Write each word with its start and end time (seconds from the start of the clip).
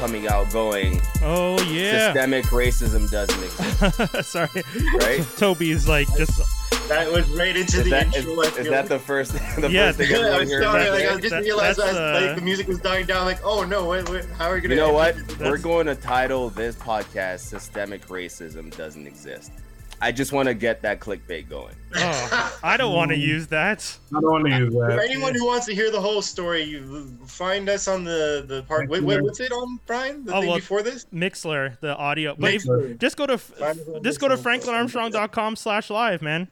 all 0.00 0.06
coming 0.06 0.28
out 0.28 0.50
going, 0.52 1.00
Oh 1.22 1.60
yeah. 1.64 2.12
systemic 2.12 2.44
racism 2.46 3.10
doesn't 3.10 3.42
exist, 3.42 4.22
Sorry, 4.30 4.62
right? 5.00 5.26
Toby's 5.36 5.88
like 5.88 6.08
just 6.16 6.40
That 6.88 7.10
was 7.12 7.28
right 7.30 7.56
into 7.56 7.78
Is 7.78 7.84
the 7.84 7.90
that, 7.90 8.08
is, 8.16 8.26
intro. 8.26 8.42
I 8.44 8.46
is 8.48 8.68
that 8.68 8.86
the 8.88 8.98
first, 8.98 9.32
the 9.60 9.68
Yeah, 9.70 9.92
first 9.92 9.98
thing 9.98 10.10
Yeah, 10.10 10.16
I 10.16 10.20
everyone 10.20 10.40
was 10.40 10.50
sorry, 10.50 10.84
back 10.84 10.90
like, 10.90 11.04
I 11.10 11.20
just 11.20 11.30
That- 11.30 11.42
realized 11.42 11.78
that's, 11.78 11.90
as 11.90 11.96
uh, 11.96 12.26
like 12.26 12.36
the 12.36 12.42
music 12.42 12.68
was 12.68 12.78
dying 12.78 13.06
down. 13.06 13.24
Like, 13.26 13.40
oh 13.44 13.64
no, 13.64 13.86
wait, 13.86 14.08
wait, 14.08 14.24
how 14.36 14.48
are 14.50 14.54
we 14.54 14.60
gonna? 14.60 14.74
You 14.74 14.80
know 14.80 14.92
what? 14.92 15.16
We're 15.40 15.58
going 15.58 15.86
to 15.86 15.94
title 15.94 16.50
this 16.50 16.76
podcast 16.76 17.40
"Systemic 17.40 18.06
Racism 18.06 18.74
Doesn't 18.76 19.06
Exist." 19.06 19.52
I 20.00 20.12
just 20.12 20.32
want 20.32 20.46
to 20.48 20.54
get 20.54 20.82
that 20.82 21.00
clickbait 21.00 21.48
going. 21.48 21.74
oh, 21.96 22.58
I 22.62 22.76
don't 22.76 22.94
want 22.94 23.10
to 23.10 23.16
use 23.16 23.46
that. 23.48 23.96
I 24.16 24.20
don't 24.20 24.30
want 24.30 24.46
to 24.46 24.56
use 24.56 24.72
that. 24.74 24.80
For 24.80 24.96
that. 24.96 25.04
anyone 25.10 25.34
who 25.34 25.46
wants 25.46 25.66
to 25.66 25.74
hear 25.74 25.90
the 25.90 26.00
whole 26.00 26.22
story, 26.22 26.62
you 26.62 27.06
find 27.26 27.68
us 27.68 27.88
on 27.88 28.04
the 28.04 28.44
the 28.46 28.62
part. 28.64 28.88
Wait, 28.88 29.02
wait, 29.02 29.22
what's 29.22 29.40
it 29.40 29.50
on, 29.50 29.80
Brian? 29.86 30.24
The 30.24 30.34
Oh, 30.34 30.40
thing 30.40 30.50
well, 30.50 30.58
before 30.58 30.82
this? 30.82 31.06
Mixlr, 31.12 31.78
the 31.80 31.96
audio. 31.96 32.36
But 32.38 32.54
if, 32.54 32.64
Mixlr. 32.64 32.98
just 32.98 33.16
go 33.16 33.26
to 33.26 33.38
Find 33.38 33.78
just 34.04 34.20
go 34.20 34.28
to 34.28 34.36
Mixlr. 34.36 34.60
franklinarmstrong.com 34.60 35.56
slash 35.56 35.90
live, 35.90 36.22
man. 36.22 36.48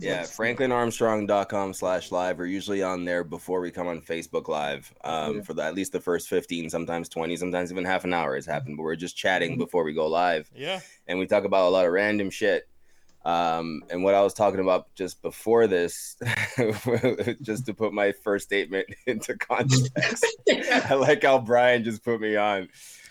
Yeah, 0.00 0.22
franklinarmstrong.com 0.22 1.74
slash 1.74 2.12
live. 2.12 2.38
We're 2.38 2.46
usually 2.46 2.84
on 2.84 3.04
there 3.04 3.24
before 3.24 3.60
we 3.60 3.72
come 3.72 3.88
on 3.88 4.00
Facebook 4.00 4.46
Live 4.46 4.94
um, 5.02 5.36
Yeah. 5.38 5.42
for 5.42 5.54
the, 5.54 5.64
at 5.64 5.74
least 5.74 5.90
the 5.90 5.98
first 5.98 6.28
15, 6.28 6.70
sometimes 6.70 7.08
20, 7.08 7.36
sometimes 7.36 7.72
even 7.72 7.84
half 7.84 8.04
an 8.04 8.14
hour 8.14 8.36
has 8.36 8.46
happened. 8.46 8.76
But 8.76 8.84
we're 8.84 8.94
just 8.94 9.16
chatting 9.16 9.52
Mm-hmm. 9.52 9.58
before 9.58 9.82
we 9.82 9.92
go 9.92 10.06
live. 10.06 10.48
Yeah. 10.54 10.78
And 11.08 11.18
we 11.18 11.26
talk 11.26 11.42
about 11.42 11.66
a 11.66 11.70
lot 11.70 11.84
of 11.84 11.90
random 11.90 12.30
shit. 12.30 12.67
Um, 13.28 13.82
and 13.90 14.02
what 14.02 14.14
I 14.14 14.22
was 14.22 14.32
talking 14.32 14.60
about 14.60 14.94
just 14.94 15.20
before 15.20 15.66
this, 15.66 16.16
just 17.42 17.66
to 17.66 17.74
put 17.74 17.92
my 17.92 18.12
first 18.24 18.46
statement 18.46 18.86
into 19.06 19.36
context, 19.36 20.24
I 20.48 20.94
like 20.94 21.22
how 21.24 21.38
Brian 21.38 21.84
just 21.84 22.02
put 22.02 22.20
me 22.20 22.36
on. 22.36 22.68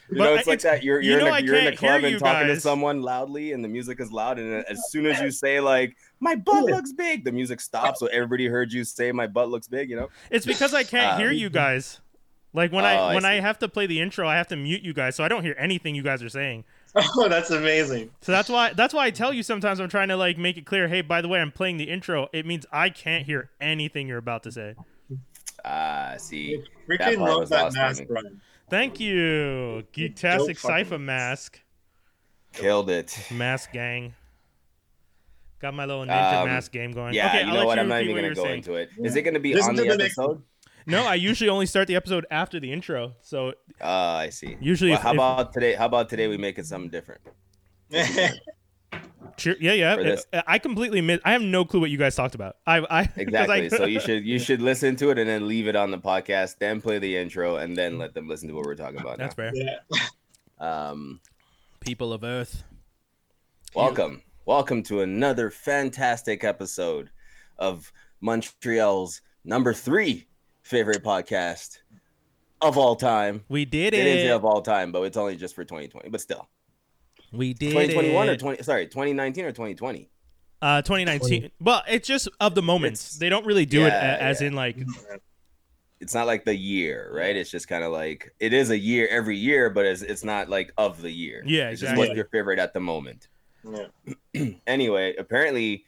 You 0.09 0.17
But 0.17 0.23
know, 0.23 0.33
it's 0.35 0.47
like 0.47 0.61
that. 0.61 0.83
You're 0.83 1.01
you 1.01 1.11
you're, 1.11 1.19
know 1.19 1.27
in, 1.27 1.33
I 1.33 1.39
a, 1.39 1.41
you're 1.43 1.55
in 1.55 1.67
a 1.67 1.69
can't 1.71 1.79
club 1.79 2.03
and 2.03 2.11
you 2.13 2.19
talking 2.19 2.47
to 2.47 2.59
someone 2.61 3.01
loudly, 3.01 3.51
and 3.51 3.63
the 3.63 3.67
music 3.67 3.99
is 3.99 4.11
loud. 4.11 4.39
And 4.39 4.65
as 4.65 4.79
soon 4.89 5.05
as 5.05 5.19
you 5.21 5.29
say 5.31 5.59
like 5.59 5.97
"my 6.19 6.33
butt 6.35 6.63
looks 6.63 6.93
big," 6.93 7.23
the 7.25 7.31
music 7.31 7.59
stops, 7.61 7.99
so 7.99 8.07
everybody 8.07 8.47
heard 8.47 8.71
you 8.73 8.85
say 8.85 9.11
"my 9.11 9.27
butt 9.27 9.49
looks 9.49 9.67
big." 9.67 9.89
You 9.89 9.97
know? 9.97 10.09
It's 10.31 10.45
because 10.45 10.73
I 10.73 10.83
can't 10.83 11.19
hear 11.19 11.29
Um, 11.29 11.35
you 11.35 11.49
guys. 11.49 11.99
Like 12.53 12.71
when 12.71 12.85
Oh, 12.85 12.87
I 12.87 12.93
I 12.95 13.13
when 13.15 13.25
I 13.25 13.37
see. 13.37 13.41
have 13.41 13.59
to 13.59 13.67
play 13.67 13.85
the 13.85 13.99
intro, 13.99 14.27
I 14.27 14.37
have 14.37 14.47
to 14.47 14.55
mute 14.55 14.81
you 14.81 14.93
guys, 14.93 15.15
so 15.15 15.23
I 15.23 15.27
don't 15.27 15.43
hear 15.43 15.55
anything 15.59 15.93
you 15.93 16.03
guys 16.03 16.23
are 16.23 16.29
saying. 16.29 16.63
Oh, 17.15 17.27
that's 17.29 17.51
amazing. 17.51 18.09
So 18.21 18.31
that's 18.31 18.49
why 18.49 18.73
that's 18.73 18.93
why 18.93 19.05
I 19.05 19.11
tell 19.11 19.31
you 19.33 19.43
sometimes 19.43 19.79
I'm 19.79 19.89
trying 19.89 20.07
to 20.07 20.17
like 20.17 20.37
make 20.37 20.57
it 20.57 20.65
clear. 20.65 20.87
Hey, 20.87 21.01
by 21.01 21.21
the 21.21 21.27
way, 21.27 21.39
I'm 21.39 21.51
playing 21.51 21.77
the 21.77 21.85
intro. 21.85 22.27
It 22.33 22.45
means 22.45 22.65
I 22.71 22.89
can't 22.89 23.25
hear 23.25 23.49
anything 23.61 24.07
you're 24.07 24.17
about 24.17 24.43
to 24.43 24.51
say. 24.51 24.75
Ah, 25.65 26.15
see, 26.17 26.63
Freaking 26.87 26.97
That 26.97 27.17
part 27.17 27.29
love 27.29 27.39
was 27.41 27.49
that 27.49 27.63
lost 27.65 27.77
on 27.77 27.83
mask, 27.83 27.99
me. 28.01 28.05
Brian. 28.09 28.41
Thank 28.69 28.99
you, 28.99 29.83
Geektastic 29.93 30.37
Dope 30.37 30.39
fucking 30.39 30.55
Cypher 30.85 30.99
mask, 30.99 31.59
killed 32.53 32.89
it. 32.89 33.17
mask 33.31 33.71
gang. 33.73 34.13
Got 35.59 35.73
my 35.73 35.85
little 35.85 36.03
ninja 36.05 36.41
Um, 36.41 36.47
mask 36.47 36.71
game 36.71 36.91
going. 36.91 37.13
Yeah, 37.13 37.27
okay, 37.27 37.41
you 37.41 37.47
I'll 37.47 37.53
know 37.55 37.65
what? 37.65 37.75
you 37.77 37.81
I'm 37.81 37.87
not 37.87 38.03
even 38.03 38.15
gonna 38.15 38.33
go 38.35 38.43
saying. 38.43 38.57
into 38.57 38.75
it. 38.75 38.89
Is 39.03 39.15
it 39.15 39.23
gonna 39.23 39.39
be 39.39 39.53
Listen 39.53 39.71
on 39.71 39.75
to 39.77 39.83
the 39.83 39.89
the 39.89 39.97
next 39.97 40.17
episode? 40.19 40.41
No, 40.87 41.05
I 41.05 41.15
usually 41.15 41.49
only 41.49 41.65
start 41.65 41.87
the 41.87 41.95
episode 41.97 42.25
after 42.31 42.59
the 42.59 42.71
intro. 42.71 43.13
So 43.21 43.53
Ah, 43.81 44.17
I 44.19 44.29
see. 44.29 44.55
usually, 44.61 44.91
Well, 44.91 44.99
if, 44.99 45.03
how 45.03 45.09
if- 45.11 45.15
about 45.15 45.53
today? 45.53 45.73
How 45.75 45.85
about 45.85 46.09
today 46.09 46.27
we 46.27 46.37
make 46.37 46.57
it 46.57 46.65
something 46.65 46.89
different? 46.89 47.21
cheer- 49.37 49.57
yeah, 49.59 49.73
yeah. 49.73 49.95
for? 50.15 50.37
I 50.37 50.43
I 50.55 50.59
completely 50.59 51.01
miss. 51.01 51.19
I 51.25 51.33
have 51.33 51.41
no 51.41 51.65
clue 51.65 51.81
what 51.81 51.89
you 51.89 51.97
guys 51.97 52.15
talked 52.15 52.35
about. 52.35 52.55
I, 52.65 52.77
I 52.89 53.05
'cause 53.05 53.17
Exactly. 53.17 53.65
I, 53.65 53.67
so 53.67 53.85
you 53.85 53.99
should 54.07 54.25
you 54.25 54.39
should 54.39 54.61
listen 54.61 54.95
to 54.97 55.09
it 55.09 55.19
and 55.19 55.29
then 55.29 55.47
leave 55.47 55.67
it 55.67 55.75
on 55.75 55.91
the 55.91 55.97
podcast, 55.97 56.57
then 56.59 56.79
play 56.81 56.99
the 56.99 57.17
intro, 57.17 57.57
and 57.57 57.75
then 57.75 57.97
let 57.97 58.13
them 58.13 58.27
listen 58.27 58.47
to 58.47 58.55
what 58.55 58.65
we're 58.65 58.75
talking 58.75 58.99
about. 59.01 59.17
That's 59.17 59.35
fair. 59.35 59.51
yeah. 59.53 59.79
Um, 60.59 61.19
People 61.81 62.13
of 62.13 62.23
Earth. 62.23 62.63
welcome, 63.75 64.23
welcome 64.45 64.81
to 64.83 65.01
another 65.01 65.49
fantastic 65.51 66.43
episode 66.43 67.09
of 67.57 67.91
Montreal's 68.21 69.21
number 69.45 69.73
three 69.73 70.27
favorite 70.67 71.03
podcast 71.03 71.79
of 72.61 72.77
all 72.77 72.95
time. 72.95 73.43
We 73.49 73.65
did 73.65 73.93
It 73.93 73.97
didn't 74.03 74.19
say 74.19 74.27
it. 74.27 74.31
of 74.31 74.45
all 74.45 74.61
time, 74.61 74.91
but 74.91 75.01
it's 75.03 75.17
only 75.17 75.35
just 75.35 75.55
for 75.55 75.63
2020. 75.63 76.09
But 76.09 76.21
still, 76.21 76.47
We 77.31 77.53
did 77.53 77.71
2021 77.71 78.29
or 78.29 78.35
20? 78.37 78.63
Sorry, 78.63 78.85
2019 78.87 79.45
or 79.45 79.51
2020. 79.51 80.09
Uh, 80.61 80.81
2019. 80.81 81.51
Well, 81.59 81.83
it's 81.87 82.07
just 82.07 82.27
of 82.39 82.55
the 82.55 82.61
moments. 82.63 83.01
It's- 83.05 83.19
they 83.19 83.29
don't 83.29 83.45
really 83.45 83.65
do 83.65 83.85
it 83.85 83.89
a- 83.93 84.21
as 84.23 84.41
yeah. 84.41 84.47
in 84.47 84.53
like. 84.53 84.77
It's 85.99 86.13
not 86.13 86.27
like 86.27 86.45
the 86.45 86.55
year, 86.55 87.09
right? 87.11 87.35
It's 87.35 87.49
just 87.49 87.67
kind 87.67 87.83
of 87.83 87.91
like 87.91 88.31
it 88.39 88.53
is 88.53 88.69
a 88.69 88.77
year 88.77 89.07
every 89.07 89.35
year, 89.37 89.69
but 89.71 89.85
it's 89.85 90.01
it's 90.03 90.23
not 90.23 90.47
like 90.47 90.71
of 90.77 91.01
the 91.01 91.09
year. 91.11 91.41
Yeah, 91.45 91.69
It's 91.69 91.81
just 91.81 91.91
exactly. 91.93 92.07
what's 92.09 92.15
your 92.15 92.25
favorite 92.25 92.59
at 92.59 92.73
the 92.73 92.79
moment. 92.79 93.29
Yeah. 93.67 94.51
anyway, 94.67 95.15
apparently 95.17 95.85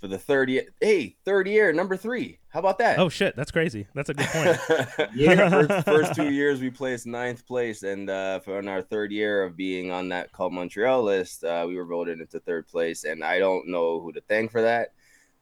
for 0.00 0.08
the 0.08 0.18
third 0.18 0.48
year, 0.48 0.64
hey, 0.80 1.16
third 1.24 1.48
year, 1.48 1.72
number 1.72 1.96
three. 1.96 2.38
How 2.50 2.60
about 2.60 2.78
that? 2.78 2.98
Oh 2.98 3.08
shit, 3.08 3.36
that's 3.36 3.50
crazy. 3.50 3.86
That's 3.94 4.08
a 4.08 4.14
good 4.14 4.26
point. 4.28 5.10
yeah, 5.14 5.48
first, 5.48 5.84
first 5.84 6.14
two 6.14 6.30
years 6.30 6.60
we 6.60 6.70
placed 6.70 7.06
ninth 7.06 7.46
place, 7.46 7.82
and 7.82 8.08
uh, 8.08 8.40
for 8.40 8.58
in 8.58 8.68
our 8.68 8.82
third 8.82 9.12
year 9.12 9.42
of 9.42 9.56
being 9.56 9.90
on 9.90 10.08
that 10.10 10.32
Cult 10.32 10.52
Montreal 10.52 11.02
list, 11.02 11.44
uh, 11.44 11.64
we 11.66 11.76
were 11.76 11.84
voted 11.84 12.20
into 12.20 12.40
third 12.40 12.68
place, 12.68 13.04
and 13.04 13.24
I 13.24 13.38
don't 13.38 13.68
know 13.68 14.00
who 14.00 14.12
to 14.12 14.20
thank 14.22 14.50
for 14.50 14.62
that. 14.62 14.92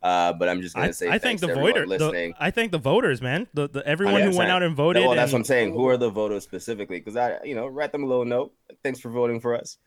Uh, 0.03 0.33
but 0.33 0.49
I'm 0.49 0.61
just 0.61 0.75
gonna 0.75 0.89
I, 0.89 0.91
say 0.93 1.09
I 1.09 1.19
think 1.19 1.41
the 1.41 1.49
voter. 1.49 1.87
listening. 1.87 2.31
The, 2.31 2.45
I 2.45 2.51
think 2.51 2.71
the 2.71 2.79
voters, 2.79 3.21
man. 3.21 3.47
The, 3.55 3.69
the 3.69 3.87
everyone 3.87 4.21
who 4.23 4.37
went 4.37 4.51
out 4.51 4.63
and 4.63 4.77
voted. 4.77 5.05
well, 5.05 5.15
that's 5.15 5.33
and- 5.33 5.35
what 5.35 5.39
I'm 5.41 5.45
saying. 5.45 5.73
Who 5.73 5.89
are 5.89 5.97
the 5.97 6.11
voters 6.11 6.45
specifically? 6.45 6.99
Because 6.99 7.17
I, 7.17 7.43
you 7.45 7.55
know, 7.55 7.67
write 7.67 7.93
them 7.93 8.05
a 8.05 8.07
little 8.07 8.25
note. 8.25 8.53
Thanks 8.83 9.01
for 9.01 9.11
voting 9.11 9.41
for 9.41 9.55
us. 9.55 9.79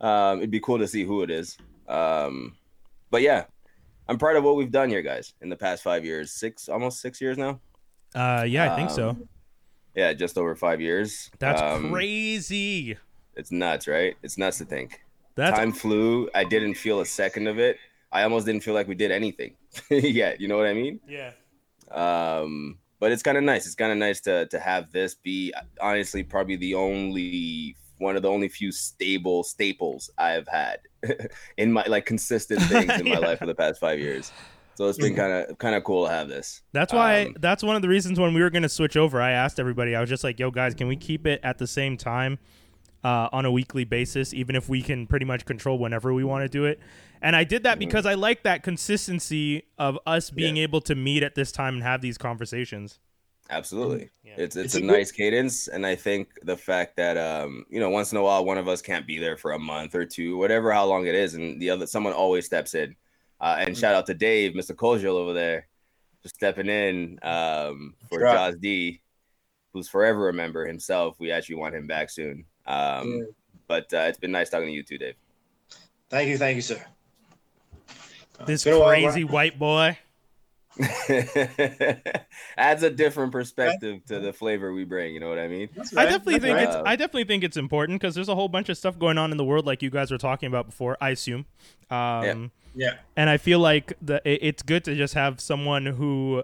Um, 0.00 0.38
it'd 0.38 0.50
be 0.50 0.60
cool 0.60 0.78
to 0.78 0.86
see 0.86 1.04
who 1.04 1.22
it 1.22 1.30
is. 1.30 1.56
Um, 1.88 2.54
but 3.10 3.22
yeah, 3.22 3.44
I'm 4.08 4.18
proud 4.18 4.36
of 4.36 4.44
what 4.44 4.56
we've 4.56 4.70
done 4.70 4.88
here, 4.88 5.02
guys, 5.02 5.34
in 5.40 5.48
the 5.48 5.56
past 5.56 5.82
five 5.82 6.04
years. 6.04 6.30
Six, 6.32 6.68
almost 6.68 7.00
six 7.00 7.20
years 7.20 7.36
now. 7.36 7.60
Uh, 8.14 8.44
yeah, 8.48 8.72
I 8.72 8.76
think 8.76 8.90
so. 8.90 9.10
Um, 9.10 9.28
Yeah, 9.94 10.12
just 10.12 10.36
over 10.38 10.54
five 10.54 10.80
years. 10.80 11.30
That's 11.38 11.60
Um, 11.60 11.90
crazy. 11.90 12.96
It's 13.34 13.50
nuts, 13.50 13.88
right? 13.88 14.14
It's 14.22 14.38
nuts 14.38 14.58
to 14.58 14.64
think. 14.64 15.00
That's 15.34 15.58
Time 15.58 15.72
flew. 15.72 16.28
I 16.34 16.44
didn't 16.44 16.74
feel 16.74 17.00
a 17.00 17.06
second 17.06 17.46
of 17.46 17.58
it. 17.58 17.78
I 18.12 18.22
almost 18.22 18.46
didn't 18.46 18.62
feel 18.62 18.74
like 18.74 18.88
we 18.88 18.94
did 18.94 19.10
anything 19.10 19.56
yet. 19.90 20.40
You 20.40 20.48
know 20.48 20.56
what 20.56 20.66
I 20.66 20.74
mean? 20.74 21.00
yeah. 21.08 21.32
um 21.90 22.78
but 22.98 23.12
it's 23.12 23.22
kind 23.22 23.36
of 23.38 23.44
nice 23.44 23.66
it's 23.66 23.74
kind 23.74 23.92
of 23.92 23.98
nice 23.98 24.20
to 24.22 24.46
to 24.46 24.58
have 24.58 24.90
this 24.90 25.14
be 25.14 25.52
honestly 25.80 26.22
probably 26.24 26.56
the 26.56 26.74
only 26.74 27.76
one 27.98 28.16
of 28.16 28.22
the 28.22 28.28
only 28.30 28.48
few 28.48 28.70
stable 28.72 29.42
staples 29.44 30.10
i've 30.18 30.46
had 30.48 30.78
in 31.56 31.72
my 31.72 31.84
like 31.86 32.04
consistent 32.06 32.60
things 32.62 32.92
in 32.98 33.04
my 33.08 33.12
Yeah. 33.14 33.18
life 33.18 33.38
for 33.38 33.46
the 33.46 33.54
past 33.54 33.80
five 33.80 33.98
years 33.98 34.32
so 34.74 34.86
it's 34.88 34.98
been 34.98 35.14
kind 35.16 35.32
of 35.32 35.56
kind 35.58 35.74
of 35.74 35.84
cool 35.84 36.04
to 36.06 36.12
have 36.12 36.28
this 36.28 36.60
That's 36.72 36.92
why. 36.92 37.22
Um, 37.26 37.36
that's 37.40 37.62
one 37.62 37.76
of 37.76 37.82
the 37.82 37.88
reasons 37.88 38.20
when 38.20 38.34
we 38.34 38.42
were 38.42 38.50
gonna 38.50 38.68
switch 38.68 38.94
over, 38.96 39.22
I 39.22 39.30
asked 39.30 39.58
everybody. 39.58 39.96
I 39.96 40.00
was 40.00 40.10
just 40.10 40.22
like, 40.22 40.38
"Yo, 40.38 40.50
guys, 40.50 40.74
can 40.74 40.86
we 40.86 40.96
keep 40.96 41.26
it 41.26 41.40
at 41.42 41.56
the 41.56 41.66
same 41.66 41.96
time 41.96 42.38
uh, 43.02 43.30
on 43.32 43.46
a 43.46 43.50
weekly 43.50 43.84
basis, 43.84 44.34
even 44.34 44.54
if 44.54 44.68
we 44.68 44.82
can 44.82 45.06
pretty 45.06 45.24
much 45.24 45.46
control 45.46 45.78
whenever 45.78 46.12
we 46.12 46.24
want 46.24 46.42
to 46.44 46.48
do 46.50 46.66
it?" 46.66 46.78
And 47.22 47.34
I 47.34 47.42
did 47.44 47.62
that 47.62 47.78
because 47.78 48.04
I 48.04 48.12
like 48.12 48.42
that 48.42 48.62
consistency 48.62 49.62
of 49.78 49.98
us 50.06 50.28
being 50.28 50.56
Yeah. 50.58 50.64
able 50.64 50.82
to 50.82 50.94
meet 50.94 51.22
at 51.22 51.34
this 51.36 51.52
time 51.52 51.74
and 51.76 51.82
have 51.82 52.02
these 52.02 52.18
conversations. 52.18 52.98
Absolutely 53.50 54.10
Yeah. 54.24 54.34
it's 54.38 54.56
it's, 54.56 54.66
It's 54.66 54.74
a, 54.74 54.78
a 54.78 54.80
good- 54.80 54.86
nice 54.88 55.12
cadence 55.12 55.68
and 55.68 55.86
i 55.86 55.94
think 55.94 56.28
the 56.42 56.56
fact 56.56 56.96
that 56.96 57.16
um 57.16 57.64
you 57.68 57.78
know 57.80 57.90
once 57.90 58.10
in 58.12 58.18
a 58.18 58.22
while 58.22 58.44
one 58.44 58.58
of 58.58 58.66
us 58.68 58.82
can't 58.82 59.06
be 59.06 59.18
there 59.18 59.36
for 59.36 59.52
a 59.52 59.58
month 59.58 59.94
or 59.94 60.04
two 60.04 60.36
whatever 60.36 60.72
how 60.72 60.84
long 60.86 61.06
it 61.06 61.14
is 61.14 61.34
and 61.34 61.60
the 61.60 61.70
other 61.70 61.86
someone 61.86 62.12
always 62.12 62.44
steps 62.46 62.74
in 62.74 62.94
uh, 63.40 63.56
and 63.60 63.76
shout 63.76 63.94
out 63.94 64.06
to 64.06 64.14
dave 64.14 64.52
mr 64.54 64.74
Kojiel 64.74 65.14
over 65.14 65.32
there 65.32 65.68
for 66.22 66.28
stepping 66.28 66.68
in 66.68 67.18
um 67.22 67.94
for 68.08 68.18
Sure. 68.18 68.32
Jaws 68.32 68.56
D, 68.56 69.00
who's 69.72 69.88
forever 69.88 70.28
a 70.28 70.32
member 70.32 70.66
himself. 70.66 71.16
We 71.20 71.30
actually 71.30 71.56
want 71.56 71.74
him 71.74 71.86
back 71.86 72.08
soon. 72.10 72.46
Um, 72.66 73.08
Yeah. 73.18 73.24
But 73.68 73.92
uh, 73.92 74.06
it's 74.08 74.18
been 74.18 74.32
nice 74.32 74.48
talking 74.48 74.68
to 74.68 74.72
you 74.72 74.82
too, 74.82 74.96
Dave. 74.96 75.14
Thank 76.08 76.28
you, 76.30 76.38
thank 76.38 76.56
you, 76.56 76.62
sir. 76.62 76.82
This 78.46 78.54
it's 78.54 78.64
been 78.64 78.74
a 78.74 78.78
while, 78.80 78.88
crazy 79.02 79.24
white 79.24 79.58
boy. 79.58 79.98
Adds 82.58 82.82
a 82.82 82.90
different 82.90 83.32
perspective 83.32 84.04
to 84.06 84.20
the 84.20 84.32
flavor 84.32 84.72
we 84.72 84.84
bring. 84.84 85.14
You 85.14 85.20
know 85.20 85.28
what 85.28 85.38
I 85.38 85.48
mean? 85.48 85.68
That's 85.74 85.96
I 85.96 86.04
definitely 86.04 86.34
that's 86.34 86.44
think 86.44 86.56
right. 86.56 86.68
it's. 86.68 86.76
I 86.76 86.96
definitely 86.96 87.24
think 87.24 87.44
it's 87.44 87.56
important 87.56 88.00
because 88.00 88.14
there's 88.14 88.28
a 88.28 88.34
whole 88.34 88.48
bunch 88.48 88.68
of 88.68 88.76
stuff 88.78 88.98
going 88.98 89.18
on 89.18 89.30
in 89.30 89.36
the 89.36 89.44
world, 89.44 89.66
like 89.66 89.82
you 89.82 89.90
guys 89.90 90.10
were 90.10 90.18
talking 90.18 90.46
about 90.48 90.66
before. 90.66 90.96
I 91.00 91.10
assume, 91.10 91.46
um, 91.90 92.50
Yeah. 92.74 92.94
and 93.16 93.30
I 93.30 93.36
feel 93.36 93.58
like 93.58 93.92
the 94.02 94.20
it- 94.28 94.40
it's 94.42 94.62
good 94.62 94.84
to 94.84 94.94
just 94.94 95.14
have 95.14 95.40
someone 95.40 95.86
who, 95.86 96.42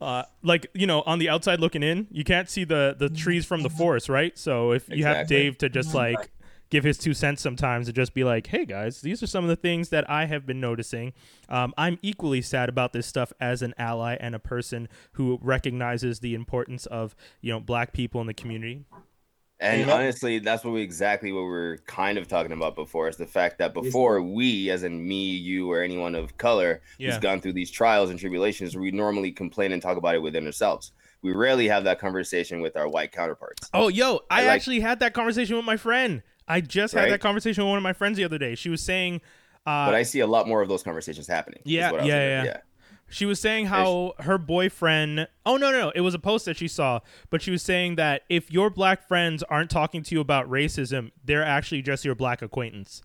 uh, 0.00 0.24
like 0.42 0.66
you 0.74 0.86
know, 0.86 1.02
on 1.02 1.18
the 1.18 1.28
outside 1.28 1.60
looking 1.60 1.82
in, 1.82 2.06
you 2.10 2.24
can't 2.24 2.48
see 2.48 2.64
the 2.64 2.96
the 2.98 3.08
trees 3.08 3.44
from 3.44 3.62
the 3.62 3.70
forest, 3.70 4.08
right? 4.08 4.36
So 4.38 4.72
if 4.72 4.88
you 4.88 5.04
have 5.04 5.26
Dave 5.26 5.58
to 5.58 5.68
just 5.68 5.94
like 5.94 6.30
give 6.70 6.84
his 6.84 6.96
two 6.98 7.12
cents 7.14 7.42
sometimes 7.42 7.88
and 7.88 7.94
just 7.94 8.14
be 8.14 8.24
like, 8.24 8.46
"Hey 8.46 8.64
guys, 8.64 9.00
these 9.00 9.22
are 9.22 9.26
some 9.26 9.44
of 9.44 9.48
the 9.48 9.56
things 9.56 9.88
that 9.90 10.08
I 10.08 10.26
have 10.26 10.46
been 10.46 10.60
noticing. 10.60 11.12
Um, 11.48 11.74
I'm 11.76 11.98
equally 12.02 12.42
sad 12.42 12.68
about 12.68 12.92
this 12.92 13.06
stuff 13.06 13.32
as 13.40 13.60
an 13.62 13.74
ally 13.76 14.16
and 14.20 14.34
a 14.34 14.38
person 14.38 14.88
who 15.12 15.38
recognizes 15.42 16.20
the 16.20 16.34
importance 16.34 16.86
of 16.86 17.14
you 17.40 17.52
know 17.52 17.60
black 17.60 17.92
people 17.92 18.20
in 18.20 18.26
the 18.26 18.34
community." 18.34 18.84
And 19.62 19.80
You 19.80 19.86
know? 19.86 19.96
honestly, 19.96 20.38
that's 20.38 20.64
what 20.64 20.72
we 20.72 20.80
exactly 20.80 21.32
what 21.32 21.42
we 21.42 21.52
are 21.52 21.76
kind 21.86 22.16
of 22.16 22.26
talking 22.26 22.52
about 22.52 22.74
before 22.74 23.08
is 23.08 23.18
the 23.18 23.26
fact 23.26 23.58
that 23.58 23.74
before 23.74 24.22
we, 24.22 24.70
as 24.70 24.84
in 24.84 25.06
me, 25.06 25.22
you, 25.32 25.70
or 25.70 25.82
anyone 25.82 26.14
of 26.14 26.38
color 26.38 26.80
Yeah. 26.96 27.08
who's 27.10 27.18
gone 27.18 27.42
through 27.42 27.52
these 27.52 27.70
trials 27.70 28.08
and 28.08 28.18
tribulations, 28.18 28.74
we 28.74 28.90
normally 28.90 29.32
complain 29.32 29.72
and 29.72 29.82
talk 29.82 29.98
about 29.98 30.14
it 30.14 30.22
within 30.22 30.46
ourselves. 30.46 30.92
We 31.20 31.32
rarely 31.34 31.68
have 31.68 31.84
that 31.84 31.98
conversation 31.98 32.62
with 32.62 32.74
our 32.74 32.88
white 32.88 33.12
counterparts. 33.12 33.68
Oh, 33.74 33.88
yo, 33.88 34.20
I, 34.30 34.40
I 34.40 34.46
like- 34.46 34.54
actually 34.54 34.80
had 34.80 34.98
that 35.00 35.12
conversation 35.12 35.56
with 35.56 35.66
my 35.66 35.76
friend. 35.76 36.22
I 36.50 36.60
just 36.60 36.94
had 36.94 37.02
Right? 37.02 37.10
that 37.10 37.20
conversation 37.20 37.64
with 37.64 37.68
one 37.70 37.76
of 37.78 37.82
my 37.82 37.92
friends 37.92 38.16
the 38.16 38.24
other 38.24 38.38
day. 38.38 38.54
She 38.54 38.68
was 38.68 38.82
saying, 38.82 39.20
uh, 39.66 39.86
but 39.86 39.94
I 39.94 40.02
see 40.02 40.20
a 40.20 40.26
lot 40.26 40.48
more 40.48 40.62
of 40.62 40.68
those 40.68 40.82
conversations 40.82 41.26
happening. 41.26 41.60
Yeah, 41.64 41.92
was 41.92 42.04
yeah, 42.04 42.42
yeah. 42.44 42.56
She 43.12 43.26
was 43.26 43.40
saying 43.40 43.66
how 43.66 44.14
her 44.20 44.38
boyfriend. 44.38 45.26
Oh 45.44 45.56
no, 45.56 45.70
no, 45.72 45.80
no! 45.80 45.92
It 45.94 46.00
was 46.02 46.14
a 46.14 46.18
post 46.18 46.44
that 46.44 46.56
she 46.56 46.68
saw, 46.68 47.00
but 47.28 47.42
she 47.42 47.50
was 47.50 47.62
saying 47.62 47.96
that 47.96 48.22
if 48.28 48.52
your 48.52 48.70
black 48.70 49.06
friends 49.06 49.42
aren't 49.44 49.70
talking 49.70 50.02
to 50.04 50.14
you 50.14 50.20
about 50.20 50.48
racism, 50.48 51.10
they're 51.24 51.44
actually 51.44 51.82
just 51.82 52.04
your 52.04 52.14
black 52.14 52.40
acquaintance. 52.40 53.02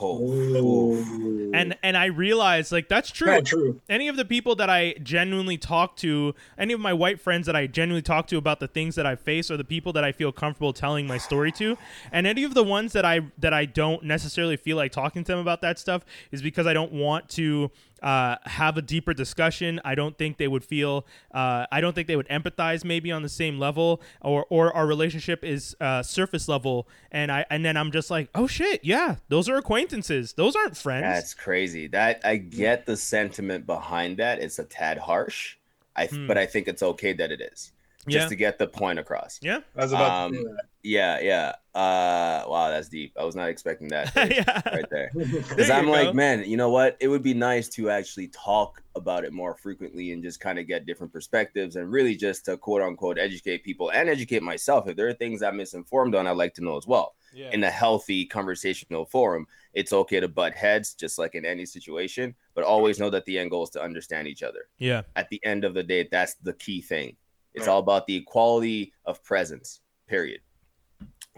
Oh, 0.00 0.32
oof. 0.32 1.54
And 1.54 1.76
and 1.82 1.98
I 1.98 2.06
realized 2.06 2.72
like 2.72 2.88
that's 2.88 3.10
true. 3.10 3.26
Not 3.26 3.44
true. 3.44 3.80
Any 3.90 4.08
of 4.08 4.16
the 4.16 4.24
people 4.24 4.56
that 4.56 4.70
I 4.70 4.94
genuinely 5.02 5.58
talk 5.58 5.96
to, 5.98 6.34
any 6.56 6.72
of 6.72 6.80
my 6.80 6.94
white 6.94 7.20
friends 7.20 7.46
that 7.46 7.54
I 7.54 7.66
genuinely 7.66 8.02
talk 8.02 8.26
to 8.28 8.38
about 8.38 8.58
the 8.58 8.68
things 8.68 8.94
that 8.94 9.04
I 9.04 9.16
face, 9.16 9.50
are 9.50 9.58
the 9.58 9.64
people 9.64 9.92
that 9.92 10.02
I 10.02 10.12
feel 10.12 10.32
comfortable 10.32 10.72
telling 10.72 11.06
my 11.06 11.18
story 11.18 11.52
to. 11.52 11.76
And 12.10 12.26
any 12.26 12.42
of 12.42 12.54
the 12.54 12.64
ones 12.64 12.94
that 12.94 13.04
I 13.04 13.20
that 13.38 13.52
I 13.52 13.66
don't 13.66 14.02
necessarily 14.02 14.56
feel 14.56 14.78
like 14.78 14.92
talking 14.92 15.24
to 15.24 15.32
them 15.32 15.40
about 15.40 15.60
that 15.60 15.78
stuff 15.78 16.04
is 16.32 16.40
because 16.40 16.66
I 16.66 16.72
don't 16.72 16.92
want 16.92 17.28
to 17.30 17.70
uh, 18.02 18.36
have 18.44 18.76
a 18.76 18.82
deeper 18.82 19.14
discussion. 19.14 19.80
I 19.84 19.94
don't 19.94 20.16
think 20.18 20.36
they 20.36 20.48
would 20.48 20.64
feel. 20.64 21.06
Uh, 21.32 21.66
I 21.72 21.80
don't 21.80 21.94
think 21.94 22.08
they 22.08 22.16
would 22.16 22.28
empathize 22.28 22.84
maybe 22.84 23.10
on 23.10 23.22
the 23.22 23.28
same 23.28 23.58
level, 23.58 24.02
or 24.20 24.46
or 24.50 24.74
our 24.76 24.86
relationship 24.86 25.44
is 25.44 25.74
uh, 25.80 26.02
surface 26.02 26.48
level. 26.48 26.88
And 27.10 27.32
I 27.32 27.44
and 27.50 27.64
then 27.64 27.76
I'm 27.76 27.90
just 27.92 28.10
like, 28.10 28.28
oh 28.34 28.46
shit, 28.46 28.84
yeah, 28.84 29.16
those 29.28 29.48
are 29.48 29.56
acquaintances. 29.56 30.32
Those 30.34 30.54
aren't 30.56 30.76
friends. 30.76 31.02
That's 31.04 31.34
crazy. 31.34 31.86
That 31.88 32.20
I 32.24 32.36
get 32.36 32.86
the 32.86 32.96
sentiment 32.96 33.66
behind 33.66 34.18
that. 34.18 34.38
It's 34.40 34.58
a 34.58 34.64
tad 34.64 34.98
harsh. 34.98 35.56
I 35.96 36.06
Hmm. 36.06 36.26
but 36.26 36.36
I 36.36 36.44
think 36.46 36.68
it's 36.68 36.82
okay 36.82 37.12
that 37.14 37.32
it 37.32 37.40
is. 37.40 37.72
Just 38.08 38.24
Yeah. 38.24 38.28
to 38.28 38.36
get 38.36 38.58
the 38.58 38.66
point 38.68 38.98
across. 38.98 39.40
yeah. 39.42 39.60
I 39.74 39.80
was 39.82 39.92
about 39.92 40.26
Um, 40.26 40.32
to 40.32 40.38
say 40.38 40.44
that. 40.44 40.64
Yeah, 40.86 41.18
yeah. 41.20 41.52
Uh 41.74 42.44
wow, 42.48 42.70
that's 42.70 42.88
deep. 42.88 43.12
I 43.20 43.24
was 43.24 43.34
not 43.36 43.48
expecting 43.48 43.88
that 43.88 44.12
yeah. 44.16 44.62
right 44.72 44.88
there. 44.90 45.10
There 45.14 45.26
Because 45.42 45.68
I'm 45.70 45.86
go. 45.86 45.90
like, 45.92 46.14
man, 46.14 46.44
you 46.44 46.56
know 46.56 46.70
what? 46.70 46.96
It 47.00 47.08
would 47.08 47.22
be 47.22 47.34
nice 47.34 47.68
to 47.70 47.90
actually 47.90 48.28
talk 48.28 48.82
about 48.94 49.24
it 49.24 49.32
more 49.32 49.54
frequently 49.56 50.12
and 50.12 50.22
just 50.22 50.38
kind 50.40 50.58
of 50.58 50.66
get 50.66 50.86
different 50.86 51.12
perspectives 51.12 51.76
and 51.76 51.90
really 51.90 52.14
just 52.14 52.44
to 52.46 52.56
quote 52.56 52.82
unquote 52.82 53.18
educate 53.18 53.64
people 53.64 53.90
and 53.90 54.08
educate 54.08 54.42
myself. 54.42 54.88
If 54.88 54.96
there 54.96 55.08
are 55.08 55.12
things 55.12 55.42
I'm 55.42 55.56
misinformed 55.56 56.14
on, 56.14 56.26
I'd 56.26 56.36
like 56.36 56.54
to 56.54 56.64
know 56.64 56.76
as 56.76 56.86
well. 56.86 57.14
Yeah. 57.34 57.50
In 57.52 57.64
a 57.64 57.70
healthy 57.70 58.24
conversational 58.24 59.04
forum, 59.04 59.46
it's 59.74 59.92
okay 59.92 60.20
to 60.20 60.28
butt 60.28 60.54
heads, 60.54 60.94
just 60.94 61.18
like 61.18 61.34
in 61.34 61.44
any 61.44 61.66
situation, 61.66 62.34
but 62.54 62.64
always 62.64 62.98
know 62.98 63.10
that 63.10 63.26
the 63.26 63.38
end 63.38 63.50
goal 63.50 63.64
is 63.64 63.70
to 63.70 63.82
understand 63.82 64.28
each 64.28 64.42
other. 64.42 64.68
yeah. 64.78 65.02
At 65.16 65.28
the 65.30 65.44
end 65.44 65.64
of 65.64 65.74
the 65.74 65.82
day, 65.82 66.08
that's 66.10 66.34
the 66.34 66.54
key 66.54 66.80
thing. 66.80 67.16
It's 67.52 67.66
Right. 67.66 67.72
all 67.72 67.80
about 67.80 68.06
the 68.06 68.16
equality 68.16 68.92
of 69.04 69.22
presence, 69.24 69.80
period. 70.06 70.40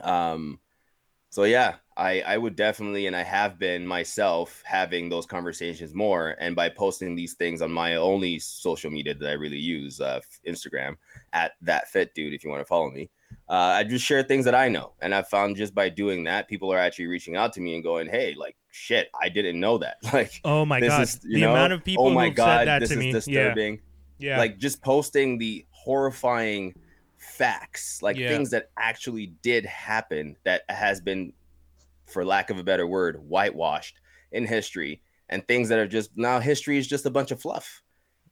Um, 0.03 0.61
so 1.31 1.45
yeah, 1.45 1.77
I 1.97 2.21
I 2.23 2.39
would 2.39 2.57
definitely 2.57 3.07
and 3.07 3.15
I 3.15 3.23
have 3.23 3.59
been 3.59 3.87
myself 3.87 4.63
having 4.65 5.09
those 5.09 5.27
conversations 5.27 5.95
more 5.95 6.37
and 6.41 6.57
by 6.57 6.69
posting 6.71 7.15
these 7.15 7.35
things 7.35 7.61
on 7.61 7.71
my 7.71 7.97
only 7.97 8.39
social 8.39 8.91
media 8.91 9.15
that 9.15 9.29
I 9.29 9.33
really 9.35 9.59
use, 9.59 10.01
uh, 10.01 10.21
Instagram 10.47 10.97
at 11.33 11.53
that 11.63 11.89
fit 11.89 12.15
dude 12.15 12.33
if 12.33 12.45
you 12.45 12.51
want 12.51 12.63
to 12.63 12.67
follow 12.67 12.91
me. 12.91 13.11
Uh, 13.49 13.77
I 13.77 13.85
just 13.85 14.05
share 14.05 14.23
things 14.23 14.45
that 14.47 14.55
I 14.55 14.69
know 14.69 14.95
and 15.03 15.15
I 15.15 15.23
found 15.23 15.57
just 15.57 15.75
by 15.75 15.91
doing 15.91 16.25
that 16.25 16.49
people 16.49 16.73
are 16.73 16.79
actually 16.79 17.09
reaching 17.09 17.37
out 17.37 17.53
to 17.55 17.61
me 17.61 17.75
and 17.75 17.85
going, 17.85 18.09
"Hey, 18.09 18.35
like 18.35 18.57
shit, 18.71 19.09
I 19.21 19.29
didn't 19.29 19.61
know 19.61 19.79
that." 19.79 19.97
Like 20.13 20.41
Oh 20.45 20.65
my 20.65 20.81
god, 20.81 21.03
is, 21.03 21.19
the 21.19 21.43
know, 21.43 21.51
amount 21.51 21.75
of 21.75 21.85
people 21.85 22.07
oh 22.07 22.11
my 22.11 22.31
god, 22.31 22.61
said 22.61 22.69
that 22.69 22.79
this 22.81 22.89
to 22.91 22.95
is 22.95 23.01
me. 23.01 23.13
disturbing 23.13 23.81
Yeah, 24.19 24.31
yeah, 24.31 24.39
like 24.39 24.59
just 24.59 24.83
posting 24.83 25.37
the 25.37 25.67
horrifying 25.71 26.75
facts 27.19 28.01
like 28.03 28.17
Yeah. 28.17 28.29
things 28.29 28.51
that 28.51 28.71
actually 28.77 29.27
did 29.43 29.67
happen 29.67 30.37
that 30.45 30.63
has 30.69 31.01
been 31.01 31.33
for 32.07 32.25
lack 32.25 32.49
of 32.51 32.59
a 32.59 32.65
better 32.65 32.87
word 32.87 33.17
whitewashed 33.29 34.01
in 34.33 34.47
history 34.47 35.03
and 35.29 35.47
things 35.47 35.69
that 35.69 35.79
are 35.79 35.89
just 35.89 36.11
now 36.17 36.41
history 36.41 36.79
is 36.79 36.87
just 36.87 37.05
a 37.07 37.11
bunch 37.11 37.31
of 37.31 37.41
fluff 37.41 37.83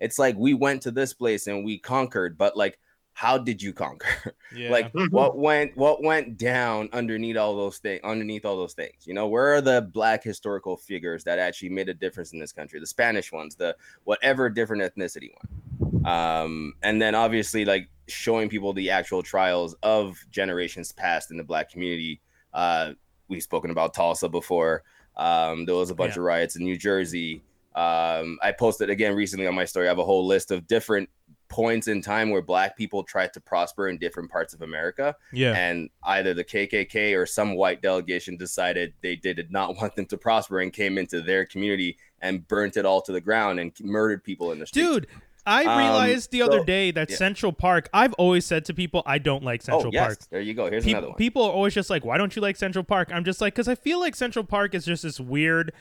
it's 0.01 0.19
like 0.19 0.37
we 0.37 0.55
went 0.55 0.83
to 0.83 0.91
this 0.91 1.13
place 1.13 1.47
and 1.47 1.65
we 1.65 1.79
conquered 1.79 2.39
but 2.39 2.57
like 2.57 2.79
how 3.13 3.37
did 3.39 3.61
you 3.63 3.73
conquer 3.73 4.35
yeah. 4.55 4.71
like 4.71 4.93
Mhm. 4.93 5.11
what 5.11 5.37
went 5.37 5.77
what 5.77 6.03
went 6.03 6.37
down 6.39 6.89
underneath 6.93 7.37
all 7.37 7.57
those 7.57 7.79
things 7.79 8.01
underneath 8.05 8.45
all 8.45 8.57
those 8.57 8.75
things 8.75 9.07
you 9.07 9.15
know 9.15 9.27
where 9.27 9.55
are 9.55 9.61
the 9.61 9.83
black 9.93 10.23
historical 10.23 10.77
figures 10.77 11.25
that 11.25 11.39
actually 11.39 11.71
made 11.71 11.89
a 11.89 11.95
difference 11.95 12.33
in 12.33 12.39
this 12.39 12.53
country 12.53 12.79
the 12.79 12.87
spanish 12.87 13.33
ones 13.33 13.57
the 13.57 13.75
whatever 14.05 14.49
different 14.49 14.83
ethnicity 14.83 15.31
one 15.35 16.07
um 16.07 16.75
and 16.83 17.01
then 17.03 17.15
obviously 17.15 17.65
like 17.65 17.89
showing 18.09 18.49
people 18.49 18.73
the 18.73 18.91
actual 18.91 19.23
trials 19.23 19.75
of 19.83 20.17
generations 20.31 20.93
past 20.93 21.31
in 21.31 21.37
the 21.37 21.45
black 21.45 21.71
community 21.71 22.21
uh 22.55 22.93
we've 23.29 23.43
spoken 23.43 23.71
about 23.71 23.93
tulsa 23.95 24.29
before 24.29 24.83
um 25.17 25.65
there 25.67 25.75
was 25.75 25.91
a 25.91 25.95
bunch 25.95 26.15
Yeah. 26.15 26.21
of 26.21 26.25
riots 26.25 26.57
in 26.57 26.65
new 26.65 26.77
jersey 26.79 27.43
um 27.75 28.39
i 28.43 28.53
posted 28.57 28.91
again 28.91 29.15
recently 29.15 29.47
on 29.47 29.55
my 29.55 29.65
story 29.65 29.87
i 29.87 29.91
have 29.91 29.99
a 29.99 30.05
whole 30.05 30.27
list 30.27 30.51
of 30.51 30.67
different 30.67 31.09
points 31.49 31.87
in 31.87 32.03
time 32.03 32.31
where 32.31 32.43
black 32.43 32.77
people 32.77 33.05
tried 33.05 33.33
to 33.33 33.41
prosper 33.41 33.89
in 33.89 33.99
different 33.99 34.31
parts 34.31 34.53
of 34.55 34.63
america 34.63 35.15
yeah, 35.33 35.53
and 35.53 35.89
either 36.05 36.35
the 36.35 36.43
KKK 36.43 37.17
or 37.17 37.25
some 37.25 37.55
white 37.55 37.81
delegation 37.83 38.37
decided 38.37 38.93
they 39.01 39.15
did 39.15 39.51
not 39.53 39.77
want 39.81 39.95
them 39.95 40.07
to 40.07 40.17
prosper 40.17 40.59
and 40.61 40.73
came 40.73 40.99
into 40.99 41.21
their 41.23 41.45
community 41.47 41.99
and 42.21 42.47
burnt 42.49 42.77
it 42.77 42.85
all 42.85 43.01
to 43.03 43.13
the 43.13 43.21
ground 43.21 43.61
and 43.61 43.73
murdered 43.81 44.25
people 44.25 44.51
in 44.51 44.59
the 44.59 44.67
streets. 44.67 44.89
dude. 44.89 45.07
I 45.47 45.65
Um, 45.65 45.79
realized 45.79 46.31
the 46.33 46.43
other 46.43 46.59
so- 46.59 46.65
day 46.65 46.91
that 46.91 47.09
yeah. 47.11 47.17
Central 47.17 47.53
Park. 47.53 47.89
I've 47.95 48.13
always 48.15 48.45
said 48.45 48.65
to 48.67 48.75
people, 48.75 49.03
I 49.07 49.19
don't 49.19 49.45
like 49.45 49.63
Central 49.63 49.89
oh 49.89 49.91
yes, 49.93 50.07
Park. 50.07 50.19
there 50.31 50.41
you 50.41 50.55
go. 50.55 50.69
Here's 50.69 50.85
Peop- 50.85 50.95
another 50.95 51.09
one. 51.09 51.17
People 51.17 51.43
are 51.43 51.53
always 51.53 51.73
just 51.75 51.89
like, 51.91 52.05
why 52.05 52.19
don't 52.19 52.35
you 52.35 52.43
like 52.43 52.57
Central 52.57 52.83
Park? 52.85 53.11
I'm 53.13 53.25
just 53.25 53.41
like, 53.41 53.55
because 53.55 53.69
I 53.69 53.75
feel 53.77 54.01
like 54.01 54.17
Central 54.17 54.45
Park 54.45 54.75
is 54.75 54.85
just 54.85 55.03
this 55.05 55.21
weird 55.21 55.73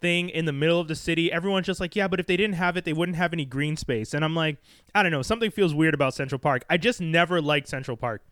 thing 0.00 0.28
in 0.28 0.44
the 0.44 0.52
middle 0.52 0.78
of 0.80 0.88
the 0.88 0.94
city. 0.94 1.32
Everyone's 1.32 1.66
just 1.66 1.80
like, 1.80 1.96
yeah, 1.96 2.06
but 2.08 2.20
if 2.20 2.26
they 2.26 2.36
didn't 2.36 2.54
have 2.56 2.76
it, 2.76 2.84
they 2.84 2.92
wouldn't 2.92 3.16
have 3.16 3.32
any 3.32 3.44
green 3.44 3.76
space. 3.76 4.14
And 4.14 4.24
I'm 4.24 4.34
like, 4.34 4.58
I 4.94 5.02
don't 5.02 5.12
know, 5.12 5.22
something 5.22 5.50
feels 5.50 5.74
weird 5.74 5.94
about 5.94 6.14
Central 6.14 6.38
Park. 6.38 6.64
I 6.70 6.76
just 6.76 7.00
never 7.00 7.40
liked 7.40 7.68
Central 7.68 7.96
Park. 7.96 8.22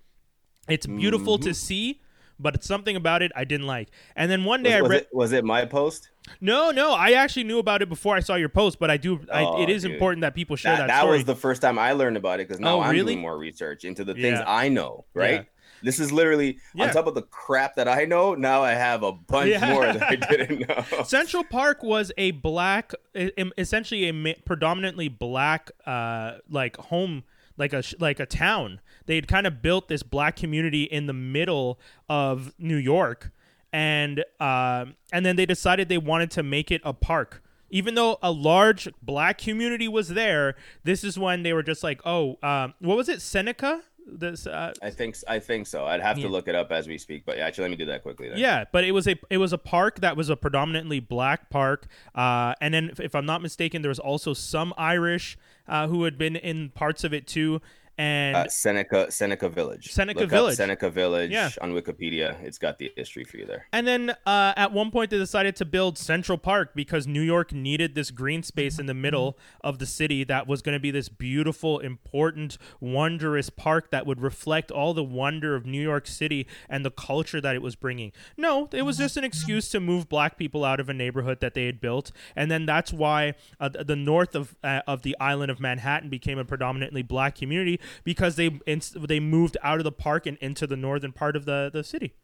It's 0.69 0.87
beautiful 0.87 1.39
Mm-hmm. 1.39 1.49
to 1.49 1.55
see, 1.55 2.01
but 2.41 2.55
it's 2.55 2.67
something 2.67 2.97
about 2.97 3.23
it 3.23 3.31
I 3.37 3.45
didn't 3.45 3.67
like. 3.67 3.89
And 4.17 4.31
then 4.31 4.45
one 4.45 4.63
day 4.63 4.81
was, 4.81 4.91
I 4.91 4.95
read. 4.95 5.07
was 5.13 5.33
it 5.33 5.45
my 5.45 5.65
post? 5.65 6.11
No, 6.41 6.71
no, 6.71 6.93
I 6.93 7.13
actually 7.13 7.45
knew 7.45 7.59
about 7.59 7.83
it 7.83 7.89
before 7.89 8.15
I 8.17 8.21
saw 8.21 8.35
your 8.35 8.49
post, 8.49 8.79
but 8.79 8.91
I 8.91 8.97
do. 8.97 9.21
I, 9.33 9.45
Oh, 9.45 9.63
it 9.63 9.69
is 9.71 9.83
dude. 9.83 9.93
important 9.93 10.23
that 10.23 10.35
people 10.35 10.57
share 10.57 10.73
That, 10.77 10.87
that, 10.89 11.05
that 11.05 11.09
was 11.09 11.25
the 11.25 11.35
first 11.37 11.63
time 11.63 11.79
I 11.79 11.93
learned 11.93 12.17
about 12.17 12.41
it 12.41 12.49
because 12.49 12.61
now 12.61 12.77
Oh, 12.77 12.81
I'm 12.81 12.91
really? 12.93 13.15
doing 13.15 13.23
more 13.23 13.37
research 13.39 13.85
into 13.85 14.05
the 14.05 14.15
things 14.15 14.39
Yeah. 14.39 14.45
I 14.47 14.69
know. 14.69 15.05
Right. 15.15 15.33
Yeah. 15.35 15.43
This 15.83 15.99
is 15.99 16.13
literally 16.13 16.59
Yeah. 16.75 16.89
on 16.89 16.93
top 16.93 17.07
of 17.07 17.15
the 17.15 17.23
crap 17.23 17.77
that 17.77 17.89
I 17.89 18.05
know. 18.05 18.35
Now 18.35 18.63
I 18.63 18.73
have 18.73 19.03
a 19.03 19.13
bunch 19.13 19.49
Yeah. 19.51 19.73
more 19.73 19.87
that 19.87 20.03
I 20.03 20.17
didn't 20.17 20.69
know. 20.69 21.03
Central 21.05 21.43
Park 21.43 21.83
was 21.83 22.13
a 22.19 22.33
black, 22.33 22.93
essentially 23.15 24.09
a 24.09 24.35
predominantly 24.45 25.09
black, 25.09 25.71
uh, 25.87 26.33
like 26.49 26.77
home, 26.77 27.25
like 27.57 27.73
a 27.73 27.83
like 27.99 28.21
a 28.21 28.27
town. 28.27 28.81
They 29.11 29.17
had 29.17 29.27
kind 29.27 29.45
of 29.45 29.61
built 29.61 29.89
this 29.89 30.05
black 30.05 30.37
community 30.37 30.85
in 30.85 31.07
the 31.07 31.13
middle 31.13 31.81
of 32.09 32.55
New 32.61 32.77
York, 32.77 33.33
and 33.73 34.25
um, 34.39 34.95
and 35.13 35.27
then 35.27 35.35
they 35.35 35.47
decided 35.47 35.89
they 35.89 35.99
wanted 35.99 36.31
to 36.31 36.45
make 36.45 36.71
it 36.71 36.81
a 36.85 36.93
park. 36.93 37.43
Even 37.71 37.97
though 37.97 38.19
a 38.23 38.31
large 38.31 38.89
black 39.03 39.37
community 39.39 39.89
was 39.89 40.11
there, 40.11 40.55
this 40.85 41.03
is 41.03 41.19
when 41.19 41.43
they 41.43 41.53
were 41.53 41.65
just 41.65 41.83
like, 41.83 42.01
oh, 42.05 42.39
um, 42.45 42.75
what 42.79 42.97
was 42.97 43.09
it, 43.09 43.21
Seneca? 43.21 43.83
This 44.07 44.47
uh, 44.47 44.75
I 44.81 44.91
think 44.91 45.17
I 45.27 45.41
think 45.41 45.67
so. 45.67 45.87
I'd 45.87 46.01
have 46.01 46.17
Yeah. 46.17 46.27
to 46.27 46.31
look 46.31 46.47
it 46.47 46.55
up 46.55 46.71
as 46.71 46.87
we 46.87 46.97
speak. 46.97 47.25
But 47.27 47.37
yeah, 47.37 47.47
actually, 47.47 47.63
let 47.63 47.71
me 47.73 47.77
do 47.79 47.87
that 47.87 48.03
quickly. 48.03 48.29
Then. 48.29 48.39
Yeah, 48.39 48.65
but 48.71 48.85
it 48.85 48.93
was 48.93 49.09
a 49.09 49.17
it 49.29 49.39
was 49.39 49.53
a 49.53 49.59
park 49.59 49.99
that 50.03 50.17
was 50.17 50.29
a 50.31 50.37
predominantly 50.37 51.01
black 51.01 51.51
park, 51.51 51.89
uh, 52.15 52.55
and 52.61 52.73
then 52.73 52.91
if, 52.91 53.01
if 53.01 53.17
I'm 53.17 53.27
not 53.27 53.43
mistaken, 53.43 53.83
there 53.83 53.89
was 53.89 53.99
also 53.99 54.35
some 54.35 54.73
Irish 54.79 55.37
uh, 55.67 55.89
who 55.89 56.05
had 56.05 56.17
been 56.17 56.37
in 56.37 56.71
parts 56.71 57.03
of 57.03 57.13
it 57.13 57.27
too, 57.27 57.61
and 57.99 58.37
Uh, 58.37 58.49
Seneca 58.49 59.11
Seneca 59.11 59.49
Village. 59.49 59.93
Seneca 59.93 60.21
Look 60.21 60.31
Village. 60.31 60.57
Seneca 60.57 60.91
Village 60.91 61.31
Yeah. 61.31 61.51
on 61.61 61.73
Wikipedia. 61.73 62.43
It's 62.43 62.59
got 62.59 62.79
the 62.79 62.93
history 62.97 63.25
for 63.25 63.37
you 63.37 63.47
there. 63.47 63.67
And 63.73 63.87
then 63.87 64.11
uh, 64.27 64.53
at 64.57 64.73
one 64.73 64.91
point, 64.91 65.11
they 65.11 65.19
decided 65.19 65.57
to 65.57 65.65
build 65.65 65.99
Central 65.99 66.39
Park 66.39 66.71
because 66.75 67.07
New 67.07 67.21
York 67.23 67.53
needed 67.53 67.95
this 67.95 68.11
green 68.11 68.43
space 68.43 68.79
in 68.79 68.87
the 68.87 68.95
middle 68.95 69.39
of 69.63 69.79
the 69.79 69.87
city 69.87 70.25
that 70.25 70.47
was 70.47 70.63
going 70.63 70.75
to 70.77 70.81
be 70.81 70.91
this 70.91 71.09
beautiful, 71.09 71.79
important, 71.79 72.57
wondrous 72.81 73.51
park 73.51 73.91
that 73.91 74.07
would 74.07 74.21
reflect 74.21 74.71
all 74.71 74.95
the 74.95 75.05
wonder 75.05 75.55
of 75.55 75.67
New 75.67 75.83
York 75.83 76.07
City 76.07 76.47
and 76.69 76.85
the 76.85 76.91
culture 76.91 77.41
that 77.41 77.55
it 77.55 77.63
was 77.63 77.77
bringing. 77.77 78.13
No, 78.37 78.69
it 78.73 78.83
was 78.83 78.97
just 78.99 79.17
an 79.17 79.25
excuse 79.25 79.69
to 79.71 79.81
move 79.81 80.09
black 80.09 80.39
people 80.39 80.65
out 80.65 80.81
of 80.81 80.89
a 80.89 80.95
neighborhood 80.95 81.41
that 81.41 81.55
they 81.55 81.67
had 81.67 81.81
built. 81.81 82.13
And 82.37 82.51
then 82.51 82.67
that's 82.67 82.93
why 82.93 83.35
uh, 83.59 83.69
the 83.69 83.97
north 83.97 84.35
of, 84.35 84.57
uh, 84.63 84.83
of 84.87 85.03
the 85.03 85.17
island 85.21 85.51
of 85.51 85.61
Manhattan 85.61 86.09
became 86.09 86.39
a 86.39 86.45
predominantly 86.45 87.03
black 87.03 87.35
community 87.35 87.80
because 88.05 88.37
they 88.37 88.61
they 88.67 89.21
moved 89.21 89.57
out 89.63 89.79
of 89.79 89.85
the 89.85 89.93
park 89.93 90.27
and 90.27 90.37
into 90.39 90.67
the 90.67 90.77
northern 90.77 91.13
part 91.13 91.37
of 91.37 91.45
the 91.45 91.71
the 91.73 91.85
city. 91.85 92.15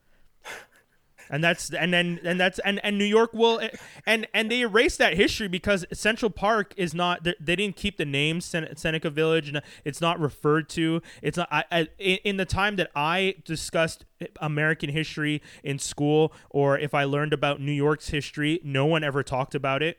And 1.29 1.43
that's 1.43 1.71
and 1.71 1.93
then 1.93 2.21
and 2.23 2.39
that's 2.39 2.59
and 2.61 2.81
and 2.85 2.99
New 2.99 3.05
York 3.05 3.33
will 3.35 3.61
and 4.07 4.27
and 4.33 4.51
they 4.51 4.61
erased 4.61 4.99
that 4.99 5.17
history 5.17 5.49
because 5.49 5.85
Central 5.93 6.31
Park 6.31 6.73
is 6.77 6.95
not 6.95 7.25
they 7.25 7.57
didn't 7.57 7.77
keep 7.77 7.97
the 7.97 8.05
name 8.05 8.41
Sen- 8.41 8.77
Seneca 8.77 9.11
Village 9.11 9.49
and 9.49 9.61
it's 9.85 10.01
not 10.01 10.21
referred 10.21 10.69
to. 10.71 11.03
It's 11.23 11.37
not 11.37 11.49
I, 11.51 11.65
I 11.73 11.89
in 11.99 12.37
the 12.37 12.45
time 12.45 12.77
that 12.77 12.91
I 12.95 13.37
discussed 13.45 14.05
American 14.41 14.91
history 14.91 15.43
in 15.65 15.79
school 15.79 16.33
or 16.51 16.79
if 16.79 16.95
I 16.95 17.05
learned 17.05 17.33
about 17.33 17.61
New 17.61 17.73
York's 17.73 18.11
history 18.11 18.61
no 18.63 18.87
one 18.87 19.03
ever 19.03 19.23
talked 19.23 19.55
about 19.55 19.83
it 19.83 19.99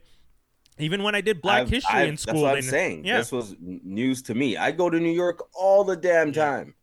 even 0.79 1.03
when 1.03 1.15
I 1.15 1.21
did 1.21 1.41
Black 1.41 1.61
I've- 1.63 1.75
history 1.75 1.99
I've- 1.99 2.09
in 2.09 2.17
school 2.17 2.33
That's 2.35 2.41
what 2.43 2.51
I'm 2.51 2.57
and- 2.57 2.65
saying. 2.65 3.05
yeah 3.05 3.17
This 3.17 3.31
was 3.31 3.55
news 3.59 4.21
to 4.23 4.35
me. 4.35 4.57
I 4.57 4.71
go 4.71 4.89
to 4.89 4.99
New 4.99 5.11
York 5.11 5.47
all 5.53 5.83
the 5.83 5.95
damn 5.95 6.31
time 6.31 6.75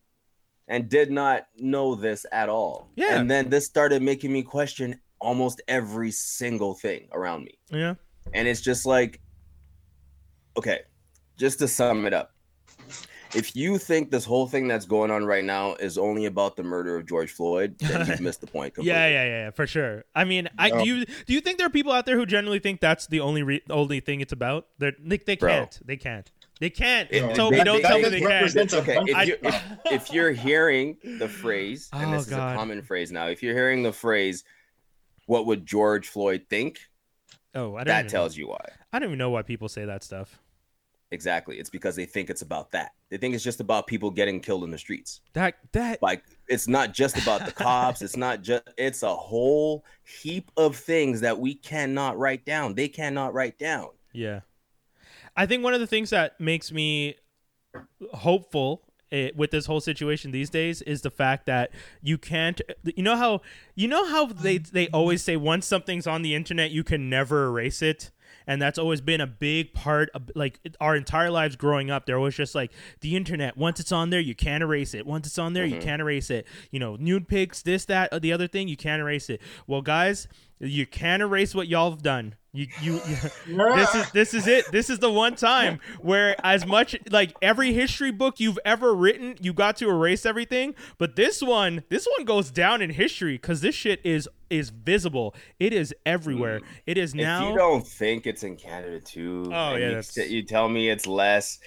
and 0.69 0.89
did 0.89 1.11
not 1.11 1.47
know 1.57 1.95
this 1.95 2.25
at 2.33 2.49
all. 2.49 2.91
Yeah. 2.97 3.19
And 3.19 3.31
then 3.31 3.51
this 3.51 3.67
started 3.67 4.03
making 4.03 4.33
me 4.33 4.43
question 4.43 5.01
almost 5.21 5.61
every 5.69 6.11
single 6.11 6.75
thing 6.75 7.09
around 7.13 7.45
me. 7.45 7.59
yeah 7.71 7.95
And 8.33 8.49
it's 8.49 8.61
just 8.61 8.85
like, 8.87 9.21
okay, 10.57 10.81
just 11.39 11.59
to 11.61 11.69
sum 11.69 12.05
it 12.07 12.13
up. 12.13 12.34
If 13.35 13.57
you 13.57 13.79
think 13.79 14.11
this 14.11 14.25
whole 14.25 14.47
thing 14.47 14.69
that's 14.69 14.87
going 14.87 15.11
on 15.11 15.25
right 15.25 15.45
now 15.45 15.75
is 15.75 15.99
only 15.99 16.27
about 16.27 16.55
the 16.57 16.63
murder 16.63 16.95
of 16.97 17.05
George 17.07 17.33
Floyd, 17.33 17.77
then 17.79 18.07
you've 18.07 18.21
missed 18.21 18.41
the 18.41 18.47
point. 18.47 18.75
Completely. 18.75 18.93
Yeah, 18.99 19.09
yeah, 19.09 19.25
yeah, 19.25 19.51
for 19.51 19.67
sure. 19.67 20.05
I 20.15 20.25
mean, 20.25 20.49
I 20.59 20.71
No. 20.71 20.85
do 20.85 20.89
you 20.89 21.05
do 21.05 21.33
you 21.35 21.41
think 21.41 21.59
there 21.59 21.67
are 21.67 21.71
people 21.71 21.93
out 21.93 22.07
there 22.07 22.17
who 22.17 22.27
generally 22.27 22.61
think 22.61 22.81
that's 22.81 23.07
the 23.09 23.21
only 23.21 23.43
re- 23.43 23.63
only 23.71 24.01
thing 24.01 24.21
it's 24.21 24.33
about? 24.33 24.69
They're, 24.79 24.93
they 25.05 25.17
they 25.19 25.37
can't. 25.37 25.79
They 25.85 25.97
can't. 25.97 26.31
They 26.61 26.71
can't. 26.71 27.09
It- 27.11 27.35
Toby, 27.35 27.57
they- 27.59 27.65
don't 27.65 27.83
they- 27.83 27.89
tell 27.89 27.97
me 27.99 28.05
that 28.05 28.11
they 28.11 28.21
can't. 28.21 28.75
Okay, 28.75 28.99
if, 29.07 29.27
you, 29.29 29.37
if, 29.43 29.63
if 29.87 30.13
you're 30.13 30.31
hearing 30.33 30.97
the 31.19 31.29
phrase, 31.29 31.89
and 31.93 32.11
Oh, 32.11 32.17
this 32.17 32.27
is 32.27 32.31
God. 32.31 32.55
a 32.55 32.57
common 32.59 32.83
phrase 32.83 33.11
now, 33.11 33.27
if 33.27 33.43
you're 33.43 33.55
hearing 33.55 33.83
the 33.83 33.93
phrase, 33.93 34.45
what 35.27 35.47
would 35.47 35.67
George 35.67 36.09
Floyd 36.09 36.47
think? 36.49 36.79
Oh, 37.57 37.75
I 37.75 37.79
don't 37.79 37.87
That 37.89 38.01
even, 38.01 38.11
tells 38.11 38.37
you 38.37 38.49
why. 38.49 38.65
I 38.93 38.99
don't 39.01 39.09
even 39.09 39.19
know 39.19 39.31
why 39.31 39.43
people 39.43 39.69
say 39.69 39.85
that 39.85 40.05
stuff. 40.05 40.39
Exactly. 41.15 41.59
It's 41.59 41.71
because 41.71 41.95
they 41.95 42.05
think 42.05 42.29
it's 42.29 42.43
about 42.43 42.73
that. 42.73 42.91
They 43.09 43.17
think 43.17 43.37
it's 43.37 43.45
just 43.45 43.61
about 43.61 43.87
people 43.87 44.11
getting 44.11 44.41
killed 44.41 44.65
in 44.65 44.71
the 44.73 44.79
streets. 44.79 45.21
That 45.33 45.55
that 45.73 46.03
Like 46.03 46.25
it's 46.49 46.67
not 46.67 46.93
just 46.93 47.17
about 47.17 47.47
the 47.47 47.53
cops. 47.53 48.03
It's 48.03 48.17
not 48.17 48.43
just. 48.43 48.65
It's 48.77 49.05
a 49.05 49.15
whole 49.15 49.85
heap 50.03 50.51
of 50.57 50.77
things 50.77 51.21
that 51.21 51.39
we 51.39 51.55
cannot 51.55 52.19
write 52.19 52.45
down. 52.45 52.75
They 52.75 52.89
cannot 52.89 53.33
write 53.33 53.59
down. 53.59 53.91
yeah. 54.13 54.41
I 55.37 55.47
think 55.47 55.65
one 55.65 55.75
of 55.75 55.81
the 55.81 55.87
things 55.87 56.11
that 56.11 56.39
makes 56.41 56.71
me 56.71 57.17
hopeful 58.13 58.83
eh, 59.11 59.31
with 59.35 59.51
this 59.51 59.67
whole 59.67 59.81
situation 59.81 60.31
these 60.31 60.51
days 60.51 60.81
is 60.83 61.03
the 61.03 61.11
fact 61.11 61.47
that 61.47 61.71
you 62.03 62.19
can't 62.19 62.61
you 62.85 63.03
know 63.03 63.17
how 63.17 63.41
you 63.75 63.89
know 63.89 64.07
how 64.07 64.27
they 64.27 64.59
they 64.59 64.89
always 64.89 65.23
say 65.23 65.37
once 65.37 65.67
something's 65.67 66.07
on 66.07 66.23
the 66.23 66.37
internet 66.37 66.71
you 66.71 66.85
can 66.85 67.11
never 67.11 67.47
erase 67.47 67.83
it 67.83 68.13
and 68.47 68.61
that's 68.61 68.79
always 68.79 69.01
been 69.01 69.21
a 69.21 69.27
big 69.27 69.73
part 69.75 70.11
of 70.15 70.31
like 70.35 70.61
our 70.81 70.97
entire 70.97 71.31
lives 71.31 71.57
growing 71.57 71.91
up 71.91 72.07
there 72.07 72.19
was 72.21 72.35
just 72.35 72.55
like 72.55 72.73
the 73.01 73.17
internet. 73.17 73.57
Once 73.57 73.81
it's 73.81 73.93
on 73.93 74.11
there 74.11 74.21
you 74.21 74.35
can't 74.35 74.63
erase 74.63 74.95
it. 74.95 75.07
Once 75.07 75.27
it's 75.27 75.39
on 75.39 75.53
there 75.53 75.65
you 75.65 75.77
mm-hmm. 75.77 75.85
can't 75.85 76.03
erase 76.03 76.31
it. 76.31 76.47
You 76.71 76.81
know 76.81 76.97
nude 76.97 77.29
pics 77.29 77.63
this 77.63 77.85
that 77.87 78.13
or 78.13 78.21
the 78.21 78.33
other 78.33 78.49
thing 78.49 78.69
you 78.69 78.77
can't 78.77 79.01
erase 79.01 79.31
it. 79.31 79.41
Well 79.67 79.83
guys 79.83 80.29
you 80.61 80.87
can't 80.87 81.23
erase 81.23 81.55
what 81.55 81.69
y'all 81.69 81.91
have 81.91 82.03
done. 82.03 82.35
You 82.53 82.69
you, 82.81 83.01
you 83.07 83.17
this 83.77 83.95
is 83.95 84.11
this 84.13 84.35
is 84.35 84.47
it. 84.47 84.71
This 84.71 84.89
is 84.89 85.01
the 85.01 85.11
one 85.11 85.35
time 85.35 85.81
where 86.01 86.37
as 86.45 86.65
much 86.65 86.97
like 87.11 87.35
every 87.43 87.73
history 87.73 88.13
book 88.13 88.39
you've 88.39 88.61
ever 88.65 88.95
written, 88.95 89.35
you 89.41 89.53
got 89.53 89.77
to 89.79 89.91
erase 89.91 90.25
everything. 90.25 90.75
But 90.97 91.17
this 91.17 91.43
one, 91.43 91.83
this 91.89 92.07
one 92.17 92.25
goes 92.25 92.51
down 92.51 92.81
in 92.81 92.91
history 92.91 93.35
because 93.35 93.61
this 93.61 93.75
shit 93.75 94.01
is 94.05 94.29
is 94.55 94.71
visible. 94.71 95.35
It 95.59 95.73
is 95.73 95.95
everywhere. 96.07 96.61
It 96.87 96.97
is 96.99 97.13
Mm. 97.15 97.19
If 97.21 97.25
now. 97.27 97.51
you 97.51 97.57
don't 97.57 97.87
think 97.87 98.27
it's 98.27 98.43
in 98.45 98.57
Canada 98.57 99.01
too, 99.01 99.51
Oh, 99.53 99.75
yeah, 99.77 100.01
you, 100.17 100.23
you 100.25 100.43
tell 100.43 100.69
me 100.69 100.89
it's 100.91 101.07
less. 101.07 101.59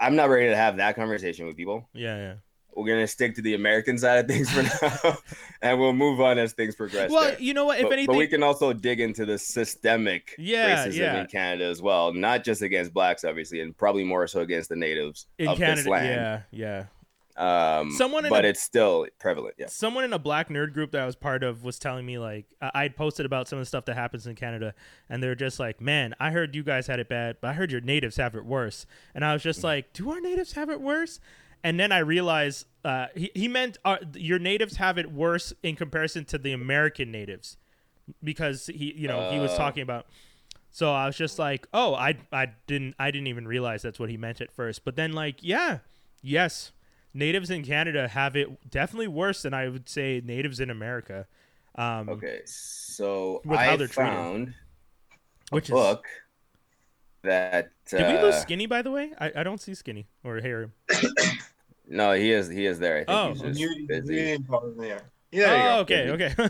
I'm 0.00 0.16
not 0.16 0.28
ready 0.28 0.48
to 0.48 0.56
have 0.56 0.76
that 0.78 0.96
conversation 0.96 1.46
with 1.46 1.56
people. 1.56 1.88
yeah, 1.92 2.16
yeah. 2.16 2.34
We're 2.76 2.88
gonna 2.88 3.06
stick 3.06 3.36
to 3.36 3.40
the 3.42 3.54
American 3.54 3.96
side 3.98 4.18
of 4.18 4.26
things 4.26 4.50
for 4.50 4.62
now, 5.04 5.16
and 5.62 5.78
we'll 5.78 5.92
move 5.92 6.20
on 6.20 6.38
as 6.38 6.54
things 6.54 6.74
progress. 6.74 7.08
Well, 7.08 7.22
there. 7.30 7.38
you 7.38 7.54
know 7.54 7.66
what? 7.66 7.78
If 7.78 7.84
but, 7.84 7.92
anything, 7.92 8.06
but 8.08 8.16
we 8.18 8.26
can 8.26 8.42
also 8.42 8.72
dig 8.72 8.98
into 8.98 9.24
the 9.24 9.38
systemic 9.38 10.34
Yeah, 10.38 10.84
racism 10.84 10.96
yeah. 10.96 11.20
in 11.20 11.26
Canada 11.28 11.66
as 11.66 11.80
well, 11.80 12.12
not 12.12 12.42
just 12.42 12.62
against 12.62 12.92
blacks, 12.92 13.22
obviously, 13.22 13.60
and 13.60 13.76
probably 13.76 14.02
more 14.02 14.26
so 14.26 14.40
against 14.40 14.70
the 14.70 14.74
natives 14.76 15.26
in 15.38 15.46
of 15.46 15.58
this 15.60 15.86
land. 15.86 16.06
yeah, 16.06 16.40
yeah. 16.50 16.84
Um, 17.36 17.90
Someone 17.90 18.24
in 18.24 18.30
but 18.30 18.44
a- 18.44 18.48
it's 18.48 18.62
still 18.62 19.06
prevalent. 19.18 19.56
Yeah. 19.58 19.66
someone 19.66 20.04
in 20.04 20.12
a 20.12 20.18
black 20.20 20.48
nerd 20.48 20.72
group 20.72 20.92
that 20.92 21.02
I 21.02 21.06
was 21.06 21.16
part 21.16 21.42
of 21.42 21.64
was 21.64 21.78
telling 21.80 22.06
me 22.06 22.16
like 22.18 22.46
I 22.62 22.70
I'd 22.84 22.96
posted 22.96 23.26
about 23.26 23.48
some 23.48 23.58
of 23.58 23.62
the 23.62 23.66
stuff 23.66 23.84
that 23.86 23.96
happens 23.96 24.26
in 24.26 24.36
Canada, 24.36 24.72
and 25.08 25.20
they're 25.22 25.34
just 25.34 25.58
like, 25.58 25.80
"Man, 25.80 26.14
I 26.20 26.30
heard 26.30 26.54
you 26.54 26.62
guys 26.62 26.86
had 26.86 27.00
it 27.00 27.08
bad, 27.08 27.38
but 27.40 27.48
I 27.48 27.52
heard 27.54 27.72
your 27.72 27.80
natives 27.80 28.16
have 28.18 28.34
it 28.36 28.44
worse." 28.44 28.86
And 29.14 29.24
I 29.24 29.32
was 29.32 29.42
just 29.42 29.64
like, 29.64 29.92
"Do 29.92 30.10
our 30.12 30.20
natives 30.20 30.52
have 30.52 30.70
it 30.70 30.80
worse?" 30.80 31.18
And 31.64 31.80
then 31.80 31.90
I 31.92 31.98
realized 31.98 32.66
uh, 32.84 33.06
he 33.16 33.30
he 33.34 33.48
meant 33.48 33.78
uh, 33.84 33.96
your 34.14 34.38
natives 34.38 34.76
have 34.76 34.96
it 34.98 35.10
worse 35.10 35.52
in 35.62 35.74
comparison 35.74 36.24
to 36.26 36.38
the 36.38 36.52
American 36.52 37.10
natives, 37.10 37.56
because 38.22 38.66
he 38.66 38.92
you 38.96 39.08
know 39.08 39.30
he 39.32 39.38
was 39.40 39.52
Oh. 39.52 39.56
talking 39.56 39.82
about. 39.82 40.06
So 40.70 40.92
I 40.92 41.06
was 41.06 41.16
just 41.16 41.38
like, 41.38 41.66
"Oh, 41.72 41.94
I 41.94 42.16
I 42.32 42.52
didn't 42.66 42.94
I 42.98 43.10
didn't 43.10 43.28
even 43.28 43.46
realize 43.48 43.82
that's 43.82 43.98
what 43.98 44.10
he 44.10 44.16
meant 44.16 44.40
at 44.40 44.52
first." 44.52 44.84
But 44.84 44.96
then 44.96 45.12
like, 45.12 45.36
yeah, 45.40 45.78
yes, 46.22 46.72
natives 47.14 47.50
in 47.50 47.62
Canada 47.64 48.08
have 48.08 48.36
it 48.36 48.70
definitely 48.70 49.08
worse 49.08 49.42
than 49.42 49.54
I 49.54 49.68
would 49.68 49.88
say 49.88 50.20
natives 50.24 50.60
in 50.60 50.68
America. 50.70 51.26
Um, 51.76 52.08
Okay, 52.08 52.40
so 52.44 53.40
With 53.44 53.58
how 53.58 53.72
I 53.72 53.76
they're 53.76 53.86
treated. 53.88 54.12
a 54.12 55.54
Which 55.54 55.64
is 55.64 55.70
book 55.70 56.04
that. 57.22 57.70
Did 57.88 58.06
we 58.06 58.22
lose 58.22 58.34
uh, 58.34 58.40
Skinny 58.40 58.66
by 58.66 58.82
the 58.82 58.90
way? 58.90 59.12
I, 59.18 59.32
I 59.36 59.42
don't 59.42 59.60
see 59.60 59.74
Skinny 59.74 60.06
or 60.22 60.40
Harry. 60.40 60.68
No, 61.86 62.12
he 62.14 62.32
is. 62.32 62.48
He 62.48 62.64
is 62.64 62.78
there. 62.78 62.94
I 62.94 62.98
think 63.04 63.10
Oh. 63.10 63.28
he's 63.34 63.42
just 63.42 63.60
You, 63.60 63.68
you 63.76 63.86
busy. 63.86 64.14
didn't 64.14 64.46
follow 64.46 64.72
there. 64.72 65.02
Yeah. 65.30 65.74
oh, 65.76 65.80
okay, 65.80 66.08
okay. 66.10 66.34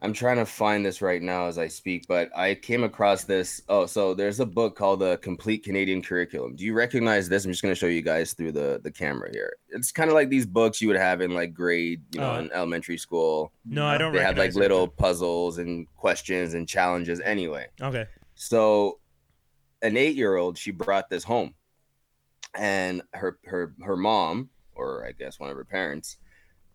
I'm 0.00 0.12
trying 0.12 0.36
to 0.36 0.46
find 0.46 0.86
this 0.86 1.02
right 1.02 1.20
now 1.20 1.46
as 1.46 1.58
I 1.58 1.66
speak, 1.66 2.06
but 2.06 2.30
I 2.36 2.54
came 2.54 2.84
across 2.84 3.24
this. 3.24 3.60
Oh, 3.68 3.84
so 3.86 4.14
there's 4.14 4.38
a 4.38 4.46
book 4.46 4.76
called 4.76 5.00
The 5.00 5.16
Complete 5.18 5.64
Canadian 5.64 6.02
Curriculum. 6.02 6.54
Do 6.54 6.64
you 6.64 6.72
recognize 6.72 7.28
this? 7.28 7.44
I'm 7.44 7.50
just 7.50 7.62
going 7.62 7.74
to 7.74 7.78
show 7.78 7.86
you 7.88 8.00
guys 8.02 8.32
through 8.32 8.52
the 8.52 8.80
the 8.84 8.92
camera 8.92 9.28
here. 9.32 9.56
It's 9.70 9.90
kind 9.90 10.08
of 10.08 10.14
like 10.14 10.28
these 10.28 10.46
books 10.46 10.80
you 10.80 10.86
would 10.86 10.96
have 10.96 11.20
in 11.20 11.34
like 11.34 11.52
grade, 11.52 12.02
you 12.12 12.20
know, 12.20 12.30
Oh. 12.34 12.38
in 12.38 12.52
elementary 12.52 12.96
school. 12.96 13.52
no, 13.64 13.86
I 13.86 13.98
don't. 13.98 14.12
They 14.12 14.20
had 14.20 14.38
like 14.38 14.54
recognize 14.54 14.56
it. 14.56 14.60
little 14.60 14.86
puzzles 14.86 15.58
and 15.58 15.86
questions 15.96 16.54
and 16.54 16.68
challenges. 16.68 17.20
Anyway, 17.20 17.66
Okay. 17.82 18.06
so 18.36 19.00
an 19.82 19.96
eight 19.96 20.14
year 20.14 20.36
old, 20.36 20.56
she 20.58 20.70
brought 20.70 21.10
this 21.10 21.24
home, 21.24 21.54
and 22.54 23.02
her 23.14 23.38
her 23.46 23.74
her 23.82 23.96
mom, 23.96 24.50
or 24.76 25.04
I 25.04 25.10
guess 25.10 25.40
one 25.40 25.50
of 25.50 25.56
her 25.56 25.64
parents, 25.64 26.18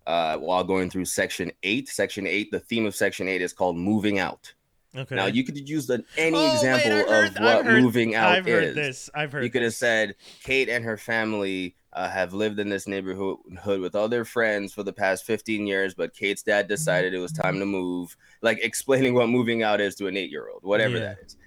uh, 0.07 0.37
while 0.37 0.63
going 0.63 0.89
through 0.89 1.05
section 1.05 1.51
eight, 1.63 1.87
section 1.89 2.27
eight, 2.27 2.51
the 2.51 2.59
theme 2.59 2.85
of 2.85 2.95
section 2.95 3.27
eight 3.27 3.41
is 3.41 3.53
called 3.53 3.77
moving 3.77 4.19
out. 4.19 4.53
Okay. 4.95 5.15
Now 5.15 5.25
you 5.25 5.43
could 5.43 5.67
use 5.67 5.89
an, 5.89 6.05
any 6.17 6.37
Oh, 6.37 6.53
example 6.53 6.91
I've 6.91 7.07
heard- 7.07 7.37
of 7.37 7.43
what 7.43 7.65
heard- 7.65 7.81
moving 7.81 8.13
out 8.15 8.31
I've 8.31 8.45
heard 8.45 8.63
is. 8.65 8.75
this. 8.75 9.09
I've 9.15 9.31
heard. 9.31 9.43
You 9.43 9.49
could 9.49 9.63
have 9.63 9.73
said 9.73 10.15
Kate 10.43 10.69
and 10.69 10.85
her 10.85 10.97
family 10.97 11.75
uh, 11.93 12.09
have 12.09 12.33
lived 12.33 12.59
in 12.59 12.69
this 12.69 12.87
neighborhood 12.87 13.37
with 13.65 13.95
all 13.95 14.07
their 14.07 14.25
friends 14.25 14.71
for 14.73 14.83
the 14.83 14.93
past 14.93 15.25
15 15.25 15.65
years, 15.65 15.93
but 15.95 16.13
Kate's 16.13 16.43
dad 16.43 16.67
decided 16.67 17.13
it 17.13 17.19
was 17.19 17.31
time 17.31 17.57
to 17.59 17.65
move. 17.65 18.15
Like 18.41 18.59
explaining 18.63 19.13
what 19.15 19.29
moving 19.29 19.63
out 19.63 19.79
is 19.81 19.95
to 19.95 20.07
an 20.07 20.15
eight 20.17 20.29
year 20.29 20.47
old, 20.49 20.63
whatever 20.63 20.95
Yeah. 20.95 20.99
that 21.15 21.19
is. 21.25 21.37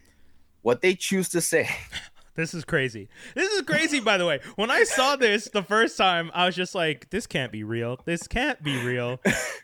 What 0.63 0.81
they 0.81 0.95
choose 0.97 1.29
to 1.31 1.41
say 1.41 1.69
This 2.37 2.55
is 2.55 2.65
crazy. 2.65 3.09
This 3.35 3.51
is 3.53 3.63
crazy, 3.63 3.99
by 4.01 4.19
the 4.19 4.27
way. 4.27 4.41
When 4.57 4.71
I 4.71 4.85
saw 4.85 5.17
this 5.17 5.47
the 5.47 5.63
first 5.63 5.97
time, 5.97 6.31
I 6.35 6.47
was 6.47 6.55
just 6.55 6.75
like, 6.75 7.11
"This 7.11 7.27
can't 7.27 7.51
be 7.51 7.65
real. 7.65 7.99
This 8.05 8.29
can't 8.29 8.63
be 8.63 8.83
real. 8.85 9.21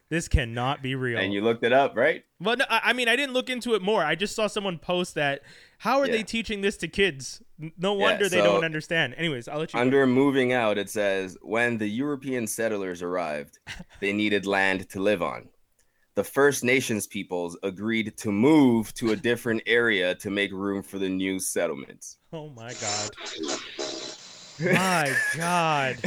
This 0.08 0.26
cannot 0.28 0.82
be 0.82 0.94
real." 0.94 1.18
and 1.18 1.32
you 1.32 1.42
looked 1.42 1.64
it 1.64 1.72
up, 1.72 1.96
right? 1.96 2.24
Well, 2.40 2.56
no, 2.56 2.64
I 2.68 2.92
mean, 2.92 3.08
I 3.08 3.14
didn't 3.16 3.34
look 3.34 3.48
into 3.48 3.74
it 3.74 3.82
more. 3.82 4.04
I 4.04 4.14
just 4.14 4.34
saw 4.34 4.46
someone 4.48 4.78
post 4.78 5.14
that. 5.14 5.42
How 5.78 6.00
are 6.00 6.06
they 6.08 6.22
teaching 6.22 6.60
this 6.60 6.76
to 6.78 6.88
kids? 6.88 7.42
No 7.78 7.94
Yeah, 7.96 8.02
wonder 8.02 8.28
they 8.28 8.40
don't 8.40 8.64
understand. 8.64 9.14
Anyways, 9.16 9.48
I'll 9.48 9.58
let 9.58 9.72
you. 9.72 9.78
go. 9.78 9.80
Under 9.82 10.06
moving 10.06 10.52
out, 10.52 10.78
it 10.78 10.90
says 10.90 11.36
when 11.42 11.78
the 11.78 11.88
European 11.88 12.46
settlers 12.46 13.02
arrived, 13.02 13.58
they 14.00 14.12
needed 14.12 14.46
land 14.46 14.88
to 14.90 15.00
live 15.00 15.22
on. 15.22 15.48
The 16.14 16.24
First 16.24 16.62
Nations 16.62 17.06
peoples 17.06 17.56
agreed 17.62 18.16
to 18.18 18.30
move 18.30 18.92
to 18.94 19.12
a 19.12 19.16
different 19.16 19.62
area 19.66 20.14
to 20.16 20.28
make 20.30 20.52
room 20.52 20.82
for 20.82 20.98
the 20.98 21.08
new 21.08 21.38
settlements. 21.38 22.18
Oh 22.32 22.50
my 22.50 22.72
god. 22.74 23.10
My 24.60 25.12
god. 25.36 25.96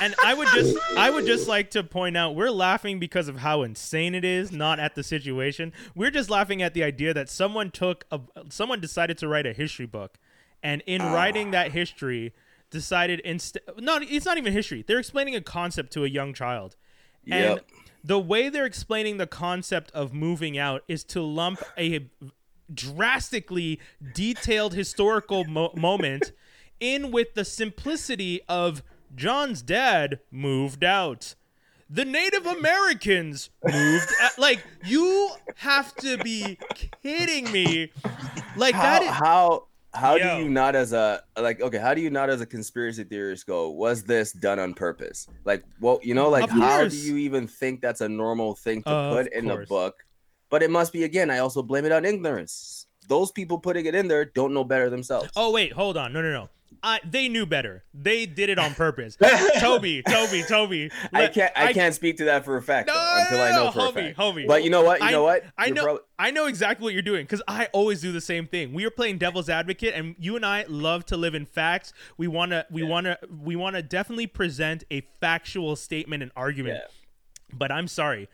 and 0.00 0.14
I 0.24 0.34
would 0.34 0.48
just 0.54 0.76
I 0.96 1.10
would 1.10 1.26
just 1.26 1.46
like 1.48 1.70
to 1.72 1.82
point 1.84 2.16
out 2.16 2.34
we're 2.36 2.50
laughing 2.50 2.98
because 2.98 3.28
of 3.28 3.38
how 3.38 3.62
insane 3.62 4.14
it 4.14 4.24
is, 4.24 4.50
not 4.52 4.78
at 4.78 4.94
the 4.94 5.02
situation. 5.02 5.72
We're 5.94 6.10
just 6.12 6.30
laughing 6.30 6.62
at 6.62 6.74
the 6.74 6.84
idea 6.84 7.12
that 7.14 7.28
someone 7.28 7.70
took 7.70 8.06
a 8.10 8.20
someone 8.48 8.80
decided 8.80 9.18
to 9.18 9.28
write 9.28 9.46
a 9.46 9.52
history 9.52 9.86
book 9.86 10.18
and 10.62 10.82
in 10.86 11.00
Ah. 11.02 11.12
writing 11.12 11.50
that 11.50 11.72
history, 11.72 12.32
decided 12.70 13.20
instead. 13.20 13.62
Not 13.76 14.02
it's 14.04 14.24
not 14.24 14.38
even 14.38 14.52
history. 14.52 14.84
They're 14.86 15.00
explaining 15.00 15.34
a 15.34 15.40
concept 15.40 15.92
to 15.94 16.04
a 16.04 16.08
young 16.08 16.32
child, 16.32 16.76
and 17.30 17.56
Yep. 17.56 17.70
The 18.04 18.18
way 18.18 18.48
they're 18.48 18.66
explaining 18.66 19.16
the 19.16 19.26
concept 19.26 19.90
of 19.92 20.12
moving 20.12 20.56
out 20.58 20.82
is 20.88 21.04
to 21.04 21.22
lump 21.22 21.62
a 21.76 22.08
drastically 22.72 23.80
detailed 24.14 24.74
historical 24.74 25.44
mo- 25.44 25.72
moment 25.74 26.32
in 26.80 27.10
with 27.10 27.34
the 27.34 27.44
simplicity 27.44 28.40
of 28.48 28.82
John's 29.14 29.62
dad 29.62 30.20
moved 30.30 30.84
out. 30.84 31.34
The 31.90 32.04
Native 32.04 32.44
Americans 32.44 33.48
moved 33.64 34.12
out. 34.20 34.38
Like, 34.38 34.62
you 34.84 35.30
have 35.56 35.94
to 35.96 36.18
be 36.18 36.58
kidding 37.02 37.50
me. 37.50 37.90
Like, 38.56 38.74
how 38.74 38.82
that 38.82 39.02
is. 39.02 39.08
how 39.08 39.67
how 39.94 40.16
Yo. 40.16 40.36
do 40.38 40.42
you 40.44 40.50
not 40.50 40.74
as 40.76 40.92
a 40.92 41.22
like 41.40 41.60
okay 41.62 41.78
how 41.78 41.94
do 41.94 42.00
you 42.00 42.10
not 42.10 42.28
as 42.28 42.40
a 42.40 42.46
conspiracy 42.46 43.04
theorist 43.04 43.46
go 43.46 43.70
was 43.70 44.04
this 44.04 44.32
done 44.32 44.58
on 44.58 44.74
purpose 44.74 45.26
like 45.44 45.64
well 45.80 45.98
you 46.02 46.14
know 46.14 46.28
like 46.28 46.44
Of 46.44 46.50
how 46.50 46.86
do 46.86 46.96
you 46.96 47.16
even 47.16 47.46
think 47.46 47.80
that's 47.80 48.00
a 48.02 48.08
normal 48.08 48.54
thing 48.54 48.82
to 48.82 48.90
Of 48.90 49.12
put 49.24 49.32
in 49.32 49.46
the 49.46 49.54
course. 49.54 49.68
book 49.68 49.94
but 50.50 50.62
it 50.62 50.70
must 50.70 50.92
be 50.92 51.04
again 51.04 51.30
i 51.30 51.38
also 51.38 51.62
blame 51.62 51.84
it 51.86 51.92
on 51.92 52.04
ignorance 52.04 52.86
those 53.08 53.32
people 53.32 53.58
putting 53.58 53.86
it 53.86 53.94
in 53.94 54.08
there 54.08 54.26
don't 54.26 54.52
know 54.52 54.64
better 54.64 54.90
themselves 54.90 55.30
Oh, 55.34 55.50
wait, 55.50 55.72
hold 55.72 55.96
on. 55.96 56.12
No, 56.12 56.20
no, 56.20 56.30
no. 56.30 56.50
I, 56.82 57.00
they 57.04 57.28
knew 57.28 57.44
better. 57.44 57.82
They 57.92 58.24
did 58.24 58.50
it 58.50 58.58
on 58.58 58.72
purpose. 58.74 59.16
Toby, 59.58 60.02
Toby, 60.08 60.42
Toby. 60.46 60.90
I 61.12 61.26
can't 61.26 61.52
I, 61.56 61.72
can't 61.72 61.94
speak 61.94 62.18
to 62.18 62.24
that 62.26 62.44
for 62.44 62.56
a 62.56 62.62
fact 62.62 62.86
No, 62.86 62.94
though, 62.94 63.16
until 63.20 63.38
no, 63.38 63.44
I 63.44 63.50
know 63.50 63.64
no, 63.64 63.70
for 63.72 63.78
a 63.80 63.82
homie, 63.82 63.94
fact. 64.14 64.18
homie. 64.18 64.46
But 64.46 64.62
you 64.64 64.70
know 64.70 64.82
what? 64.84 65.00
You 65.00 65.06
I- 65.06 65.10
know 65.10 65.22
what? 65.24 65.44
I 65.56 65.66
You're 65.66 65.74
know. 65.74 66.00
I 66.20 66.30
know 66.30 66.46
exactly 66.46 66.84
what 66.84 66.92
you're 66.92 67.02
doing 67.02 67.24
because 67.24 67.42
I 67.48 67.66
always 67.72 68.00
do 68.00 68.12
the 68.12 68.20
same 68.20 68.46
thing. 68.46 68.72
We 68.72 68.84
are 68.84 68.90
playing 68.90 69.18
devil's 69.18 69.48
advocate, 69.48 69.94
and 69.94 70.14
you 70.18 70.36
and 70.36 70.44
I 70.46 70.64
love 70.68 71.04
to 71.06 71.16
live 71.16 71.34
in 71.34 71.46
facts. 71.46 71.92
We 72.16 72.28
wanna, 72.28 72.64
we 72.70 72.82
wanna, 72.82 73.18
we 73.42 73.56
wanna 73.56 73.82
definitely 73.82 74.26
present 74.28 74.84
a 74.90 75.02
factual 75.20 75.74
statement 75.76 76.22
and 76.22 76.32
argument. 76.36 76.80
Yeah. 76.82 77.56
But 77.56 77.72
I'm 77.72 77.88
sorry, 77.88 78.28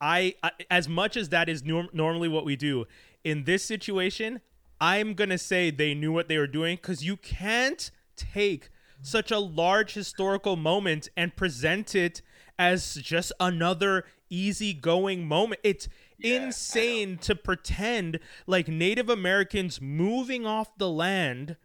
I, 0.00 0.34
I 0.42 0.50
as 0.70 0.88
much 0.88 1.16
as 1.16 1.28
that 1.30 1.48
is 1.48 1.62
norm- 1.64 1.90
normally 1.92 2.28
what 2.28 2.44
we 2.44 2.56
do 2.56 2.86
in 3.24 3.44
this 3.44 3.64
situation, 3.64 4.40
I'm 4.80 5.14
gonna 5.14 5.38
say 5.38 5.70
they 5.70 5.94
knew 5.94 6.12
what 6.12 6.28
they 6.28 6.38
were 6.38 6.46
doing 6.46 6.76
because 6.76 7.04
you 7.04 7.16
can't 7.16 7.90
take 8.16 8.70
such 9.02 9.30
a 9.30 9.38
large 9.38 9.94
historical 9.94 10.56
moment 10.56 11.08
and 11.16 11.36
present 11.36 11.94
it 11.94 12.22
as 12.58 12.94
just 12.94 13.32
another 13.40 14.04
easygoing 14.30 15.26
moment. 15.26 15.60
It's 15.64 15.88
insane 16.18 17.18
to 17.18 17.34
pretend 17.34 18.18
like 18.46 18.68
Native 18.68 19.08
Americans 19.10 19.80
moving 19.80 20.46
off 20.46 20.76
the 20.78 20.88
land 20.88 21.56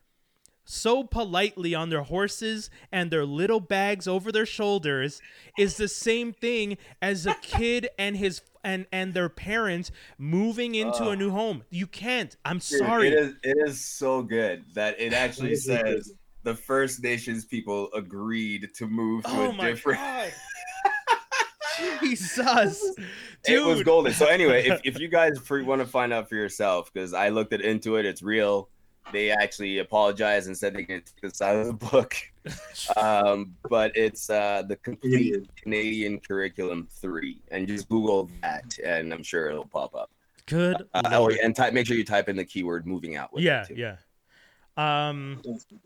so 0.65 1.03
politely 1.03 1.73
on 1.73 1.89
their 1.89 2.03
horses 2.03 2.69
and 2.91 3.09
their 3.09 3.25
little 3.25 3.59
bags 3.59 4.07
over 4.07 4.31
their 4.31 4.45
shoulders 4.45 5.19
is 5.57 5.77
the 5.77 5.87
same 5.87 6.31
thing 6.31 6.77
as 7.01 7.25
a 7.25 7.33
kid 7.41 7.89
and 7.97 8.15
his 8.17 8.39
and 8.63 8.85
and 8.91 9.13
their 9.13 9.29
parents 9.29 9.91
moving 10.17 10.75
into 10.75 11.09
a 11.09 11.15
new 11.15 11.31
home. 11.31 11.63
You 11.69 11.87
can't. 11.87 12.35
I'm 12.45 12.57
Dude, 12.57 12.79
sorry. 12.79 13.07
It 13.09 13.13
is 13.13 13.33
it 13.43 13.57
is 13.67 13.85
so 13.85 14.21
good 14.21 14.65
that 14.73 14.99
it 14.99 15.13
actually 15.13 15.49
It 15.49 15.53
is 15.53 15.67
really 15.67 15.93
says 15.93 16.13
the 16.43 16.55
First 16.55 17.03
Nations 17.03 17.45
people 17.45 17.89
agreed 17.93 18.69
to 18.75 18.87
move 18.87 19.23
to 19.23 19.29
oh 19.31 19.49
a 19.49 19.53
my 19.53 19.71
different 19.71 19.99
god. 19.99 20.31
Jesus. 22.01 22.83
It 23.47 23.63
was 23.63 23.83
golden. 23.83 24.13
So 24.13 24.25
anyway, 24.25 24.67
if, 24.67 24.81
if 24.83 24.99
you 24.99 25.07
guys 25.07 25.39
want 25.49 25.81
to 25.81 25.87
find 25.87 26.11
out 26.11 26.27
for 26.27 26.35
yourself, 26.35 26.91
because 26.93 27.13
I 27.13 27.29
looked 27.29 27.53
it 27.53 27.61
into 27.61 27.95
it, 27.95 28.05
it's 28.05 28.21
real. 28.21 28.69
They 29.11 29.31
actually 29.31 29.79
apologized 29.79 30.47
and 30.47 30.57
said 30.57 30.73
they 30.73 30.83
can 30.83 31.01
take 31.01 31.21
this 31.21 31.41
out 31.41 31.55
of 31.55 31.67
the 31.67 31.73
book. 31.73 32.15
Um, 32.97 33.55
but 33.69 33.95
it's 33.95 34.29
uh, 34.29 34.63
the 34.67 34.75
complete 34.77 35.13
Idiot. 35.13 35.49
Canadian 35.55 36.19
curriculum 36.19 36.87
three, 36.89 37.41
and 37.51 37.67
just 37.67 37.89
Google 37.89 38.29
that, 38.41 38.77
and 38.83 39.13
I'm 39.13 39.23
sure 39.23 39.49
it'll 39.49 39.65
pop 39.65 39.95
up. 39.95 40.11
Good. 40.45 40.77
Uh, 40.93 41.01
oh, 41.11 41.29
and 41.43 41.55
type, 41.55 41.73
make 41.73 41.85
sure 41.85 41.95
you 41.95 42.03
type 42.03 42.29
in 42.29 42.35
the 42.35 42.45
keyword 42.45 42.87
"moving 42.87 43.15
out." 43.15 43.33
with 43.33 43.43
yeah, 43.43 43.63
too. 43.63 43.75
yeah. 43.75 43.95
Um 44.77 45.41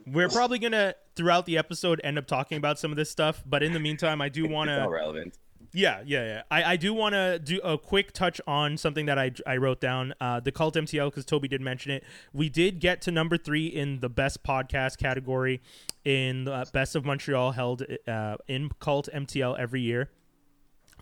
we're 0.06 0.30
probably 0.30 0.60
going 0.60 0.74
to 0.74 0.96
throughout 1.16 1.48
the 1.48 1.58
episode 1.58 2.00
end 2.04 2.20
up 2.20 2.28
talking 2.28 2.60
about 2.60 2.78
some 2.78 2.92
of 2.92 2.96
this 2.96 3.10
stuff, 3.10 3.44
but 3.46 3.64
in 3.64 3.74
the 3.74 3.80
meantime 3.80 4.22
I 4.22 4.30
do 4.30 4.48
want 4.50 4.70
to 4.70 4.88
relevant. 4.88 5.38
Yeah, 5.76 6.04
yeah, 6.06 6.24
yeah. 6.24 6.42
I, 6.52 6.64
I 6.74 6.76
do 6.76 6.94
want 6.94 7.14
to 7.14 7.40
do 7.40 7.60
a 7.62 7.80
quick 7.80 8.14
touch 8.14 8.40
on 8.46 8.78
something 8.78 9.08
that 9.08 9.18
I, 9.18 9.32
I 9.48 9.58
wrote 9.58 9.82
down. 9.82 10.14
Uh, 10.22 10.40
the 10.40 10.52
Cult 10.52 10.76
MTL, 10.76 11.10
because 11.10 11.26
Toby 11.26 11.48
did 11.48 11.62
mention 11.62 11.92
it. 11.92 12.04
We 12.32 12.48
did 12.48 12.80
get 12.80 13.02
to 13.02 13.12
number 13.12 13.38
three 13.38 13.66
in 13.68 14.00
the 14.00 14.10
best 14.10 14.44
podcast 14.44 14.98
category 14.98 15.62
in 16.06 16.44
the 16.44 16.68
Best 16.72 16.96
of 16.96 17.06
Montreal, 17.06 17.54
held 17.54 17.84
uh, 18.08 18.38
in 18.48 18.70
Cult 18.80 19.10
MTL 19.14 19.58
every 19.58 19.82
year. 19.82 20.10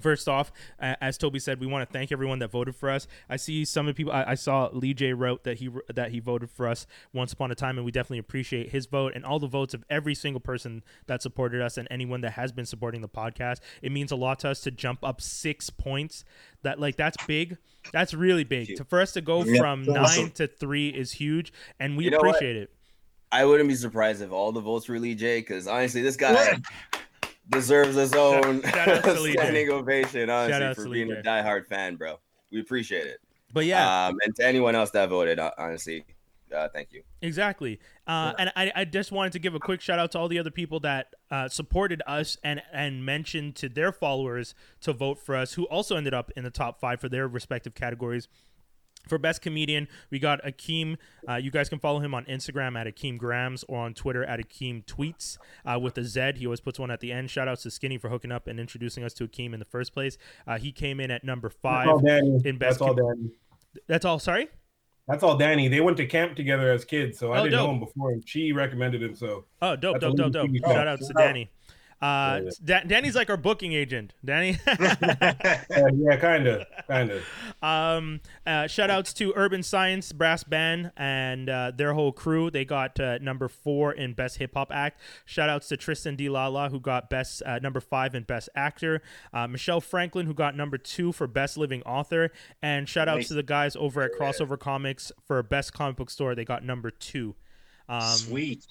First 0.01 0.27
off, 0.27 0.51
uh, 0.79 0.95
as 1.01 1.17
Toby 1.17 1.39
said, 1.39 1.59
we 1.59 1.67
want 1.67 1.87
to 1.87 1.91
thank 1.91 2.11
everyone 2.11 2.39
that 2.39 2.51
voted 2.51 2.75
for 2.75 2.89
us. 2.89 3.07
I 3.29 3.37
see 3.37 3.63
some 3.65 3.87
of 3.87 3.95
the 3.95 3.97
people. 3.97 4.11
I, 4.13 4.23
I 4.31 4.35
saw 4.35 4.69
Lee 4.73 4.93
J 4.93 5.13
wrote 5.13 5.43
that 5.43 5.57
he 5.59 5.69
that 5.93 6.11
he 6.11 6.19
voted 6.19 6.49
for 6.49 6.67
us 6.67 6.87
once 7.13 7.33
upon 7.33 7.51
a 7.51 7.55
time, 7.55 7.77
and 7.77 7.85
we 7.85 7.91
definitely 7.91 8.19
appreciate 8.19 8.69
his 8.69 8.85
vote 8.85 9.13
and 9.15 9.23
all 9.25 9.39
the 9.39 9.47
votes 9.47 9.73
of 9.73 9.83
every 9.89 10.15
single 10.15 10.39
person 10.41 10.83
that 11.07 11.21
supported 11.21 11.61
us 11.61 11.77
and 11.77 11.87
anyone 11.91 12.21
that 12.21 12.31
has 12.31 12.51
been 12.51 12.65
supporting 12.65 13.01
the 13.01 13.09
podcast. 13.09 13.59
It 13.81 13.91
means 13.91 14.11
a 14.11 14.15
lot 14.15 14.39
to 14.39 14.49
us 14.49 14.61
to 14.61 14.71
jump 14.71 15.03
up 15.03 15.21
six 15.21 15.69
points. 15.69 16.23
That 16.63 16.79
like 16.79 16.95
that's 16.95 17.17
big. 17.25 17.57
That's 17.91 18.13
really 18.13 18.43
big. 18.43 18.75
To, 18.77 18.83
for 18.85 19.01
us 19.01 19.13
to 19.13 19.21
go 19.21 19.43
Yeah, 19.43 19.59
from 19.59 19.81
it's 19.81 19.89
nine 19.89 20.03
awesome. 20.03 20.31
to 20.31 20.47
three 20.47 20.89
is 20.89 21.13
huge, 21.13 21.51
and 21.79 21.97
we 21.97 22.05
You 22.05 22.11
know 22.11 22.17
what? 22.19 22.29
appreciate 22.35 22.55
it. 22.55 22.71
I 23.31 23.45
wouldn't 23.45 23.69
be 23.69 23.75
surprised 23.75 24.21
if 24.21 24.31
all 24.31 24.51
the 24.51 24.59
votes 24.59 24.87
were 24.89 24.99
Lee 24.99 25.15
J, 25.15 25.39
because 25.39 25.65
honestly, 25.65 26.01
this 26.01 26.17
guy 26.17 26.57
deserves 27.49 27.95
his 27.95 28.13
own 28.13 28.61
Shout 28.63 28.87
out 28.87 29.03
to 29.03 29.13
Lee 29.21 29.33
J. 29.33 29.37
standing 29.39 29.69
ovation. 29.71 30.27
Shout 30.27 30.51
Honestly, 30.51 30.83
for 30.83 30.89
being 30.89 31.11
a 31.11 31.21
diehard 31.21 31.67
fan, 31.67 31.95
bro. 31.95 32.19
We 32.51 32.59
appreciate 32.59 33.07
it. 33.07 33.19
But 33.53 33.65
yeah, 33.65 34.07
Um, 34.07 34.17
and 34.23 34.35
to 34.37 34.45
anyone 34.45 34.75
else 34.75 34.91
that 34.91 35.09
voted, 35.09 35.39
uh, 35.39 35.51
honestly, 35.57 36.05
uh, 36.55 36.69
thank 36.69 36.91
you. 36.91 37.03
Exactly. 37.21 37.79
Uh, 38.07 38.33
and 38.37 38.51
I, 38.55 38.71
I 38.75 38.85
just 38.85 39.11
wanted 39.11 39.33
to 39.33 39.39
give 39.39 39.55
a 39.55 39.59
quick 39.59 39.81
shout 39.81 39.99
out 39.99 40.11
to 40.11 40.19
all 40.19 40.27
the 40.27 40.39
other 40.39 40.51
people 40.51 40.79
that 40.81 41.13
uh, 41.29 41.47
supported 41.49 42.01
us 42.07 42.37
and, 42.43 42.61
and 42.73 43.05
mentioned 43.05 43.55
to 43.57 43.69
their 43.69 43.91
followers 43.91 44.53
to 44.81 44.93
vote 44.93 45.19
for 45.19 45.35
us, 45.35 45.53
who 45.53 45.65
also 45.65 45.95
ended 45.95 46.13
up 46.13 46.31
in 46.35 46.43
the 46.43 46.49
top 46.49 46.79
five 46.79 46.99
for 46.99 47.09
their 47.09 47.27
respective 47.27 47.73
categories. 47.73 48.27
For 49.07 49.17
best 49.17 49.41
comedian, 49.41 49.87
we 50.09 50.19
got 50.19 50.43
Akeem. 50.43 50.97
Uh, 51.27 51.35
you 51.35 51.51
guys 51.51 51.69
can 51.69 51.79
follow 51.79 51.99
him 51.99 52.13
on 52.13 52.25
Instagram 52.25 52.79
at 52.79 52.87
Akeem 52.87 53.17
Grams 53.17 53.63
or 53.67 53.79
on 53.79 53.93
Twitter 53.93 54.23
at 54.23 54.39
Akeem 54.39 54.85
Tweets 54.85 55.37
uh, 55.65 55.79
with 55.79 55.97
a 55.97 56.03
Z. 56.03 56.33
He 56.37 56.45
always 56.45 56.59
puts 56.61 56.79
one 56.79 56.91
at 56.91 56.99
the 56.99 57.11
end. 57.11 57.29
Shout 57.29 57.47
outs 57.47 57.63
to 57.63 57.71
Skinny 57.71 57.97
for 57.97 58.09
hooking 58.09 58.31
up 58.31 58.47
and 58.47 58.59
introducing 58.59 59.03
us 59.03 59.13
to 59.15 59.27
Akeem 59.27 59.53
in 59.53 59.59
the 59.59 59.65
first 59.65 59.93
place. 59.93 60.17
Uh, 60.47 60.57
he 60.57 60.71
came 60.71 60.99
in 60.99 61.11
at 61.11 61.23
number 61.23 61.49
five. 61.49 61.87
in 62.05 62.57
best 62.57 62.79
That's 62.79 62.81
all 62.81 62.93
Danny. 62.93 63.31
That's 63.87 64.05
all. 64.05 64.19
Sorry. 64.19 64.49
That's 65.07 65.23
all 65.23 65.35
Danny. 65.35 65.67
They 65.67 65.81
went 65.81 65.97
to 65.97 66.05
camp 66.05 66.35
together 66.35 66.71
as 66.71 66.85
kids, 66.85 67.17
so 67.17 67.33
I 67.33 67.39
Oh, 67.39 67.43
didn't 67.43 67.57
dope. 67.59 67.67
know 67.67 67.73
him 67.73 67.79
before, 67.79 68.11
and 68.11 68.23
she 68.27 68.51
recommended 68.53 69.01
him. 69.01 69.15
So 69.15 69.45
Oh, 69.61 69.75
dope, 69.75 69.95
That's 69.99 70.13
dope, 70.15 70.31
dope, 70.31 70.51
dope. 70.51 70.51
Shout 70.63 70.87
out 70.87 70.99
to. 70.99 71.13
Danny. 71.17 71.49
Uh, 72.01 72.41
Yeah, 72.43 72.49
Da- 72.63 72.83
Danny's 72.87 73.15
like 73.15 73.29
our 73.29 73.37
booking 73.37 73.73
agent. 73.73 74.13
Danny. 74.25 74.57
uh, 74.65 74.75
yeah, 75.93 76.15
kind 76.19 76.47
of, 76.47 76.65
kind 76.87 77.11
of. 77.11 77.23
um, 77.61 78.21
uh, 78.47 78.65
shout 78.67 78.89
outs 78.89 79.13
to 79.13 79.33
Urban 79.35 79.61
Science 79.61 80.11
Brass 80.11 80.43
Band 80.43 80.91
and 80.97 81.47
uh, 81.49 81.71
their 81.75 81.93
whole 81.93 82.11
crew. 82.11 82.49
They 82.49 82.65
got 82.65 82.99
uh, 82.99 83.19
number 83.19 83.47
four 83.47 83.91
in 83.93 84.13
Best 84.13 84.37
Hip 84.37 84.55
Hop 84.55 84.71
Act. 84.73 84.99
Shout 85.25 85.47
outs 85.49 85.67
to 85.69 85.77
Tristan 85.77 86.15
D. 86.15 86.27
Lalla, 86.29 86.69
who 86.69 86.79
got 86.79 87.09
best 87.09 87.43
uh, 87.45 87.59
number 87.59 87.79
five 87.79 88.15
in 88.15 88.23
Best 88.23 88.49
Actor. 88.55 89.01
Uh, 89.33 89.47
Michelle 89.47 89.81
Franklin, 89.81 90.25
who 90.25 90.33
got 90.33 90.55
number 90.55 90.77
two 90.79 91.11
for 91.11 91.27
Best 91.27 91.55
Living 91.57 91.83
Author. 91.83 92.31
And 92.63 92.89
shout 92.89 93.07
outs 93.07 93.17
Nice. 93.17 93.27
to 93.29 93.33
the 93.35 93.43
guys 93.43 93.75
over 93.75 94.01
at 94.01 94.11
Crossover 94.19 94.57
Comics 94.59 95.11
for 95.27 95.43
Best 95.43 95.73
Comic 95.73 95.97
Book 95.97 96.09
Store. 96.09 96.33
They 96.33 96.45
got 96.45 96.63
number 96.63 96.89
two. 96.89 97.35
Um, 97.87 98.01
Sweet. 98.01 98.65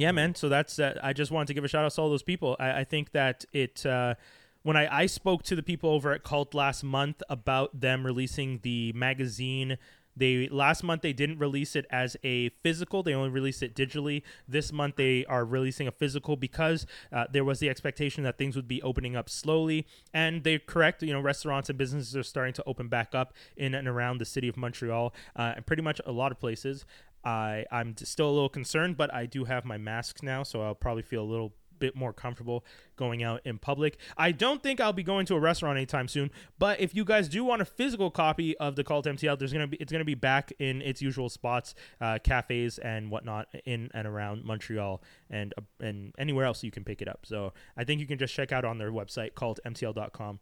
Yeah, 0.00 0.12
man. 0.12 0.34
So 0.34 0.48
that's 0.48 0.78
uh, 0.78 0.98
I 1.02 1.12
just 1.12 1.30
wanted 1.30 1.48
to 1.48 1.54
give 1.54 1.64
a 1.64 1.68
shout 1.68 1.84
out 1.84 1.92
to 1.92 2.00
all 2.00 2.10
those 2.10 2.22
people. 2.22 2.56
I, 2.58 2.80
I 2.80 2.84
think 2.84 3.12
that 3.12 3.44
it 3.52 3.84
uh, 3.84 4.14
when 4.62 4.76
I, 4.76 5.02
I 5.02 5.06
spoke 5.06 5.42
to 5.44 5.56
the 5.56 5.62
people 5.62 5.90
over 5.90 6.12
at 6.12 6.24
Cult 6.24 6.54
last 6.54 6.82
month 6.84 7.22
about 7.28 7.80
them 7.80 8.04
releasing 8.04 8.60
the 8.62 8.92
magazine. 8.92 9.78
They 10.16 10.48
last 10.48 10.82
month 10.82 11.02
they 11.02 11.12
didn't 11.12 11.38
release 11.38 11.76
it 11.76 11.86
as 11.90 12.16
a 12.24 12.48
physical. 12.64 13.04
They 13.04 13.14
only 13.14 13.30
released 13.30 13.62
it 13.62 13.76
digitally. 13.76 14.22
This 14.48 14.72
month 14.72 14.96
they 14.96 15.24
are 15.26 15.44
releasing 15.44 15.86
a 15.86 15.92
physical 15.92 16.34
because 16.34 16.86
uh, 17.12 17.26
there 17.32 17.44
was 17.44 17.60
the 17.60 17.70
expectation 17.70 18.24
that 18.24 18.36
things 18.36 18.56
would 18.56 18.66
be 18.66 18.82
opening 18.82 19.14
up 19.14 19.30
slowly. 19.30 19.86
And 20.12 20.42
they're 20.42 20.58
correct. 20.58 21.04
You 21.04 21.12
know, 21.12 21.20
restaurants 21.20 21.68
and 21.68 21.78
businesses 21.78 22.16
are 22.16 22.24
starting 22.24 22.54
to 22.54 22.64
open 22.66 22.88
back 22.88 23.14
up 23.14 23.32
in 23.56 23.74
and 23.74 23.86
around 23.86 24.18
the 24.18 24.24
city 24.24 24.48
of 24.48 24.56
Montreal, 24.56 25.14
uh, 25.36 25.52
and 25.54 25.64
pretty 25.64 25.82
much 25.82 26.00
a 26.04 26.10
lot 26.10 26.32
of 26.32 26.40
places. 26.40 26.84
I 27.28 27.66
I'm 27.70 27.94
still 27.98 28.30
a 28.30 28.32
little 28.32 28.48
concerned, 28.48 28.96
but 28.96 29.12
I 29.12 29.26
do 29.26 29.44
have 29.44 29.66
my 29.66 29.76
mask 29.76 30.22
now, 30.22 30.42
so 30.42 30.62
I'll 30.62 30.74
probably 30.74 31.02
feel 31.02 31.22
a 31.22 31.30
little 31.30 31.52
bit 31.78 31.94
more 31.94 32.12
comfortable 32.12 32.64
going 32.96 33.22
out 33.22 33.40
in 33.44 33.58
public. 33.58 33.98
I 34.16 34.32
don't 34.32 34.62
think 34.62 34.80
I'll 34.80 34.94
be 34.94 35.02
going 35.02 35.26
to 35.26 35.34
a 35.34 35.38
restaurant 35.38 35.76
anytime 35.76 36.08
soon, 36.08 36.30
but 36.58 36.80
if 36.80 36.94
you 36.94 37.04
guys 37.04 37.28
do 37.28 37.44
want 37.44 37.60
a 37.60 37.66
physical 37.66 38.10
copy 38.10 38.56
of 38.56 38.76
the 38.76 38.82
Cult 38.82 39.04
MTL, 39.04 39.38
there's 39.38 39.52
gonna 39.52 39.66
be 39.66 39.76
it's 39.76 39.92
gonna 39.92 40.06
be 40.06 40.14
back 40.14 40.52
in 40.58 40.80
its 40.80 41.02
usual 41.02 41.28
spots, 41.28 41.74
uh, 42.00 42.18
cafes 42.24 42.78
and 42.78 43.10
whatnot 43.10 43.48
in 43.66 43.90
and 43.92 44.08
around 44.08 44.44
Montreal 44.44 45.02
and 45.28 45.52
uh, 45.58 45.84
and 45.84 46.14
anywhere 46.18 46.46
else 46.46 46.64
you 46.64 46.70
can 46.70 46.82
pick 46.82 47.02
it 47.02 47.08
up. 47.08 47.26
So 47.26 47.52
I 47.76 47.84
think 47.84 48.00
you 48.00 48.06
can 48.06 48.18
just 48.18 48.32
check 48.32 48.52
out 48.52 48.64
on 48.64 48.78
their 48.78 48.90
website 48.90 49.32
CultMTL.com 49.34 50.40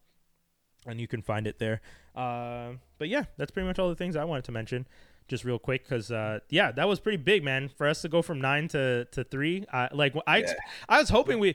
and 0.87 1.01
you 1.01 1.09
can 1.09 1.21
find 1.21 1.49
it 1.49 1.59
there. 1.59 1.81
Uh, 2.15 2.75
but 2.99 3.09
yeah, 3.09 3.25
that's 3.39 3.51
pretty 3.51 3.67
much 3.67 3.81
all 3.81 3.89
the 3.89 3.97
things 3.97 4.15
I 4.15 4.25
wanted 4.25 4.45
to 4.45 4.53
mention 4.53 4.87
just 5.29 5.45
real 5.45 5.59
quick 5.59 5.83
because 5.83 6.11
uh, 6.11 6.41
yeah, 6.49 6.71
that 6.73 6.89
was 6.89 7.01
pretty 7.01 7.19
big, 7.19 7.43
man. 7.45 7.69
For 7.69 7.87
us 7.89 8.03
to 8.03 8.09
go 8.09 8.23
from 8.23 8.41
nine 8.41 8.69
to 8.69 9.07
to 9.07 9.25
three, 9.25 9.65
uh, 9.73 9.89
like 9.93 10.15
I 10.27 10.39
Yeah. 10.39 10.53
I 10.89 10.99
was 11.01 11.09
hoping 11.09 11.39
we 11.39 11.55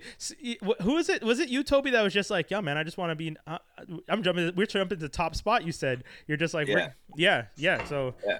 who 0.81 0.97
is 0.97 1.10
it? 1.10 1.23
Was 1.23 1.39
it 1.39 1.49
you, 1.49 1.63
Toby? 1.63 1.91
That 1.91 2.01
was 2.01 2.13
just 2.13 2.29
like, 2.29 2.51
yeah, 2.51 2.62
man. 2.62 2.77
I 2.77 2.84
just 2.84 2.97
want 2.97 3.12
to 3.12 3.15
be. 3.15 3.36
Uh, 3.47 3.57
I'm 4.10 4.23
jumping. 4.23 4.53
We're 4.55 4.65
jumping 4.65 4.97
to 4.97 5.01
the 5.01 5.10
top 5.10 5.36
spot. 5.36 5.65
You 5.65 5.71
said 5.71 6.03
you're 6.27 6.38
just 6.38 6.53
like, 6.53 6.67
Yeah. 6.67 6.75
yeah, 7.15 7.45
yeah, 7.55 7.77
yeah. 7.77 7.86
So 7.86 8.13
Yeah. 8.27 8.39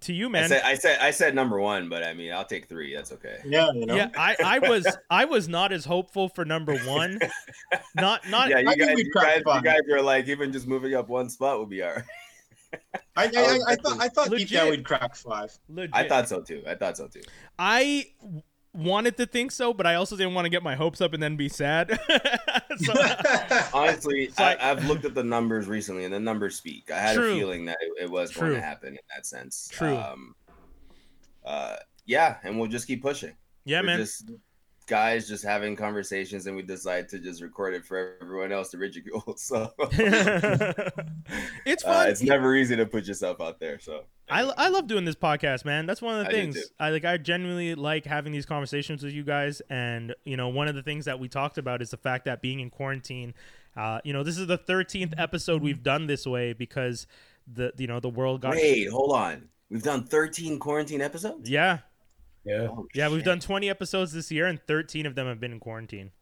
to 0.00 0.12
you, 0.12 0.26
I 0.26 0.30
man. 0.30 0.48
said, 0.48 0.62
I 0.64 0.74
said 0.74 0.98
I 1.00 1.10
said 1.10 1.34
number 1.34 1.60
one, 1.60 1.88
but 1.88 2.02
I 2.04 2.14
mean 2.14 2.32
I'll 2.32 2.44
take 2.44 2.66
three. 2.68 2.94
That's 2.94 3.12
okay. 3.12 3.38
Yeah, 3.44 3.70
you 3.72 3.86
know. 3.86 3.94
yeah, 3.94 4.10
I, 4.16 4.36
I 4.44 4.58
was 4.60 4.86
I 5.10 5.24
was 5.26 5.48
not 5.48 5.72
as 5.72 5.84
hopeful 5.84 6.28
for 6.28 6.44
number 6.44 6.76
one. 6.78 7.18
Not 7.94 8.28
not 8.28 8.48
Yeah, 8.50 8.58
you 8.58 8.68
think 8.68 8.80
guys, 8.80 8.98
you 8.98 9.12
guys, 9.12 9.42
you 9.44 9.62
guys 9.62 9.80
are 9.92 10.02
like 10.02 10.28
even 10.28 10.52
just 10.52 10.66
moving 10.66 10.94
up 10.94 11.08
one 11.08 11.28
spot 11.30 11.58
would 11.58 11.68
be 11.70 11.82
all 11.82 11.94
right. 11.94 12.04
I, 13.16 13.24
I, 13.24 13.26
I, 13.26 13.58
I 13.68 13.76
thought 13.76 14.00
I 14.00 14.08
thought 14.08 14.24
deep 14.30 14.40
Legit. 14.40 14.50
down 14.50 14.70
we'd 14.70 14.84
crack 14.84 15.14
five. 15.16 15.56
legit. 15.68 15.94
I 15.94 16.08
thought 16.08 16.28
so 16.28 16.40
too. 16.42 16.62
I 16.66 16.74
thought 16.74 16.96
so 16.96 17.06
too. 17.08 17.22
I 17.58 18.06
wanted 18.74 19.16
to 19.16 19.24
think 19.26 19.52
so, 19.52 19.72
but 19.72 19.86
I 19.86 19.94
also 19.94 20.16
didn't 20.16 20.34
want 20.34 20.44
to 20.44 20.50
get 20.50 20.62
my 20.62 20.74
hopes 20.74 21.00
up 21.00 21.14
and 21.14 21.22
then 21.22 21.34
be 21.36 21.48
sad. 21.48 21.98
so, 22.76 22.92
Honestly, 23.74 24.28
So 24.28 24.44
I- 24.44 24.52
I, 24.54 24.70
I've 24.70 24.84
looked 24.86 25.04
at 25.06 25.14
the 25.14 25.24
numbers 25.24 25.66
recently, 25.66 26.04
and 26.04 26.12
the 26.12 26.20
numbers 26.20 26.56
speak. 26.56 26.90
I 26.90 26.98
had 26.98 27.16
True. 27.16 27.32
a 27.32 27.34
feeling 27.36 27.64
that 27.66 27.78
it, 27.80 28.04
it 28.04 28.10
was 28.10 28.32
going 28.32 28.52
to 28.52 28.60
happen 28.60 28.90
in 28.90 28.98
that 29.14 29.24
sense. 29.26 29.68
True. 29.72 29.96
Um, 29.96 30.34
uh, 31.44 31.76
yeah, 32.04 32.36
and 32.44 32.58
we'll 32.58 32.68
just 32.68 32.86
keep 32.86 33.00
pushing. 33.02 33.32
yeah, 33.64 33.80
We're 33.80 33.86
man. 33.86 33.98
Just 34.00 34.30
guys 34.86 35.28
just 35.28 35.44
having 35.44 35.76
conversations, 35.76 36.46
and 36.46 36.56
we 36.56 36.62
decide 36.62 37.08
to 37.10 37.18
just 37.18 37.42
record 37.42 37.74
it 37.74 37.84
for 37.84 38.16
everyone 38.20 38.52
else 38.52 38.70
to 38.70 38.78
ridicule. 38.78 39.22
So 39.36 39.72
it's 41.66 41.84
uh, 41.84 41.92
fun. 41.92 42.08
it's 42.08 42.22
never 42.22 42.56
easy 42.56 42.74
to 42.76 42.86
put 42.86 43.06
yourself 43.06 43.40
out 43.40 43.60
there. 43.60 43.78
So 43.78 44.04
I, 44.30 44.42
I 44.42 44.68
love 44.68 44.86
doing 44.86 45.04
this 45.04 45.14
podcast, 45.14 45.64
man. 45.64 45.86
That's 45.86 46.00
one 46.00 46.18
of 46.18 46.24
the 46.24 46.30
I 46.30 46.32
things. 46.32 46.70
I 46.80 46.90
like. 46.90 47.04
I 47.04 47.16
genuinely 47.18 47.74
like 47.74 48.06
having 48.06 48.32
these 48.32 48.46
conversations 48.46 49.02
with 49.02 49.12
you 49.12 49.24
guys, 49.24 49.60
and 49.68 50.14
you 50.24 50.36
know, 50.36 50.48
one 50.48 50.68
of 50.68 50.74
the 50.74 50.82
things 50.82 51.04
that 51.04 51.20
we 51.20 51.28
talked 51.28 51.58
about 51.58 51.82
is 51.82 51.90
the 51.90 51.96
fact 51.96 52.24
that 52.24 52.40
being 52.40 52.60
in 52.60 52.70
quarantine. 52.70 53.34
Uh, 53.76 54.00
you 54.04 54.12
know, 54.12 54.22
this 54.22 54.38
is 54.38 54.46
the 54.46 54.58
thirteenth 54.58 55.14
episode 55.18 55.62
we've 55.62 55.82
done 55.82 56.06
this 56.06 56.26
way 56.26 56.54
because 56.54 57.06
the 57.46 57.72
you 57.76 57.86
know 57.86 58.00
the 58.00 58.08
world 58.08 58.40
got 58.40 58.54
wait, 58.54 58.90
hold 58.90 59.12
on. 59.12 59.48
We've 59.68 59.82
done 59.82 60.04
13 60.04 60.60
quarantine 60.60 61.00
episodes. 61.00 61.50
yeah 61.50 61.78
Yeah. 62.46 62.68
Oh, 62.70 62.86
yeah 62.94 63.08
we've 63.08 63.24
done 63.24 63.40
twenty 63.40 63.68
episodes 63.68 64.12
this 64.12 64.30
year, 64.30 64.46
and 64.46 64.60
thirteen 64.66 65.04
of 65.04 65.14
them 65.14 65.26
have 65.26 65.40
been 65.40 65.52
in 65.52 65.60
quarantine. 65.60 66.12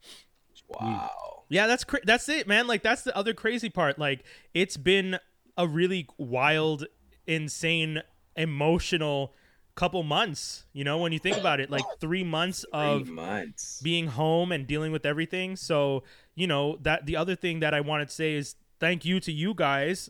Wow. 0.67 1.43
Yeah, 1.49 1.67
that's 1.67 1.83
cra- 1.83 2.05
that's 2.05 2.27
it, 2.27 2.47
man. 2.47 2.67
Like 2.67 2.81
that's 2.83 3.03
the 3.03 3.15
other 3.15 3.33
crazy 3.33 3.69
part. 3.69 3.99
Like 3.99 4.23
it's 4.53 4.77
been 4.77 5.19
a 5.57 5.67
really 5.67 6.07
wild, 6.17 6.85
insane, 7.27 8.01
emotional 8.35 9.35
couple 9.75 10.01
months. 10.03 10.65
You 10.73 10.83
know, 10.83 10.97
when 10.97 11.11
you 11.11 11.19
think 11.19 11.37
about 11.37 11.59
it, 11.59 11.69
like 11.69 11.83
three 11.99 12.23
months 12.23 12.65
of 12.73 13.09
months. 13.09 13.81
being 13.81 14.07
home 14.07 14.51
and 14.51 14.65
dealing 14.65 14.91
with 14.91 15.05
everything. 15.05 15.55
So, 15.55 16.03
you 16.33 16.47
know, 16.47 16.77
that 16.81 17.05
the 17.05 17.17
other 17.17 17.35
thing 17.35 17.59
that 17.59 17.73
I 17.73 17.81
wanted 17.81 18.07
to 18.07 18.13
say 18.13 18.33
is 18.33 18.55
thank 18.79 19.05
you 19.05 19.19
to 19.19 19.31
you 19.31 19.53
guys 19.53 20.09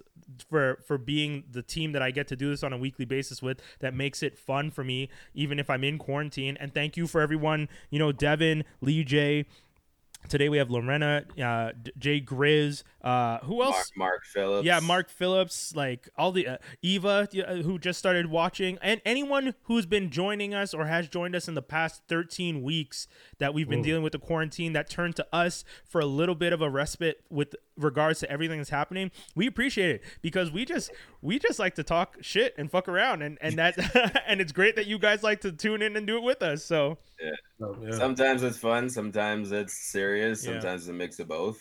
for 0.49 0.79
for 0.85 0.97
being 0.97 1.43
the 1.51 1.61
team 1.61 1.91
that 1.91 2.01
I 2.01 2.11
get 2.11 2.27
to 2.29 2.35
do 2.35 2.49
this 2.49 2.63
on 2.63 2.73
a 2.73 2.77
weekly 2.77 3.05
basis 3.05 3.41
with 3.41 3.61
that 3.79 3.93
makes 3.93 4.23
it 4.23 4.37
fun 4.37 4.71
for 4.71 4.83
me 4.83 5.09
even 5.33 5.59
if 5.59 5.69
I'm 5.69 5.83
in 5.83 5.97
quarantine 5.97 6.57
and 6.59 6.73
thank 6.73 6.97
you 6.97 7.07
for 7.07 7.21
everyone, 7.21 7.69
you 7.89 7.99
know, 7.99 8.11
Devin, 8.11 8.63
Lee 8.81 9.03
J, 9.03 9.45
Today 10.29 10.49
we 10.49 10.57
have 10.57 10.71
Lorena, 10.71 11.23
uh, 11.41 11.71
D- 11.81 11.91
Jay 11.97 12.21
Grizz. 12.21 12.83
Uh, 13.01 13.39
who 13.39 13.61
else? 13.61 13.91
Mark, 13.95 14.11
Mark 14.11 14.25
Phillips. 14.25 14.65
Yeah, 14.65 14.79
Mark 14.79 15.09
Phillips, 15.09 15.75
like 15.75 16.09
all 16.17 16.31
the 16.31 16.47
uh, 16.47 16.57
Eva 16.81 17.27
uh, 17.47 17.55
who 17.57 17.77
just 17.77 17.99
started 17.99 18.27
watching, 18.27 18.79
and 18.81 19.01
anyone 19.05 19.53
who's 19.63 19.85
been 19.85 20.09
joining 20.09 20.53
us 20.53 20.73
or 20.73 20.85
has 20.87 21.07
joined 21.07 21.35
us 21.35 21.47
in 21.47 21.53
the 21.53 21.61
past 21.61 22.01
13 22.07 22.63
weeks 22.63 23.07
that 23.37 23.53
we've 23.53 23.69
been 23.69 23.81
dealing 23.81 24.03
with 24.03 24.13
the 24.13 24.19
quarantine 24.19 24.73
that 24.73 24.89
turned 24.89 25.15
to 25.15 25.27
us 25.31 25.63
for 25.87 26.01
a 26.01 26.05
little 26.05 26.35
bit 26.35 26.53
of 26.53 26.61
a 26.61 26.69
respite 26.69 27.21
with 27.29 27.55
regards 27.77 28.19
to 28.21 28.31
everything 28.31 28.57
that's 28.57 28.69
happening. 28.69 29.11
We 29.35 29.47
appreciate 29.47 29.95
it 29.95 30.03
because 30.21 30.51
we 30.51 30.65
just 30.65 30.91
we 31.21 31.39
just 31.39 31.59
like 31.59 31.75
to 31.75 31.83
talk 31.83 32.17
shit 32.21 32.53
and 32.57 32.69
fuck 32.69 32.87
around, 32.87 33.21
and 33.21 33.37
and 33.41 33.57
that 33.57 34.23
and 34.27 34.41
it's 34.41 34.51
great 34.51 34.75
that 34.75 34.87
you 34.87 34.99
guys 34.99 35.23
like 35.23 35.41
to 35.41 35.51
tune 35.51 35.81
in 35.81 35.95
and 35.95 36.05
do 36.07 36.17
it 36.17 36.23
with 36.23 36.41
us. 36.41 36.63
So 36.63 36.97
So, 37.59 37.77
yeah. 37.81 37.91
Sometimes 37.91 38.43
it's 38.43 38.57
fun. 38.57 38.89
Sometimes 38.89 39.51
it's 39.51 39.91
serious. 39.91 40.45
Yeah. 40.45 40.53
Sometimes 40.53 40.81
it's 40.81 40.89
a 40.89 40.93
mix 40.93 41.19
of 41.19 41.27
both. 41.27 41.57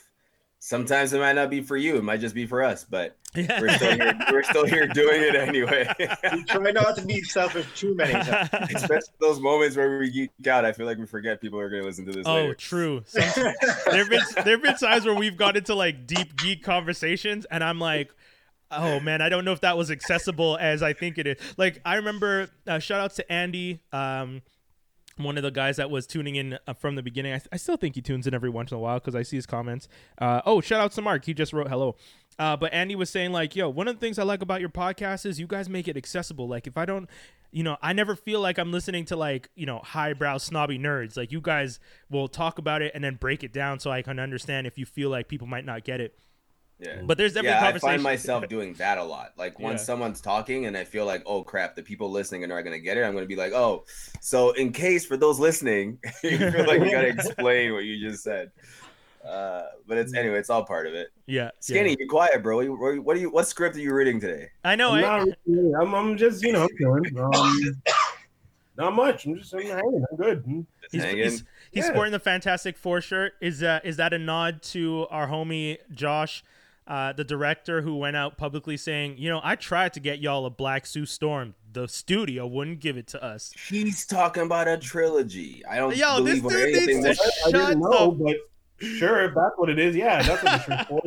Sometimes 0.65 1.13
it 1.13 1.19
might 1.19 1.35
not 1.35 1.51
be 1.51 1.61
for 1.61 1.77
you. 1.77 1.97
It 1.97 2.05
might 2.05 2.21
just 2.21 2.35
be 2.35 2.47
for 2.47 2.63
us. 2.63 2.85
But 2.89 3.19
yeah, 3.35 3.61
we're 3.61 3.69
still 3.77 3.97
here. 3.97 4.19
we're 4.33 4.43
still 4.45 4.65
here 4.65 4.87
doing 4.87 5.21
it 5.21 5.35
anyway. 5.35 5.87
We 6.33 6.43
try 6.45 6.71
not 6.71 6.97
to 6.97 7.05
be 7.05 7.21
selfish 7.21 7.67
too 7.77 7.95
many 7.95 8.15
times. 8.15 8.49
Especially 8.75 9.13
those 9.21 9.41
moments 9.41 9.77
where 9.77 9.99
we 9.99 10.11
geek 10.11 10.31
out. 10.49 10.65
I 10.65 10.73
feel 10.73 10.87
like 10.87 10.97
we 10.97 11.05
forget 11.05 11.43
people 11.43 11.61
are 11.61 11.69
going 11.69 11.83
to 11.83 11.87
listen 11.87 12.07
to 12.07 12.13
this. 12.13 12.27
Oh, 12.27 12.37
later. 12.37 12.55
true. 12.55 13.03
Some, 13.05 13.53
there've 13.91 14.09
been 14.09 14.23
there've 14.43 14.63
been 14.63 14.77
times 14.77 15.05
where 15.05 15.15
we've 15.15 15.37
got 15.37 15.59
into 15.59 15.75
like 15.75 16.07
deep 16.07 16.35
geek 16.35 16.63
conversations, 16.63 17.45
and 17.51 17.63
I'm 17.63 17.79
like, 17.79 18.11
oh 18.71 19.01
man, 19.01 19.21
I 19.21 19.29
don't 19.29 19.45
know 19.45 19.53
if 19.53 19.61
that 19.61 19.77
was 19.77 19.91
accessible 19.91 20.57
as 20.59 20.83
I 20.83 20.95
think 20.95 21.19
it 21.19 21.27
is. 21.27 21.37
Like 21.59 21.83
I 21.85 21.97
remember, 21.97 22.49
uh, 22.67 22.79
shout 22.79 23.01
out 23.01 23.15
to 23.17 23.31
Andy. 23.31 23.81
Um, 23.93 24.41
one 25.17 25.37
of 25.37 25.43
the 25.43 25.51
guys 25.51 25.77
that 25.77 25.91
was 25.91 26.07
tuning 26.07 26.37
in 26.37 26.59
uh, 26.67 26.73
from 26.73 26.97
the 26.97 27.03
beginning. 27.03 27.33
I, 27.35 27.41
I 27.53 27.57
still 27.57 27.77
think 27.77 27.95
he 27.95 28.03
tunes 28.03 28.27
in 28.27 28.35
every 28.35 28.51
once 28.51 28.73
in 28.73 28.77
a 28.77 28.81
while 28.81 28.99
because 28.99 29.15
I 29.15 29.23
see 29.23 29.37
his 29.37 29.47
comments. 29.47 29.89
Uh, 30.19 30.43
oh, 30.45 30.61
shout 30.61 30.81
out 30.81 30.93
to 30.93 31.03
Mark. 31.03 31.25
He 31.25 31.35
just 31.35 31.53
wrote 31.53 31.69
hello. 31.69 31.97
Uh, 32.39 32.57
but 32.57 32.73
Andy 32.73 32.97
was 32.97 33.11
saying 33.11 33.33
like, 33.33 33.55
yo, 33.55 33.69
one 33.69 33.87
of 33.87 33.95
the 33.95 34.01
things 34.01 34.19
I 34.19 34.25
like 34.25 34.43
about 34.43 34.61
your 34.61 34.71
podcast 34.71 35.25
is 35.25 35.39
you 35.39 35.47
guys 35.47 35.69
make 35.69 35.87
it 35.87 35.97
accessible. 35.97 36.49
Like 36.49 36.67
if 36.67 36.77
I 36.77 36.85
don't, 36.85 37.09
you 37.53 37.63
know, 37.63 37.77
I 37.81 37.93
never 37.93 38.17
feel 38.17 38.41
like 38.41 38.59
I'm 38.59 38.73
listening 38.73 39.05
to 39.07 39.17
like, 39.17 39.49
you 39.55 39.67
know, 39.67 39.79
highbrow 39.79 40.39
snobby 40.39 40.79
nerds. 40.79 41.17
Like 41.17 41.31
you 41.31 41.41
guys 41.41 41.79
will 42.11 42.27
talk 42.27 42.59
about 42.59 42.83
it 42.83 42.91
and 42.95 43.05
then 43.05 43.15
break 43.15 43.45
it 43.45 43.53
down 43.53 43.79
so 43.79 43.93
I 43.93 44.03
can 44.03 44.19
understand 44.19 44.67
if 44.67 44.77
you 44.77 44.87
feel 44.87 45.11
like 45.11 45.29
people 45.29 45.47
might 45.47 45.65
not 45.65 45.85
get 45.85 46.01
it. 46.01 46.19
Yeah. 46.81 47.03
But 47.05 47.17
there's 47.19 47.35
definitely 47.35 47.51
yeah, 47.61 47.75
I 47.75 47.79
find 47.79 48.03
myself 48.03 48.49
doing 48.49 48.75
that 48.75 48.99
a 48.99 49.05
lot. 49.05 49.33
Like 49.39 49.59
once 49.59 49.81
Yeah. 49.81 49.85
someone's 49.87 50.21
talking 50.21 50.67
and 50.67 50.77
I 50.77 50.85
feel 50.85 51.07
like, 51.07 51.23
oh 51.25 51.43
crap, 51.45 51.77
the 51.77 51.83
people 51.83 52.11
listening 52.11 52.43
are 52.45 52.49
not 52.49 52.63
gonna 52.63 52.79
get 52.81 52.97
it. 52.97 53.05
I'm 53.05 53.15
gonna 53.15 53.27
be 53.27 53.37
like, 53.37 53.53
oh, 53.53 53.85
so 54.21 54.51
in 54.53 54.73
case 54.73 55.07
for 55.07 55.17
those 55.17 55.39
listening, 55.39 55.99
you 56.23 56.37
feel 56.39 56.67
like 56.67 56.81
you 56.81 56.91
gotta 56.91 57.09
explain 57.19 57.73
what 57.73 57.85
you 57.85 58.01
just 58.01 58.23
said. 58.25 58.51
Uh, 59.27 59.63
but 59.87 59.97
it's 59.97 60.13
anyway, 60.15 60.39
it's 60.39 60.51
all 60.51 60.65
part 60.65 60.87
of 60.87 60.93
it. 60.93 61.09
yeah, 61.27 61.51
Skinny, 61.61 61.91
yeah. 61.91 61.97
be 62.01 62.07
quiet, 62.07 62.43
bro. 62.43 62.57
What, 62.59 62.79
what, 62.79 62.99
what 62.99 63.17
are 63.17 63.21
you? 63.21 63.31
What 63.31 63.47
script 63.49 63.75
are 63.77 63.81
you 63.81 63.95
reading 63.95 64.21
today? 64.21 64.49
I 64.65 64.77
know. 64.77 64.91
I'm, 64.91 65.05
I, 65.05 65.25
really, 65.47 65.73
I'm, 65.81 65.95
I'm 65.95 66.17
just, 66.19 66.43
you 66.43 66.53
know, 66.53 66.69
chilling. 66.79 67.05
Um, 67.19 67.83
not 68.77 68.93
much. 68.93 69.25
I'm 69.25 69.39
just 69.39 69.55
I'm 69.55 69.63
hanging. 69.63 70.05
I'm 70.11 70.17
good. 70.19 70.45
Mm. 70.45 70.67
Just 70.83 70.93
He's, 70.95 71.03
hanging. 71.03 71.23
he's, 71.25 71.33
he's 71.71 71.85
Yeah. 71.85 71.91
sporting 71.93 72.13
the 72.13 72.19
Fantastic 72.19 72.77
Four 72.77 73.01
shirt. 73.01 73.33
Is 73.41 73.61
that 73.61 73.87
is 73.87 73.97
that 73.97 74.13
a 74.13 74.19
nod 74.19 74.63
to 74.65 75.07
our 75.11 75.27
homie 75.29 75.79
Josh, 75.93 76.45
uh, 76.87 77.13
the 77.13 77.25
director, 77.25 77.81
who 77.83 77.97
went 77.97 78.17
out 78.17 78.37
publicly 78.37 78.77
saying, 78.77 79.17
you 79.19 79.31
know, 79.31 79.41
I 79.43 79.57
tried 79.57 79.93
to 79.95 80.01
get 80.01 80.19
y'all 80.21 80.45
a 80.47 80.51
Black 80.51 80.87
Sue 80.87 81.07
Storm. 81.07 81.55
The 81.73 81.89
studio 81.89 82.47
wouldn't 82.47 82.81
give 82.81 82.97
it 82.97 83.07
to 83.09 83.23
us. 83.25 83.53
He's 83.69 84.07
talking 84.07 84.45
about 84.45 84.69
a 84.69 84.77
trilogy. 84.77 85.63
I 85.69 85.77
don't 85.79 85.97
Yo, 85.97 86.23
this 86.23 86.41
believe 86.41 86.45
what 86.45 86.53
dude 86.53 86.75
anything 86.77 87.03
needs 87.03 87.19
to 87.19 87.25
was- 87.25 87.43
I 87.47 87.51
Shut 87.51 87.69
didn't 87.69 87.81
know, 87.81 87.91
up. 88.13 88.19
but 88.19 88.37
sure, 88.87 89.25
if 89.25 89.35
that's 89.35 89.53
what 89.57 89.71
it 89.71 89.79
is, 89.79 89.97
yeah, 89.97 90.23
that's 90.23 90.43
what 90.43 90.63
shirt's 90.63 90.85
for. 90.89 91.01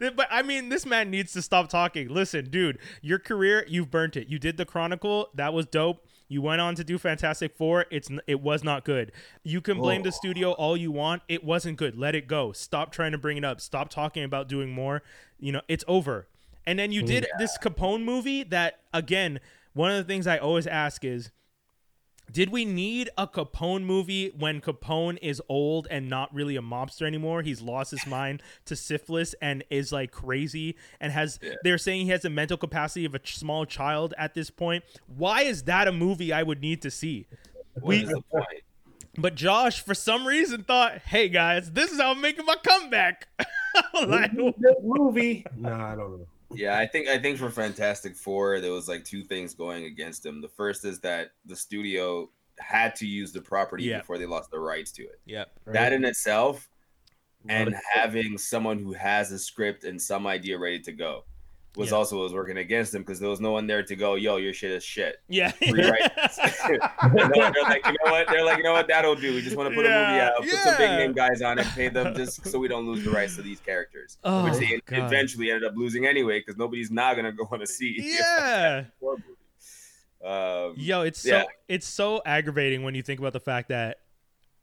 Yeah. 0.00 0.10
but 0.16 0.28
I 0.30 0.42
mean, 0.42 0.68
this 0.68 0.86
man 0.86 1.10
needs 1.10 1.32
to 1.34 1.42
stop 1.42 1.68
talking. 1.68 2.08
Listen, 2.08 2.48
dude, 2.50 2.78
your 3.02 3.18
career, 3.18 3.64
you've 3.68 3.90
burnt 3.90 4.16
it. 4.16 4.28
You 4.28 4.38
did 4.38 4.56
the 4.56 4.64
Chronicle, 4.64 5.28
that 5.34 5.52
was 5.52 5.66
dope. 5.66 6.06
You 6.28 6.42
went 6.42 6.60
on 6.60 6.74
to 6.76 6.84
do 6.84 6.98
Fantastic 6.98 7.54
Four. 7.56 7.86
It's 7.90 8.10
it 8.26 8.40
was 8.40 8.64
not 8.64 8.84
good. 8.84 9.12
You 9.42 9.60
can 9.60 9.78
blame 9.78 10.02
the 10.02 10.08
Oh. 10.08 10.12
studio 10.12 10.52
all 10.52 10.76
you 10.76 10.90
want. 10.90 11.22
It 11.28 11.44
wasn't 11.44 11.76
good. 11.76 11.96
Let 11.96 12.14
it 12.14 12.26
go. 12.26 12.52
Stop 12.52 12.92
trying 12.92 13.12
to 13.12 13.18
bring 13.18 13.36
it 13.36 13.44
up. 13.44 13.60
Stop 13.60 13.90
talking 13.90 14.24
about 14.24 14.48
doing 14.48 14.70
more. 14.70 15.02
You 15.38 15.52
know, 15.52 15.60
it's 15.68 15.84
over. 15.86 16.26
And 16.66 16.78
then 16.78 16.92
you 16.92 17.02
did 17.02 17.24
mm. 17.24 17.38
this 17.38 17.58
Capone 17.58 18.04
movie 18.04 18.42
that 18.44 18.80
again, 18.92 19.40
one 19.74 19.90
of 19.90 19.98
the 19.98 20.04
things 20.04 20.26
I 20.26 20.38
always 20.38 20.66
ask 20.66 21.04
is 21.04 21.30
did 22.32 22.50
we 22.50 22.64
need 22.64 23.10
a 23.16 23.26
Capone 23.26 23.84
movie 23.84 24.30
when 24.36 24.60
Capone 24.60 25.18
is 25.22 25.40
old 25.48 25.86
and 25.90 26.08
not 26.08 26.34
really 26.34 26.56
a 26.56 26.62
mobster 26.62 27.06
anymore? 27.06 27.42
He's 27.42 27.60
lost 27.62 27.90
his 27.90 28.06
mind 28.06 28.42
to 28.64 28.74
syphilis 28.74 29.34
and 29.40 29.62
is 29.70 29.92
like 29.92 30.10
crazy 30.10 30.76
and 31.00 31.12
has 31.12 31.38
they're 31.62 31.78
saying 31.78 32.06
he 32.06 32.10
has 32.12 32.22
the 32.22 32.30
mental 32.30 32.56
capacity 32.56 33.04
of 33.04 33.14
a 33.14 33.20
small 33.24 33.66
child 33.66 34.14
at 34.18 34.34
this 34.34 34.50
point. 34.50 34.84
Why 35.06 35.42
is 35.42 35.64
that 35.64 35.86
a 35.86 35.92
movie 35.92 36.32
I 36.32 36.42
would 36.42 36.60
need 36.60 36.82
to 36.82 36.90
see? 36.90 37.26
What 37.74 37.84
We- 37.84 38.02
is 38.02 38.08
the 38.08 38.20
point? 38.22 38.46
But 39.16 39.36
Josh, 39.36 39.80
for 39.80 39.94
some 39.94 40.26
reason, 40.26 40.64
thought, 40.64 40.98
"Hey 40.98 41.28
guys, 41.28 41.70
this 41.70 41.92
is 41.92 42.00
how 42.00 42.10
I'm 42.10 42.20
making 42.20 42.46
my 42.46 42.56
comeback." 42.56 43.28
like, 44.08 44.32
This 44.34 44.74
movie. 44.82 45.46
Nah, 45.56 45.92
I 45.92 45.94
don't 45.94 46.18
know. 46.18 46.26
Yeah, 46.56 46.78
I 46.78 46.86
think 46.86 47.08
I 47.08 47.18
think 47.18 47.38
for 47.38 47.50
Fantastic 47.50 48.16
Four, 48.16 48.60
there 48.60 48.72
was 48.72 48.88
like 48.88 49.04
two 49.04 49.22
things 49.24 49.54
going 49.54 49.84
against 49.84 50.24
him. 50.24 50.40
The 50.40 50.48
first 50.48 50.84
is 50.84 51.00
that 51.00 51.30
the 51.46 51.56
studio 51.56 52.30
had 52.58 52.94
to 52.96 53.06
use 53.06 53.32
the 53.32 53.40
property 53.40 53.84
Yeah. 53.84 53.98
before 53.98 54.16
they 54.18 54.26
lost 54.26 54.50
the 54.50 54.60
rights 54.60 54.92
to 54.92 55.02
it. 55.02 55.20
yep. 55.24 55.50
That 55.66 55.92
in 55.92 56.04
itself, 56.04 56.68
and 57.48 57.74
having 57.92 58.38
someone 58.38 58.78
who 58.78 58.92
has 58.92 59.30
a 59.32 59.38
script 59.38 59.84
and 59.84 60.00
some 60.00 60.26
idea 60.26 60.58
ready 60.58 60.80
to 60.80 60.92
go 60.92 61.24
was 61.76 61.90
Yeah. 61.90 61.96
also 61.96 62.22
was 62.22 62.32
working 62.32 62.56
against 62.58 62.94
him 62.94 63.02
because 63.02 63.18
there 63.18 63.28
was 63.28 63.40
no 63.40 63.50
one 63.52 63.66
there 63.66 63.82
to 63.82 63.96
go, 63.96 64.14
yo, 64.14 64.36
your 64.36 64.52
shit 64.52 64.70
is 64.70 64.84
shit. 64.84 65.16
Yeah. 65.28 65.52
Rewrite. 65.70 66.12
No, 67.12 67.28
they're 67.28 67.62
like, 67.64 67.84
you 67.86 67.92
know 68.04 68.10
what? 68.12 68.28
They're 68.28 68.44
like, 68.44 68.58
you 68.58 68.64
know 68.64 68.72
what? 68.72 68.88
That'll 68.88 69.14
do. 69.14 69.34
We 69.34 69.42
just 69.42 69.56
want 69.56 69.68
to 69.70 69.74
put 69.74 69.84
a 69.86 69.88
movie 69.88 70.20
out, 70.20 70.36
put 70.38 70.48
some 70.50 70.76
big 70.78 70.90
name 70.90 71.12
guys 71.12 71.42
on 71.42 71.58
it, 71.58 71.66
pay 71.68 71.88
them 71.88 72.14
just 72.16 72.46
so 72.46 72.58
we 72.58 72.68
don't 72.68 72.86
lose 72.86 73.04
the 73.04 73.10
rights 73.10 73.36
to 73.36 73.42
these 73.42 73.60
characters, 73.60 74.18
Oh, 74.24 74.44
which 74.44 74.54
they 74.54 74.80
God. 74.86 75.06
eventually 75.06 75.50
ended 75.50 75.68
up 75.68 75.76
losing 75.76 76.06
anyway 76.06 76.40
because 76.40 76.56
nobody's 76.56 76.90
not 76.90 77.16
gonna 77.16 77.32
go 77.32 77.46
want 77.50 77.60
to 77.62 77.66
see. 77.66 77.94
yeah. 77.98 78.84
Um, 80.24 80.74
Yo, 80.76 81.02
it's 81.02 81.20
so 81.20 81.28
Yeah. 81.28 81.44
it's 81.68 81.86
so 81.86 82.22
aggravating 82.24 82.82
when 82.82 82.94
you 82.94 83.02
think 83.02 83.20
about 83.20 83.34
the 83.34 83.40
fact 83.40 83.68
that 83.68 83.98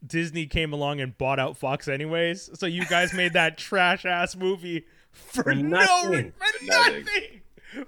Disney 0.06 0.48
came 0.48 0.74
along 0.74 1.00
and 1.02 1.16
bought 1.18 1.40
out 1.40 1.56
Fox 1.58 1.88
anyways. 1.88 2.50
So 2.60 2.66
you 2.66 2.86
guys 2.86 3.14
made 3.14 3.34
that 3.34 3.58
trash 3.60 4.04
ass 4.06 4.36
movie 4.36 4.86
for, 5.14 5.44
For 5.44 5.54
no 5.56 5.78
nothing. 5.80 6.12
re- 6.12 6.32
for 6.38 6.66
Nothing. 6.66 6.96
nothing. 7.06 7.42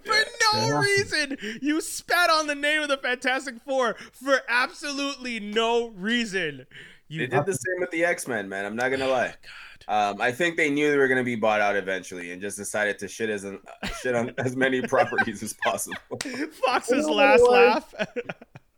For 0.06 0.14
Yeah. 0.16 0.24
no 0.54 0.68
Yeah. 0.68 0.80
reason. 0.82 1.38
You 1.62 1.82
spat 1.82 2.30
on 2.30 2.48
the 2.48 2.56
name 2.56 2.82
of 2.82 2.88
the 2.90 2.98
Fantastic 2.98 3.56
Four 3.66 3.96
for 4.14 4.42
absolutely 4.48 5.40
no 5.42 5.90
reason. 5.90 6.66
You 7.10 7.20
They 7.20 7.28
did 7.28 7.46
the 7.46 7.54
same 7.54 7.80
with 7.80 7.92
the 7.92 8.06
X 8.06 8.28
Men, 8.28 8.48
man. 8.48 8.66
I'm 8.66 8.76
not 8.78 8.90
gonna 8.90 9.08
lie. 9.08 9.36
Um, 9.90 10.22
I 10.22 10.32
think 10.32 10.56
they 10.56 10.70
knew 10.70 10.90
they 10.90 10.96
were 10.98 11.10
gonna 11.10 11.24
be 11.26 11.36
bought 11.36 11.60
out 11.60 11.76
eventually, 11.76 12.32
and 12.32 12.42
just 12.42 12.56
decided 12.58 12.98
to 13.00 13.08
shit 13.10 13.30
as 13.30 13.46
shit 14.02 14.16
on 14.16 14.34
as 14.38 14.56
many 14.56 14.82
properties 14.82 15.44
as 15.44 15.54
possible. 15.62 15.98
Fox's 16.66 17.06
You 17.06 17.14
last 17.14 17.42
laugh. 17.42 17.94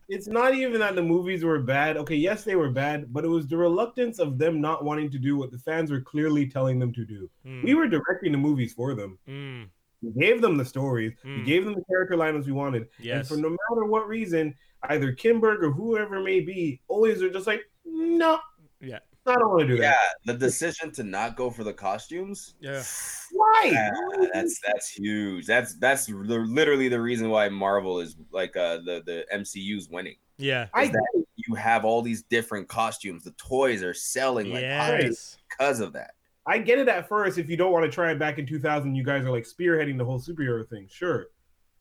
It's 0.07 0.27
not 0.27 0.53
even 0.53 0.79
that 0.81 0.95
the 0.95 1.01
movies 1.01 1.43
were 1.43 1.59
bad. 1.59 1.97
Okay, 1.97 2.15
yes, 2.15 2.43
they 2.43 2.55
were 2.55 2.69
bad, 2.69 3.11
but 3.11 3.25
it 3.25 3.27
was 3.27 3.47
the 3.47 3.57
reluctance 3.57 4.19
of 4.19 4.37
them 4.37 4.61
not 4.61 4.83
wanting 4.83 5.09
to 5.11 5.17
do 5.19 5.35
what 5.35 5.51
the 5.51 5.57
fans 5.59 5.89
were 5.91 6.01
clearly 6.01 6.47
telling 6.47 6.77
them 6.79 6.93
to 6.93 7.05
do. 7.05 7.29
Mm, 7.45 7.63
We 7.63 7.73
were 7.73 7.87
directing 7.87 8.31
the 8.31 8.37
movies 8.37 8.73
for 8.73 8.93
them. 8.93 9.17
mm, 9.27 9.67
We 10.03 10.11
gave 10.11 10.41
them 10.41 10.57
the 10.57 10.65
stories. 10.65 11.13
We 11.23 11.31
Mm. 11.41 11.45
gave 11.45 11.65
them 11.65 11.73
the 11.73 11.83
character 11.89 12.15
lines 12.15 12.45
we 12.45 12.51
wanted. 12.53 12.89
And 13.19 13.27
for 13.27 13.37
no 13.37 13.49
matter 13.49 13.85
what 13.85 14.07
reason, 14.07 14.53
either 14.83 15.11
Kinberg 15.13 15.63
or 15.63 15.71
whoever 15.71 16.19
may 16.21 16.39
be, 16.41 16.81
always 16.87 17.23
are 17.23 17.29
just 17.31 17.47
like, 17.47 17.61
no, 17.85 18.39
Yeah. 18.81 18.99
I 19.27 19.35
don't 19.35 19.49
want 19.49 19.61
to 19.61 19.67
do 19.67 19.81
yeah, 19.81 19.91
that. 19.91 20.33
the 20.33 20.33
decision 20.37 20.91
to 20.93 21.03
not 21.03 21.35
go 21.35 21.49
for 21.49 21.63
the 21.63 21.73
costumes. 21.73 22.55
Yeah. 22.59 22.83
Why? 23.31 23.69
Yeah, 23.71 23.91
that's 24.33 24.59
that's 24.65 24.89
huge. 24.89 25.45
That's 25.47 25.75
that's 25.79 26.07
li- 26.09 26.37
literally 26.37 26.87
the 26.89 27.01
reason 27.01 27.29
why 27.29 27.49
Marvel 27.49 27.99
is 27.99 28.15
like 28.31 28.55
uh, 28.55 28.77
the 28.85 29.01
the 29.05 29.25
MCU's 29.33 29.89
winning. 29.89 30.15
Yeah. 30.37 30.67
I 30.73 30.83
is 30.83 30.91
that 30.91 31.25
you 31.35 31.55
have 31.55 31.85
all 31.85 32.01
these 32.01 32.23
different 32.23 32.67
costumes. 32.67 33.23
The 33.23 33.31
toys 33.31 33.81
are 33.83 33.93
selling 33.93 34.51
like 34.53 34.63
hotcakes 34.63 35.01
Yes. 35.03 35.37
because 35.49 35.79
of 35.79 35.93
that. 35.93 36.11
I 36.47 36.59
get 36.59 36.77
it 36.77 36.87
at 36.87 37.07
first. 37.09 37.37
If 37.39 37.49
you 37.49 37.57
don't 37.57 37.71
want 37.71 37.85
to 37.85 37.91
try 37.91 38.11
it 38.11 38.19
back 38.19 38.37
in 38.37 38.45
2000, 38.45 38.93
you 38.93 39.03
guys 39.03 39.23
are 39.25 39.31
like 39.31 39.45
spearheading 39.45 39.97
the 39.97 40.05
whole 40.05 40.19
superhero 40.19 40.67
thing. 40.67 40.87
Sure. 40.91 41.27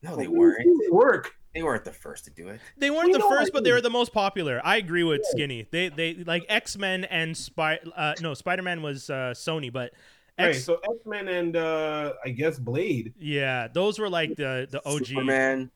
No, 0.05 0.15
they 0.15 0.27
weren't. 0.27 0.59
it 0.59 0.63
didn't 0.63 0.93
work. 0.93 1.33
They 1.53 1.63
weren't 1.63 1.85
the 1.85 1.93
first 1.93 2.25
to 2.25 2.31
do 2.31 2.49
it. 2.49 2.59
They 2.77 2.89
weren't 2.89 3.07
You 3.07 3.13
the 3.13 3.21
first, 3.29 3.53
but 3.53 3.63
they 3.63 3.71
were 3.71 3.81
the 3.81 3.89
most 3.89 4.11
popular. 4.11 4.61
I 4.63 4.75
agree 4.77 5.03
with 5.03 5.21
Skinny. 5.31 5.67
They 5.71 5.89
they 5.89 6.15
like 6.15 6.45
X 6.49 6.77
Men 6.77 7.05
and 7.05 7.35
Spy. 7.35 7.79
Uh, 7.95 8.13
no, 8.21 8.33
Spider 8.33 8.61
Man 8.61 8.81
was 8.81 9.09
uh, 9.09 9.33
Sony, 9.35 9.71
but 9.71 9.91
Right. 10.37 10.49
X. 10.49 10.65
So 10.65 10.75
X 10.75 10.93
Men 11.05 11.27
and 11.29 11.55
uh 11.55 12.13
I 12.25 12.29
guess 12.29 12.59
Blade. 12.59 13.13
yeah, 13.17 13.67
those 13.69 13.99
were 13.99 14.09
like 14.09 14.35
the 14.35 14.67
the 14.69 14.81
OG. 14.85 15.05
Superman. 15.05 15.71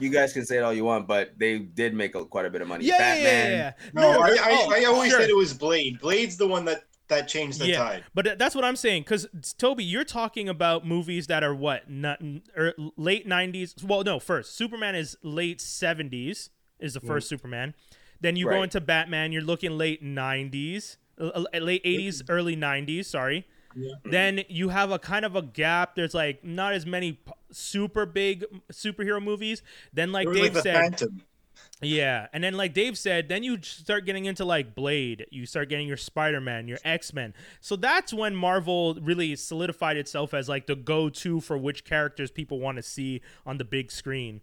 You 0.00 0.10
guys 0.10 0.32
can 0.32 0.44
say 0.44 0.58
it 0.58 0.62
all 0.62 0.72
you 0.72 0.84
want, 0.84 1.06
but 1.06 1.38
they 1.38 1.58
did 1.60 1.94
make 1.94 2.16
a, 2.16 2.24
quite 2.24 2.44
a 2.44 2.50
bit 2.50 2.60
of 2.60 2.66
money. 2.66 2.84
Yeah, 2.84 2.96
yeah, 2.98 3.14
yeah, 3.14 3.22
yeah, 3.22 3.48
yeah. 3.50 3.72
No, 3.94 4.20
I, 4.20 4.28
I, 4.30 4.36
oh, 4.50 4.72
I 4.74 4.84
always 4.84 5.10
sure. 5.10 5.20
said 5.20 5.30
it 5.30 5.36
was 5.36 5.54
Blade. 5.54 6.00
Blade's 6.00 6.36
the 6.36 6.46
one 6.46 6.64
that 6.64 6.82
that 7.08 7.28
changed 7.28 7.60
the 7.60 7.68
Yeah. 7.68 7.78
tide. 7.78 8.04
But 8.14 8.38
that's 8.38 8.54
what 8.54 8.64
I'm 8.64 8.76
saying. 8.76 9.02
Because 9.02 9.26
Toby, 9.58 9.84
you're 9.84 10.04
talking 10.04 10.48
about 10.48 10.86
movies 10.86 11.26
that 11.28 11.42
are 11.44 11.54
what, 11.54 11.90
not 11.90 12.20
or 12.56 12.74
late 12.96 13.26
'90s. 13.26 13.82
Well, 13.82 14.02
no, 14.04 14.18
first 14.18 14.56
Superman 14.56 14.94
is 14.94 15.16
late 15.22 15.58
'70s. 15.60 16.50
Is 16.78 16.94
the 16.94 17.00
first 17.00 17.28
Superman. 17.28 17.74
Then 18.20 18.36
you 18.36 18.46
go 18.48 18.62
into 18.62 18.80
Batman. 18.80 19.32
You're 19.32 19.42
looking 19.42 19.78
late 19.78 20.02
'90s, 20.02 20.96
uh, 21.18 21.44
uh, 21.54 21.58
late 21.58 21.82
'80s, 21.84 22.22
early 22.28 22.56
'90s. 22.56 23.06
Sorry. 23.06 23.46
Yeah. 23.74 23.92
Then 24.04 24.44
you 24.48 24.70
have 24.70 24.90
a 24.90 24.98
kind 24.98 25.24
of 25.24 25.36
a 25.36 25.42
gap. 25.42 25.96
There's 25.96 26.14
like 26.14 26.42
not 26.42 26.72
as 26.72 26.86
many 26.86 27.20
super 27.52 28.06
big 28.06 28.44
superhero 28.72 29.22
movies. 29.22 29.62
Then, 29.92 30.12
like 30.12 30.26
Dave 30.32 30.42
like 30.42 30.52
the 30.54 30.62
said, 30.62 30.74
Phantom. 30.74 31.22
Yeah, 31.82 32.28
and 32.32 32.42
then 32.42 32.54
like 32.54 32.72
Dave 32.72 32.96
said, 32.96 33.28
then 33.28 33.42
you 33.42 33.60
start 33.62 34.06
getting 34.06 34.24
into 34.24 34.44
like 34.44 34.74
Blade. 34.74 35.26
You 35.30 35.44
start 35.44 35.68
getting 35.68 35.86
your 35.86 35.96
Spider 35.98 36.40
Man, 36.40 36.68
your 36.68 36.78
X 36.84 37.12
Men. 37.12 37.34
So 37.60 37.76
that's 37.76 38.14
when 38.14 38.34
Marvel 38.34 38.94
really 39.00 39.36
solidified 39.36 39.96
itself 39.96 40.32
as 40.32 40.48
like 40.48 40.66
the 40.66 40.76
go 40.76 41.08
to 41.10 41.40
for 41.40 41.58
which 41.58 41.84
characters 41.84 42.30
people 42.30 42.60
want 42.60 42.76
to 42.76 42.82
see 42.82 43.20
on 43.44 43.58
the 43.58 43.64
big 43.64 43.90
screen. 43.90 44.40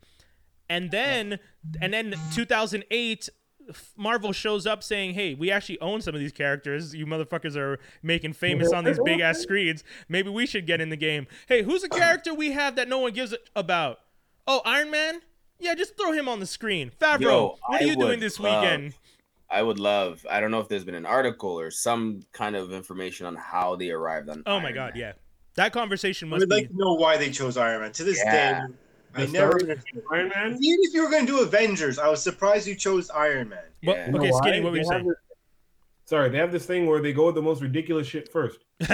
And 0.69 0.91
then, 0.91 1.39
and 1.81 1.93
then 1.93 2.15
2008, 2.33 3.29
Marvel 3.97 4.31
shows 4.31 4.67
up 4.67 4.83
saying, 4.83 5.13
"Hey, 5.13 5.33
we 5.33 5.49
actually 5.49 5.79
own 5.79 6.01
some 6.01 6.13
of 6.13 6.21
these 6.21 6.31
characters. 6.31 6.93
You 6.93 7.05
motherfuckers 7.05 7.55
are 7.55 7.79
making 8.01 8.33
famous 8.33 8.71
on 8.71 8.83
these 8.83 8.99
big 9.03 9.19
ass 9.21 9.39
screens. 9.39 9.83
Maybe 10.07 10.29
we 10.29 10.45
should 10.45 10.67
get 10.67 10.81
in 10.81 10.89
the 10.89 10.97
game. 10.97 11.27
Hey, 11.47 11.63
who's 11.63 11.83
a 11.83 11.89
character 11.89 12.33
we 12.33 12.51
have 12.51 12.75
that 12.75 12.87
no 12.87 12.99
one 12.99 13.13
gives 13.13 13.33
about? 13.55 13.99
Oh, 14.45 14.61
Iron 14.65 14.91
Man." 14.91 15.21
Yeah, 15.59 15.75
just 15.75 15.97
throw 15.97 16.11
him 16.11 16.27
on 16.27 16.39
the 16.39 16.45
screen. 16.45 16.91
Favreau, 16.99 17.21
Yo, 17.21 17.57
what 17.67 17.81
are 17.81 17.83
I 17.83 17.87
you 17.87 17.95
doing 17.95 18.19
this 18.19 18.39
love- 18.39 18.63
weekend? 18.63 18.93
I 19.49 19.61
would 19.61 19.79
love. 19.79 20.25
I 20.29 20.39
don't 20.39 20.49
know 20.49 20.59
if 20.61 20.67
there's 20.67 20.83
been 20.83 20.95
an 20.95 21.05
article 21.05 21.59
or 21.59 21.69
some 21.69 22.21
kind 22.31 22.55
of 22.55 22.73
information 22.73 23.27
on 23.27 23.35
how 23.35 23.75
they 23.75 23.91
arrived 23.91 24.27
on. 24.29 24.41
Oh 24.47 24.59
my 24.59 24.71
god, 24.71 24.93
Man. 24.93 24.99
yeah. 25.01 25.11
That 25.55 25.71
conversation 25.73 26.27
I 26.29 26.31
must 26.31 26.39
would 26.41 26.49
be 26.49 26.55
like 26.55 26.69
to 26.69 26.75
know 26.75 26.93
why 26.95 27.17
they 27.17 27.29
chose 27.29 27.55
Iron 27.55 27.81
Man. 27.81 27.91
To 27.91 28.03
this 28.03 28.17
Yeah. 28.25 28.31
day, 28.31 28.73
I 29.15 29.25
The 29.25 29.31
never. 29.31 29.59
Iron 30.11 30.29
Man. 30.29 30.57
Even 30.59 30.79
if 30.81 30.93
you 30.95 31.03
were 31.03 31.09
going 31.11 31.27
to 31.27 31.31
do 31.31 31.41
Avengers, 31.41 31.99
I 31.99 32.07
was 32.09 32.23
surprised 32.23 32.65
you 32.67 32.73
chose 32.73 33.11
Iron 33.11 33.49
Man. 33.49 33.59
What- 33.83 33.97
Yeah. 33.97 34.11
Okay. 34.15 34.31
Skinny, 34.31 34.59
what 34.61 34.71
were 34.71 34.79
you 34.79 34.83
saying? 34.85 35.05
this- 35.07 35.17
Sorry, 36.05 36.29
they 36.29 36.37
have 36.39 36.51
this 36.51 36.65
thing 36.65 36.87
where 36.87 36.99
they 37.01 37.13
go 37.13 37.27
with 37.27 37.35
the 37.35 37.41
most 37.43 37.61
ridiculous 37.61 38.07
shit 38.07 38.29
first. 38.31 38.59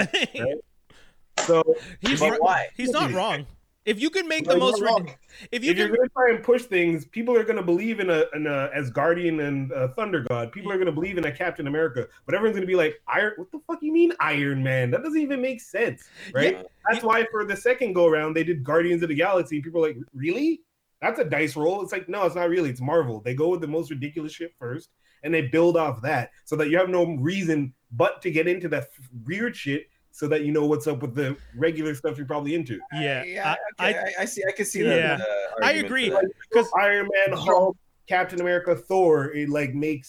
So 1.46 1.62
he's 2.00 2.20
But 2.20 2.32
ri- 2.32 2.38
why? 2.38 2.68
he's 2.76 2.90
not 2.90 3.10
wrong. 3.14 3.46
If 3.86 4.00
you 4.00 4.10
can 4.10 4.28
make 4.28 4.46
No, 4.46 4.52
the 4.54 4.58
most 4.58 4.82
rid- 4.82 5.16
if 5.50 5.64
you 5.64 5.70
if 5.70 5.78
you're 5.78 5.88
can 5.88 5.96
going 5.96 6.08
to 6.08 6.12
try 6.14 6.30
and 6.30 6.44
push 6.44 6.64
things, 6.64 7.06
people 7.06 7.34
are 7.34 7.44
going 7.44 7.56
to 7.56 7.62
believe 7.62 7.98
in 7.98 8.10
a, 8.10 8.24
in 8.34 8.46
a 8.46 8.70
Asgardian 8.76 9.46
and 9.46 9.72
uh, 9.72 9.88
Thunder 9.88 10.20
God. 10.28 10.52
People 10.52 10.70
are 10.70 10.76
going 10.76 10.86
to 10.86 10.92
believe 10.92 11.16
in 11.16 11.24
a 11.24 11.32
Captain 11.32 11.66
America, 11.66 12.06
but 12.26 12.34
everyone's 12.34 12.56
going 12.56 12.66
to 12.66 12.70
be 12.70 12.76
like, 12.76 13.00
Iron. 13.08 13.32
What 13.36 13.50
the 13.50 13.60
fuck 13.66 13.78
you 13.82 13.92
mean 13.92 14.12
Iron 14.20 14.62
Man? 14.62 14.90
That 14.90 15.02
doesn't 15.02 15.20
even 15.20 15.40
make 15.40 15.62
sense, 15.62 16.08
right? 16.34 16.56
Yeah. 16.56 16.62
That's 16.90 17.02
why 17.02 17.26
for 17.30 17.46
the 17.46 17.56
second 17.56 17.94
go 17.94 18.06
around 18.06 18.34
they 18.34 18.44
did 18.44 18.62
Guardians 18.62 19.02
of 19.02 19.08
the 19.08 19.14
Galaxy. 19.14 19.62
People 19.62 19.84
are 19.84 19.88
like, 19.88 19.98
really? 20.14 20.60
That's 21.00 21.18
a 21.18 21.24
dice 21.24 21.56
roll. 21.56 21.80
It's 21.82 21.92
like, 21.92 22.08
no, 22.08 22.26
it's 22.26 22.34
not 22.34 22.50
really. 22.50 22.68
It's 22.68 22.82
Marvel. 22.82 23.22
They 23.22 23.34
go 23.34 23.48
with 23.48 23.62
the 23.62 23.66
most 23.66 23.90
ridiculous 23.90 24.32
shit 24.32 24.52
first, 24.58 24.90
and 25.22 25.32
they 25.32 25.42
build 25.48 25.78
off 25.78 26.02
that, 26.02 26.32
so 26.44 26.54
that 26.56 26.68
you 26.68 26.76
have 26.76 26.90
no 26.90 27.16
reason 27.16 27.72
but 27.92 28.20
to 28.22 28.30
get 28.30 28.46
into 28.46 28.68
that 28.68 28.88
weird 29.24 29.56
shit, 29.56 29.88
so 30.12 30.26
that 30.28 30.42
you 30.44 30.52
know 30.52 30.66
what's 30.66 30.86
up 30.86 31.02
with 31.02 31.14
the 31.14 31.36
regular 31.56 31.94
stuff 31.94 32.16
you're 32.18 32.26
probably 32.26 32.54
into. 32.54 32.78
yeah, 32.92 33.22
yeah. 33.24 33.54
I, 33.78 33.88
okay, 33.92 33.98
I, 33.98 34.02
I, 34.02 34.12
I 34.20 34.24
see. 34.24 34.42
I 34.48 34.52
can 34.52 34.64
see 34.66 34.82
Yeah. 34.84 35.16
that. 35.16 35.20
uh, 35.20 35.64
I 35.64 35.72
agree. 35.72 36.12
because 36.50 36.68
Iron 36.78 37.08
Man, 37.26 37.36
Hulk, 37.38 37.76
Captain 38.08 38.40
America, 38.40 38.74
Thor. 38.76 39.32
It 39.32 39.48
like 39.48 39.74
makes 39.74 40.08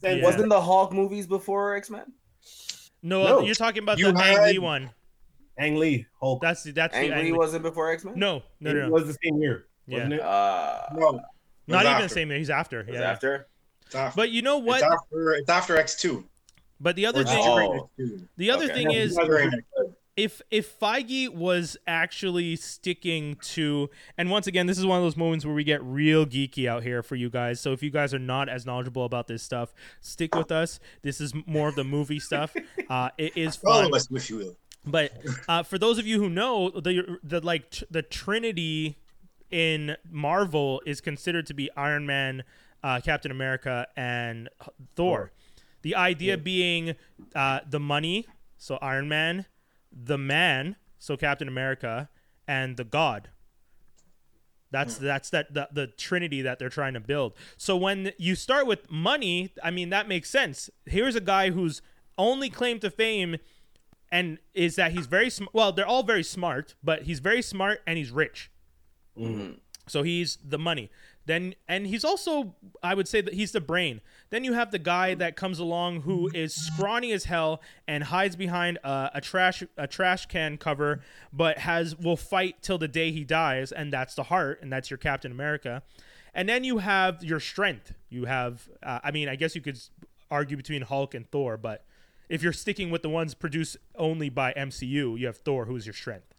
sense. 0.00 0.18
Yeah. 0.18 0.24
Wasn't 0.24 0.48
the 0.48 0.60
Hulk 0.60 0.92
movies 0.92 1.26
before 1.26 1.74
X 1.76 1.90
Men? 1.90 2.04
no, 3.02 3.24
No. 3.24 3.40
you're 3.40 3.54
talking 3.54 3.82
about 3.82 3.98
You 3.98 4.12
the 4.12 4.18
Ang 4.22 4.44
Lee 4.44 4.58
one. 4.58 4.90
Ang 5.58 5.76
Lee, 5.76 6.06
Hulk. 6.20 6.40
That's 6.40 6.62
the 6.62 6.70
that's 6.72 6.94
the 6.94 7.00
Ang 7.00 7.12
Ang 7.12 7.18
Lee 7.18 7.32
Lee. 7.32 7.32
wasn't 7.38 7.62
before 7.62 7.90
X 7.90 8.04
Men. 8.04 8.14
No, 8.16 8.42
no, 8.60 8.70
it 8.70 8.74
no, 8.74 8.86
no. 8.86 8.90
was 8.90 9.06
the 9.06 9.16
same 9.22 9.40
year, 9.40 9.66
Yeah. 9.86 9.96
wasn't 9.98 10.14
it? 10.14 10.20
Uh, 10.22 10.82
No, 10.94 11.20
not 11.66 11.82
even 11.82 11.86
after. 11.94 12.02
the 12.08 12.14
same. 12.14 12.30
year. 12.30 12.38
He's 12.38 12.50
after. 12.50 12.80
it 12.80 12.86
was 12.88 12.94
Yeah, 12.96 13.10
after. 13.10 13.48
After, 13.94 14.16
but 14.16 14.30
you 14.30 14.40
know 14.40 14.56
what? 14.58 14.76
It's 14.82 14.84
after, 14.94 15.32
it's 15.34 15.50
after 15.50 15.76
X2. 15.76 16.24
But 16.82 16.96
the 16.96 17.06
other 17.06 17.24
thing, 17.24 17.38
Oh. 17.40 17.88
the 18.36 18.50
other 18.50 18.64
okay. 18.64 18.74
thing 18.74 18.90
Yeah, 18.90 18.98
is, 18.98 19.18
if 20.16 20.42
if 20.50 20.78
Feige 20.78 21.30
was 21.30 21.76
actually 21.86 22.56
sticking 22.56 23.36
to 23.36 23.88
and 24.18 24.30
once 24.30 24.46
again 24.46 24.66
this 24.66 24.78
is 24.78 24.84
one 24.84 24.98
of 24.98 25.04
those 25.04 25.16
moments 25.16 25.46
where 25.46 25.54
we 25.54 25.64
get 25.64 25.82
real 25.82 26.26
geeky 26.26 26.68
out 26.68 26.82
here 26.82 27.02
for 27.02 27.16
you 27.16 27.30
guys 27.30 27.60
so 27.60 27.72
if 27.72 27.82
you 27.82 27.88
guys 27.88 28.12
are 28.12 28.18
not 28.18 28.50
as 28.50 28.66
knowledgeable 28.66 29.06
about 29.06 29.26
this 29.26 29.42
stuff 29.42 29.72
stick 30.02 30.34
with 30.34 30.52
us 30.52 30.78
this 31.00 31.18
is 31.18 31.32
more 31.46 31.66
of 31.68 31.76
the 31.76 31.84
movie 31.84 32.18
stuff 32.20 32.54
uh 32.90 33.08
it 33.16 33.34
is 33.38 33.58
All 33.64 33.72
fun 33.76 33.86
of 33.86 33.94
us, 33.94 34.06
if 34.10 34.28
you 34.28 34.36
will. 34.36 34.56
but 34.84 35.12
uh 35.48 35.62
for 35.62 35.78
those 35.78 35.96
of 35.98 36.06
you 36.06 36.18
who 36.20 36.28
know 36.28 36.68
the 36.68 37.16
the 37.24 37.40
like 37.40 37.70
t- 37.70 37.86
the 37.90 38.02
trinity 38.02 38.98
in 39.50 39.96
marvel 40.10 40.82
is 40.84 41.00
considered 41.00 41.46
to 41.46 41.54
be 41.54 41.70
iron 41.74 42.04
man 42.04 42.42
uh 42.84 43.00
captain 43.02 43.30
america 43.30 43.86
and 43.96 44.50
thor 44.94 45.32
The 45.82 45.94
idea 45.94 46.38
being 46.38 46.94
uh, 47.34 47.60
the 47.68 47.80
money, 47.80 48.26
so 48.56 48.78
Iron 48.80 49.08
Man, 49.08 49.46
the 49.92 50.16
man, 50.18 50.76
so 50.98 51.16
Captain 51.16 51.48
America, 51.48 52.08
and 52.46 52.76
the 52.76 52.84
God. 52.84 53.28
That's 54.70 54.96
that's 54.96 55.28
that 55.30 55.52
the, 55.52 55.68
the 55.70 55.86
trinity 55.86 56.40
that 56.42 56.58
they're 56.58 56.70
trying 56.70 56.94
to 56.94 57.00
build. 57.00 57.34
So 57.58 57.76
when 57.76 58.12
you 58.16 58.34
start 58.34 58.66
with 58.66 58.90
money, 58.90 59.52
I 59.62 59.70
mean 59.70 59.90
that 59.90 60.08
makes 60.08 60.30
sense. 60.30 60.70
Here's 60.86 61.14
a 61.14 61.20
guy 61.20 61.50
whose 61.50 61.82
only 62.16 62.48
claim 62.48 62.78
to 62.80 62.90
fame 62.90 63.36
and 64.10 64.38
is 64.54 64.76
that 64.76 64.92
he's 64.92 65.06
very 65.06 65.28
smart. 65.28 65.52
Well, 65.52 65.72
they're 65.72 65.86
all 65.86 66.02
very 66.02 66.22
smart, 66.22 66.74
but 66.82 67.02
he's 67.02 67.18
very 67.18 67.42
smart 67.42 67.82
and 67.86 67.98
he's 67.98 68.10
rich. 68.10 68.50
Mhm. 69.18 69.58
So 69.88 70.02
he's 70.02 70.38
the 70.42 70.58
money. 70.58 70.90
Then 71.24 71.54
and 71.68 71.86
he's 71.86 72.04
also 72.04 72.56
I 72.82 72.94
would 72.94 73.06
say 73.06 73.20
that 73.20 73.34
he's 73.34 73.52
the 73.52 73.60
brain. 73.60 74.00
Then 74.30 74.44
you 74.44 74.54
have 74.54 74.70
the 74.72 74.78
guy 74.78 75.14
that 75.14 75.36
comes 75.36 75.58
along 75.58 76.02
who 76.02 76.30
is 76.34 76.54
scrawny 76.54 77.12
as 77.12 77.24
hell 77.24 77.60
and 77.86 78.04
hides 78.04 78.34
behind 78.34 78.78
a, 78.82 79.10
a 79.14 79.20
trash 79.20 79.62
a 79.76 79.86
trash 79.86 80.26
can 80.26 80.58
cover, 80.58 81.00
but 81.32 81.58
has 81.58 81.96
will 81.96 82.16
fight 82.16 82.56
till 82.60 82.78
the 82.78 82.88
day 82.88 83.12
he 83.12 83.24
dies, 83.24 83.70
and 83.70 83.92
that's 83.92 84.14
the 84.14 84.24
heart, 84.24 84.60
and 84.62 84.72
that's 84.72 84.90
your 84.90 84.98
Captain 84.98 85.30
America. 85.30 85.82
And 86.34 86.48
then 86.48 86.64
you 86.64 86.78
have 86.78 87.22
your 87.22 87.40
strength. 87.40 87.94
You 88.08 88.24
have 88.24 88.68
uh, 88.82 89.00
I 89.04 89.12
mean 89.12 89.28
I 89.28 89.36
guess 89.36 89.54
you 89.54 89.60
could 89.60 89.78
argue 90.30 90.56
between 90.56 90.82
Hulk 90.82 91.14
and 91.14 91.30
Thor, 91.30 91.56
but 91.56 91.84
if 92.28 92.42
you're 92.42 92.52
sticking 92.52 92.90
with 92.90 93.02
the 93.02 93.10
ones 93.10 93.34
produced 93.34 93.76
only 93.96 94.28
by 94.28 94.54
MCU, 94.54 95.18
you 95.18 95.26
have 95.26 95.36
Thor, 95.36 95.66
who's 95.66 95.86
your 95.86 95.92
strength. 95.92 96.34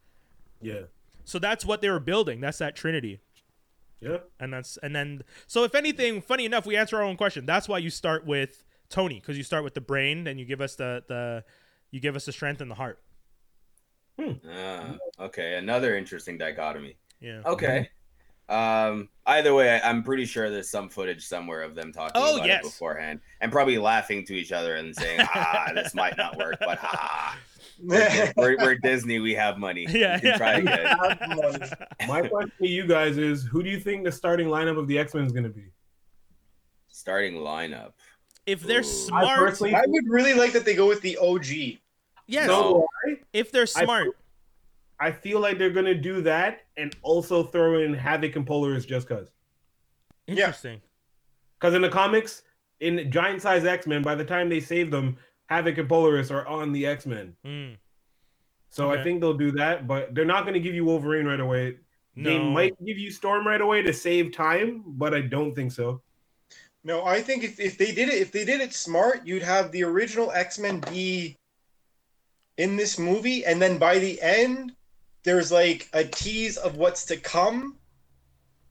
Yeah. 0.61 0.83
So 1.23 1.39
that's 1.39 1.63
what 1.63 1.81
they 1.81 1.89
were 1.89 1.99
building. 1.99 2.41
That's 2.41 2.57
that 2.57 2.75
trinity 2.75 3.21
Yeah. 4.03 4.17
and 4.39 4.53
that's 4.53 4.77
and 4.83 4.95
then 4.95 5.23
so 5.47 5.63
if 5.63 5.73
anything 5.75 6.21
funny 6.21 6.45
enough 6.45 6.65
we 6.65 6.75
answer 6.75 6.97
our 6.97 7.03
own 7.03 7.17
question 7.17 7.45
that's 7.45 7.67
why 7.69 7.77
you 7.77 7.89
start 7.89 8.25
with 8.25 8.63
tony 8.89 9.19
because 9.19 9.37
you 9.37 9.43
start 9.43 9.63
with 9.63 9.73
the 9.73 9.81
brain 9.81 10.23
then 10.25 10.37
you 10.37 10.45
give 10.45 10.61
us 10.61 10.75
the 10.75 11.03
the 11.07 11.43
you 11.91 11.99
give 11.99 12.15
us 12.15 12.25
the 12.25 12.31
strength 12.31 12.61
and 12.61 12.69
the 12.69 12.75
heart 12.75 12.99
Ah, 14.47 14.95
okay, 15.19 15.55
another 15.55 15.97
interesting 15.97 16.37
dichotomy. 16.37 16.97
yeah 17.19 17.41
Okay. 17.45 17.89
Um. 18.49 19.09
Either 19.25 19.53
way, 19.55 19.71
I, 19.79 19.89
I'm 19.89 20.03
pretty 20.03 20.25
sure 20.25 20.49
there's 20.49 20.69
some 20.69 20.89
footage 20.89 21.25
somewhere 21.25 21.61
of 21.63 21.75
them 21.75 21.93
talking 21.93 22.11
Oh, 22.21 22.35
about 22.35 22.45
yes. 22.47 22.59
it 22.59 22.63
beforehand, 22.63 23.21
and 23.39 23.51
probably 23.53 23.77
laughing 23.77 24.25
to 24.25 24.33
each 24.35 24.51
other 24.51 24.75
and 24.75 24.93
saying, 24.93 25.21
"Ah, 25.23 25.71
this 25.73 25.95
might 25.95 26.17
not 26.17 26.37
work, 26.37 26.57
but 26.59 26.77
ha, 26.77 27.37
we're, 28.35 28.57
we're 28.57 28.75
Disney, 28.75 29.19
we 29.19 29.33
have 29.33 29.57
money. 29.57 29.85
Yeah, 29.91 30.15
we 30.15 30.21
can 30.29 30.37
try 30.37 30.57
yeah. 30.57 31.13
again." 31.49 31.69
My 32.07 32.21
question 32.27 32.51
to 32.61 32.67
you 32.67 32.85
guys 32.87 33.17
is 33.17 33.43
who 33.43 33.63
do 33.63 33.69
you 33.69 33.79
think 33.79 34.03
the 34.03 34.11
starting 34.11 34.47
lineup 34.47 34.77
of 34.77 34.87
the 34.87 34.97
X 34.99 35.13
Men 35.13 35.25
is 35.25 35.31
going 35.31 35.43
to 35.43 35.49
be? 35.49 35.65
Starting 36.87 37.35
lineup. 37.35 37.93
if 38.45 38.61
they're 38.61 38.81
Ooh. 38.81 38.83
smart 38.83 39.61
I 39.61 39.71
I 39.73 39.83
would 39.87 40.05
really 40.07 40.33
like 40.33 40.51
that 40.53 40.63
they 40.65 40.75
go 40.75 40.87
with 40.87 41.01
the 41.01 41.17
OG. 41.17 41.79
yes 42.27 42.47
No. 42.47 42.85
if 43.33 43.51
they're 43.51 43.65
smart 43.65 44.09
I 44.99 45.11
feel 45.11 45.39
like 45.39 45.57
they're 45.57 45.71
going 45.71 45.85
to 45.87 45.95
do 45.95 46.21
that 46.21 46.61
and 46.77 46.95
also 47.01 47.43
throw 47.43 47.79
in 47.81 47.93
Havoc 47.93 48.35
and 48.35 48.45
Polaris 48.45 48.85
just 48.85 49.07
because. 49.07 49.29
interesting 50.27 50.81
Because 51.59 51.73
in 51.73 51.81
the 51.81 51.89
comics, 51.89 52.43
in 52.79 53.11
giant 53.11 53.41
size 53.41 53.65
X 53.65 53.87
Men, 53.87 54.01
by 54.03 54.15
the 54.15 54.23
time 54.25 54.49
they 54.49 54.59
save 54.59 54.91
them, 54.91 55.17
Havoc 55.47 55.77
and 55.77 55.89
Polaris 55.89 56.31
are 56.31 56.45
on 56.47 56.71
the 56.71 56.85
X 56.85 57.05
Men. 57.05 57.35
Mm, 57.45 57.77
So 58.69 58.91
Okay. 58.91 58.99
I 58.99 59.03
think 59.03 59.21
they'll 59.21 59.33
do 59.37 59.51
that, 59.51 59.87
but 59.87 60.15
they're 60.15 60.25
not 60.25 60.43
going 60.43 60.55
to 60.55 60.59
give 60.59 60.73
you 60.75 60.85
Wolverine 60.85 61.25
right 61.25 61.39
away. 61.39 61.77
They 62.15 62.37
might 62.37 62.75
give 62.85 62.99
you 62.99 63.09
Storm 63.09 63.45
right 63.47 63.59
away 63.59 63.81
to 63.81 63.91
save 63.91 64.33
time, 64.33 64.83
but 64.85 65.15
I 65.15 65.21
don't 65.21 65.55
think 65.55 65.71
so. 65.71 66.01
No, 66.83 67.03
I 67.05 67.21
think 67.21 67.43
if, 67.43 67.59
if 67.59 67.77
they 67.77 67.91
did 67.91 68.09
it, 68.09 68.15
if 68.21 68.31
they 68.31 68.45
did 68.45 68.61
it 68.61 68.73
smart, 68.73 69.25
you'd 69.25 69.41
have 69.41 69.71
the 69.71 69.83
original 69.83 70.31
X 70.31 70.59
Men 70.59 70.79
be 70.91 71.35
in 72.57 72.75
this 72.75 72.99
movie, 72.99 73.45
and 73.45 73.59
then 73.61 73.79
by 73.79 73.97
the 73.97 74.21
end, 74.21 74.75
there's 75.23 75.51
like 75.51 75.89
a 75.93 76.03
tease 76.03 76.57
of 76.57 76.75
what's 76.77 77.05
to 77.05 77.17
come. 77.17 77.77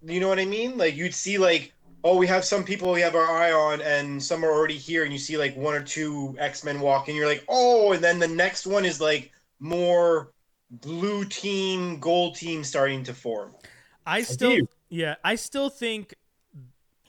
You 0.04 0.20
know 0.20 0.28
what 0.28 0.38
I 0.38 0.44
mean? 0.44 0.76
Like 0.78 0.94
you'd 0.94 1.14
see 1.14 1.38
like, 1.38 1.72
oh, 2.04 2.16
we 2.16 2.26
have 2.26 2.44
some 2.44 2.64
people 2.64 2.92
we 2.92 3.00
have 3.00 3.14
our 3.14 3.30
eye 3.30 3.52
on, 3.52 3.80
and 3.82 4.22
some 4.22 4.44
are 4.44 4.50
already 4.50 4.76
here, 4.76 5.04
and 5.04 5.12
you 5.12 5.18
see 5.18 5.36
like 5.36 5.56
one 5.56 5.74
or 5.74 5.82
two 5.82 6.34
X 6.38 6.64
Men 6.64 6.80
walk, 6.80 7.08
and 7.08 7.16
you're 7.16 7.26
like, 7.26 7.44
oh, 7.48 7.92
and 7.92 8.02
then 8.02 8.18
the 8.18 8.28
next 8.28 8.66
one 8.66 8.84
is 8.84 9.00
like 9.00 9.30
more 9.60 10.32
blue 10.70 11.24
team, 11.24 11.98
gold 12.00 12.34
team 12.34 12.64
starting 12.64 13.04
to 13.04 13.12
form. 13.14 13.54
i 14.06 14.22
still 14.22 14.52
you. 14.52 14.68
yeah 14.88 15.14
i 15.22 15.34
still 15.34 15.68
think 15.68 16.14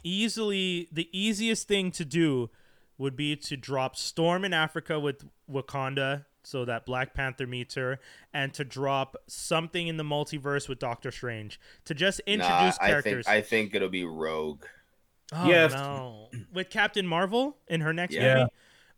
easily 0.04 0.88
the 0.92 1.10
easiest 1.12 1.68
thing 1.68 1.90
to 1.90 2.06
do 2.06 2.50
would 2.98 3.16
be 3.16 3.36
to 3.36 3.58
drop 3.58 3.96
storm 3.96 4.46
in 4.46 4.54
africa 4.54 5.00
with 5.00 5.24
wakanda 5.50 6.26
so 6.44 6.66
that 6.66 6.86
black 6.86 7.14
panther 7.14 7.48
meets 7.48 7.74
her 7.76 8.00
and 8.34 8.54
to 8.54 8.64
drop 8.64 9.16
something 9.28 9.88
in 9.88 9.98
the 9.98 10.04
multiverse 10.04 10.68
with 10.70 10.78
doctor 10.78 11.10
strange 11.10 11.60
to 11.86 11.94
just 11.96 12.22
Nah, 12.28 12.34
introduce 12.34 12.78
I 12.80 12.88
characters 12.90 13.26
think 13.26 13.38
I 13.38 13.42
think 13.42 13.74
it'll 13.76 13.90
be 13.90 14.04
Rogue. 14.06 14.66
Oh 15.36 15.48
Yes. 15.48 15.74
no 15.74 16.30
with 16.54 16.70
captain 16.70 17.06
marvel 17.08 17.58
in 17.68 17.82
her 17.82 17.94
next 17.94 18.14
Yeah. 18.16 18.36
movie 18.36 18.50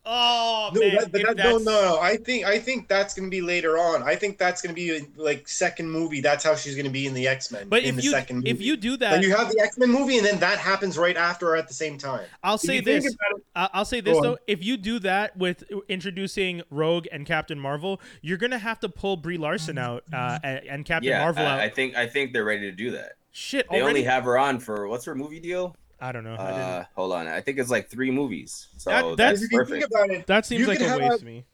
oh 0.07 0.69
No, 0.73 0.79
man 0.81 0.95
that, 0.95 1.11
but 1.11 1.21
if 1.21 1.27
that, 1.27 1.37
no, 1.37 1.43
that's- 1.43 1.65
no, 1.65 1.81
no. 1.95 1.99
I 1.99 2.15
think 2.17 2.45
I 2.45 2.59
think 2.59 2.87
that's 2.87 3.15
gonna 3.15 3.27
be 3.29 3.41
later 3.41 3.79
on. 3.79 4.03
I 4.03 4.15
think 4.15 4.37
that's 4.37 4.61
gonna 4.61 4.75
be 4.75 5.01
like 5.15 5.47
second 5.47 5.89
movie. 5.89 6.21
That's 6.21 6.43
how 6.43 6.55
she's 6.55 6.75
gonna 6.75 6.91
be 6.91 7.07
in 7.07 7.15
the 7.15 7.27
X 7.27 7.51
Men. 7.51 7.67
but 7.69 7.81
in 7.81 7.89
if 7.89 7.95
the 7.95 8.01
you 8.03 8.11
second 8.11 8.35
movie. 8.37 8.51
if 8.51 8.61
you 8.61 8.77
do 8.77 8.91
that, 8.97 9.09
then 9.11 9.21
that 9.21 9.27
you 9.27 9.35
have 9.35 9.51
the 9.51 9.59
X 9.59 9.79
Men 9.79 9.89
movie, 9.89 10.17
and 10.17 10.25
then 10.27 10.39
that 10.41 10.59
happens 10.59 10.95
right 10.99 11.17
after 11.17 11.49
or 11.49 11.55
at 11.55 11.67
the 11.67 11.73
same 11.73 11.97
time. 11.97 12.23
i'll 12.43 12.59
say 12.59 12.81
this 12.81 13.05
it- 13.05 13.15
I- 13.55 13.69
I'll 13.73 13.83
say 13.85 14.01
Go 14.01 14.11
this 14.11 14.17
on. 14.17 14.23
though: 14.23 14.37
if 14.45 14.63
you 14.63 14.77
do 14.77 14.99
that 14.99 15.35
with 15.37 15.63
introducing 15.89 16.61
Rogue 16.69 17.07
and 17.11 17.25
Captain 17.25 17.59
Marvel, 17.59 17.99
you're 18.21 18.37
gonna 18.37 18.59
have 18.59 18.79
to 18.81 18.89
pull 18.89 19.17
Brie 19.17 19.37
Larson 19.37 19.79
out 19.79 20.03
uh, 20.13 20.37
and 20.43 20.85
Captain 20.85 21.09
yeah, 21.09 21.21
Marvel 21.23 21.43
out. 21.47 21.59
I, 21.59 21.63
I 21.63 21.69
think 21.69 21.95
I 21.95 22.05
think 22.05 22.31
they're 22.31 22.45
ready 22.45 22.69
to 22.69 22.71
do 22.71 22.91
that. 22.91 23.13
Shit, 23.31 23.65
They 23.71 23.77
already? 23.81 23.87
only 23.89 24.03
have 24.03 24.23
her 24.25 24.37
on 24.37 24.59
for 24.59 24.87
what's 24.87 25.05
her 25.05 25.15
movie 25.15 25.39
deal? 25.39 25.75
I 26.05 26.11
don't 26.11 26.23
know. 26.23 26.35
I 26.37 26.45
didn't- 26.51 26.59
Uh, 26.61 26.85
hold 26.95 27.13
on, 27.13 27.27
I 27.27 27.41
think 27.41 27.57
it's 27.57 27.69
like 27.71 27.89
three 27.89 28.11
movies. 28.11 28.67
So 28.77 28.89
That- 28.91 29.03
that's, 29.03 29.17
that's- 29.17 29.41
if 29.43 29.51
you 29.51 29.57
perfect. 29.57 29.71
think 29.81 29.91
about 29.91 30.09
it, 30.11 30.27
that 30.27 30.45
seems 30.45 30.67
like 30.67 30.79
a 30.79 30.87
have- 30.87 30.99
waste 30.99 31.19
to 31.19 31.25
me. 31.25 31.45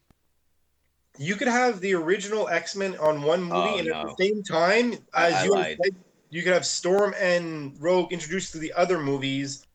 you 1.17 1.35
could 1.35 1.47
have 1.47 1.79
the 1.81 1.93
original 1.93 2.47
X 2.49 2.75
Men 2.75 2.97
on 2.97 3.21
one 3.21 3.43
movie, 3.43 3.53
Oh, 3.55 3.77
and 3.79 3.87
at 3.89 4.05
the 4.07 4.15
same 4.19 4.43
time 4.43 4.93
as 5.13 5.33
I 5.33 5.43
you 5.45 5.51
lied. 5.51 5.77
have, 5.83 5.93
you 6.29 6.41
could 6.43 6.53
have 6.53 6.65
Storm 6.65 7.13
and 7.19 7.75
Rogue 7.81 8.11
introduced 8.13 8.51
to 8.53 8.59
the 8.59 8.73
other 8.73 8.97
movies. 8.99 9.65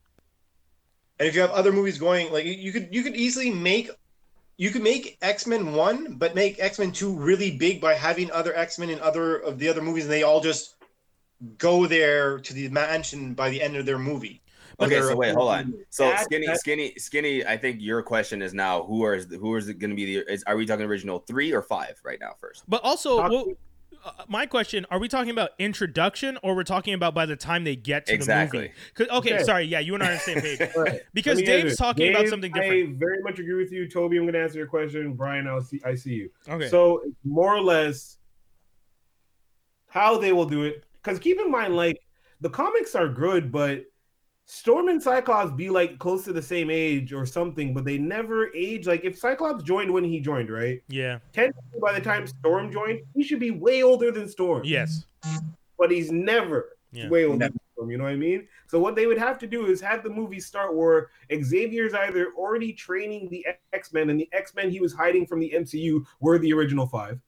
And 1.18 1.28
if 1.28 1.34
you 1.34 1.40
have 1.40 1.50
other 1.50 1.72
movies 1.72 1.98
going, 1.98 2.30
like 2.32 2.44
you 2.44 2.72
could 2.72 2.88
you 2.94 3.02
could 3.02 3.16
easily 3.16 3.50
make 3.50 3.90
you 4.58 4.70
could 4.70 4.82
make 4.82 5.18
X 5.22 5.46
Men 5.46 5.74
one, 5.74 6.14
but 6.14 6.34
make 6.34 6.58
X 6.58 6.78
Men 6.78 6.90
two 6.92 7.14
really 7.14 7.56
big 7.56 7.80
by 7.80 7.94
having 7.94 8.30
other 8.30 8.54
X 8.56 8.78
Men 8.78 8.90
in 8.90 8.98
other 9.00 9.36
of 9.36 9.58
the 9.58 9.68
other 9.68 9.82
movies, 9.82 10.04
and 10.04 10.12
they 10.12 10.22
all 10.22 10.40
just 10.40 10.74
go 11.58 11.86
there 11.86 12.38
to 12.40 12.54
the 12.54 12.68
mansion 12.70 13.34
by 13.34 13.50
the 13.50 13.60
end 13.60 13.76
of 13.76 13.84
their 13.84 13.98
movie. 13.98 14.40
Of 14.78 14.88
Okay, 14.92 15.00
so 15.00 15.16
wait, 15.16 15.34
hold 15.34 15.48
on. 15.50 15.74
So 15.88 16.04
That- 16.04 16.24
skinny, 16.24 16.46
that- 16.46 16.60
skinny, 16.60 16.94
skinny. 16.98 17.46
I 17.46 17.56
think 17.56 17.78
your 17.80 18.02
question 18.02 18.42
is 18.42 18.52
now 18.52 18.82
who 18.84 19.04
are 19.04 19.16
who 19.18 19.56
is 19.56 19.68
it 19.68 19.78
going 19.78 19.90
to 19.90 19.96
be? 19.96 20.04
The 20.18 20.30
is, 20.32 20.42
are 20.44 20.56
we 20.56 20.66
talking 20.66 20.84
original 20.84 21.20
three 21.20 21.52
or 21.52 21.62
five 21.62 21.98
right 22.04 22.18
now? 22.20 22.32
First, 22.38 22.64
But 22.68 22.82
also, 22.84 23.16
Talk- 23.22 23.30
well, 23.30 23.46
uh, 24.04 24.10
my 24.28 24.44
question: 24.44 24.84
Are 24.90 24.98
we 24.98 25.08
talking 25.08 25.30
about 25.30 25.50
introduction, 25.58 26.38
or 26.42 26.54
we're 26.54 26.62
talking 26.62 26.92
about 26.92 27.14
by 27.14 27.24
the 27.24 27.36
time 27.36 27.64
they 27.64 27.74
get 27.74 28.04
to 28.06 28.12
Exactly. 28.14 28.58
the 28.58 28.64
movie? 28.66 28.74
'Cause- 28.94 29.18
Okay, 29.18 29.34
Okay. 29.36 29.44
sorry. 29.44 29.64
Yeah, 29.64 29.78
you 29.80 29.94
and 29.94 30.02
I 30.02 30.08
are 30.08 30.10
on 30.10 30.14
the 30.16 30.20
same 30.20 30.40
page. 30.42 30.60
Right. 30.76 31.00
Because 31.14 31.36
Let 31.38 31.48
answer 31.48 31.62
Dave's 31.62 31.72
it. 31.72 31.76
talking 31.78 32.10
about 32.14 32.28
something 32.28 32.52
different. 32.52 32.96
I 32.96 32.98
very 32.98 33.22
much 33.22 33.38
agree 33.38 33.54
with 33.54 33.72
you, 33.72 33.88
Toby. 33.88 34.18
I'm 34.18 34.24
going 34.24 34.34
to 34.34 34.40
answer 34.42 34.58
your 34.58 34.66
question. 34.68 35.14
Brian, 35.14 35.46
I'll 35.46 35.62
see. 35.62 35.80
I 35.86 35.94
see 35.94 36.12
you. 36.12 36.30
Okay. 36.50 36.68
So 36.68 37.02
more 37.24 37.54
or 37.56 37.62
less 37.62 38.18
how 39.88 40.18
they 40.18 40.32
will 40.34 40.44
do 40.46 40.64
it. 40.64 40.84
Because 41.02 41.18
keep 41.18 41.38
in 41.40 41.50
mind, 41.50 41.74
like 41.76 41.98
the 42.42 42.50
comics 42.50 42.94
are 42.94 43.08
good, 43.08 43.50
but 43.50 43.84
Storm 44.48 44.88
and 44.88 45.02
Cyclops 45.02 45.50
be 45.52 45.68
like 45.70 45.98
close 45.98 46.24
to 46.24 46.32
the 46.32 46.40
same 46.40 46.70
age 46.70 47.12
or 47.12 47.26
something, 47.26 47.74
but 47.74 47.84
they 47.84 47.98
never 47.98 48.54
age. 48.54 48.86
Like 48.86 49.04
if 49.04 49.18
Cyclops 49.18 49.64
joined 49.64 49.92
when 49.92 50.04
he 50.04 50.20
joined, 50.20 50.50
right? 50.50 50.80
yeah. 50.88 51.18
Technically, 51.32 51.80
by 51.82 51.92
the 51.92 52.00
time 52.00 52.26
Storm 52.28 52.70
joined, 52.70 53.00
he 53.14 53.24
should 53.24 53.40
be 53.40 53.50
way 53.50 53.82
older 53.82 54.10
than 54.12 54.28
Storm. 54.28 54.62
Yes. 54.64 55.04
but 55.78 55.90
he's 55.90 56.10
never 56.12 56.76
Yeah. 56.92 57.08
way 57.10 57.24
older 57.24 57.38
Never. 57.38 57.50
than 57.52 57.60
Storm. 57.74 57.90
You 57.90 57.98
know 57.98 58.04
what 58.04 58.12
I 58.12 58.16
mean? 58.16 58.46
So 58.68 58.78
what 58.78 58.94
they 58.94 59.06
would 59.06 59.18
have 59.18 59.36
to 59.40 59.46
do 59.48 59.66
is 59.66 59.80
have 59.80 60.02
the 60.04 60.08
movie 60.10 60.40
start 60.40 60.74
where 60.76 61.10
Xavier's 61.30 61.92
either 61.92 62.32
already 62.38 62.72
training 62.72 63.28
the 63.30 63.44
X 63.72 63.92
Men, 63.92 64.08
and 64.10 64.18
the 64.18 64.28
X 64.32 64.54
Men 64.54 64.70
he 64.70 64.78
was 64.80 64.92
hiding 64.94 65.26
from 65.26 65.40
the 65.40 65.50
MCU 65.54 66.06
were 66.20 66.38
the 66.38 66.52
original 66.52 66.86
five 66.86 67.20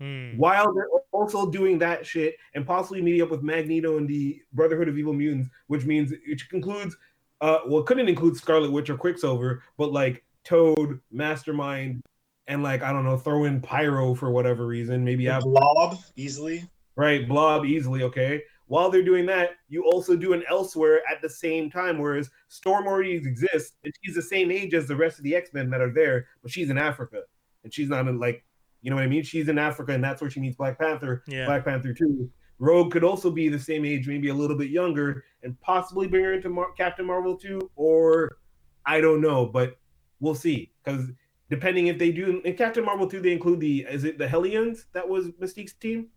Hmm. 0.00 0.38
while 0.38 0.72
they're 0.72 0.88
also 1.12 1.50
doing 1.50 1.78
that 1.80 2.06
shit 2.06 2.34
and 2.54 2.66
possibly 2.66 3.02
meeting 3.02 3.20
up 3.20 3.30
with 3.30 3.42
Magneto 3.42 3.98
and 3.98 4.08
the 4.08 4.40
Brotherhood 4.54 4.88
of 4.88 4.96
Evil 4.96 5.12
Mutants, 5.12 5.50
which 5.66 5.84
means 5.84 6.10
which 6.26 6.48
concludes 6.48 6.96
uh, 7.42 7.60
well, 7.66 7.80
it 7.80 7.86
couldn't 7.86 8.08
include 8.08 8.36
Scarlet 8.36 8.70
Witch 8.70 8.90
or 8.90 8.96
Quicksilver, 8.96 9.62
but 9.78 9.92
like 9.92 10.24
Toad, 10.44 11.00
Mastermind, 11.10 12.02
and 12.46 12.62
like 12.62 12.82
I 12.82 12.92
don't 12.92 13.04
know, 13.04 13.16
throw 13.16 13.44
in 13.44 13.60
Pyro 13.60 14.14
for 14.14 14.30
whatever 14.30 14.66
reason, 14.66 15.04
maybe 15.04 15.28
Ab- 15.28 15.42
Blob 15.42 15.98
easily. 16.16 16.64
right, 16.96 17.26
Blob 17.28 17.64
easily, 17.64 18.02
okay. 18.02 18.42
while 18.66 18.90
they're 18.90 19.02
doing 19.02 19.26
that, 19.26 19.50
you 19.68 19.84
also 19.84 20.16
do 20.16 20.32
an 20.32 20.44
elsewhere 20.48 21.02
at 21.10 21.20
the 21.22 21.28
same 21.28 21.70
time. 21.70 21.98
Whereas 21.98 22.30
Storm 22.48 22.86
already 22.86 23.12
exists, 23.12 23.76
and 23.84 23.92
she's 24.02 24.14
the 24.14 24.22
same 24.22 24.50
age 24.50 24.74
as 24.74 24.86
the 24.86 24.96
rest 24.96 25.18
of 25.18 25.24
the 25.24 25.34
X 25.34 25.50
Men 25.52 25.70
that 25.70 25.80
are 25.80 25.92
there, 25.92 26.26
but 26.42 26.50
she's 26.50 26.70
in 26.70 26.78
Africa, 26.78 27.22
and 27.64 27.72
she's 27.72 27.88
not 27.88 28.06
in 28.06 28.18
like, 28.18 28.44
you 28.82 28.90
know 28.90 28.96
what 28.96 29.04
I 29.04 29.08
mean? 29.08 29.22
She's 29.22 29.48
in 29.48 29.58
Africa, 29.58 29.92
and 29.92 30.02
that's 30.02 30.20
where 30.20 30.30
she 30.30 30.40
meets 30.40 30.56
Black 30.56 30.78
Panther. 30.78 31.22
Yeah. 31.26 31.46
Black 31.46 31.64
Panther 31.64 31.92
two. 31.92 32.30
Rogue 32.58 32.92
could 32.92 33.04
also 33.04 33.30
be 33.30 33.48
the 33.48 33.58
same 33.58 33.84
age, 33.84 34.06
maybe 34.06 34.28
a 34.28 34.34
little 34.34 34.56
bit 34.56 34.70
younger, 34.70 35.24
and 35.42 35.58
possibly 35.60 36.06
bring 36.06 36.24
her 36.24 36.34
into 36.34 36.50
Mar- 36.50 36.72
Captain 36.76 37.06
Marvel 37.06 37.36
two, 37.36 37.70
or 37.76 38.38
I 38.84 39.00
don't 39.00 39.20
know, 39.20 39.46
but 39.46 39.78
we'll 40.20 40.34
see. 40.34 40.72
Because 40.84 41.06
depending 41.48 41.86
if 41.86 41.98
they 41.98 42.12
do 42.12 42.40
in 42.44 42.56
Captain 42.56 42.84
Marvel 42.84 43.06
two, 43.06 43.20
they 43.20 43.32
include 43.32 43.60
the 43.60 43.86
is 43.88 44.04
it 44.04 44.18
the 44.18 44.28
Hellions 44.28 44.86
that 44.92 45.08
was 45.08 45.28
Mystique's 45.40 45.72
team? 45.72 46.08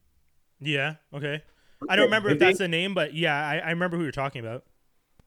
Yeah. 0.60 0.96
Okay. 1.14 1.42
I 1.90 1.96
don't 1.96 2.06
remember 2.06 2.30
if 2.30 2.40
that's 2.40 2.60
the 2.60 2.68
name, 2.68 2.94
but 2.94 3.14
yeah, 3.14 3.36
I, 3.36 3.58
I 3.58 3.70
remember 3.72 3.98
who 3.98 4.04
you're 4.04 4.12
talking 4.12 4.40
about. 4.40 4.64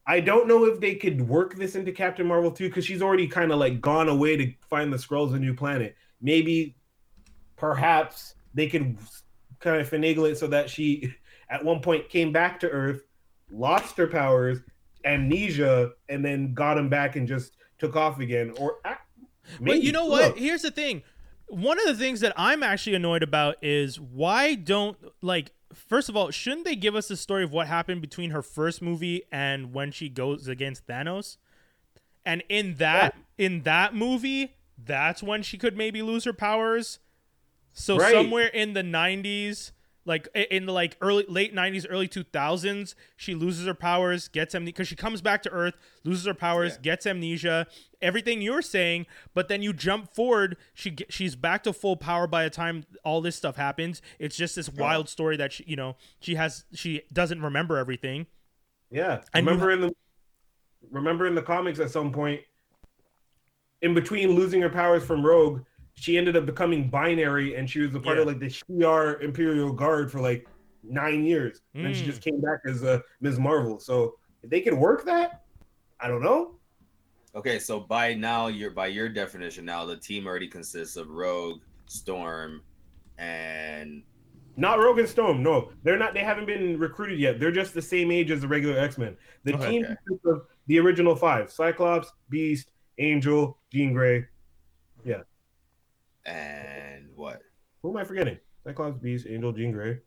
I 0.06 0.20
don't 0.20 0.46
know 0.46 0.64
if 0.64 0.80
they 0.80 0.94
could 0.94 1.28
work 1.28 1.56
this 1.56 1.74
into 1.74 1.90
Captain 1.92 2.26
Marvel 2.26 2.50
2 2.50 2.68
because 2.68 2.84
she's 2.84 3.02
already 3.02 3.26
kind 3.26 3.50
of 3.50 3.58
like 3.58 3.80
gone 3.80 4.08
away 4.08 4.36
to 4.36 4.52
find 4.70 4.92
the 4.92 4.98
scrolls 4.98 5.32
a 5.34 5.38
new 5.38 5.52
planet. 5.52 5.96
Maybe, 6.20 6.76
perhaps 7.56 8.34
they 8.54 8.68
could 8.68 8.96
kind 9.60 9.80
of 9.80 9.88
finagle 9.90 10.30
it 10.30 10.36
so 10.36 10.46
that 10.48 10.70
she, 10.70 11.14
at 11.50 11.64
one 11.64 11.80
point, 11.80 12.08
came 12.08 12.32
back 12.32 12.60
to 12.60 12.68
Earth, 12.68 13.02
lost 13.50 13.96
her 13.96 14.06
powers, 14.06 14.58
amnesia, 15.04 15.92
and 16.08 16.24
then 16.24 16.54
got 16.54 16.78
him 16.78 16.88
back 16.88 17.16
and 17.16 17.26
just 17.26 17.56
took 17.78 17.96
off 17.96 18.20
again. 18.20 18.52
Or, 18.58 18.76
ah, 18.84 19.00
But 19.60 19.82
you 19.82 19.92
know 19.92 20.06
what? 20.06 20.30
knows? 20.30 20.38
Here's 20.38 20.62
the 20.62 20.70
thing. 20.70 21.02
One 21.48 21.78
of 21.78 21.86
the 21.86 21.94
things 21.94 22.20
that 22.20 22.32
I'm 22.36 22.62
actually 22.62 22.96
annoyed 22.96 23.22
about 23.22 23.56
is 23.62 24.00
why 24.00 24.56
don't 24.56 24.96
like 25.22 25.52
first 25.72 26.08
of 26.08 26.16
all, 26.16 26.30
shouldn't 26.30 26.64
they 26.64 26.74
give 26.74 26.94
us 26.94 27.08
the 27.08 27.16
story 27.16 27.44
of 27.44 27.52
what 27.52 27.66
happened 27.66 28.00
between 28.00 28.30
her 28.30 28.42
first 28.42 28.82
movie 28.82 29.22
and 29.30 29.72
when 29.72 29.92
she 29.92 30.08
goes 30.08 30.48
against 30.48 30.86
Thanos? 30.86 31.36
And 32.24 32.42
in 32.48 32.76
that 32.76 33.14
in 33.38 33.62
that 33.62 33.94
movie, 33.94 34.56
that's 34.82 35.22
when 35.22 35.42
she 35.42 35.58
could 35.58 35.76
maybe 35.76 36.02
lose 36.02 36.24
her 36.24 36.32
powers. 36.32 36.98
So 37.78 37.98
Right. 37.98 38.10
somewhere 38.10 38.46
in 38.48 38.72
the 38.72 38.82
90s, 38.82 39.72
like 40.06 40.28
in 40.34 40.64
the 40.64 40.72
like 40.72 40.96
early 41.02 41.26
late 41.28 41.54
90s, 41.54 41.84
early 41.90 42.08
2000s, 42.08 42.94
she 43.16 43.34
loses 43.34 43.66
her 43.66 43.74
powers, 43.74 44.28
gets 44.28 44.54
amnesia 44.54 44.72
because 44.72 44.88
she 44.88 44.96
comes 44.96 45.20
back 45.20 45.42
to 45.42 45.50
Earth, 45.50 45.74
loses 46.02 46.24
her 46.24 46.32
powers, 46.32 46.74
Yeah. 46.76 46.80
gets 46.80 47.06
amnesia. 47.06 47.66
Everything 48.00 48.40
you're 48.40 48.62
saying, 48.62 49.04
but 49.34 49.48
then 49.48 49.60
you 49.62 49.74
jump 49.74 50.14
forward, 50.14 50.56
she 50.72 50.96
she's 51.10 51.36
back 51.36 51.62
to 51.64 51.72
full 51.74 51.96
power 51.96 52.26
by 52.26 52.44
the 52.44 52.50
time 52.50 52.84
all 53.04 53.20
this 53.20 53.36
stuff 53.36 53.56
happens. 53.56 54.00
It's 54.18 54.36
just 54.36 54.56
this 54.56 54.70
wild 54.70 55.10
story 55.10 55.36
that 55.36 55.52
she, 55.52 55.64
you 55.66 55.76
know, 55.76 55.96
she 56.18 56.36
has 56.36 56.64
she 56.72 57.02
doesn't 57.12 57.42
remember 57.42 57.76
everything. 57.76 58.26
Yeah, 58.90 59.20
And 59.34 59.46
remember 59.46 59.70
in 59.70 59.82
the 59.82 59.92
remember 60.90 61.26
in 61.26 61.34
the 61.34 61.42
comics 61.42 61.78
at 61.78 61.90
some 61.90 62.10
point, 62.10 62.40
in 63.82 63.92
between 63.92 64.30
losing 64.30 64.62
her 64.62 64.70
powers 64.70 65.04
from 65.04 65.26
Rogue, 65.26 65.62
she 65.96 66.18
ended 66.18 66.36
up 66.36 66.46
becoming 66.46 66.88
binary, 66.88 67.56
and 67.56 67.68
she 67.68 67.80
was 67.80 67.94
a 67.94 68.00
part 68.00 68.18
of 68.18 68.26
like 68.26 68.38
the 68.38 68.46
Shi'ar 68.46 69.20
Imperial 69.22 69.72
Guard 69.72 70.12
for 70.12 70.20
like 70.20 70.46
nine 70.82 71.24
years. 71.24 71.62
And 71.74 71.86
then 71.86 71.94
she 71.94 72.02
Mm. 72.02 72.06
just 72.06 72.22
came 72.22 72.40
back 72.40 72.60
as 72.66 72.84
uh, 72.84 73.00
Ms. 73.20 73.38
Marvel. 73.38 73.80
So 73.80 74.16
if 74.42 74.50
they 74.50 74.60
could 74.60 74.74
work 74.74 75.04
that, 75.06 75.42
I 75.98 76.08
don't 76.08 76.22
know. 76.22 76.60
Okay, 77.34 77.58
so 77.58 77.80
by 77.80 78.14
now, 78.14 78.46
your 78.46 78.70
by 78.70 78.86
your 78.86 79.08
definition, 79.08 79.64
now 79.64 79.84
the 79.84 79.96
team 79.96 80.26
already 80.26 80.48
consists 80.48 80.96
of 80.96 81.08
Rogue, 81.08 81.60
Storm, 81.86 82.62
and 83.18 84.02
Not 84.56 84.78
Rogue 84.78 84.98
and 84.98 85.08
Storm. 85.08 85.42
No, 85.42 85.70
they're 85.82 85.98
not. 85.98 86.14
They 86.14 86.22
haven't 86.22 86.46
been 86.46 86.78
recruited 86.78 87.18
yet. 87.18 87.40
They're 87.40 87.50
just 87.52 87.74
the 87.74 87.82
same 87.82 88.10
age 88.10 88.30
as 88.30 88.42
the 88.42 88.48
regular 88.48 88.78
X 88.78 88.96
Men. 88.96 89.16
The 89.44 89.54
Okay. 89.54 89.70
team 89.70 89.84
consists 89.84 90.26
of 90.26 90.46
the 90.66 90.78
original 90.78 91.16
five: 91.16 91.50
Cyclops, 91.50 92.12
Beast, 92.28 92.70
Angel, 92.98 93.58
Jean 93.72 93.92
Grey. 93.92 94.26
And 96.26 97.08
what? 97.14 97.40
Who 97.82 97.90
am 97.90 97.96
I 97.96 98.04
forgetting? 98.04 98.38
Cyclops, 98.64 98.98
Beast, 98.98 99.26
Angel, 99.28 99.52
Jean 99.52 99.72
Grey, 99.72 99.98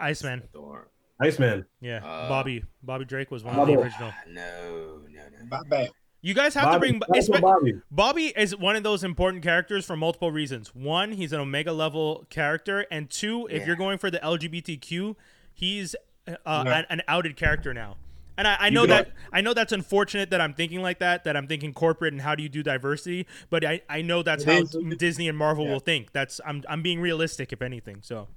Iceman. 0.00 0.42
Storm. 0.50 0.86
Iceman. 1.20 1.64
Yeah. 1.80 2.04
Uh, 2.04 2.28
Bobby. 2.28 2.64
Bobby 2.82 3.04
Drake 3.04 3.30
was 3.30 3.42
one 3.44 3.56
Bobby. 3.56 3.74
of 3.74 3.78
the 3.80 3.84
original. 3.84 4.12
No, 4.28 5.00
no, 5.08 5.20
no. 5.40 5.46
Bye-bye. 5.48 5.88
You 6.20 6.34
guys 6.34 6.54
have 6.54 6.72
to 6.72 6.78
bring 6.80 7.00
Bobby. 7.40 7.74
Bobby 7.90 8.32
is 8.36 8.54
one 8.56 8.74
of 8.76 8.82
those 8.82 9.04
important 9.04 9.42
characters 9.44 9.84
for 9.84 9.96
multiple 9.96 10.30
reasons. 10.32 10.74
One, 10.74 11.12
he's 11.12 11.32
an 11.32 11.40
Omega 11.40 11.72
level 11.72 12.26
character, 12.30 12.86
and 12.90 13.08
two, 13.08 13.46
if 13.50 13.60
Yeah. 13.60 13.66
you're 13.68 13.76
going 13.76 13.98
for 13.98 14.10
the 14.10 14.18
LGBTQ, 14.18 15.14
he's 15.52 15.94
uh, 16.26 16.64
Yeah. 16.66 16.78
an, 16.80 16.86
an 16.90 17.02
outed 17.08 17.36
character 17.36 17.72
now. 17.72 17.96
And 18.38 18.46
I, 18.48 18.56
I 18.58 18.70
know 18.70 18.82
could 18.82 18.90
that 18.90 19.12
I 19.32 19.40
know 19.42 19.52
that's 19.52 19.72
unfortunate 19.72 20.30
that 20.30 20.40
I'm 20.40 20.54
thinking 20.54 20.80
like 20.80 21.00
that. 21.00 21.24
That 21.24 21.36
I'm 21.36 21.46
thinking 21.48 21.74
corporate 21.74 22.14
and 22.14 22.22
how 22.22 22.34
do 22.34 22.42
you 22.42 22.48
do 22.48 22.62
diversity? 22.62 23.26
But 23.50 23.64
I, 23.66 23.82
I 23.90 24.00
know 24.00 24.22
that's 24.22 24.44
It 24.44 24.48
how 24.48 24.58
is- 24.62 24.96
Disney 24.96 25.28
and 25.28 25.36
Marvel 25.36 25.64
Yeah. 25.66 25.72
will 25.72 25.80
think. 25.80 26.12
That's 26.12 26.40
I'm 26.46 26.62
I'm 26.68 26.80
being 26.80 27.00
realistic, 27.00 27.52
if 27.52 27.60
anything. 27.60 27.98
So 28.02 28.28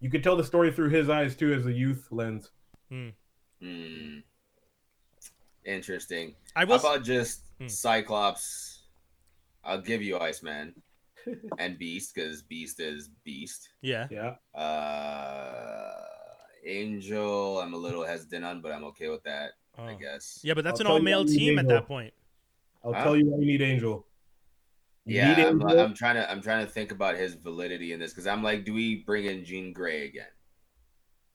You 0.00 0.10
could 0.10 0.22
tell 0.22 0.36
the 0.36 0.44
story 0.44 0.70
through 0.72 0.90
his 0.90 1.08
eyes 1.08 1.34
too, 1.36 1.52
as 1.54 1.64
a 1.66 1.72
youth 1.72 2.06
lens. 2.10 2.50
Hmm. 2.90 3.08
Interesting. 5.64 6.34
I 6.56 6.60
How 6.60 6.66
will. 6.66 6.74
about 6.76 7.04
just 7.04 7.42
Hmm. 7.60 7.66
Cyclops? 7.68 8.82
I'll 9.64 9.80
give 9.80 10.02
you 10.02 10.18
Iceman 10.18 10.74
and 11.58 11.76
Beast 11.78 12.14
because 12.14 12.42
Beast 12.42 12.80
is 12.80 13.10
Beast. 13.24 13.68
yeah. 13.82 14.06
Yeah. 14.10 14.34
Uh, 14.58 15.94
Angel, 16.64 17.60
I'm 17.60 17.74
a 17.74 17.76
little 17.76 18.04
hesitant 18.04 18.44
on, 18.44 18.60
but 18.60 18.72
I'm 18.72 18.84
okay 18.84 19.08
with 19.08 19.22
that. 19.24 19.52
I 19.76 19.92
Oh. 19.92 19.96
guess. 19.98 20.40
Yeah, 20.42 20.54
but 20.54 20.64
that's 20.64 20.80
I'll 20.80 20.86
an 20.86 20.92
all 20.92 21.00
male 21.00 21.24
team 21.24 21.58
at 21.58 21.68
that 21.68 21.86
point. 21.86 22.12
I'll 22.84 22.92
Huh? 22.92 23.04
tell 23.04 23.16
you 23.16 23.26
why 23.26 23.38
you 23.38 23.46
need 23.46 23.62
Angel. 23.62 24.04
You 25.04 25.16
Yeah, 25.16 25.34
need 25.36 25.46
I'm, 25.46 25.62
Angel. 25.62 25.80
I'm 25.80 25.94
trying 25.94 26.16
to 26.16 26.30
I'm 26.30 26.42
trying 26.42 26.66
to 26.66 26.70
think 26.70 26.90
about 26.92 27.16
his 27.16 27.34
validity 27.34 27.92
in 27.92 28.00
this 28.00 28.12
because 28.12 28.26
I'm 28.26 28.42
like, 28.42 28.64
do 28.64 28.74
we 28.74 28.96
bring 28.96 29.24
in 29.26 29.44
Jean 29.44 29.72
Grey 29.72 30.06
again? 30.06 30.26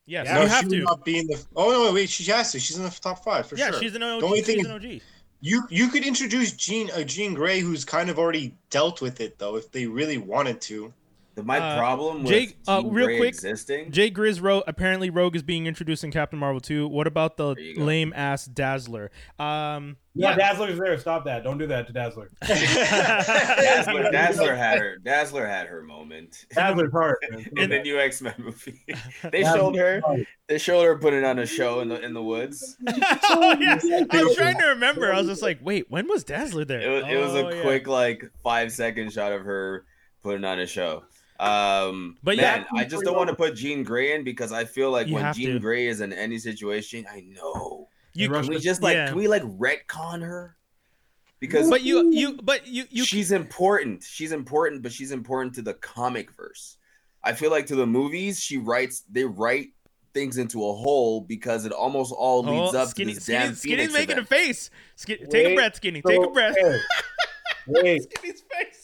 Yes, 0.05 0.25
Yeah, 0.27 0.39
you 0.39 0.43
No, 0.43 0.47
have 0.49 0.67
to. 0.69 0.79
not 0.81 1.05
be 1.05 1.19
in 1.19 1.27
the. 1.27 1.43
Oh 1.55 1.71
no, 1.71 1.93
wait, 1.93 2.09
she 2.09 2.23
has 2.25 2.51
to. 2.51 2.59
She's 2.59 2.77
in 2.77 2.83
the 2.83 2.89
top 2.89 3.23
five 3.23 3.47
for 3.47 3.55
yeah, 3.55 3.67
sure. 3.67 3.75
Yeah, 3.75 3.79
she's 3.79 3.95
an 3.95 4.03
OG. 4.03 4.19
The 4.19 4.25
only 4.25 4.41
thing 4.41 4.55
she's 4.57 4.65
is- 4.65 4.71
an 4.71 4.75
OG. 4.75 5.01
You 5.45 5.63
you 5.69 5.89
could 5.89 6.05
introduce 6.05 6.51
Jean 6.53 6.89
uh, 6.91 7.03
Jean 7.03 7.33
Grey, 7.33 7.59
who's 7.59 7.83
kind 7.83 8.09
of 8.09 8.17
already 8.19 8.55
dealt 8.69 9.01
with 9.01 9.19
it 9.21 9.39
though, 9.39 9.55
if 9.57 9.71
they 9.71 9.85
really 9.87 10.17
wanted 10.17 10.61
to. 10.61 10.93
The, 11.35 11.41
my 11.43 11.57
Uh, 11.57 11.77
problem 11.79 12.19
with 12.23 12.31
Jake, 12.31 12.57
uh, 12.67 12.83
real 12.85 13.07
Grey 13.07 13.17
quick, 13.17 13.29
existing. 13.29 13.91
Jay 13.91 14.11
Grizz 14.11 14.39
wrote 14.39 14.65
apparently 14.67 15.09
Rogue 15.09 15.35
is 15.35 15.41
being 15.41 15.65
introduced 15.65 16.03
in 16.03 16.11
Captain 16.11 16.37
Marvel 16.37 16.61
2. 16.61 16.87
What 16.87 17.07
about 17.07 17.37
the 17.37 17.55
There 17.55 17.63
you 17.63 17.75
go. 17.75 17.83
lame 17.83 18.13
ass 18.15 18.45
Dazzler? 18.45 19.09
Um 19.39 19.97
Yeah, 20.13 20.29
yeah. 20.29 20.35
Dazzler's 20.35 20.77
there. 20.77 20.95
Stop 20.99 21.25
that. 21.25 21.43
Don't 21.43 21.57
do 21.57 21.65
that 21.67 21.87
to 21.87 21.93
Dazzler. 21.93 22.29
Dazzler, 22.47 24.03
Dazzler 24.11 24.55
had 24.55 24.77
her. 24.79 24.97
Dazzler 24.97 25.47
had 25.47 25.67
her 25.67 25.81
moment 25.81 26.45
Dazzler's 26.53 26.91
hard. 26.91 27.17
in 27.57 27.69
the 27.69 27.79
new 27.81 27.99
X 27.99 28.21
Men 28.21 28.35
movie. 28.37 28.81
They 29.31 29.41
Dazzler's 29.41 29.55
showed 29.59 29.75
her. 29.75 30.01
hard. 30.05 30.27
They 30.47 30.57
showed 30.59 30.83
her 30.83 30.97
putting 30.99 31.23
on 31.25 31.39
a 31.39 31.45
show 31.47 31.79
in 31.79 31.89
the 31.89 31.99
in 31.99 32.13
the 32.13 32.21
woods. 32.23 32.77
oh 32.87 33.57
yeah. 33.59 33.79
I 34.11 34.23
was 34.23 34.35
trying 34.35 34.59
to 34.59 34.67
remember. 34.67 35.11
I 35.11 35.17
was 35.17 35.27
just 35.27 35.41
like, 35.41 35.59
wait, 35.63 35.89
when 35.89 36.07
was 36.07 36.23
Dazzler 36.23 36.65
there? 36.65 36.81
It 36.81 36.89
was, 36.89 37.03
it 37.11 37.17
was 37.17 37.31
Oh, 37.33 37.47
a 37.47 37.55
yeah. 37.55 37.61
quick 37.63 37.87
like 37.87 38.23
five 38.43 38.71
second 38.71 39.11
shot 39.11 39.31
of 39.31 39.41
her 39.43 39.85
putting 40.21 40.45
on 40.45 40.59
a 40.59 40.67
show. 40.67 41.03
Um, 41.39 42.17
But 42.23 42.31
but 42.31 42.37
yeah- 42.37 42.57
man, 42.57 42.65
I 42.75 42.83
just 42.85 43.03
don't 43.03 43.15
want 43.15 43.29
to 43.29 43.35
put 43.35 43.55
Jean 43.55 43.83
Grey 43.83 44.13
in 44.15 44.23
because 44.23 44.51
I 44.51 44.65
feel 44.65 44.91
like 44.91 45.07
You 45.07 45.15
when 45.15 45.33
Jean 45.33 45.53
to. 45.53 45.59
Grey 45.59 45.87
is 45.87 46.01
in 46.01 46.13
any 46.13 46.37
situation, 46.39 47.05
I 47.09 47.21
know. 47.21 47.87
You, 48.13 48.29
Rush 48.29 48.45
Can 48.45 48.53
we 48.53 48.59
just 48.59 48.81
like 48.83 48.95
yeah. 48.95 49.07
can 49.07 49.17
we 49.17 49.27
like 49.27 49.41
retcon 49.43 50.21
her? 50.21 50.55
Because 51.39 51.69
but 51.69 51.81
you 51.81 52.11
you 52.11 52.39
but 52.43 52.67
you 52.67 52.85
you 52.89 53.03
she's 53.05 53.31
important. 53.31 54.03
She's 54.03 54.31
important, 54.31 54.83
but 54.83 54.91
she's 54.91 55.11
important 55.11 55.55
to 55.55 55.61
the 55.61 55.73
comic 55.73 56.31
verse. 56.31 56.77
I 57.23 57.33
feel 57.33 57.49
like 57.51 57.65
to 57.67 57.75
the 57.75 57.87
movies, 57.87 58.39
she 58.39 58.57
writes 58.57 59.03
they 59.09 59.25
write 59.25 59.69
things 60.13 60.37
into 60.37 60.59
a 60.59 60.73
hole 60.73 61.21
because 61.21 61.65
it 61.65 61.71
almost 61.71 62.13
all 62.13 62.43
leads 62.43 62.75
oh, 62.75 62.79
up 62.81 62.89
skinny, 62.89 63.13
to 63.13 63.15
this 63.15 63.23
skinny, 63.25 63.39
damn 63.39 63.55
Skinny's 63.55 63.61
Phoenix 63.61 63.93
making 63.93 64.11
event. 64.11 64.25
a 64.25 64.29
face. 64.29 64.69
Skin, 64.95 65.17
take 65.29 65.47
a 65.47 65.55
breath, 65.55 65.75
Skinny. 65.75 66.01
Take 66.01 66.23
a 66.23 66.29
breath. 66.29 66.55
hey, 66.57 66.79
Wait, 67.67 68.03
Skinny's 68.03 68.43
face. 68.51 68.82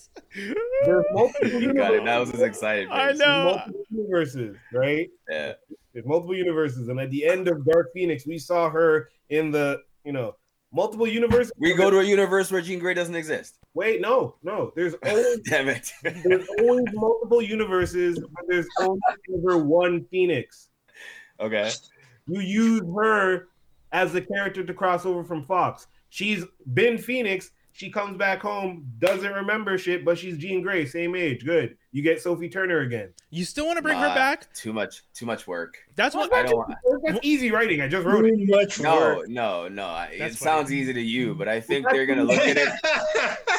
There's 0.85 1.05
multiple 1.13 1.59
He 1.59 1.67
got 1.73 1.93
it. 1.93 2.05
That 2.05 2.17
was 2.19 2.31
his 2.31 2.41
excited 2.41 2.87
I 2.89 3.11
know. 3.13 3.43
multiple 3.55 3.83
universes, 3.91 4.57
right? 4.73 5.09
Yeah. 5.29 5.53
There's 5.93 6.05
multiple 6.05 6.35
universes, 6.35 6.87
and 6.87 6.99
at 6.99 7.09
the 7.09 7.25
end 7.25 7.47
of 7.47 7.65
Dark 7.65 7.91
Phoenix, 7.93 8.25
we 8.27 8.37
saw 8.37 8.69
her 8.69 9.09
in 9.29 9.49
the, 9.51 9.81
you 10.05 10.11
know, 10.11 10.35
multiple 10.71 11.07
universes. 11.07 11.51
We 11.57 11.73
go 11.73 11.89
to 11.89 11.99
a 11.99 12.03
universe 12.03 12.51
where 12.51 12.61
Jean 12.61 12.77
Grey 12.79 12.93
doesn't 12.93 13.15
exist. 13.15 13.57
Wait, 13.73 13.99
no, 14.01 14.35
no. 14.43 14.71
There's 14.75 14.93
always 15.05 15.39
Damn 15.45 15.67
it. 15.69 15.91
there's 16.03 16.47
always 16.59 16.85
multiple 16.93 17.41
universes, 17.41 18.19
but 18.19 18.43
there's 18.47 18.67
only 18.79 18.99
ever 19.35 19.57
one 19.57 20.05
Phoenix. 20.11 20.69
okay. 21.39 21.71
You 22.27 22.41
use 22.41 22.81
her 22.95 23.47
as 23.91 24.13
the 24.13 24.21
character 24.21 24.63
to 24.63 24.73
cross 24.73 25.05
over 25.07 25.23
from 25.23 25.43
Fox. 25.45 25.87
She's 26.09 26.45
been 26.75 26.97
Phoenix, 26.99 27.49
She 27.71 27.89
comes 27.89 28.17
back 28.17 28.41
home, 28.41 28.85
doesn't 28.99 29.31
remember 29.31 29.77
shit, 29.77 30.03
but 30.03 30.17
she's 30.17 30.37
Jean 30.37 30.61
Grey, 30.61 30.85
same 30.85 31.15
age. 31.15 31.45
Good. 31.45 31.77
You 31.91 32.01
get 32.03 32.21
Sophie 32.21 32.49
Turner 32.49 32.79
again. 32.81 33.13
You 33.29 33.45
still 33.45 33.65
want 33.65 33.77
to 33.77 33.81
bring 33.81 33.97
her 33.97 34.13
back? 34.13 34.53
Too 34.53 34.73
much, 34.73 35.03
too 35.13 35.25
much 35.25 35.47
work. 35.47 35.77
That's 35.95 36.13
what. 36.13 36.33
I 36.33 36.43
don't 36.43 36.57
want. 36.57 36.73
That's 37.05 37.19
easy 37.21 37.51
writing. 37.51 37.79
I 37.81 37.87
just 37.87 38.05
wrote 38.05 38.25
it. 38.25 38.35
Too 38.37 38.45
much 38.47 38.79
No, 38.81 38.95
work. 38.95 39.29
no, 39.29 39.67
no. 39.69 39.85
I- 39.85 40.05
It 40.13 40.19
That's 40.19 40.37
sounds 40.39 40.73
easy 40.73 40.93
to 40.93 41.01
you, 41.01 41.35
but 41.35 41.47
I 41.47 41.61
think 41.61 41.87
they're 41.89 42.05
gonna 42.05 42.23
look 42.25 42.37
at 42.39 42.57
it. 42.57 42.69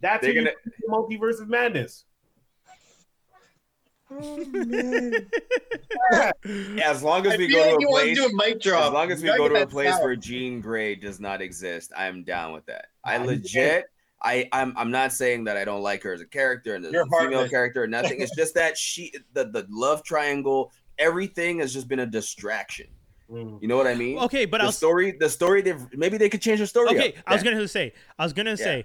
That's 0.00 0.22
They're 0.24 0.34
gonna. 0.34 0.52
do 0.64 0.70
multiverse 0.88 1.40
of 1.40 1.48
madness. 1.48 2.04
Oh, 4.10 4.44
man. 4.46 5.28
Yeah, 6.44 6.90
as 6.90 7.02
long 7.02 7.26
as 7.26 7.34
I 7.34 7.36
we 7.36 7.48
go 7.48 7.58
like 7.60 7.78
to 7.80 7.86
a 7.86 7.90
want 7.90 8.06
to 8.08 8.14
place, 8.14 8.16
do 8.16 8.24
a 8.26 8.32
mic 8.34 8.60
drop. 8.60 8.86
as 8.86 8.92
long 8.92 9.10
as 9.12 9.22
we 9.22 9.28
go 9.28 9.48
gotta 9.48 9.62
a 9.62 9.66
place 9.66 9.90
that 9.90 10.02
where. 10.02 10.16
Jean 10.16 10.60
Grey 10.60 10.94
does 10.94 11.20
not 11.20 11.42
exist, 11.42 11.92
I'm 11.96 12.24
down 12.24 12.52
with 12.52 12.64
that. 12.66 12.86
I 13.04 13.18
you 13.18 13.24
legit. 13.24 13.84
I, 14.22 14.48
I'm 14.52 14.72
I'm 14.76 14.90
not 14.90 15.12
saying 15.12 15.44
that 15.44 15.56
I 15.56 15.64
don't 15.64 15.82
like 15.82 16.02
her 16.02 16.12
as 16.12 16.20
a 16.20 16.26
character 16.26 16.74
and 16.74 16.84
as 16.86 16.92
You're 16.92 17.02
a 17.02 17.04
female 17.06 17.20
heartless. 17.20 17.50
character 17.50 17.82
or 17.82 17.86
nothing. 17.86 18.20
It's 18.20 18.34
just 18.34 18.54
that 18.54 18.76
she 18.76 19.12
the, 19.34 19.44
the 19.44 19.66
love 19.70 20.02
triangle, 20.02 20.72
everything 20.98 21.58
has 21.60 21.72
just 21.72 21.86
been 21.88 22.00
a 22.00 22.06
distraction. 22.06 22.86
Mm. 23.30 23.60
You 23.60 23.68
know 23.68 23.76
what 23.76 23.86
I 23.86 23.94
mean? 23.94 24.18
Okay, 24.20 24.46
but 24.46 24.58
the 24.58 24.64
I'll. 24.64 24.72
story, 24.72 25.12
the 25.20 25.28
story, 25.28 25.60
they 25.62 25.74
maybe 25.92 26.16
they 26.16 26.28
could 26.30 26.40
change 26.40 26.58
the 26.60 26.66
story. 26.66 26.88
Okay, 26.88 27.08
up. 27.10 27.14
I 27.26 27.34
was 27.34 27.44
Yeah. 27.44 27.52
gonna 27.52 27.68
say. 27.68 27.92
I 28.18 28.24
was 28.24 28.32
gonna 28.32 28.50
Yeah. 28.50 28.56
say. 28.56 28.84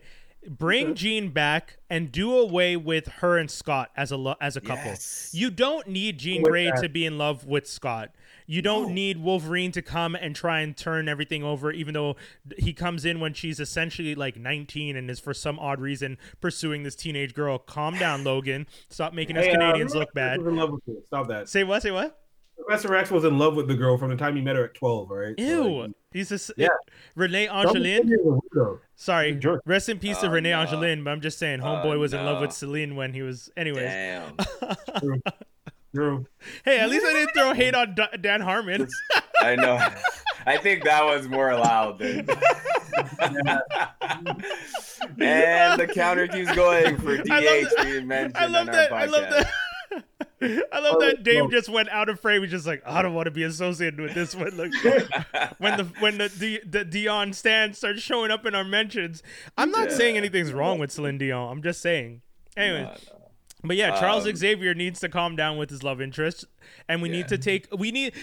Bring 0.50 0.94
Jean 0.96 1.30
back 1.30 1.78
and 1.90 2.12
do 2.12 2.38
away 2.38 2.76
with 2.76 3.08
her 3.08 3.38
and 3.38 3.50
Scott 3.50 3.92
as 3.96 4.12
a 4.12 4.18
lo- 4.18 4.36
as 4.42 4.56
a 4.58 4.62
couple. 4.62 4.86
Yes. 4.86 5.30
You 5.34 5.50
don't 5.50 5.88
need 5.88 6.18
Jean 6.20 6.42
With 6.42 6.52
Grey 6.52 6.66
that. 6.66 6.82
to 6.82 6.90
be 6.90 7.06
in 7.06 7.18
love 7.18 7.46
with 7.46 7.68
Scott. 7.68 8.12
You 8.46 8.62
don't 8.62 8.90
No. 8.90 8.94
need 8.94 9.18
Wolverine 9.20 9.72
to 9.72 9.82
come 9.82 10.16
and 10.16 10.36
try 10.36 10.60
and 10.60 10.76
turn 10.76 11.08
everything 11.08 11.44
over, 11.44 11.72
even 11.72 11.94
though 11.94 12.18
he 12.58 12.74
comes 12.74 13.06
in 13.06 13.22
when 13.22 13.34
she's 13.34 13.60
essentially 13.60 14.16
like 14.16 14.36
19 14.36 14.98
and 14.98 15.10
is 15.10 15.20
for 15.22 15.34
some 15.34 15.58
odd 15.60 15.80
reason 15.80 16.18
pursuing 16.42 16.84
this 16.84 16.96
teenage 16.96 17.34
girl. 17.34 17.58
Calm 17.58 17.98
down, 17.98 18.24
Logan. 18.26 18.68
Stop 18.90 19.14
making 19.14 19.38
us 19.38 19.46
Hey, 19.46 19.52
uh, 19.52 19.54
Canadians 19.54 19.92
Professor 19.94 20.00
look 20.00 20.14
bad. 20.14 20.40
was 20.40 20.48
in 20.48 20.56
love 20.58 20.72
with 20.72 20.82
her. 20.88 21.02
Stop 21.06 21.28
that. 21.30 21.48
Say 21.48 21.64
what? 21.64 21.82
Say 21.84 21.92
what? 21.92 22.20
Professor 22.66 22.96
X 22.96 23.12
was 23.12 23.24
in 23.26 23.38
love 23.38 23.56
with 23.56 23.68
the 23.68 23.76
girl 23.76 23.98
from 23.98 24.10
the 24.10 24.16
time 24.16 24.36
he 24.36 24.42
met 24.42 24.56
her 24.56 24.66
at 24.66 24.74
12, 24.74 25.12
all 25.12 25.18
right? 25.18 25.36
So, 25.38 25.44
Ew. 25.46 25.82
like, 25.82 25.92
He's 26.12 26.32
a 26.32 26.36
s- 26.36 26.52
Yeah. 26.58 26.68
Renee 27.16 27.48
don't 27.48 27.76
Angélil. 27.76 27.98
think 27.98 28.06
he's 28.06 28.20
a 28.20 28.40
weirdo. 28.56 28.80
Sorry. 28.96 29.28
He's 29.30 29.38
a 29.38 29.40
jerk. 29.40 29.62
Rest 29.66 29.90
in 29.90 29.98
peace 30.00 30.20
to 30.20 30.28
Oh, 30.28 30.32
Renee 30.32 30.52
no. 30.52 30.66
Angélil, 30.66 31.04
but 31.04 31.12
I'm 31.12 31.22
just 31.22 31.40
saying, 31.40 31.62
oh, 31.62 31.66
Homeboy 31.66 31.96
Oh, 31.96 32.00
was 32.00 32.14
in 32.14 32.24
love 32.24 32.40
with 32.42 32.50
no. 32.52 32.54
Celine 32.54 32.96
when 32.96 33.14
he 33.14 33.22
was. 33.24 33.50
Anyways. 33.58 33.84
Damn. 33.86 34.36
True. 35.96 36.26
Hey, 36.66 36.80
at 36.80 36.90
least 36.90 37.06
I 37.06 37.14
didn't 37.14 37.34
throw 37.36 37.54
hate 37.54 37.76
on 37.76 37.96
Dan 38.22 38.42
Harmon. 38.42 38.88
I 39.40 39.56
know. 39.56 39.80
I 40.46 40.58
think 40.58 40.84
that 40.84 41.04
was 41.06 41.28
more 41.30 41.52
allowed 41.52 42.00
than. 42.00 42.20
and 45.20 45.80
the 45.80 45.88
counter 45.94 46.28
keeps 46.28 46.54
going 46.56 46.98
for 46.98 47.18
DH 47.18 47.32
I 47.32 47.40
love 47.62 47.72
being 47.86 48.08
mentioned 48.08 48.38
I 48.38 48.46
love 48.48 48.68
on 48.68 48.74
that. 48.74 48.92
our 48.92 48.98
I 49.00 49.06
love 49.06 49.24
podcast. 49.24 49.30
that. 49.30 49.52
I 49.92 50.80
love 50.80 50.96
Oh, 50.96 51.00
that 51.02 51.24
Dave 51.24 51.50
just 51.52 51.70
went 51.70 51.88
out 51.90 52.10
of 52.10 52.20
frame. 52.20 52.42
He's 52.42 52.52
just 52.52 52.68
like, 52.68 52.82
I 52.86 53.02
don't 53.02 53.14
want 53.14 53.26
to 53.26 53.32
be 53.32 53.44
associated 53.44 54.00
with 54.00 54.14
this 54.14 54.36
one. 54.36 54.50
Look, 54.50 54.74
when 55.60 55.78
the 55.78 55.84
when 56.00 56.18
the 56.18 56.28
the, 56.28 56.62
the 56.66 56.84
Dion 56.86 57.32
stands 57.34 57.78
starts 57.78 58.02
showing 58.02 58.30
up 58.32 58.46
in 58.46 58.54
our 58.56 58.64
mentions, 58.66 59.24
I'm 59.58 59.72
not 59.72 59.90
Yeah. 59.92 59.96
saying 59.98 60.18
anything's 60.18 60.52
wrong 60.52 60.80
with 60.80 60.92
Celine 60.92 61.18
Dion. 61.18 61.50
I'm 61.52 61.64
just 61.64 61.82
saying. 61.82 62.22
Anyways, 62.58 62.84
No, 62.84 62.90
no. 63.18 63.20
But 63.66 63.78
yeah, 63.78 63.98
Charles 63.98 64.28
Um, 64.28 64.36
Xavier 64.36 64.74
needs 64.74 65.00
to 65.00 65.08
calm 65.10 65.38
down 65.38 65.58
with 65.58 65.70
his 65.70 65.82
love 65.84 66.02
interest, 66.02 66.44
and 66.88 67.02
we 67.02 67.10
Yeah. 67.10 67.16
need 67.18 67.28
to 67.30 67.38
take. 67.38 67.68
We 67.78 67.92
need. 67.92 68.14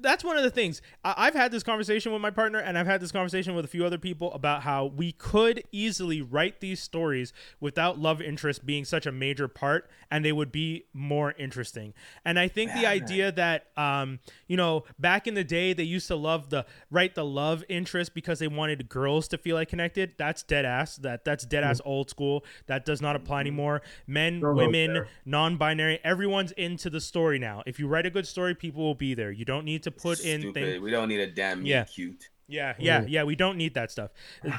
That's 0.00 0.24
one 0.24 0.36
of 0.36 0.42
the 0.42 0.50
things. 0.50 0.80
I've 1.04 1.34
had 1.34 1.50
this 1.52 1.62
conversation 1.62 2.12
with 2.12 2.20
my 2.20 2.30
partner, 2.30 2.58
and 2.58 2.76
I've 2.78 2.86
had 2.86 3.00
this 3.00 3.12
conversation 3.12 3.54
with 3.54 3.64
a 3.64 3.68
few 3.68 3.84
other 3.84 3.98
people 3.98 4.32
about 4.32 4.62
how 4.62 4.86
we 4.86 5.12
could 5.12 5.62
easily 5.72 6.20
write 6.22 6.60
these 6.60 6.80
stories 6.80 7.32
without 7.60 7.98
love 7.98 8.20
interest 8.20 8.64
being 8.66 8.84
such 8.84 9.06
a 9.06 9.12
major 9.12 9.48
part, 9.48 9.90
and 10.10 10.24
they 10.24 10.32
would 10.32 10.52
be 10.52 10.84
more 10.92 11.32
interesting. 11.38 11.94
And 12.24 12.38
I 12.38 12.48
think 12.48 12.72
the 12.72 12.82
Yeah. 12.82 12.90
idea 12.90 13.32
that, 13.32 13.66
um, 13.76 14.20
you 14.46 14.56
know, 14.56 14.84
back 14.98 15.26
in 15.26 15.34
the 15.34 15.44
day 15.44 15.72
they 15.72 15.82
used 15.84 16.06
to 16.08 16.16
love 16.16 16.50
the 16.50 16.64
write 16.90 17.14
the 17.14 17.24
love 17.24 17.64
interest 17.68 18.14
because 18.14 18.38
they 18.38 18.48
wanted 18.48 18.88
girls 18.88 19.26
to 19.28 19.38
feel 19.38 19.56
like 19.56 19.68
connected. 19.68 20.14
That's 20.18 20.42
dead 20.42 20.64
ass. 20.64 20.96
That 20.96 21.24
that's 21.24 21.44
dead 21.44 21.64
ass 21.64 21.80
old 21.84 22.10
school. 22.10 22.44
That 22.66 22.84
does 22.84 23.00
not 23.02 23.16
apply 23.16 23.40
anymore. 23.40 23.82
Men, 24.06 24.40
women 24.40 25.04
non-binary 25.24 25.98
everyone's 26.04 26.52
into 26.52 26.90
the 26.90 27.00
story 27.00 27.38
now 27.38 27.62
if 27.66 27.78
you 27.78 27.87
write 27.88 28.06
a 28.06 28.10
good 28.10 28.26
story 28.26 28.54
people 28.54 28.82
will 28.82 28.94
be 28.94 29.14
there. 29.14 29.30
You 29.30 29.44
don't 29.44 29.64
need 29.64 29.82
to 29.84 29.90
put 29.90 30.20
in 30.20 30.52
things 30.52 30.80
We 30.80 30.90
don't 30.90 31.08
need 31.08 31.20
a 31.20 31.26
damn 31.30 31.64
Yeah. 31.64 31.84
cute. 31.84 32.28
yeah 32.50 32.74
yeah 32.78 33.04
yeah 33.06 33.24
we 33.24 33.36
don't 33.36 33.58
need 33.58 33.74
that 33.74 33.90
stuff. 33.90 34.10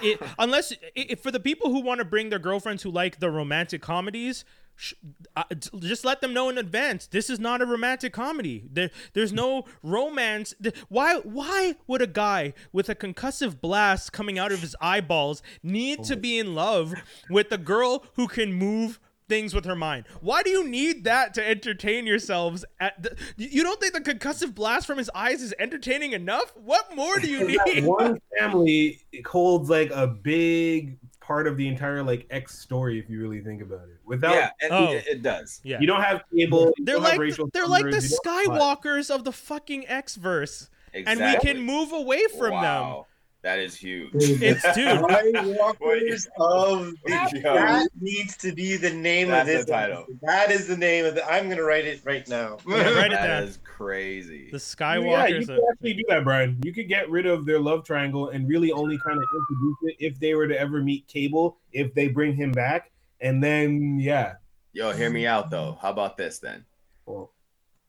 It, 0.04 0.22
unless 0.38 0.72
i 0.74 0.76
if 0.96 1.22
for 1.22 1.32
the 1.32 1.40
people 1.40 1.72
who 1.72 1.80
want 1.82 2.00
to 2.00 2.06
bring 2.06 2.30
their 2.30 2.40
girlfriends 2.40 2.84
who 2.84 2.92
like 2.92 3.20
the 3.20 3.32
romantic 3.32 3.82
comedies 3.82 4.46
sh- 4.76 4.94
uh, 5.36 5.44
just 5.80 6.06
let 6.06 6.22
them 6.22 6.32
know 6.32 6.50
in 6.50 6.58
advance 6.60 7.08
this 7.08 7.30
is 7.32 7.40
not 7.40 7.62
a 7.64 7.66
romantic 7.66 8.14
comedy. 8.14 8.58
There, 8.72 8.92
there's 9.14 9.34
no 9.34 9.66
romance. 9.82 10.54
Why 10.88 11.16
why 11.40 11.76
would 11.88 12.02
a 12.04 12.08
guy 12.08 12.54
with 12.72 12.90
a 12.90 12.96
concussive 12.96 13.60
blast 13.60 14.14
coming 14.14 14.38
out 14.38 14.52
of 14.52 14.60
his 14.62 14.76
eyeballs 14.80 15.42
need 15.64 16.04
to 16.04 16.16
be 16.16 16.38
in 16.38 16.54
love 16.54 16.94
with 17.30 17.52
a 17.52 17.58
girl 17.58 18.06
who 18.18 18.28
can 18.28 18.54
move 18.54 19.00
things 19.30 19.54
with 19.54 19.64
her 19.66 19.76
mind. 19.76 20.06
Why 20.20 20.44
do 20.44 20.50
you 20.50 20.68
need 20.68 21.06
that 21.06 21.34
to 21.36 21.48
entertain 21.48 22.06
yourselves? 22.06 22.66
At 22.80 23.02
the, 23.02 23.16
you 23.38 23.64
don't 23.64 23.80
think 23.80 23.94
the 23.94 24.02
concussive 24.02 24.54
blast 24.54 24.86
from 24.88 24.98
his 24.98 25.10
eyes 25.16 25.42
is 25.42 25.54
entertaining 25.60 26.12
enough? 26.12 26.52
What 26.58 26.94
more 26.96 27.20
do 27.20 27.30
you 27.30 27.40
That 27.58 27.68
need? 27.68 27.86
one 27.86 28.20
family 28.38 29.00
holds 29.26 29.70
like 29.70 29.92
a 29.92 30.08
big 30.08 30.98
part 31.22 31.48
of 31.48 31.56
the 31.58 31.68
entire 31.68 32.02
like 32.02 32.26
X 32.32 32.58
story 32.60 32.98
if 33.00 33.08
you 33.10 33.22
really 33.22 33.40
think 33.42 33.62
about 33.62 33.84
it. 33.84 34.00
Without 34.04 34.34
yeah, 34.34 34.50
and 34.62 34.72
Oh. 34.74 34.92
it, 34.92 35.06
it 35.08 35.22
does. 35.22 35.62
Yeah, 35.64 35.80
you 35.80 35.86
don't 35.88 36.02
have 36.02 36.24
cable, 36.36 36.74
they're 36.80 36.96
don't 36.96 37.04
have 37.06 37.20
like 37.20 37.38
they're 37.54 37.68
like 37.68 37.84
the 37.86 37.92
numbers, 37.92 38.12
you 38.12 38.18
don't- 38.24 38.50
Skywalkers 38.50 39.14
of 39.14 39.24
the 39.24 39.32
fucking 39.32 39.88
X 39.88 40.16
verse, 40.16 40.70
Exactly. 40.92 41.24
and 41.24 41.34
we 41.34 41.40
can 41.40 41.62
move 41.62 41.92
away 41.94 42.24
from 42.38 42.52
wow. 42.54 43.06
That 43.42 43.60
is 43.60 43.74
huge. 43.76 44.12
them. 44.12 44.22
It's 44.22 44.62
dude. 44.76 45.00
Skywalkers 45.00 46.28
of 46.40 46.94
the, 47.06 47.40
that 47.44 47.88
needs 48.02 48.36
to 48.38 48.52
be 48.52 48.76
the 48.76 48.90
name 48.94 49.30
That's 49.30 49.42
of 49.50 49.56
this 49.56 49.66
the 49.66 49.72
title. 49.72 49.98
episode. 50.04 50.20
That 50.24 50.52
is 50.52 50.68
the 50.68 50.76
name 50.76 51.06
of 51.06 51.16
the. 51.16 51.26
I'm 51.26 51.48
gonna 51.50 51.64
write 51.64 51.86
it 51.86 52.02
right 52.04 52.28
now. 52.28 52.58
Yeah, 52.68 52.90
write 52.96 53.12
it 53.12 53.16
That 53.16 53.28
down. 53.28 53.44
is 53.44 53.60
crazy. 53.64 54.50
The 54.52 54.58
Skywalkers. 54.58 55.06
Yeah, 55.06 55.28
you 55.28 55.36
Skywalkers. 55.40 55.46
could 55.48 55.58
of, 55.58 55.64
actually 55.72 55.94
do 55.94 56.04
that, 56.10 56.24
Brian. 56.26 56.60
You 56.66 56.74
could 56.74 56.90
get 56.90 57.10
rid 57.10 57.26
of 57.26 57.46
their 57.46 57.60
love 57.60 57.86
triangle 57.86 58.30
and 58.30 58.48
really 58.50 58.72
only 58.74 58.98
kind 58.98 59.18
of 59.18 59.24
introduce 59.34 59.78
it 59.84 59.96
if 60.06 60.20
they 60.20 60.36
were 60.36 60.48
to 60.48 60.60
ever 60.60 60.82
meet 60.84 61.08
Cable, 61.08 61.58
if 61.72 61.94
they 61.94 62.10
bring 62.10 62.36
him 62.36 62.52
back, 62.52 62.92
and 63.22 63.42
then 63.44 64.00
yeah, 64.00 64.34
Yo, 64.74 64.92
hear 64.92 65.10
me 65.10 65.26
out 65.26 65.50
though. 65.50 65.78
How 65.82 65.92
about 65.92 66.18
this 66.18 66.40
then? 66.40 66.66
well, 67.06 67.32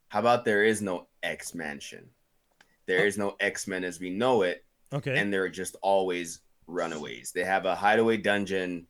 How 0.08 0.20
about 0.20 0.44
there 0.44 0.62
is 0.64 0.80
no 0.80 1.08
X 1.24 1.54
Mansion? 1.56 2.08
There 2.86 3.04
is 3.06 3.18
no 3.18 3.36
X 3.40 3.66
Men 3.66 3.82
as 3.84 3.98
we 4.00 4.10
know 4.10 4.42
it, 4.42 4.64
okay. 4.92 5.18
and 5.18 5.32
they're 5.32 5.48
just 5.48 5.76
always 5.82 6.40
runaways. 6.66 7.32
They 7.32 7.44
have 7.44 7.64
a 7.66 7.74
hideaway 7.74 8.16
dungeon. 8.16 8.86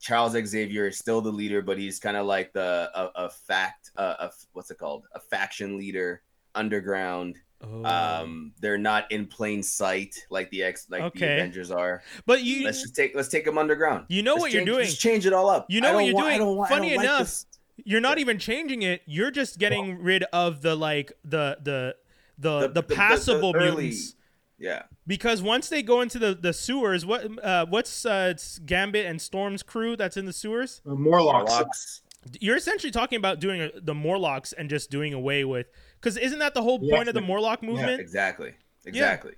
Charles 0.00 0.32
Xavier 0.32 0.88
is 0.88 0.98
still 0.98 1.20
the 1.20 1.30
leader, 1.30 1.62
but 1.62 1.78
he's 1.78 1.98
kind 2.00 2.16
of 2.16 2.26
like 2.26 2.52
the 2.52 2.90
a, 2.94 3.24
a 3.26 3.30
fact, 3.30 3.90
uh, 3.96 4.14
a, 4.18 4.30
what's 4.52 4.70
it 4.70 4.78
called? 4.78 5.06
A 5.14 5.20
faction 5.20 5.76
leader 5.78 6.22
underground. 6.54 7.36
Oh. 7.64 7.84
Um, 7.84 8.52
they're 8.60 8.76
not 8.78 9.10
in 9.12 9.26
plain 9.26 9.62
sight 9.62 10.16
like 10.30 10.50
the 10.50 10.64
X, 10.64 10.86
like 10.90 11.14
the 11.14 11.24
Avengers 11.24 11.70
are. 11.70 12.02
but 12.26 12.42
you 12.42 12.64
Let's 12.64 12.82
just 12.82 12.96
take 12.96 13.14
let's 13.14 13.28
take 13.28 13.44
them 13.44 13.56
underground. 13.58 14.06
you 14.08 14.22
know 14.24 14.32
Let's 14.32 14.42
what 14.42 14.52
you're 14.52 14.64
doing. 14.64 14.84
Just 14.86 15.00
change 15.00 15.26
it 15.26 15.32
all 15.32 15.48
up. 15.48 15.66
You 15.68 15.80
know 15.80 15.94
what 15.94 16.04
you're 16.06 16.14
want- 16.16 16.26
doing? 16.26 16.38
don't 16.40 16.56
want- 16.56 16.72
I 16.72 16.74
Funny 16.74 16.96
like 16.96 17.04
enough, 17.04 17.20
this. 17.20 17.46
you're 17.84 18.00
not 18.00 18.18
even 18.18 18.38
changing 18.40 18.82
it. 18.82 19.02
You're 19.06 19.30
just 19.30 19.58
getting 19.60 20.02
rid 20.02 20.24
of 20.32 20.60
the 20.62 20.74
like 20.74 21.12
the 21.24 21.56
the 21.62 21.94
the 22.38 22.50
The- 22.50 22.60
the, 22.66 22.66
the- 22.66 22.68
the- 22.68 22.82
the 22.88 22.94
passable 22.96 23.54
early- 23.54 23.82
mutants. 23.84 24.16
Yeah. 24.62 24.82
Because 25.08 25.42
once 25.42 25.68
they 25.68 25.82
go 25.82 26.00
into 26.00 26.20
the, 26.20 26.34
the 26.34 26.52
sewers, 26.52 27.04
what 27.04 27.26
uh, 27.44 27.66
what's 27.66 28.06
uh, 28.06 28.28
it's 28.30 28.60
Gambit 28.60 29.04
and 29.04 29.20
Storm's 29.20 29.62
crew 29.64 29.96
that's 29.96 30.16
in 30.16 30.24
the 30.24 30.32
sewers? 30.32 30.80
Morlocks. 30.84 31.50
Morlocks. 31.50 32.02
You're 32.40 32.56
essentially 32.56 32.92
talking 32.92 33.16
about 33.16 33.40
doing 33.40 33.60
a, 33.62 33.70
the 33.80 33.94
Morlocks 33.94 34.52
and 34.52 34.70
just 34.70 34.88
doing 34.90 35.12
away 35.12 35.44
with 35.44 35.66
because 36.00 36.16
isn't 36.16 36.38
that 36.38 36.54
the 36.54 36.62
whole 36.62 36.78
Yes, 36.80 36.96
point 36.96 37.08
of 37.08 37.14
the. 37.16 37.20
Morlock 37.20 37.62
movement? 37.64 38.00
Exactly. 38.00 38.54
Exactly. 38.84 39.32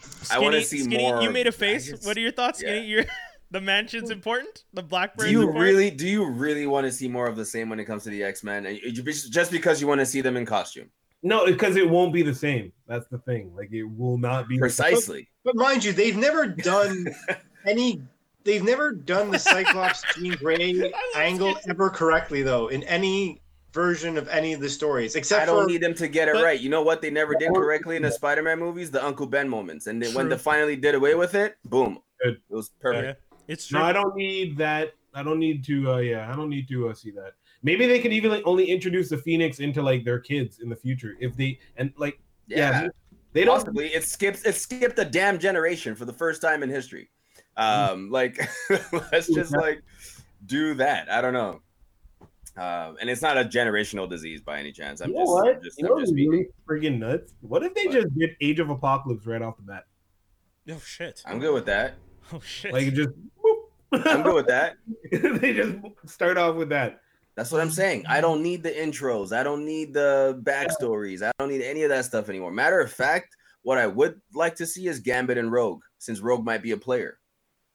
Skinny, 0.00 0.40
I 0.40 0.42
wanna 0.42 0.62
see 0.62 0.80
Skinny, 0.80 0.98
more 0.98 1.22
You 1.22 1.30
made 1.30 1.46
a 1.46 1.52
face. 1.52 1.86
just- 1.86 2.04
What 2.04 2.16
are 2.16 2.20
your 2.20 2.32
thoughts, 2.32 2.58
Skinny? 2.58 2.86
You're, 2.86 3.04
the 3.52 3.60
mansion's 3.60 4.10
important. 4.10 4.64
The 4.74 4.82
Blackbird. 4.82 5.26
Do 5.26 5.32
you 5.32 5.42
important? 5.42 5.62
really 5.64 5.90
do 5.90 6.08
you 6.08 6.28
really 6.28 6.66
want 6.66 6.86
to 6.86 6.92
see 6.92 7.06
more 7.06 7.28
of 7.28 7.36
the 7.36 7.44
same 7.44 7.68
when 7.70 7.78
it 7.78 7.84
comes 7.84 8.02
to 8.04 8.10
the 8.10 8.24
X-Men? 8.24 8.80
Just 8.92 9.52
because 9.52 9.80
you 9.80 9.86
want 9.86 10.00
to 10.00 10.06
see 10.06 10.20
them 10.20 10.36
in 10.36 10.44
costume. 10.44 10.90
No, 11.22 11.46
because 11.46 11.76
it 11.76 11.88
won't 11.88 12.12
be 12.12 12.22
the 12.22 12.34
same. 12.34 12.72
That's 12.86 13.06
the 13.08 13.18
thing. 13.18 13.52
Like 13.56 13.72
it 13.72 13.84
will 13.84 14.18
not 14.18 14.48
be 14.48 14.58
the 14.58 14.68
same. 14.70 14.86
Precisely. 14.92 15.28
But 15.44 15.56
mind 15.56 15.84
you, 15.84 15.92
they've 15.92 16.16
never 16.16 16.46
done 16.46 17.06
any. 17.66 18.02
They've 18.44 18.62
never 18.62 18.92
done 18.92 19.32
the 19.32 19.40
Cyclops 19.40 20.04
Jean 20.16 20.32
Grey 20.36 20.92
angle 21.16 21.56
ever 21.68 21.90
correctly, 21.90 22.42
though, 22.44 22.68
in 22.68 22.84
any 22.84 23.40
version 23.72 24.16
of 24.16 24.28
any 24.28 24.52
of 24.52 24.60
the 24.60 24.68
stories, 24.68 25.16
except 25.16 25.42
I 25.42 25.46
don't 25.46 25.64
for 25.64 25.68
need 25.68 25.82
them 25.82 25.94
to 25.94 26.06
get 26.06 26.28
it 26.28 26.34
But- 26.34 26.44
right. 26.44 26.60
You 26.60 26.70
know 26.70 26.82
what 26.82 27.02
they 27.02 27.10
never 27.10 27.34
did 27.34 27.52
correctly 27.52 27.96
in 27.96 28.02
the 28.02 28.10
Spider-Man 28.12 28.58
movies? 28.60 28.92
The 28.92 29.04
Uncle 29.04 29.26
Ben 29.26 29.48
moments. 29.48 29.88
And 29.88 30.00
then 30.00 30.14
when 30.14 30.28
they 30.28 30.38
finally 30.38 30.76
did 30.76 30.94
away 30.94 31.16
with 31.16 31.34
it, 31.34 31.56
boom. 31.64 31.98
Good. 32.22 32.34
It 32.48 32.54
was 32.54 32.70
perfect. 32.80 33.18
Yeah. 33.20 33.42
It's 33.52 33.66
true. 33.66 33.80
No, 33.80 33.84
I 33.84 33.92
don't 33.92 34.14
need 34.14 34.56
that. 34.58 34.94
I 35.12 35.22
don't 35.24 35.38
need 35.40 35.64
to. 35.64 35.92
Uh, 35.94 35.96
yeah, 35.98 36.32
I 36.32 36.36
don't 36.36 36.48
need 36.48 36.68
to 36.68 36.88
uh, 36.88 36.94
see 36.94 37.10
that. 37.12 37.32
Maybe 37.62 37.86
they 37.86 37.98
could 37.98 38.12
even 38.12 38.30
like, 38.30 38.42
only 38.46 38.66
introduce 38.66 39.08
the 39.08 39.18
Phoenix 39.18 39.58
into 39.60 39.82
like 39.82 40.04
their 40.04 40.18
kids 40.20 40.60
in 40.60 40.68
the 40.68 40.76
future 40.76 41.14
if 41.20 41.36
they 41.36 41.58
and 41.76 41.92
like 41.96 42.20
yeah, 42.46 42.82
Yeah, 42.82 42.88
they 43.32 43.44
don't. 43.44 43.56
possibly. 43.58 43.88
It 43.88 44.04
skips 44.04 44.44
it 44.44 44.54
skipped 44.54 44.98
a 44.98 45.04
damn 45.04 45.38
generation 45.38 45.94
for 45.94 46.04
the 46.04 46.12
first 46.12 46.40
time 46.42 46.62
in 46.62 46.68
history. 46.70 47.10
Um, 47.56 48.10
like 48.10 48.38
let's 49.12 49.28
just 49.32 49.52
like 49.56 49.82
do 50.46 50.74
that. 50.74 51.10
I 51.10 51.20
don't 51.20 51.32
know. 51.32 51.60
Um, 52.58 52.96
and 53.00 53.10
it's 53.10 53.20
not 53.20 53.36
a 53.36 53.44
generational 53.44 54.08
disease 54.08 54.40
by 54.40 54.58
any 54.58 54.72
chance. 54.72 55.00
I'm 55.02 55.10
you 55.10 55.16
know 55.16 55.22
just, 55.22 55.32
what? 55.32 55.56
I'm 55.56 55.62
just, 55.62 55.78
you 55.78 55.86
I'm 55.88 55.92
know 55.94 56.00
just 56.00 56.14
really 56.14 56.46
friggin' 56.66 56.98
nuts? 56.98 57.34
What 57.42 57.62
if 57.62 57.74
they 57.74 57.86
What? 57.86 57.92
just 57.94 58.18
did 58.18 58.30
Age 58.40 58.60
of 58.60 58.70
Apocalypse 58.70 59.26
right 59.26 59.42
off 59.42 59.56
the 59.58 59.62
bat? 59.62 59.84
oh 60.70 60.78
shit. 60.78 61.22
I'm 61.26 61.38
good 61.38 61.52
with 61.52 61.66
that. 61.66 61.94
Oh 62.32 62.40
shit. 62.40 62.72
Like 62.72 62.92
just. 62.94 63.10
I'm 63.92 64.22
good 64.22 64.34
with 64.34 64.46
that. 64.48 64.76
they 65.12 65.52
just 65.52 65.76
start 66.06 66.36
off 66.38 66.56
with 66.56 66.70
that. 66.70 67.00
That's 67.36 67.52
what 67.52 67.60
I'm 67.60 67.70
saying. 67.70 68.04
I 68.08 68.20
don't 68.22 68.42
need 68.42 68.62
the 68.62 68.70
intros. 68.70 69.30
I 69.36 69.42
don't 69.42 69.64
need 69.66 69.92
the 69.92 70.40
backstories. 70.42 71.22
I 71.22 71.30
don't 71.38 71.50
need 71.50 71.62
any 71.62 71.82
of 71.82 71.90
that 71.90 72.06
stuff 72.06 72.28
anymore. 72.30 72.50
Matter 72.50 72.80
of 72.80 72.90
fact, 72.90 73.36
what 73.62 73.76
I 73.78 73.86
would 73.86 74.20
like 74.32 74.56
to 74.56 74.66
see 74.66 74.86
is 74.88 75.00
Gambit 75.00 75.36
and 75.36 75.52
Rogue, 75.52 75.82
since 75.98 76.20
Rogue 76.20 76.44
might 76.44 76.62
be 76.62 76.70
a 76.70 76.76
player. 76.78 77.18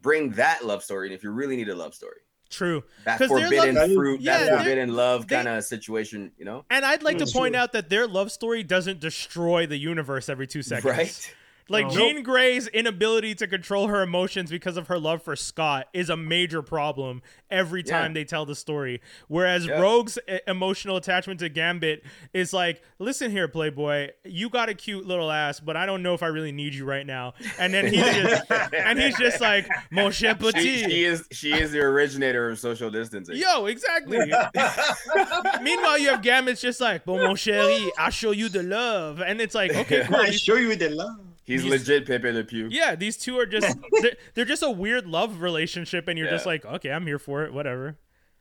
Bring 0.01 0.31
that 0.31 0.65
love 0.65 0.83
story, 0.83 1.07
and 1.07 1.13
if 1.15 1.23
you 1.23 1.29
really 1.29 1.55
need 1.55 1.69
a 1.69 1.75
love 1.75 1.93
story, 1.93 2.21
True. 2.49 2.83
that 3.05 3.19
'Cause 3.19 3.29
their 3.29 3.41
forbidden 3.43 3.75
love- 3.75 3.93
fruit, 3.93 4.19
Yeah, 4.21 4.45
that 4.45 4.57
forbidden 4.57 4.95
love 4.95 5.27
kind 5.27 5.47
of 5.47 5.63
situation, 5.63 6.31
you 6.37 6.45
know? 6.45 6.65
And 6.71 6.83
I'd 6.83 7.03
like 7.03 7.19
to 7.19 7.25
Mm, 7.25 7.33
point 7.33 7.53
true. 7.53 7.61
out 7.61 7.71
that 7.73 7.89
their 7.89 8.07
love 8.07 8.31
story 8.31 8.63
doesn't 8.63 8.99
destroy 8.99 9.67
the 9.67 9.77
universe 9.77 10.27
every 10.27 10.47
two 10.47 10.63
seconds. 10.63 10.85
Right? 10.85 11.35
Like 11.69 11.87
No. 11.87 11.91
Jean 11.93 12.23
Grey's 12.23 12.67
inability 12.67 13.35
to 13.35 13.47
control 13.47 13.87
her 13.87 14.01
emotions 14.01 14.49
because 14.49 14.77
of 14.77 14.87
her 14.87 14.99
love 14.99 15.23
for 15.23 15.35
Scott 15.35 15.87
is 15.93 16.09
a 16.09 16.17
major 16.17 16.61
problem 16.61 17.21
every 17.49 17.83
Yeah. 17.85 17.99
time 17.99 18.13
they 18.13 18.23
tell 18.23 18.45
the 18.45 18.55
story. 18.55 19.01
Whereas 19.27 19.65
Yeah. 19.65 19.79
Rogue's 19.79 20.17
e- 20.29 20.39
emotional 20.47 20.97
attachment 20.97 21.39
to 21.41 21.49
Gambit 21.49 22.03
is 22.33 22.51
like, 22.53 22.81
"Listen 22.99 23.31
here, 23.31 23.47
Playboy, 23.47 24.09
you 24.25 24.49
got 24.49 24.69
a 24.69 24.73
cute 24.73 25.05
little 25.05 25.31
ass, 25.31 25.59
but 25.59 25.77
I 25.77 25.85
don't 25.85 26.03
know 26.03 26.13
if 26.13 26.23
I 26.23 26.27
really 26.27 26.51
need 26.51 26.73
you 26.73 26.85
right 26.85 27.05
now." 27.05 27.33
And 27.57 27.73
then 27.73 27.87
he's 27.87 28.03
just, 28.03 28.43
and 28.73 28.99
he's 28.99 29.17
just 29.17 29.39
like, 29.41 29.67
"Mon 29.91 30.11
cher 30.11 30.35
She, 30.37 30.51
petit." 30.51 30.83
she 30.89 31.03
is 31.05 31.27
she 31.31 31.53
is 31.53 31.71
the 31.71 31.79
originator 31.79 32.49
of 32.49 32.59
social 32.59 32.89
distancing. 32.89 33.35
Yo, 33.37 33.65
exactly. 33.67 34.17
Meanwhile, 35.61 35.99
you 35.99 36.09
have 36.09 36.21
Gambit's 36.21 36.61
just 36.61 36.81
like, 36.81 37.05
"Bon, 37.05 37.19
mon 37.19 37.35
chéri, 37.35 37.89
I'll 37.97 38.09
show 38.11 38.31
you 38.31 38.49
the 38.49 38.63
love," 38.63 39.21
and 39.21 39.39
it's 39.41 39.55
like, 39.55 39.73
okay, 39.75 40.03
cool. 40.07 40.15
I 40.17 40.31
show 40.31 40.55
you 40.55 40.75
the 40.75 40.89
love. 40.89 41.19
He's 41.43 41.63
He's- 41.63 41.71
legit 41.71 42.05
Pepe 42.05 42.31
Le 42.31 42.43
Pew. 42.43 42.67
Yeah, 42.69 42.95
these 42.95 43.17
two 43.17 43.37
are 43.39 43.45
just 43.45 43.77
they're, 44.01 44.11
they're 44.35 44.45
just 44.45 44.63
a 44.63 44.69
weird 44.69 45.07
love 45.07 45.41
relationship 45.41 46.07
and 46.07 46.17
you're 46.17 46.29
just 46.29 46.45
like, 46.45 46.65
"Okay, 46.65 46.91
I'm 46.91 47.05
here 47.07 47.19
for 47.19 47.43
it, 47.43 47.53
whatever." 47.53 47.97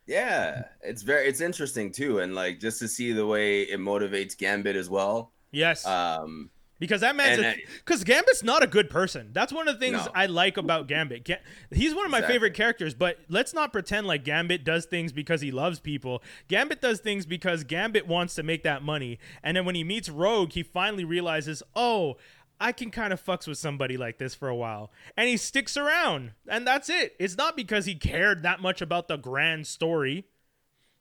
Yeah, 0.06 0.64
it's 0.82 1.02
very 1.02 1.26
it's 1.28 1.40
interesting 1.40 1.92
too, 1.92 2.18
and 2.18 2.34
like 2.34 2.58
just 2.60 2.78
to 2.80 2.88
see 2.88 3.12
the 3.12 3.26
way 3.26 3.62
it 3.62 3.78
motivates 3.78 4.36
Gambit 4.36 4.76
as 4.76 4.90
well. 4.90 5.32
Yes. 5.52 5.86
Um, 5.86 6.50
because 6.78 7.02
that 7.02 7.14
man's 7.14 7.58
cuz 7.84 8.02
Gambit's 8.04 8.42
not 8.42 8.62
a 8.62 8.66
good 8.66 8.88
person. 8.88 9.30
That's 9.32 9.52
one 9.52 9.68
of 9.68 9.74
the 9.74 9.80
things 9.80 9.98
No. 10.04 10.12
I 10.14 10.26
like 10.26 10.56
about 10.56 10.88
Gambit. 10.88 11.24
Ga- 11.24 11.40
he's 11.70 11.94
one 11.94 12.06
of 12.06 12.10
my 12.10 12.18
Exactly. 12.18 12.34
favorite 12.34 12.54
characters, 12.54 12.94
but 12.94 13.18
let's 13.28 13.52
not 13.52 13.70
pretend 13.70 14.06
like 14.06 14.24
Gambit 14.24 14.64
does 14.64 14.86
things 14.86 15.12
because 15.12 15.42
he 15.42 15.50
loves 15.50 15.78
people. 15.78 16.22
Gambit 16.48 16.80
does 16.80 17.00
things 17.00 17.26
because 17.26 17.64
Gambit 17.64 18.06
wants 18.06 18.34
to 18.36 18.42
make 18.42 18.62
that 18.62 18.82
money. 18.82 19.18
And 19.42 19.56
then 19.58 19.64
when 19.66 19.74
he 19.74 19.84
meets 19.84 20.08
Rogue, 20.08 20.52
he 20.52 20.62
finally 20.62 21.04
realizes, 21.04 21.62
"Oh, 21.76 22.16
I 22.60 22.72
can 22.72 22.90
kind 22.90 23.12
of 23.12 23.24
fucks 23.24 23.48
with 23.48 23.58
somebody 23.58 23.96
like 23.96 24.18
this 24.18 24.34
for 24.34 24.48
a 24.48 24.54
while. 24.54 24.92
And 25.16 25.28
he 25.28 25.36
sticks 25.36 25.76
around. 25.76 26.32
And 26.46 26.66
that's 26.66 26.90
it. 26.90 27.16
It's 27.18 27.36
not 27.36 27.56
because 27.56 27.86
he 27.86 27.94
cared 27.94 28.42
that 28.42 28.60
much 28.60 28.82
about 28.82 29.08
the 29.08 29.16
grand 29.16 29.66
story 29.66 30.26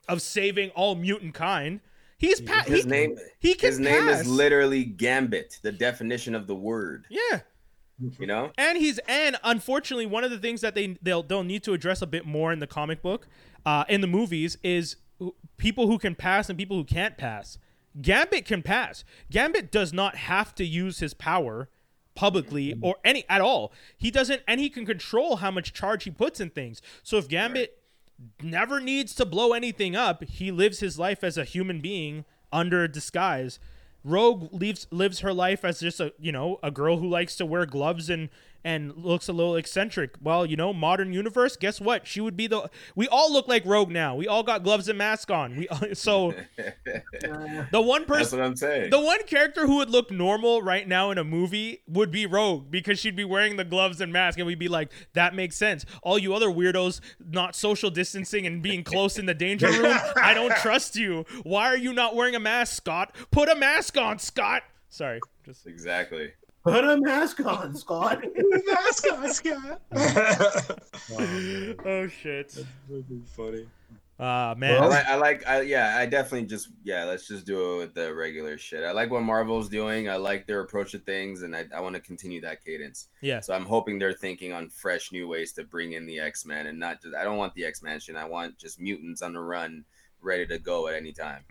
of 0.08 0.22
saving 0.22 0.70
all 0.72 0.96
mutant 0.96 1.34
kind. 1.34 1.82
He's 2.18 2.42
pa- 2.42 2.64
his 2.66 2.84
he, 2.84 2.90
name 2.90 3.18
he 3.40 3.54
can 3.54 3.70
his 3.70 3.80
name 3.80 4.08
pass. 4.08 4.22
is 4.22 4.28
literally 4.28 4.84
Gambit, 4.84 5.60
the 5.62 5.72
definition 5.72 6.36
of 6.36 6.48
the 6.48 6.56
word. 6.56 7.06
Yeah. 7.10 7.42
You 8.18 8.28
know, 8.28 8.52
And 8.58 8.78
he's 8.78 8.98
and 9.10 9.36
unfortunately 9.44 10.06
one 10.06 10.24
of 10.24 10.32
the 10.32 10.38
things 10.38 10.62
that 10.62 10.74
they 10.74 10.98
they'll 11.02 11.22
they'll 11.24 11.44
need 11.44 11.64
to 11.64 11.74
address 11.74 12.02
a 12.02 12.08
bit 12.08 12.26
more 12.26 12.54
in 12.54 12.60
the 12.60 12.68
comic 12.68 13.02
book, 13.02 13.28
uh, 13.66 13.84
in 13.90 14.00
the 14.00 14.08
movies 14.08 14.58
is 14.64 14.96
people 15.58 15.88
who 15.88 15.98
can 15.98 16.16
pass 16.16 16.50
and 16.50 16.58
people 16.58 16.78
who 16.78 16.86
can't 16.86 17.18
pass. 17.18 17.58
Gambit 18.02 18.46
can 18.46 18.62
pass. 18.62 19.04
Gambit 19.32 19.72
does 19.72 19.94
not 19.94 20.16
have 20.16 20.54
to 20.56 20.66
use 20.66 21.00
his 21.00 21.14
power 21.14 21.70
publicly 22.16 22.78
or 22.82 22.98
any 23.06 23.24
at 23.30 23.42
all. 23.42 23.72
He 23.98 24.12
doesn't 24.12 24.42
and 24.48 24.60
he 24.60 24.70
can 24.70 24.86
control 24.86 25.38
how 25.38 25.52
much 25.52 25.74
charge 25.74 26.04
he 26.04 26.12
puts 26.12 26.40
in 26.40 26.50
things. 26.50 26.82
So 27.04 27.18
if 27.18 27.28
Gambit 27.28 27.78
never 28.42 28.80
needs 28.80 29.16
to 29.16 29.26
blow 29.26 29.54
anything 29.54 29.96
up, 29.96 30.24
he 30.24 30.52
lives 30.52 30.80
his 30.80 31.00
life 31.00 31.24
as 31.24 31.38
a 31.38 31.44
human 31.44 31.80
being 31.80 32.26
under 32.52 32.84
a 32.84 32.92
disguise. 32.92 33.60
Rogue 34.04 34.50
lives 34.54 34.88
lives 34.92 35.20
her 35.20 35.34
life 35.34 35.66
as 35.66 35.80
just 35.80 36.00
a 36.00 36.14
you 36.20 36.32
know 36.32 36.60
a 36.64 36.72
girl 36.72 36.98
who 36.98 37.08
likes 37.08 37.36
to 37.38 37.46
wear 37.46 37.66
gloves 37.66 38.10
and 38.10 38.30
and 38.64 38.96
looks 38.96 39.28
a 39.28 39.34
little 39.34 39.56
eccentric. 39.56 40.16
Well, 40.22 40.46
you 40.46 40.56
know, 40.56 40.74
modern 40.74 41.14
universe. 41.14 41.56
Guess 41.56 41.80
what? 41.80 42.08
She 42.08 42.22
would 42.22 42.36
be 42.36 42.48
the. 42.48 42.70
We 42.96 43.08
all 43.08 43.32
look 43.32 43.48
like 43.48 43.66
Rogue 43.66 43.90
now. 43.90 44.16
We 44.16 44.28
all 44.28 44.44
got 44.44 44.64
gloves 44.64 44.90
and 44.90 44.98
mask 44.98 45.32
on. 45.32 45.56
We 45.56 45.68
so 45.94 46.34
the 46.58 47.82
one 47.82 48.02
that's 48.02 48.10
person 48.10 48.40
what 48.40 48.46
I'm 48.46 48.56
saying. 48.56 48.90
the 48.90 49.00
one 49.00 49.24
character 49.24 49.66
who 49.66 49.78
would 49.78 49.90
look 49.90 50.12
normal 50.12 50.62
right 50.62 50.88
now 50.88 51.12
in 51.12 51.18
a 51.18 51.24
movie 51.24 51.82
would 51.88 52.12
be 52.12 52.26
Rogue 52.26 52.70
because 52.70 53.00
she'd 53.00 53.16
be 53.16 53.26
wearing 53.26 53.58
the 53.58 53.66
gloves 53.66 54.02
and 54.02 54.12
mask, 54.12 54.38
and 54.40 54.48
we'd 54.48 54.60
be 54.60 54.68
like, 54.68 54.92
that 55.14 55.34
makes 55.34 55.56
sense. 55.56 55.86
All 56.04 56.18
you 56.18 56.34
other 56.34 56.50
weirdos 56.50 57.02
not 57.20 57.56
social 57.56 57.90
distancing 57.90 58.46
and 58.46 58.62
being 58.62 58.84
close 58.84 59.18
in 59.18 59.26
the 59.26 59.34
danger 59.34 59.68
room, 59.68 59.98
I 60.22 60.34
don't 60.34 60.56
trust 60.62 60.96
you. 60.96 61.26
Why 61.44 61.68
are 61.68 61.78
you 61.78 61.94
not 61.94 62.16
wearing 62.16 62.36
a 62.36 62.40
mask, 62.40 62.76
Scott? 62.76 63.16
Put 63.32 63.50
a 63.50 63.56
mask 63.56 63.98
on, 63.98 64.20
Scott. 64.20 64.64
Sorry, 64.90 65.20
just 65.46 65.68
exactly. 65.68 66.32
Put 66.64 66.84
a 66.84 66.98
mask 67.00 67.46
on, 67.46 67.76
Scott. 67.76 68.22
Scott, 68.92 69.34
Scott. 69.34 69.82
oh 71.86 72.08
shit. 72.08 72.58
That's 72.90 73.32
funny. 73.36 73.66
Ah 74.22 74.52
I 74.52 74.56
man. 74.56 74.90
like, 74.90 75.06
I 75.08 75.16
like, 75.16 75.48
I 75.48 75.62
yeah, 75.62 75.96
I 75.98 76.06
definitely 76.06 76.46
just 76.46 76.68
yeah, 76.84 77.06
let's 77.06 77.26
just 77.26 77.46
do 77.46 77.76
it 77.76 77.78
with 77.78 77.94
the 77.94 78.14
regular 78.14 78.58
shit. 78.58 78.84
I 78.84 78.92
like 78.92 79.10
what 79.10 79.24
Marvel's 79.24 79.70
doing. 79.70 80.10
I 80.10 80.18
like 80.18 80.46
their 80.46 80.60
approach 80.60 80.92
to 80.92 81.00
things, 81.00 81.44
and 81.44 81.56
I, 81.56 81.66
I 81.74 81.80
want 81.80 81.96
to 81.96 82.02
continue 82.02 82.42
that 82.42 82.64
cadence. 82.66 83.08
Yeah. 83.22 83.40
So 83.40 83.54
I'm 83.54 83.66
hoping 83.66 83.98
they're 83.98 84.12
thinking 84.12 84.52
on 84.52 84.68
fresh 84.68 85.14
new 85.14 85.30
ways 85.30 85.54
to 85.54 85.64
bring 85.64 85.94
in 85.94 86.06
the 86.06 86.20
X 86.20 86.46
Men, 86.46 86.68
and 86.68 86.78
not 86.78 87.02
just 87.02 87.16
I 87.16 87.24
don't 87.24 87.38
want 87.38 87.54
the 87.54 87.64
X 87.64 87.82
Mansion. 87.82 88.18
I 88.18 88.26
want 88.26 88.58
just 88.58 88.82
mutants 88.82 89.22
on 89.22 89.32
the 89.32 89.40
run, 89.40 89.86
ready 90.22 90.46
to 90.48 90.60
go 90.60 90.90
at 90.90 90.96
any 90.96 91.14
time. 91.14 91.46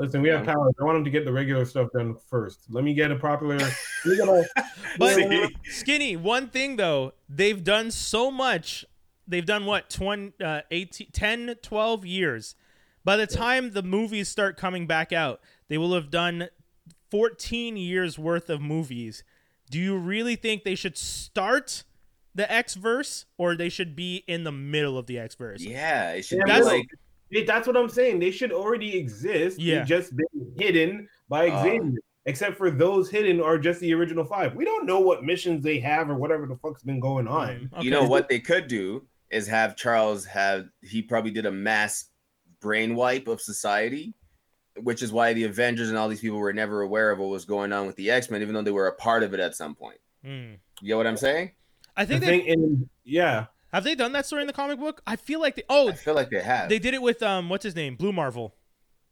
Listen, 0.00 0.22
we 0.22 0.30
have 0.30 0.46
Yeah. 0.46 0.54
powers. 0.54 0.72
I 0.80 0.84
want 0.84 0.96
them 0.96 1.04
to 1.04 1.10
get 1.10 1.24
the 1.26 1.32
regular 1.32 1.64
stuff 1.66 1.88
done 1.92 2.16
first. 2.28 2.60
Let 2.70 2.84
me 2.84 2.94
get 2.94 3.10
a 3.12 3.16
popular. 3.16 3.58
We 4.06 4.16
gotta, 4.16 4.46
But 4.98 5.14
See? 5.16 5.56
Skinny, 5.64 6.16
one 6.16 6.48
thing 6.48 6.76
though, 6.76 7.12
they've 7.28 7.62
done 7.62 7.90
so 7.90 8.30
much. 8.30 8.84
They've 9.28 9.44
done 9.44 9.66
what, 9.66 9.90
20, 9.90 10.32
uh, 10.42 10.62
18, 10.70 11.08
10, 11.12 11.54
12 11.62 12.06
years. 12.06 12.54
By 13.04 13.16
the 13.16 13.26
time 13.26 13.72
the 13.72 13.82
movies 13.82 14.28
start 14.28 14.56
coming 14.56 14.86
back 14.86 15.12
out, 15.12 15.40
they 15.68 15.76
will 15.78 15.94
have 15.94 16.10
done 16.10 16.48
14 17.10 17.76
years 17.76 18.18
worth 18.18 18.48
of 18.50 18.60
movies. 18.60 19.22
Do 19.70 19.78
you 19.78 19.96
really 19.98 20.34
think 20.36 20.64
they 20.64 20.74
should 20.74 20.96
start 20.96 21.84
the 22.34 22.50
X 22.50 22.74
verse 22.74 23.26
or 23.36 23.54
they 23.54 23.68
should 23.68 23.94
be 23.94 24.24
in 24.26 24.44
the 24.44 24.52
middle 24.52 24.96
of 24.96 25.06
the 25.06 25.18
X 25.18 25.34
verse? 25.34 25.60
Yeah, 25.60 26.12
it 26.12 26.24
should 26.24 26.38
Yeah, 26.38 26.44
be 26.44 26.50
that's- 26.52 26.66
like 26.66 26.86
Hey, 27.30 27.44
that's 27.44 27.66
what 27.66 27.76
I'm 27.76 27.88
saying. 27.88 28.18
They 28.18 28.30
should 28.30 28.52
already 28.52 28.96
exist. 28.96 29.58
Yeah. 29.58 29.78
They've 29.78 29.86
just 29.86 30.16
been 30.16 30.52
hidden 30.56 31.08
by 31.28 31.48
Uh. 31.48 31.62
Xavier. 31.62 31.92
Except 32.26 32.58
for 32.58 32.70
those 32.70 33.08
hidden 33.10 33.40
are 33.40 33.58
just 33.58 33.80
the 33.80 33.94
original 33.94 34.24
five. 34.24 34.54
We 34.54 34.66
don't 34.66 34.84
know 34.84 35.00
what 35.00 35.24
missions 35.24 35.64
they 35.64 35.80
have 35.80 36.10
or 36.10 36.16
whatever 36.16 36.46
the 36.46 36.56
fuck's 36.56 36.82
been 36.82 37.00
going 37.00 37.26
on. 37.26 37.70
Okay. 37.74 37.84
you 37.84 37.90
know 37.90 38.04
what 38.04 38.28
they 38.28 38.38
could 38.38 38.66
do 38.68 39.06
is 39.30 39.46
have 39.48 39.74
Charles 39.74 40.26
have 40.26 40.66
he 40.82 41.00
probably 41.00 41.30
did 41.30 41.46
a 41.46 41.50
mass 41.50 42.10
brain 42.60 42.94
wipe 42.94 43.26
of 43.26 43.40
society, 43.40 44.12
which 44.82 45.02
is 45.02 45.10
why 45.12 45.32
the 45.32 45.44
Avengers 45.44 45.88
and 45.88 45.96
all 45.96 46.08
these 46.10 46.20
people 46.20 46.38
were 46.38 46.52
never 46.52 46.82
aware 46.82 47.10
of 47.10 47.18
what 47.18 47.30
was 47.30 47.46
going 47.46 47.72
on 47.72 47.86
with 47.86 47.96
the 47.96 48.10
X 48.10 48.30
Men, 48.30 48.42
even 48.42 48.54
though 48.54 48.62
they 48.62 48.70
were 48.70 48.88
a 48.88 48.94
part 48.94 49.22
of 49.22 49.32
it 49.32 49.40
at 49.40 49.56
some 49.56 49.74
point. 49.74 49.98
Hmm. 50.22 50.52
You 50.82 50.88
get 50.88 50.96
what 50.98 51.06
I'm 51.06 51.16
saying? 51.16 51.52
I 51.96 52.04
The 52.04 52.18
think 52.18 52.20
they 52.20 52.40
thing, 52.40 52.50
and 52.50 52.88
yeah, 53.02 53.46
have 53.72 53.84
they 53.84 53.94
done 53.94 54.12
that 54.12 54.26
story 54.26 54.42
in 54.42 54.46
the 54.46 54.52
comic 54.52 54.78
book. 54.78 55.02
I 55.06 55.16
feel 55.16 55.40
like 55.40 55.56
they. 55.56 55.62
Oh, 55.68 55.88
I 55.90 55.92
feel 55.92 56.14
like 56.14 56.30
they 56.30 56.40
have. 56.42 56.68
they 56.68 56.78
did 56.78 56.94
it 56.94 57.02
with 57.02 57.22
um, 57.22 57.48
what's 57.48 57.64
his 57.64 57.74
name, 57.76 57.96
Blue 57.96 58.12
Marvel. 58.12 58.54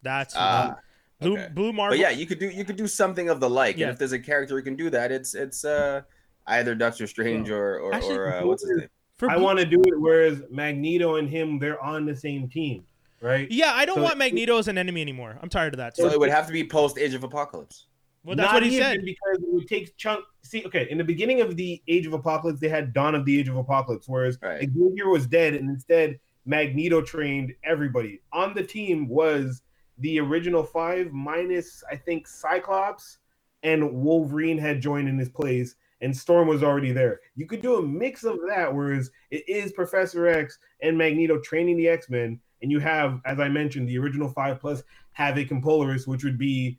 That's 0.03 0.35
who- 0.35 0.41
Ah, 0.41 0.77
Blue 1.21 1.33
okay. 1.37 1.49
Blue 1.53 1.73
Marvel. 1.73 1.97
but 1.97 2.01
yeah, 2.01 2.11
you 2.11 2.27
could 2.27 2.39
do 2.39 2.49
you 2.49 2.65
could 2.65 2.77
do 2.77 2.87
something 2.87 3.29
of 3.29 3.41
the 3.41 3.51
like, 3.51 3.77
Yeah. 3.77 3.87
and 3.87 3.93
if 3.93 3.99
there's 3.99 4.13
a 4.13 4.19
character 4.19 4.57
who 4.57 4.63
can 4.63 4.77
do 4.77 4.89
that, 4.91 5.11
it's 5.11 5.35
it's 5.35 5.65
uh 5.65 6.03
either 6.47 6.75
Doctor 6.77 7.07
Strange 7.09 7.51
or 7.51 7.81
or, 7.81 7.93
Actually, 7.95 8.17
or 8.19 8.35
uh, 8.35 8.45
what's 8.47 8.63
his 8.67 8.79
name? 8.79 8.89
For 9.17 9.29
I 9.29 9.37
want 9.37 9.59
to 9.59 9.65
do 9.67 9.83
it. 9.85 9.99
Whereas 9.99 10.43
Magneto 10.49 11.17
and 11.17 11.29
him, 11.29 11.59
they're 11.59 11.83
on 11.83 12.07
the 12.07 12.15
same 12.15 12.49
team, 12.49 12.85
right? 13.21 13.51
Yeah, 13.51 13.73
I 13.75 13.85
don't 13.85 13.97
So- 13.97 14.03
want 14.05 14.17
Magneto 14.17 14.59
as 14.59 14.69
an 14.69 14.79
enemy 14.79 15.01
anymore. 15.01 15.37
I'm 15.43 15.49
tired 15.49 15.75
of 15.75 15.79
that. 15.79 15.97
So 15.97 16.07
it 16.09 16.21
would 16.21 16.31
have 16.31 16.47
to 16.47 16.53
be 16.53 16.63
post 16.63 16.97
Age 16.99 17.15
of 17.15 17.25
Apocalypse. 17.25 17.87
Well, 18.29 18.37
that's 18.37 18.53
Not 18.53 18.63
what 18.63 18.71
he 18.71 18.77
said. 18.77 19.03
because 19.07 19.39
it 19.39 19.49
would 19.49 19.67
take 19.67 19.97
chunk. 19.97 20.23
See, 20.43 20.63
okay, 20.67 20.87
in 20.91 20.99
the 20.99 21.05
beginning 21.05 21.41
of 21.41 21.57
the 21.57 21.81
Age 21.89 22.05
of 22.07 22.13
Apocalypse, 22.13 22.61
they 22.61 22.69
had 22.69 22.93
Dawn 22.93 23.15
of 23.15 23.25
the 23.25 23.39
Age 23.39 23.49
of 23.49 23.57
Apocalypse, 23.57 24.07
whereas 24.07 24.39
Right. 24.43 24.69
Xavier 24.71 25.09
was 25.09 25.27
dead, 25.27 25.55
and 25.55 25.71
instead 25.71 26.21
Magneto 26.45 27.01
trained 27.01 27.55
everybody. 27.65 28.21
On 28.35 28.53
the 28.53 28.63
team 28.63 29.09
was 29.09 29.63
the 29.97 30.21
original 30.21 30.63
five 30.63 31.11
minus, 31.11 31.83
I 31.91 31.97
think, 31.97 32.27
Cyclops 32.29 33.19
and 33.63 33.91
Wolverine 33.95 34.59
had 34.59 34.83
joined 34.83 35.09
in 35.09 35.19
his 35.19 35.31
place, 35.31 35.77
and 36.03 36.15
Storm 36.15 36.49
was 36.49 36.63
already 36.63 36.93
there. 36.93 37.21
You 37.35 37.47
could 37.47 37.63
do 37.63 37.77
a 37.77 37.83
mix 37.83 38.25
of 38.25 38.39
that, 38.47 38.75
whereas 38.75 39.11
it 39.31 39.49
is 39.49 39.73
Professor 39.73 40.27
X 40.29 40.59
and 40.83 40.99
Magneto 40.99 41.39
training 41.41 41.79
the 41.79 41.89
X 41.89 42.11
Men, 42.11 42.39
and 42.61 42.71
you 42.71 42.79
have, 42.79 43.23
as 43.25 43.41
I 43.41 43.49
mentioned, 43.49 43.89
the 43.89 43.97
original 43.99 44.29
five 44.29 44.61
plus 44.61 44.83
Havoc 45.13 45.51
and 45.51 45.63
Polaris, 45.63 46.07
which 46.07 46.25
would 46.25 46.37
be 46.37 46.79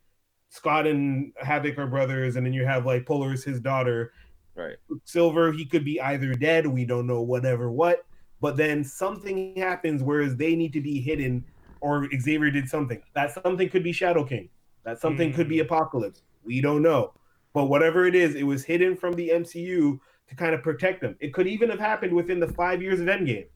Scott 0.49 0.87
and 0.87 1.31
Havoc 1.37 1.77
are 1.77 1.87
brothers, 1.87 2.35
and 2.35 2.45
then 2.45 2.53
you 2.53 2.65
have 2.65 2.85
like 2.85 3.05
Polaris, 3.05 3.43
his 3.43 3.59
daughter. 3.59 4.11
Right. 4.55 4.75
Silver, 5.05 5.51
he 5.51 5.65
could 5.65 5.85
be 5.85 6.01
either 6.01 6.33
dead, 6.33 6.67
we 6.67 6.85
don't 6.85 7.07
know 7.07 7.21
whatever 7.21 7.71
what, 7.71 8.05
but 8.41 8.57
then 8.57 8.83
something 8.83 9.55
happens 9.55 10.03
whereas 10.03 10.35
they 10.35 10.55
need 10.55 10.73
to 10.73 10.81
be 10.81 10.99
hidden, 10.99 11.45
or 11.81 12.09
Xavier 12.19 12.51
did 12.51 12.67
something. 12.67 13.01
That 13.13 13.31
something 13.31 13.69
could 13.69 13.83
be 13.83 13.93
Shadow 13.93 14.23
King. 14.25 14.49
That 14.83 14.99
something 14.99 15.31
could 15.33 15.47
be 15.47 15.59
hmm. 15.59 15.65
Apocalypse. 15.65 16.23
We 16.43 16.61
don't 16.61 16.81
know. 16.81 17.13
But 17.53 17.65
whatever 17.65 18.05
it 18.05 18.15
is, 18.15 18.35
it 18.35 18.43
was 18.43 18.63
hidden 18.63 18.95
from 18.97 19.13
the 19.13 19.29
MCU 19.29 19.99
to 20.27 20.35
kind 20.35 20.53
of 20.53 20.61
protect 20.61 21.01
them. 21.01 21.15
It 21.19 21.33
could 21.33 21.47
even 21.47 21.69
have 21.69 21.79
happened 21.79 22.13
within 22.13 22.39
the 22.39 22.47
five 22.47 22.81
years 22.81 22.99
of 22.99 23.07
Endgame. 23.07 23.47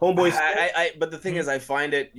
Homeboy, 0.00 0.32
I, 0.32 0.36
I, 0.36 0.70
I, 0.76 0.90
but 0.98 1.10
the 1.10 1.18
thing 1.18 1.34
hmm. 1.34 1.40
is, 1.40 1.48
I 1.48 1.58
find 1.58 1.92
it 1.92 2.12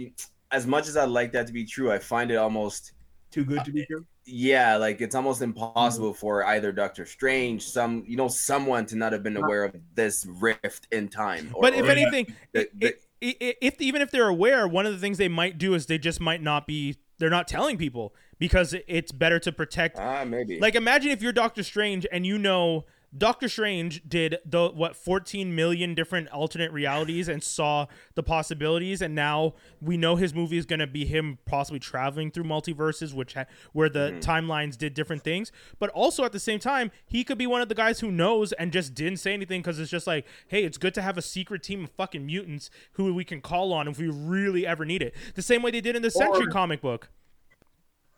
as 0.51 0.67
much 0.67 0.88
as 0.88 0.97
I 0.97 1.05
like 1.05 1.31
that 1.31 1.47
to 1.47 1.53
be 1.53 1.65
true. 1.65 1.91
I 1.91 1.99
find 1.99 2.31
it 2.31 2.35
almost 2.35 2.93
too 3.32 3.43
good 3.45 3.59
uh, 3.59 3.63
to 3.63 3.71
be 3.71 3.86
true. 3.86 4.05
yeah, 4.25 4.75
like 4.78 5.01
it's 5.01 5.15
almost 5.15 5.41
impossible 5.41 6.11
mm-hmm. 6.11 6.19
for 6.19 6.45
either 6.45 6.71
Doctor 6.71 7.05
Strange, 7.05 7.63
some 7.63 8.03
you 8.07 8.17
know, 8.17 8.28
someone 8.28 8.86
to 8.88 8.95
not 8.95 9.13
have 9.13 9.23
been 9.23 9.38
uh-huh. 9.38 9.45
aware 9.45 9.63
of 9.65 9.75
this 9.95 10.25
rift 10.25 10.88
in 10.91 11.09
time. 11.09 11.51
Or, 11.53 11.61
But 11.61 11.73
if 11.73 11.86
or 11.86 11.91
anything, 11.91 12.34
the- 12.53 12.69
the- 12.73 12.95
i- 13.23 13.36
i- 13.41 13.55
if 13.61 13.82
even 13.82 14.01
if 14.01 14.11
they're 14.11 14.28
aware, 14.28 14.67
one 14.67 14.86
of 14.86 14.93
the 14.93 14.99
things 14.99 15.17
they 15.17 15.28
might 15.28 15.57
do 15.57 15.73
is 15.73 15.86
they 15.88 15.97
just 15.97 16.19
might 16.19 16.41
not 16.41 16.67
be. 16.67 16.97
They're 17.19 17.32
not 17.32 17.47
telling 17.47 17.78
people 17.78 18.13
because 18.38 18.75
it's 18.88 19.11
better 19.11 19.39
to 19.39 19.51
protect. 19.51 19.97
ah, 19.97 20.23
maybe 20.23 20.59
Like 20.59 20.75
imagine 20.75 21.09
if 21.11 21.21
you're 21.23 21.34
Doctor 21.34 21.63
Strange 21.63 22.05
and 22.11 22.28
you 22.28 22.38
know 22.38 22.86
Doctor 23.15 23.47
Strange 23.47 24.01
did 24.07 24.37
the 24.45 24.69
what 24.69 24.95
14 24.95 25.55
million 25.55 25.95
different 25.95 26.27
alternate 26.29 26.71
realities 26.71 27.27
and 27.27 27.41
saw 27.41 27.87
the 28.15 28.23
possibilities 28.23 29.01
and 29.01 29.15
now 29.15 29.53
we 29.81 29.97
know 29.97 30.17
his 30.17 30.33
movie 30.33 30.57
is 30.57 30.65
going 30.65 30.79
to 30.79 30.87
be 30.87 31.05
him 31.05 31.37
possibly 31.45 31.79
traveling 31.79 32.31
through 32.31 32.43
multiverses 32.43 33.13
which 33.13 33.33
ha- 33.33 33.45
where 33.71 33.89
the 33.89 34.11
mm-hmm. 34.11 34.19
timelines 34.19 34.77
did 34.77 34.93
different 34.93 35.23
things. 35.23 35.51
But 35.79 35.89
also 35.91 36.25
at 36.25 36.31
the 36.33 36.39
same 36.39 36.59
time 36.59 36.91
he 37.05 37.23
could 37.23 37.37
be 37.37 37.47
one 37.47 37.61
of 37.61 37.69
the 37.69 37.75
guys 37.75 38.01
who 38.01 38.11
knows 38.11 38.51
and 38.53 38.71
just 38.73 38.93
didn't 38.93 39.17
say 39.17 39.33
anything 39.33 39.63
cuz 39.63 39.79
it's 39.79 39.91
just 39.91 40.07
like 40.07 40.25
hey 40.47 40.63
it's 40.63 40.77
good 40.77 40.93
to 40.95 41.01
have 41.01 41.17
a 41.17 41.21
secret 41.21 41.63
team 41.63 41.85
of 41.85 41.91
fucking 41.91 42.25
mutants 42.25 42.69
who 42.93 43.13
we 43.13 43.23
can 43.23 43.41
call 43.41 43.71
on 43.71 43.87
if 43.87 43.97
we 43.97 44.09
really 44.09 44.67
ever 44.67 44.83
need 44.83 45.01
it. 45.01 45.15
The 45.35 45.41
same 45.41 45.61
way 45.61 45.71
they 45.71 45.81
did 45.81 45.95
in 45.95 46.01
the 46.01 46.11
Century 46.11 46.47
comic 46.47 46.81
book 46.81 47.09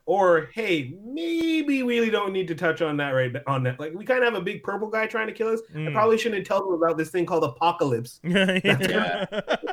Or 0.10 0.50
hey, 0.56 0.96
maybe 1.06 1.84
we 1.84 2.00
really 2.00 2.10
don't 2.10 2.34
need 2.34 2.48
to 2.48 2.56
touch 2.56 2.82
on 2.82 2.98
that 2.98 3.12
right 3.12 3.32
on 3.46 3.62
that. 3.62 3.80
Like 3.80 3.94
we 3.94 4.04
kind 4.06 4.24
of 4.24 4.34
have 4.34 4.42
a 4.42 4.44
big 4.44 4.64
purple 4.64 4.88
guy 4.90 5.06
trying 5.06 5.28
to 5.28 5.34
kill 5.34 5.50
us. 5.50 5.62
I 5.72 5.78
Mm. 5.78 5.94
probably 5.94 6.18
shouldn't 6.18 6.48
tell 6.48 6.64
them 6.66 6.74
about 6.74 6.98
this 6.98 7.12
thing 7.12 7.28
called 7.28 7.44
apocalypse 7.44 8.20
Yeah. 8.24 9.26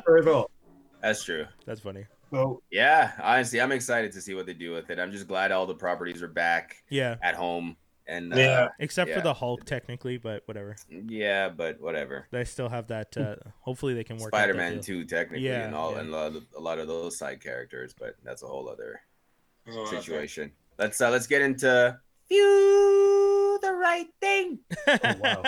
for 0.05 0.45
that's 1.01 1.23
true. 1.23 1.47
That's 1.65 1.79
funny. 1.81 2.05
So 2.31 2.61
Yeah, 2.69 3.13
honestly, 3.19 3.59
I'm 3.59 3.71
excited 3.71 4.11
to 4.11 4.21
see 4.21 4.35
what 4.35 4.45
they 4.45 4.53
do 4.53 4.73
with 4.73 4.91
it. 4.91 4.99
I'm 4.99 5.11
just 5.11 5.27
glad 5.27 5.51
all 5.51 5.65
the 5.65 5.73
properties 5.73 6.21
are 6.21 6.27
back 6.27 6.83
Yeah. 6.89 7.15
at 7.23 7.33
home, 7.33 7.75
and 8.05 8.31
uh, 8.31 8.37
Yeah. 8.37 8.43
yeah, 8.43 8.67
Except 8.77 9.09
for 9.11 9.21
the 9.21 9.33
Hulk, 9.33 9.65
technically, 9.65 10.17
but 10.19 10.43
whatever. 10.45 10.75
Yeah, 10.87 11.49
but 11.49 11.81
whatever. 11.81 12.27
They 12.29 12.43
still 12.45 12.69
have 12.69 12.85
that. 12.89 13.17
Uh, 13.17 13.37
hopefully, 13.61 13.95
they 13.95 14.03
can 14.03 14.17
work. 14.17 14.29
Spider-Man 14.35 14.73
deal. 14.73 14.81
too, 14.83 15.05
technically, 15.05 15.47
Yeah, 15.47 15.65
and 15.65 15.73
all 15.73 15.93
yeah. 15.93 15.99
and 16.01 16.09
a 16.09 16.11
lot, 16.11 16.35
of, 16.35 16.43
a 16.55 16.59
lot 16.59 16.77
of 16.77 16.87
those 16.87 17.17
side 17.17 17.41
characters, 17.41 17.95
but 17.97 18.15
that's 18.23 18.43
a 18.43 18.47
whole 18.47 18.69
other 18.69 19.01
Oh, 19.69 19.79
okay. 19.81 19.97
situation. 19.97 20.51
Let's 20.77 21.01
uh, 21.01 21.09
let's 21.09 21.27
get 21.27 21.41
into 21.41 21.99
view 22.29 23.59
the 23.61 23.73
right 23.73 24.07
thing. 24.21 24.59
oh, 24.87 24.97
wow. 25.19 25.41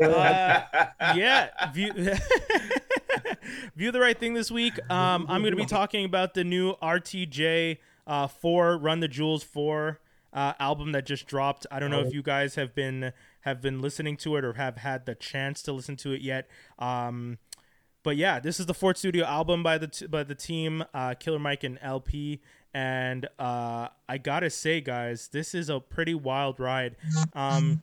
Uh, 1.00 1.14
yeah, 1.16 1.48
view 1.72 1.92
view 3.76 3.90
the 3.90 4.00
right 4.00 4.18
thing 4.18 4.34
this 4.34 4.50
week. 4.50 4.78
Um, 4.90 5.26
I'm 5.28 5.40
going 5.42 5.52
to 5.52 5.56
be 5.56 5.66
talking 5.66 6.04
about 6.04 6.34
the 6.34 6.44
new 6.44 6.74
RTJ 6.82 7.78
uh, 8.06 8.26
four 8.26 8.76
Run 8.76 9.00
the 9.00 9.08
Jewels 9.08 9.42
four 9.42 10.00
uh, 10.32 10.54
album 10.58 10.92
that 10.92 11.06
just 11.06 11.26
dropped. 11.26 11.66
I 11.70 11.80
don't 11.80 11.90
know 11.90 12.00
if 12.00 12.14
you 12.14 12.22
guys 12.22 12.54
have 12.54 12.74
been 12.74 13.12
have 13.42 13.60
been 13.60 13.80
listening 13.80 14.16
to 14.18 14.36
it 14.36 14.44
or 14.44 14.54
have 14.54 14.78
had 14.78 15.06
the 15.06 15.14
chance 15.14 15.62
to 15.62 15.72
listen 15.72 15.96
to 15.96 16.12
it 16.12 16.20
yet. 16.20 16.48
Um, 16.78 17.38
but 18.02 18.16
yeah, 18.16 18.40
this 18.40 18.58
is 18.60 18.66
the 18.66 18.74
fourth 18.74 18.96
studio 18.96 19.24
album 19.24 19.62
by 19.62 19.78
the 19.78 19.88
t- 19.88 20.06
by 20.06 20.24
the 20.24 20.34
team 20.34 20.84
uh, 20.94 21.14
Killer 21.14 21.38
Mike 21.38 21.64
and 21.64 21.78
El-P, 21.82 22.40
and 22.74 23.28
uh, 23.38 23.88
I 24.08 24.18
gotta 24.18 24.50
say, 24.50 24.80
guys, 24.80 25.28
this 25.28 25.54
is 25.54 25.68
a 25.68 25.80
pretty 25.80 26.14
wild 26.14 26.60
ride. 26.60 26.96
Um, 27.34 27.82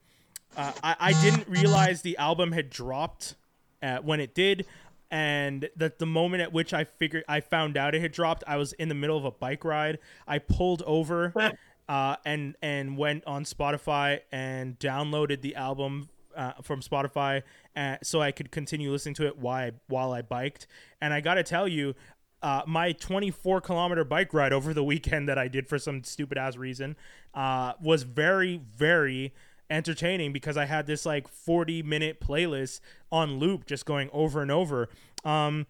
uh, 0.56 0.72
I, 0.84 0.96
I 1.00 1.22
didn't 1.22 1.48
realize 1.48 2.02
the 2.02 2.18
album 2.18 2.52
had 2.52 2.70
dropped 2.70 3.36
uh, 3.84 3.98
when 3.98 4.20
it 4.20 4.34
did, 4.34 4.66
and 5.12 5.70
that 5.76 6.00
the 6.00 6.06
moment 6.06 6.42
at 6.42 6.52
which 6.52 6.74
I 6.74 6.84
figured 6.84 7.24
I 7.28 7.42
found 7.42 7.78
out 7.78 7.96
it 7.96 8.02
had 8.02 8.12
dropped, 8.12 8.44
I 8.48 8.58
was 8.58 8.74
in 8.74 8.90
the 8.90 8.96
middle 8.96 9.18
of 9.18 9.26
a 9.26 9.32
bike 9.32 9.64
ride. 9.64 10.00
I 10.28 10.40
pulled 10.40 10.84
over 10.84 11.34
uh, 11.90 12.16
and 12.26 12.56
and 12.62 12.98
went 12.98 13.26
on 13.26 13.44
Spotify 13.44 14.22
and 14.32 14.78
downloaded 14.80 15.42
the 15.42 15.56
album 15.56 16.10
uh, 16.36 16.54
from 16.62 16.82
Spotify, 16.82 17.44
uh, 17.76 17.98
so 18.04 18.22
I 18.22 18.32
could 18.32 18.52
continue 18.52 18.92
listening 18.92 19.16
to 19.16 19.28
it 19.28 19.38
while 19.38 19.68
I, 19.68 19.72
while 19.88 20.12
I 20.14 20.22
biked. 20.22 20.68
And 21.02 21.14
I 21.14 21.22
got 21.22 21.36
to 21.36 21.44
tell 21.44 21.68
you. 21.68 21.96
Uh, 22.42 22.62
my 22.68 22.92
24 22.92 23.62
kilometer 23.62 24.04
bike 24.04 24.34
ride 24.34 24.54
over 24.54 24.74
the 24.74 24.84
weekend 24.84 25.28
that 25.28 25.38
I 25.38 25.48
did 25.48 25.68
for 25.68 25.80
some 25.80 26.04
stupid 26.04 26.38
ass 26.38 26.56
reason 26.56 26.96
uh, 27.34 27.74
was 27.82 28.04
very, 28.04 28.62
very 28.76 29.34
entertaining 29.70 30.34
because 30.34 30.56
I 30.56 30.66
had 30.66 30.88
this 30.88 31.06
like 31.06 31.28
40 31.28 31.84
minute 31.84 32.20
playlist 32.22 32.80
on 33.12 33.40
loop 33.40 33.66
just 33.66 33.86
going 33.86 34.10
over 34.14 34.42
and 34.42 34.52
over. 34.52 34.90
Um, 35.26 35.66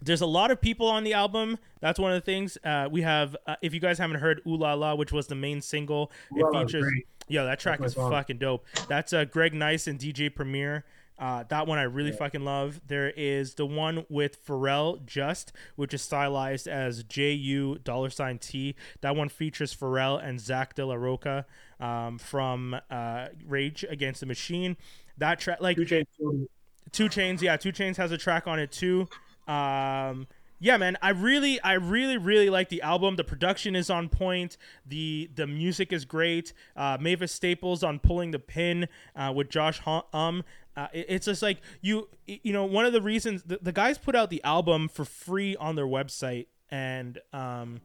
there's 0.00 0.20
a 0.20 0.26
lot 0.26 0.50
of 0.50 0.60
people 0.60 0.88
on 0.88 1.04
the 1.04 1.14
album. 1.14 1.58
That's 1.80 1.98
one 1.98 2.12
of 2.12 2.16
the 2.16 2.24
things. 2.24 2.58
Uh, 2.62 2.88
we 2.90 3.02
have, 3.02 3.36
uh, 3.46 3.56
if 3.62 3.72
you 3.72 3.80
guys 3.80 3.98
haven't 3.98 4.20
heard 4.20 4.42
Ooh 4.46 4.56
La 4.56 4.74
La, 4.74 4.94
which 4.94 5.12
was 5.12 5.26
the 5.26 5.34
main 5.34 5.60
single, 5.60 6.12
Ooh 6.36 6.48
it 6.48 6.66
features. 6.66 6.84
Yeah, 7.28 7.44
that 7.44 7.58
track 7.58 7.82
is 7.82 7.94
fucking 7.94 8.38
dope. 8.38 8.64
That's 8.88 9.12
uh, 9.12 9.24
Greg 9.24 9.52
Nice 9.52 9.86
and 9.86 9.98
DJ 9.98 10.32
Premier. 10.32 10.84
Uh, 11.18 11.44
that 11.48 11.66
one 11.66 11.78
I 11.78 11.84
really 11.84 12.12
fucking 12.12 12.44
love. 12.44 12.80
There 12.86 13.10
is 13.10 13.54
the 13.54 13.66
one 13.66 14.04
with 14.08 14.44
Pharrell 14.44 15.04
Just, 15.06 15.52
which 15.74 15.94
is 15.94 16.02
stylized 16.02 16.68
as 16.68 17.02
J 17.04 17.32
U 17.32 17.78
dollar 17.82 18.10
sign 18.10 18.38
T. 18.38 18.74
That 19.00 19.16
one 19.16 19.28
features 19.28 19.74
Pharrell 19.74 20.22
and 20.22 20.40
Zack 20.40 20.74
de 20.74 20.84
la 20.84 20.94
Rocha 20.94 21.46
um, 21.80 22.18
from 22.18 22.76
uh, 22.90 23.28
Rage 23.46 23.84
Against 23.88 24.20
the 24.20 24.26
Machine. 24.26 24.76
That 25.18 25.40
track, 25.40 25.60
like 25.60 25.76
Two 25.76 25.84
Totally. 25.84 26.48
2 26.92 27.08
Chainz, 27.08 27.40
yeah, 27.42 27.56
2 27.56 27.72
Chainz 27.72 27.96
has 27.96 28.12
a 28.12 28.18
track 28.18 28.46
on 28.46 28.58
it 28.58 28.70
too. 28.70 29.08
Um, 29.48 30.26
yeah, 30.58 30.78
man, 30.78 30.96
I 31.02 31.10
really, 31.10 31.60
I 31.60 31.74
really, 31.74 32.16
really 32.16 32.48
like 32.48 32.70
the 32.70 32.80
album. 32.80 33.16
The 33.16 33.24
production 33.24 33.76
is 33.76 33.90
on 33.90 34.08
point. 34.08 34.56
the 34.86 35.28
The 35.34 35.46
music 35.46 35.92
is 35.92 36.04
great. 36.04 36.54
Uh, 36.74 36.96
Mavis 36.98 37.32
Staples 37.32 37.82
on 37.82 37.98
pulling 37.98 38.30
the 38.30 38.38
pin 38.38 38.88
uh, 39.14 39.32
with 39.34 39.50
Josh 39.50 39.80
Homme. 39.80 40.42
Uh, 40.76 40.88
it- 40.92 41.06
it's 41.08 41.26
just 41.26 41.42
like 41.42 41.60
you, 41.80 42.08
you 42.26 42.52
know, 42.52 42.64
one 42.64 42.84
of 42.84 42.92
the 42.92 43.00
reasons 43.02 43.42
the, 43.44 43.58
the 43.62 43.72
guys 43.72 43.98
put 43.98 44.14
out 44.14 44.30
the 44.30 44.42
album 44.44 44.88
for 44.88 45.04
free 45.04 45.56
on 45.56 45.74
their 45.76 45.86
website, 45.86 46.46
and 46.70 47.18
um, 47.32 47.80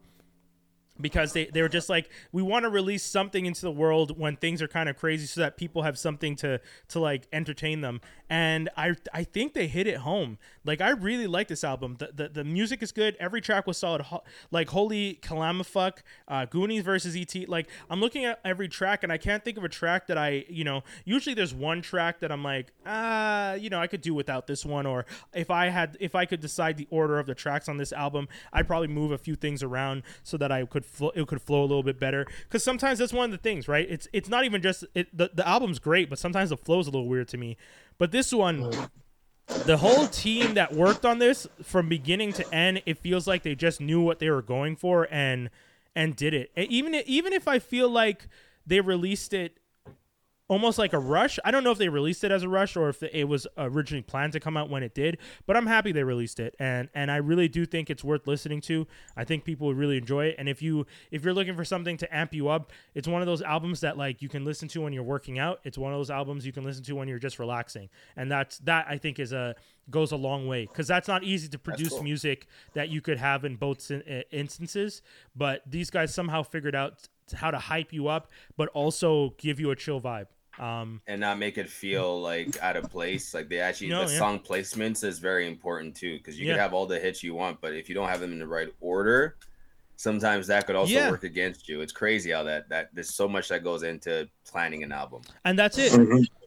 because 1.02 1.32
they, 1.32 1.46
they 1.46 1.60
were 1.62 1.68
just 1.68 1.88
like 1.88 2.08
we 2.32 2.42
want 2.42 2.64
to 2.64 2.70
release 2.70 3.02
something 3.02 3.44
into 3.46 3.62
the 3.62 3.70
world 3.70 4.18
when 4.18 4.36
things 4.36 4.62
are 4.62 4.68
kind 4.68 4.88
of 4.88 4.96
crazy 4.96 5.26
so 5.26 5.40
that 5.40 5.56
people 5.56 5.82
have 5.82 5.98
something 5.98 6.36
to 6.36 6.60
to 6.88 7.00
like 7.00 7.26
entertain 7.32 7.80
them. 7.80 8.00
And 8.30 8.70
i 8.76 8.94
i 9.12 9.24
think 9.24 9.52
they 9.54 9.66
hit 9.66 9.86
it 9.86 9.98
home. 9.98 10.38
Like 10.64 10.80
i 10.80 10.90
really 10.90 11.26
like 11.26 11.48
this 11.48 11.64
album. 11.64 11.96
The 11.98 12.10
the, 12.14 12.28
the 12.28 12.44
music 12.44 12.82
is 12.82 12.92
good. 12.92 13.16
Every 13.20 13.40
track 13.40 13.66
was 13.66 13.76
solid. 13.76 14.06
Like 14.50 14.70
holy 14.70 15.18
calamafuck 15.22 15.98
uh 16.28 16.44
goonies 16.46 16.82
versus 16.82 17.16
et 17.16 17.48
like 17.48 17.68
i'm 17.90 18.00
looking 18.00 18.24
at 18.24 18.40
every 18.44 18.68
track 18.68 19.02
and 19.02 19.12
i 19.12 19.18
can't 19.18 19.44
think 19.44 19.56
of 19.56 19.64
a 19.64 19.68
track 19.68 20.06
that 20.06 20.18
i 20.18 20.44
you 20.48 20.64
know 20.64 20.82
usually 21.04 21.34
there's 21.34 21.54
one 21.54 21.80
track 21.82 22.20
that 22.20 22.30
i'm 22.30 22.42
like 22.42 22.72
ah 22.86 23.54
you 23.54 23.70
know 23.70 23.80
i 23.80 23.86
could 23.86 24.00
do 24.00 24.14
without 24.14 24.46
this 24.46 24.64
one 24.64 24.86
or 24.86 25.04
if 25.34 25.50
i 25.50 25.68
had 25.68 25.96
if 26.00 26.14
i 26.14 26.24
could 26.24 26.40
decide 26.40 26.76
the 26.76 26.86
order 26.90 27.18
of 27.18 27.26
the 27.26 27.34
tracks 27.34 27.68
on 27.68 27.76
this 27.76 27.92
album 27.92 28.28
i'd 28.52 28.66
probably 28.66 28.88
move 28.88 29.12
a 29.12 29.18
few 29.18 29.34
things 29.34 29.62
around 29.62 30.02
so 30.22 30.36
that 30.36 30.52
i 30.52 30.64
could 30.64 30.84
it 31.14 31.26
could 31.26 31.42
flow 31.42 31.60
a 31.60 31.66
little 31.66 31.82
bit 31.82 31.98
better. 31.98 32.26
Because 32.44 32.62
sometimes 32.64 32.98
that's 32.98 33.12
one 33.12 33.26
of 33.26 33.30
the 33.30 33.38
things 33.38 33.68
right? 33.68 33.86
It's 33.88 34.08
it's 34.12 34.28
not 34.28 34.44
even 34.44 34.62
just 34.62 34.84
it 34.94 35.16
the, 35.16 35.30
the 35.32 35.46
album's 35.46 35.78
great 35.78 36.08
but 36.10 36.18
sometimes 36.18 36.50
the 36.50 36.56
flow's 36.56 36.86
a 36.86 36.90
little 36.90 37.08
weird 37.08 37.28
to 37.28 37.36
me. 37.36 37.56
But 37.98 38.12
this 38.12 38.32
one 38.32 38.72
the 39.66 39.76
whole 39.76 40.06
team 40.06 40.54
that 40.54 40.72
worked 40.72 41.04
on 41.04 41.18
this 41.18 41.46
from 41.62 41.88
beginning 41.88 42.32
to 42.34 42.54
end 42.54 42.82
it 42.86 42.98
feels 42.98 43.26
like 43.26 43.42
they 43.42 43.54
just 43.54 43.80
knew 43.80 44.00
what 44.00 44.18
they 44.18 44.30
were 44.30 44.42
going 44.42 44.76
for 44.76 45.08
and 45.10 45.50
and 45.94 46.16
did 46.16 46.34
it. 46.34 46.50
And 46.56 46.68
even 46.68 46.94
even 46.94 47.32
if 47.32 47.48
i 47.48 47.58
feel 47.58 47.88
like 47.88 48.28
they 48.66 48.80
released 48.80 49.32
it 49.32 49.58
almost 50.52 50.78
like 50.78 50.92
a 50.92 50.98
rush. 50.98 51.38
I 51.46 51.50
don't 51.50 51.64
know 51.64 51.70
if 51.70 51.78
they 51.78 51.88
released 51.88 52.24
it 52.24 52.30
as 52.30 52.42
a 52.42 52.48
rush 52.48 52.76
or 52.76 52.90
if 52.90 53.02
it 53.02 53.26
was 53.26 53.46
originally 53.56 54.02
planned 54.02 54.34
to 54.34 54.40
come 54.40 54.54
out 54.54 54.68
when 54.68 54.82
it 54.82 54.94
did, 54.94 55.16
but 55.46 55.56
I'm 55.56 55.66
happy 55.66 55.92
they 55.92 56.04
released 56.04 56.38
it, 56.38 56.54
and 56.58 56.90
and 56.94 57.10
I 57.10 57.16
really 57.16 57.48
do 57.48 57.64
think 57.64 57.88
it's 57.88 58.04
worth 58.04 58.26
listening 58.26 58.60
to. 58.62 58.86
I 59.16 59.24
think 59.24 59.44
people 59.44 59.66
would 59.68 59.78
really 59.78 59.96
enjoy 59.96 60.26
it, 60.26 60.36
and 60.38 60.50
if 60.50 60.60
you 60.60 60.86
if 61.10 61.24
you're 61.24 61.32
looking 61.32 61.56
for 61.56 61.64
something 61.64 61.96
to 61.96 62.14
amp 62.14 62.34
you 62.34 62.50
up, 62.50 62.70
it's 62.94 63.08
one 63.08 63.22
of 63.22 63.26
those 63.26 63.40
albums 63.40 63.80
that 63.80 63.96
like 63.96 64.20
you 64.20 64.28
can 64.28 64.44
listen 64.44 64.68
to 64.68 64.82
when 64.82 64.92
you're 64.92 65.02
working 65.02 65.38
out. 65.38 65.60
It's 65.64 65.78
one 65.78 65.90
of 65.90 65.98
those 65.98 66.10
albums 66.10 66.44
you 66.44 66.52
can 66.52 66.64
listen 66.64 66.84
to 66.84 66.92
when 66.92 67.08
you're 67.08 67.18
just 67.18 67.38
relaxing, 67.38 67.88
and 68.14 68.30
that's 68.30 68.58
that 68.58 68.84
I 68.90 68.98
think 68.98 69.18
is 69.18 69.32
a 69.32 69.56
goes 69.88 70.12
a 70.12 70.16
long 70.16 70.46
way 70.46 70.66
because 70.66 70.86
that's 70.86 71.08
not 71.08 71.24
easy 71.24 71.48
to 71.48 71.58
produce 71.58 71.90
cool. 71.90 72.02
music 72.02 72.46
that 72.74 72.90
you 72.90 73.00
could 73.00 73.18
have 73.18 73.46
in 73.46 73.56
both 73.56 73.90
instances. 74.30 75.00
But 75.34 75.62
these 75.66 75.88
guys 75.88 76.12
somehow 76.12 76.42
figured 76.42 76.74
out 76.74 77.08
how 77.34 77.50
to 77.50 77.58
hype 77.58 77.92
you 77.92 78.08
up, 78.08 78.30
but 78.56 78.68
also 78.68 79.34
give 79.38 79.58
you 79.58 79.70
a 79.70 79.76
chill 79.76 80.00
vibe. 80.00 80.26
Um, 80.58 81.00
and 81.06 81.20
not 81.20 81.38
make 81.38 81.58
it 81.58 81.68
feel 81.68 82.20
like 82.20 82.56
out 82.62 82.76
of 82.76 82.90
place. 82.90 83.34
Like 83.34 83.48
they 83.48 83.58
actually, 83.58 83.88
No, 83.88 84.04
the 84.06 84.12
yeah. 84.12 84.18
song 84.18 84.38
placements 84.38 85.02
is 85.02 85.18
very 85.18 85.46
important 85.46 85.96
too, 85.96 86.18
because 86.18 86.38
you 86.38 86.46
Yeah. 86.46 86.52
can 86.54 86.60
have 86.60 86.74
all 86.74 86.86
the 86.86 86.98
hits 87.00 87.22
you 87.22 87.34
want, 87.34 87.60
but 87.60 87.74
if 87.74 87.88
you 87.88 87.94
don't 87.94 88.08
have 88.08 88.20
them 88.20 88.32
in 88.32 88.38
the 88.38 88.46
right 88.46 88.68
order, 88.80 89.36
sometimes 89.96 90.46
that 90.48 90.66
could 90.66 90.76
also 90.76 90.94
Yeah. 90.94 91.10
work 91.10 91.24
against 91.24 91.68
you. 91.68 91.80
It's 91.80 91.92
crazy 91.92 92.30
how 92.30 92.42
that 92.44 92.68
that 92.68 92.90
there's 92.92 93.14
so 93.14 93.28
much 93.28 93.48
that 93.48 93.64
goes 93.64 93.82
into 93.82 94.28
planning 94.44 94.82
an 94.82 94.92
album. 94.92 95.22
and 95.44 95.58
that's 95.58 95.78
it. 95.78 95.92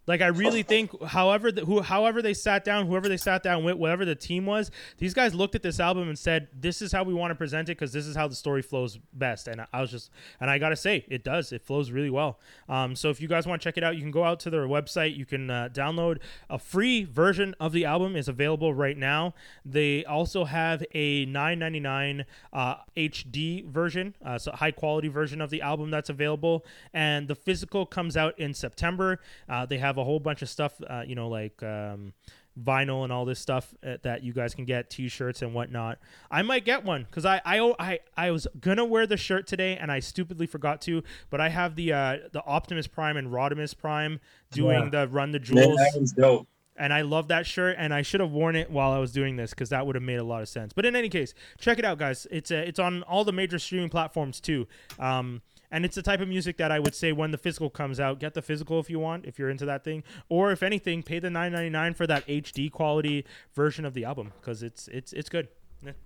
Like 0.08 0.22
I 0.22 0.28
really 0.28 0.64
think, 0.64 1.02
however, 1.04 1.52
the, 1.52 1.66
who, 1.66 1.82
however 1.82 2.22
they 2.22 2.34
sat 2.34 2.64
down, 2.64 2.88
whoever 2.88 3.10
they 3.10 3.18
sat 3.18 3.44
down 3.44 3.64
with, 3.64 3.76
whatever 3.76 4.06
the 4.06 4.16
team 4.16 4.46
was, 4.46 4.72
these 4.98 5.14
guys 5.14 5.34
looked 5.34 5.56
at 5.56 5.64
this 5.64 5.80
album 5.80 6.08
and 6.08 6.18
said, 6.18 6.48
"This 6.54 6.82
is 6.82 6.92
how 6.92 7.04
we 7.04 7.14
want 7.14 7.32
to 7.32 7.36
present 7.36 7.70
it 7.70 7.78
because 7.78 7.92
this 7.92 8.06
is 8.06 8.16
how 8.16 8.28
the 8.28 8.36
story 8.36 8.62
flows 8.62 9.00
best." 9.14 9.48
And 9.48 9.66
I 9.74 9.82
was 9.82 9.92
just, 9.92 10.12
and 10.40 10.50
I 10.50 10.58
gotta 10.58 10.76
say, 10.76 11.06
it 11.08 11.24
does. 11.24 11.52
It 11.52 11.64
flows 11.64 11.92
really 11.92 12.10
well. 12.10 12.40
Um, 12.70 12.96
so 12.96 13.10
if 13.10 13.20
you 13.20 13.28
guys 13.28 13.48
want 13.48 13.62
to 13.62 13.64
check 13.64 13.78
it 13.78 13.84
out, 13.84 13.96
you 13.96 14.02
can 14.02 14.12
go 14.12 14.24
out 14.24 14.40
to 14.42 14.50
their 14.50 14.68
website. 14.68 15.16
You 15.16 15.26
can 15.26 15.50
uh, 15.50 15.70
download 15.72 16.20
a 16.50 16.60
free 16.60 17.04
version 17.04 17.56
of 17.60 17.72
the 17.72 17.86
album 17.86 18.16
is 18.16 18.28
available 18.28 18.74
right 18.74 18.98
now. 18.98 19.34
They 19.66 20.06
also 20.06 20.46
have 20.46 20.84
a 20.94 21.26
9.99 21.26 22.26
uh, 22.54 22.76
HD 22.96 23.66
version, 23.66 24.16
uh, 24.24 24.38
so 24.38 24.52
high 24.52 24.72
quality 24.72 25.08
version 25.08 25.42
of 25.42 25.50
the 25.50 25.62
album 25.62 25.92
that's 25.92 26.10
available, 26.10 26.66
and 26.94 27.28
the 27.28 27.36
physical 27.36 27.86
comes 27.86 28.16
out 28.18 28.38
in 28.40 28.54
September. 28.54 29.20
Uh, 29.50 29.66
they 29.66 29.78
have 29.78 29.95
a 29.98 30.04
whole 30.04 30.20
bunch 30.20 30.42
of 30.42 30.50
stuff, 30.50 30.74
uh, 30.88 31.04
you 31.06 31.16
know, 31.16 31.28
like. 31.30 31.62
Um, 31.64 32.14
vinyl 32.58 33.04
and 33.04 33.12
all 33.12 33.26
this 33.26 33.38
stuff 33.38 33.74
uh, 33.86 33.98
that 34.02 34.24
you 34.24 34.32
guys 34.32 34.56
can 34.56 34.64
get 34.64 34.90
t-shirts 34.90 35.42
and 35.42 35.54
whatnot 35.54 36.00
i 36.32 36.42
might 36.42 36.64
get 36.64 36.86
one 36.86 37.04
because 37.04 37.26
I, 37.26 37.42
I 37.44 37.74
i 37.80 38.00
i 38.16 38.32
was 38.32 38.48
gonna 38.62 38.86
wear 38.86 39.06
the 39.06 39.18
shirt 39.18 39.46
today 39.46 39.76
and 39.76 39.92
i 39.92 40.00
stupidly 40.00 40.48
forgot 40.48 40.80
to 40.84 41.04
but 41.30 41.42
i 41.42 41.50
have 41.50 41.76
the 41.76 41.92
uh 41.92 42.18
the 42.32 42.42
optimus 42.46 42.88
prime 42.88 43.18
and 43.18 43.28
rodimus 43.28 43.78
prime 43.78 44.22
doing 44.52 44.90
the 44.90 45.06
run 45.10 45.34
the 45.34 45.40
Man, 45.40 45.46
jewels 45.46 45.76
that 45.76 45.92
one's 45.96 46.14
dope. 46.14 46.48
and 46.78 46.94
I 46.94 47.02
love 47.02 47.28
that 47.28 47.46
shirt, 47.46 47.76
and 47.78 47.94
I 47.94 48.02
should 48.04 48.22
have 48.22 48.32
worn 48.32 48.56
it 48.56 48.72
while 48.72 48.92
I 48.92 49.00
was 49.00 49.12
doing 49.12 49.36
this 49.36 49.50
because 49.50 49.70
that 49.70 49.86
would 49.86 49.96
have 49.96 50.04
made 50.04 50.20
a 50.20 50.24
lot 50.24 50.42
of 50.42 50.48
sense. 50.50 50.74
But 50.74 50.86
in 50.86 50.96
any 50.96 51.10
case, 51.10 51.34
check 51.60 51.80
it 51.80 51.86
out, 51.86 51.98
guys. 51.98 52.28
It's 52.32 52.52
uh, 52.52 52.64
it's 52.68 52.80
on 52.80 53.04
all 53.04 53.24
the 53.24 53.32
major 53.32 53.60
streaming 53.60 53.90
platforms 53.90 54.40
too. 54.42 54.68
Um, 55.00 55.42
and 55.76 55.84
it's 55.86 55.96
the 55.96 56.02
type 56.02 56.22
of 56.22 56.28
music 56.30 56.56
that 56.58 56.72
I 56.72 56.80
would 56.80 56.96
say 56.96 57.12
when 57.12 57.32
the 57.32 57.38
physical 57.38 57.70
comes 57.70 58.00
out, 58.00 58.20
get 58.20 58.34
the 58.34 58.42
physical 58.42 58.80
if 58.80 58.90
you 58.90 58.98
want, 58.98 59.26
if 59.26 59.38
you're 59.38 59.50
into 59.50 59.66
that 59.66 59.84
thing, 59.84 60.04
or 60.30 60.52
if 60.52 60.64
anything, 60.64 61.04
pay 61.04 61.20
the 61.20 61.30
nine 61.30 61.52
ninety 61.52 61.70
nine 61.70 61.94
for 61.94 62.08
that 62.08 62.26
HD 62.28 62.72
quality 62.72 63.26
version 63.54 63.84
of 63.86 63.94
the 63.94 64.06
album 64.06 64.32
because 64.40 64.64
it's 64.64 64.88
it's 64.88 65.12
it's 65.14 65.30
good. 65.30 65.50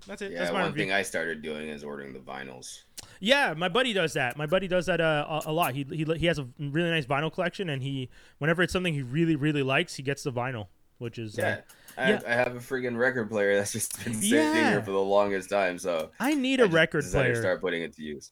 That's 0.08 0.22
it. 0.22 0.32
Yeah, 0.34 0.40
That's 0.40 0.52
my 0.52 0.62
one 0.64 0.72
review. 0.72 0.86
thing 0.86 0.92
I 0.92 1.04
started 1.04 1.42
doing 1.42 1.70
is 1.70 1.84
ordering 1.86 2.12
the 2.12 2.20
vinyls. 2.20 2.82
Yeah, 3.22 3.54
my 3.56 3.70
buddy 3.70 3.94
does 3.94 4.12
that. 4.14 4.36
My 4.36 4.46
buddy 4.46 4.68
does 4.68 4.88
that 4.88 5.00
uh, 5.00 5.42
a, 5.46 5.52
a 5.52 5.54
lot. 5.54 5.74
He, 5.74 5.86
he 5.90 6.04
he 6.18 6.26
has 6.26 6.38
a 6.40 6.48
really 6.60 6.90
nice 6.90 7.06
vinyl 7.06 7.32
collection, 7.32 7.70
and 7.70 7.82
he 7.82 8.10
whenever 8.40 8.62
it's 8.64 8.74
something 8.74 8.94
he 8.94 9.04
really 9.04 9.36
really 9.38 9.64
likes, 9.64 9.96
he 9.96 10.04
gets 10.04 10.24
the 10.24 10.34
vinyl, 10.34 10.68
which 10.98 11.18
is 11.18 11.38
uh, 11.40 11.42
Yeah. 11.42 11.58
I, 11.98 12.10
yeah. 12.12 12.20
I 12.28 12.32
have 12.34 12.56
a 12.56 12.60
freaking 12.60 12.98
record 12.98 13.30
player 13.30 13.56
that's 13.56 13.72
just 13.74 14.04
been 14.04 14.16
sitting 14.16 14.36
Yeah. 14.38 14.72
here 14.72 14.82
for 14.84 14.92
the 14.92 15.00
longest 15.00 15.50
time. 15.50 15.78
So 15.78 16.12
I 16.20 16.34
need 16.34 16.60
I 16.60 16.64
a 16.64 16.68
just 16.68 16.76
record 16.76 17.06
player. 17.12 17.36
start 17.36 17.62
putting 17.62 17.82
it 17.84 17.94
to 17.96 18.04
use. 18.04 18.32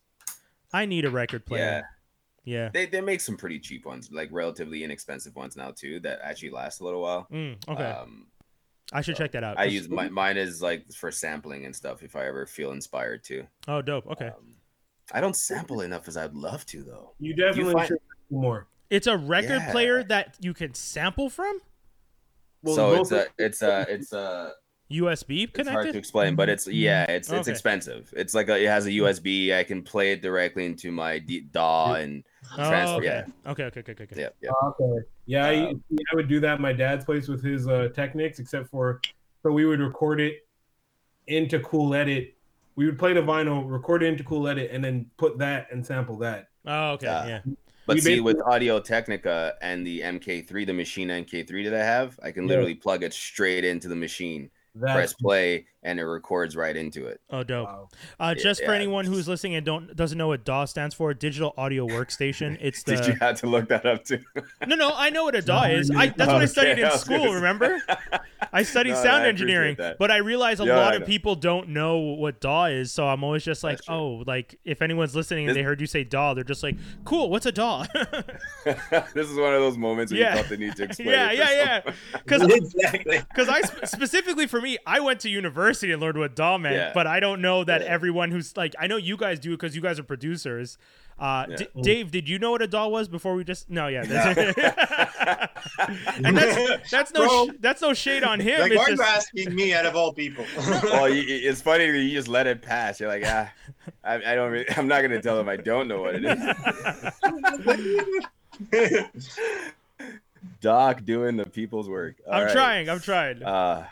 I 0.74 0.86
need 0.86 1.06
a 1.06 1.10
record 1.10 1.46
player. 1.46 1.64
Yeah. 1.64 1.82
Yeah. 2.44 2.70
They, 2.74 2.86
they 2.86 3.02
make 3.02 3.20
some 3.20 3.36
pretty 3.36 3.60
cheap 3.60 3.86
ones, 3.86 4.10
like 4.12 4.30
relatively 4.32 4.84
inexpensive 4.84 5.36
ones 5.36 5.58
now 5.58 5.72
too, 5.72 6.00
that 6.02 6.20
actually 6.24 6.52
last 6.52 6.80
a 6.80 6.86
little 6.86 7.02
while. 7.02 7.28
Mm, 7.32 7.58
okay. 7.68 7.84
Um, 7.84 8.28
I 8.94 9.02
should 9.02 9.18
check 9.18 9.34
that 9.34 9.44
out. 9.44 9.60
I 9.60 9.66
use 9.66 9.90
my, 9.90 10.08
mine 10.08 10.38
is 10.38 10.62
like 10.62 10.90
for 10.94 11.12
sampling 11.12 11.66
and 11.66 11.76
stuff 11.76 12.04
if 12.04 12.16
I 12.16 12.26
ever 12.26 12.46
feel 12.46 12.72
inspired 12.72 13.24
to. 13.26 13.46
Oh, 13.68 13.82
dope. 13.82 14.08
Okay. 14.08 14.28
Um, 14.28 14.56
I 15.12 15.20
don't 15.20 15.36
sample 15.36 15.82
enough 15.82 16.08
as 16.08 16.16
I'd 16.16 16.34
love 16.34 16.66
to 16.68 16.84
though. 16.84 17.12
You 17.20 17.34
definitely 17.36 17.74
find- 17.74 17.88
should 17.88 17.98
more. 18.30 18.68
It's 18.90 19.08
a 19.08 19.18
record 19.18 19.62
Yeah. 19.66 19.72
player 19.74 20.04
that 20.06 20.38
you 20.40 20.54
can 20.54 20.74
sample 20.74 21.30
from. 21.30 21.60
Well, 22.64 22.76
so 22.76 22.96
both 22.96 23.12
it's 23.12 23.12
a 23.12 23.28
it's 23.38 23.62
a 23.62 23.86
it's 23.90 24.14
a 24.14 24.54
USB 24.92 25.52
connected? 25.52 25.60
it's 25.62 25.70
hard 25.70 25.92
to 25.92 25.98
explain, 25.98 26.36
but 26.36 26.48
it's 26.50 26.68
yeah, 26.68 27.04
it's 27.06 27.30
it's 27.30 27.42
Okay. 27.48 27.52
expensive. 27.52 28.14
It's 28.16 28.34
like 28.34 28.48
a, 28.50 28.58
it 28.62 28.68
has 28.68 28.86
a 28.86 28.92
USB. 28.92 29.54
I 29.54 29.64
can 29.64 29.84
play 29.84 30.12
it 30.14 30.22
directly 30.22 30.66
into 30.66 30.92
my 30.92 31.20
D- 31.20 31.42
DAW 31.52 31.94
and 31.94 32.24
Oh, 32.54 32.56
transfer. 32.70 32.98
okay. 32.98 33.06
Yeah, 33.06 33.52
okay. 33.52 33.64
Okay. 33.66 33.80
Okay. 33.82 33.92
Okay. 33.92 34.04
Okay. 34.06 34.22
yeah, 34.22 34.30
yeah. 34.42 34.50
Okay. 34.64 35.06
Yeah, 35.26 35.46
I, 35.46 35.56
Um, 35.72 35.84
I 36.12 36.16
would 36.16 36.30
do 36.30 36.40
that 36.40 36.54
at 36.56 36.62
my 36.62 36.72
dad's 36.72 37.04
place 37.04 37.28
with 37.28 37.44
his 37.44 37.68
uh, 37.68 37.90
Technics, 37.94 38.40
except 38.40 38.70
for 38.70 39.02
so 39.44 39.52
we 39.52 39.66
would 39.66 39.82
record 39.82 40.22
it 40.22 40.48
into 41.28 41.60
Cool 41.60 41.94
Edit. 41.94 42.36
We 42.76 42.86
would 42.86 42.98
play 43.00 43.12
the 43.14 43.22
vinyl, 43.22 43.70
record 43.70 44.04
it 44.04 44.08
into 44.08 44.24
Cool 44.24 44.48
Edit, 44.48 44.72
and 44.72 44.84
then 44.84 45.10
put 45.18 45.38
that 45.40 45.68
and 45.72 45.86
sample 45.86 46.18
that. 46.20 46.48
Oh, 46.66 46.92
okay. 46.92 47.08
Yeah. 47.08 47.28
Yeah. 47.28 47.40
But 47.86 47.96
We 47.96 48.02
see, 48.02 48.20
with 48.20 48.40
Audio 48.46 48.80
Technica 48.82 49.56
and 49.62 49.86
the 49.88 50.02
MK3, 50.02 50.66
the 50.66 50.74
Maschine 50.74 51.08
MK3 51.08 51.64
that 51.70 51.74
I 51.74 51.84
have, 51.84 52.20
I 52.22 52.32
can 52.32 52.44
Yeah. 52.44 52.50
literally 52.50 52.76
plug 52.76 53.04
it 53.04 53.14
straight 53.14 53.64
into 53.64 53.88
the 53.88 53.96
machine, 53.96 54.50
That 54.82 54.94
press 54.96 55.14
play, 55.14 55.66
and 55.84 56.00
it 56.00 56.04
records 56.06 56.56
right 56.56 56.76
into 56.76 57.06
it. 57.08 57.20
Oh, 57.30 57.44
dope. 57.44 57.68
wow. 57.68 57.90
Uh, 58.20 58.34
Yeah, 58.38 58.44
just 58.44 58.64
for 58.64 58.72
yeah. 58.72 58.78
anyone 58.78 59.06
who's 59.06 59.28
listening 59.28 59.56
and 59.56 59.66
don't 59.66 59.96
doesn't 59.96 60.18
know 60.18 60.28
what 60.28 60.44
DAW 60.46 60.66
stands 60.66 60.94
for, 60.96 61.14
Digital 61.14 61.54
Audio 61.58 61.88
Workstation. 61.88 62.58
It's 62.62 62.84
Did 62.84 63.06
you 63.06 63.14
the 63.14 63.26
have 63.26 63.40
to 63.42 63.48
look 63.48 63.70
that 63.70 63.86
up 63.86 64.04
too? 64.04 64.20
no, 64.66 64.76
no. 64.76 64.92
I 64.96 65.10
know 65.10 65.24
what 65.24 65.36
a 65.36 65.42
DAW 65.42 65.64
is. 65.66 65.90
I, 65.92 66.08
that's 66.08 66.28
what 66.28 66.30
I 66.30 66.36
Okay, 66.38 66.46
studied 66.48 66.80
in 66.80 66.86
I 66.86 66.96
school. 66.98 67.34
Remember? 67.34 67.82
I 68.54 68.64
studied 68.64 68.92
No, 68.92 69.04
sound 69.04 69.24
I 69.24 69.28
engineering, 69.28 69.78
but 70.00 70.10
I 70.12 70.18
realize 70.18 70.60
a 70.60 70.66
Yeah, 70.66 70.78
lot 70.78 70.96
of 70.96 71.06
people 71.08 71.36
don't 71.36 71.70
know 71.70 71.98
what 71.98 72.40
DAW 72.40 72.66
is. 72.66 72.92
So 72.92 73.08
I'm 73.08 73.24
always 73.24 73.44
just 73.44 73.64
like, 73.64 73.80
oh, 73.88 74.24
like 74.28 74.60
if 74.64 74.82
anyone's 74.82 75.16
listening 75.16 75.46
and 75.46 75.50
This- 75.50 75.58
they 75.58 75.64
heard 75.64 75.82
you 75.82 75.88
say 75.88 76.04
DAW, 76.04 76.34
they're 76.34 76.44
just 76.44 76.64
like, 76.64 76.76
cool. 77.06 77.30
What's 77.30 77.46
a 77.46 77.52
DAW? 77.52 77.86
this 79.14 79.30
is 79.30 79.38
one 79.38 79.54
of 79.54 79.62
those 79.62 79.78
moments 79.78 80.12
where 80.12 80.22
Yeah. 80.22 80.30
you 80.32 80.36
felt 80.38 80.50
the 80.50 80.58
need 80.58 80.76
to 80.76 80.84
explain. 80.84 81.10
yeah, 81.10 81.32
it 81.32 81.38
yeah, 81.38 81.52
yeah. 81.86 81.94
Because 82.24 82.42
exactly. 82.44 83.20
Because 83.20 83.50
I 83.50 83.62
specifically 83.86 84.48
for 84.48 84.62
me, 84.62 84.67
I 84.86 85.00
went 85.00 85.20
to 85.22 85.30
university 85.30 85.92
and 85.92 86.02
learned 86.02 86.18
what 86.18 86.36
DAW 86.36 86.58
meant, 86.58 86.76
Yeah. 86.76 86.92
but 86.94 87.08
I 87.08 87.20
don't 87.20 87.42
know 87.42 87.64
that 87.64 87.82
Yeah. 87.82 87.88
everyone 87.88 88.32
who's 88.32 88.56
like, 88.58 88.74
I 88.80 88.88
know 88.88 88.98
you 88.98 89.16
guys 89.18 89.40
do 89.40 89.52
because 89.52 89.76
you 89.76 89.82
guys 89.82 89.98
are 90.00 90.04
producers. 90.04 90.78
Uh, 91.20 91.46
Yeah. 91.50 91.56
D- 91.58 91.68
Dave, 91.82 92.12
did 92.12 92.30
you 92.30 92.38
know 92.40 92.52
what 92.52 92.62
a 92.62 92.68
DAW 92.68 92.90
was 92.90 93.08
before 93.08 93.34
we 93.36 93.44
just? 93.44 93.70
No, 93.70 93.88
yeah, 93.88 94.04
that's, 94.06 94.58
and 96.24 96.38
that's 96.38 96.90
that's 96.92 97.12
no 97.14 97.26
Bro. 97.28 97.48
sh- 97.48 97.56
that's 97.60 97.82
no 97.82 97.94
shade 97.96 98.24
on 98.24 98.40
him. 98.40 98.60
Like, 98.62 98.72
it's 98.72 98.78
why 98.78 98.84
are 98.86 98.90
you 98.92 98.98
just 98.98 99.10
asking 99.10 99.56
me 99.56 99.74
out 99.74 99.86
of 99.88 99.96
all 99.96 100.14
people? 100.14 100.46
well, 100.84 101.10
you, 101.10 101.24
it's 101.28 101.62
funny 101.62 101.90
that 101.90 101.98
you 101.98 102.12
just 102.12 102.28
let 102.28 102.46
it 102.46 102.62
pass. 102.62 103.00
You're 103.00 103.10
like, 103.10 103.24
ah, 103.26 103.52
I, 104.04 104.16
I 104.16 104.36
don't. 104.36 104.52
Really, 104.52 104.66
I'm 104.78 104.88
not 104.88 105.02
gonna 105.02 105.20
tell 105.22 105.38
them 105.38 105.50
I 105.50 105.58
don't 105.58 105.88
know 105.88 106.02
what 106.02 106.16
it 106.16 106.24
is. 108.72 109.04
Doc 110.62 111.04
doing 111.04 111.36
the 111.38 111.46
people's 111.50 111.90
work. 111.90 112.16
All 112.28 112.34
I'm 112.34 112.44
right. 112.46 112.52
trying. 112.52 112.90
I'm 112.90 113.00
trying. 113.00 113.44
Uh, 113.44 113.86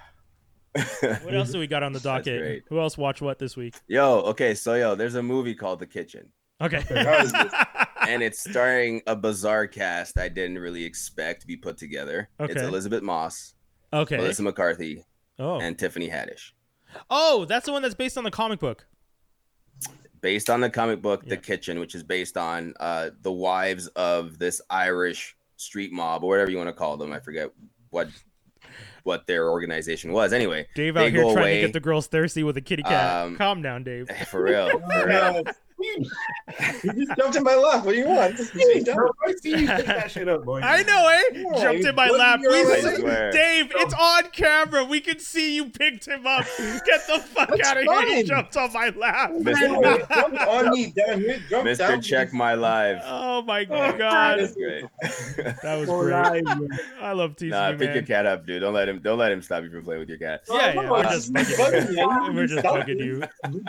what 1.23 1.33
else 1.35 1.51
do 1.51 1.59
we 1.59 1.67
got 1.67 1.83
on 1.83 1.93
the 1.93 1.99
docket? 1.99 2.63
Who 2.69 2.79
else 2.79 2.97
watched 2.97 3.21
what 3.21 3.39
this 3.39 3.55
week? 3.55 3.75
yo, 3.87 4.19
okay, 4.21 4.53
so 4.53 4.75
yo, 4.75 4.95
there's 4.95 5.15
a 5.15 5.23
movie 5.23 5.55
called 5.55 5.79
The 5.79 5.87
Kitchen, 5.87 6.29
Okay. 6.61 6.83
That 6.89 7.21
was 7.23 7.31
good. 7.31 7.51
and 8.09 8.21
it's 8.23 8.39
starring 8.39 9.01
a 9.07 9.15
bizarre 9.15 9.67
cast 9.67 10.17
I 10.17 10.29
didn't 10.29 10.59
really 10.59 10.83
expect 10.83 11.41
to 11.41 11.47
be 11.47 11.55
put 11.57 11.77
together. 11.77 12.29
It's 12.39 12.61
Elisabeth 12.61 13.03
Moss, 13.03 13.53
okay. 13.93 14.17
Melissa 14.17 14.43
McCarthy, 14.43 15.03
Oh. 15.39 15.59
and 15.59 15.77
Tiffany 15.77 16.09
Haddish. 16.09 16.51
Oh, 17.09 17.45
that's 17.45 17.65
the 17.65 17.71
one 17.73 17.81
that's 17.81 17.95
based 17.95 18.17
on 18.17 18.23
the 18.23 18.31
comic 18.31 18.59
book. 18.59 18.85
based 20.21 20.49
on 20.49 20.59
the 20.61 20.69
comic 20.69 21.01
book 21.01 21.21
Yeah. 21.23 21.31
The 21.31 21.37
Kitchen, 21.37 21.79
which 21.79 21.93
is 21.95 22.03
based 22.03 22.37
on 22.37 22.73
uh, 22.79 23.09
the 23.21 23.31
wives 23.31 23.87
of 23.89 24.39
this 24.39 24.61
Irish 24.69 25.35
street 25.57 25.91
mob 25.91 26.23
or 26.23 26.29
whatever 26.29 26.49
you 26.51 26.57
want 26.57 26.69
to 26.69 26.73
call 26.73 26.97
them. 26.97 27.11
I 27.13 27.19
forget 27.19 27.49
what 27.89 28.07
what 29.05 29.27
their 29.27 29.49
organization 29.49 30.11
was. 30.11 30.33
Anyway, 30.33 30.67
Dave 30.75 30.95
They 30.95 31.05
out 31.05 31.11
here 31.11 31.21
trying 31.21 31.37
away. 31.37 31.55
to 31.55 31.67
get 31.67 31.73
the 31.73 31.79
girls 31.79 32.07
thirsty 32.07 32.43
with 32.43 32.57
a 32.57 32.61
kitty 32.61 32.83
cat. 32.83 33.25
Um, 33.25 33.35
Calm 33.37 33.61
down, 33.61 33.83
Dave. 33.83 34.09
for 34.27 34.43
real, 34.43 34.67
for 34.79 35.07
real. 35.07 35.43
No, 35.77 35.85
You 36.83 37.05
just 37.05 37.17
jumped 37.17 37.35
in 37.35 37.43
my 37.43 37.55
lap. 37.55 37.83
What 37.85 37.91
do 37.93 37.97
you 37.97 38.07
want? 38.07 38.37
Just 38.37 38.53
Hey, 38.53 38.59
sit 38.75 38.85
down. 38.85 38.95
bro, 38.95 39.09
I 39.27 39.33
see 39.41 39.49
you 39.49 39.67
pick 39.67 39.85
that 39.85 40.09
shit 40.11 40.27
up, 40.29 40.43
boy. 40.45 40.61
I 40.61 40.83
know, 40.83 41.07
eh? 41.09 41.21
Yeah, 41.55 41.61
Jumped 41.61 41.85
in 41.85 41.95
my 41.95 42.09
lap. 42.09 42.39
your 42.41 42.51
We 42.53 42.63
see- 42.63 42.87
I 42.87 42.93
swear. 42.95 43.31
Dave, 43.31 43.71
it's 43.75 43.93
on 43.93 44.23
camera. 44.31 44.85
We 44.85 45.01
can 45.01 45.19
see 45.19 45.55
you 45.55 45.69
picked 45.69 46.07
him 46.07 46.25
up. 46.25 46.45
Get 46.57 47.05
the 47.07 47.19
fuck 47.19 47.49
That's 47.49 47.67
out 47.69 47.77
of 47.77 47.83
here. 47.83 48.01
He 48.07 48.15
fine. 48.15 48.25
jumped 48.25 48.57
on 48.57 48.71
my 48.73 48.89
lap. 48.89 49.31
Mr. 49.31 50.07
Jump 50.09 50.47
on 50.47 50.69
me 50.71 50.91
down 50.95 51.19
here. 51.19 51.39
Jump 51.49 51.67
Mr. 51.67 51.77
down. 51.77 52.01
Check 52.01 52.33
My 52.33 52.53
Live. 52.53 52.99
Oh 53.03 53.41
my 53.41 53.65
Oh, 53.69 53.97
god. 53.97 54.39
That's 54.39 54.55
great. 54.55 54.85
That 55.61 55.77
was 55.79 55.89
great. 55.89 56.79
I 57.01 57.11
love 57.11 57.35
teasing 57.35 57.49
nah, 57.49 57.69
you, 57.69 57.77
pick 57.77 57.93
your 57.93 58.03
cat 58.03 58.25
up, 58.25 58.45
dude. 58.45 58.61
Don't 58.61 58.73
let 58.73 58.87
him. 58.87 58.99
Don't 58.99 59.17
let 59.19 59.31
him 59.31 59.41
stop 59.41 59.63
you 59.63 59.69
from 59.69 59.83
playing 59.83 59.99
with 59.99 60.09
your 60.09 60.17
cat. 60.19 60.41
Yeah, 60.49 60.73
yeah. 60.73 60.89
We're 60.89 61.03
just 61.03 61.33
fucking 61.33 61.55
bugging 61.57 61.89
me. 61.89 61.95
bugging, 61.97 62.35
we're 62.35 62.47
just 62.47 62.59
Stop 62.59 62.75
bugging 62.77 62.89
it. 62.89 63.05
you. 63.05 63.23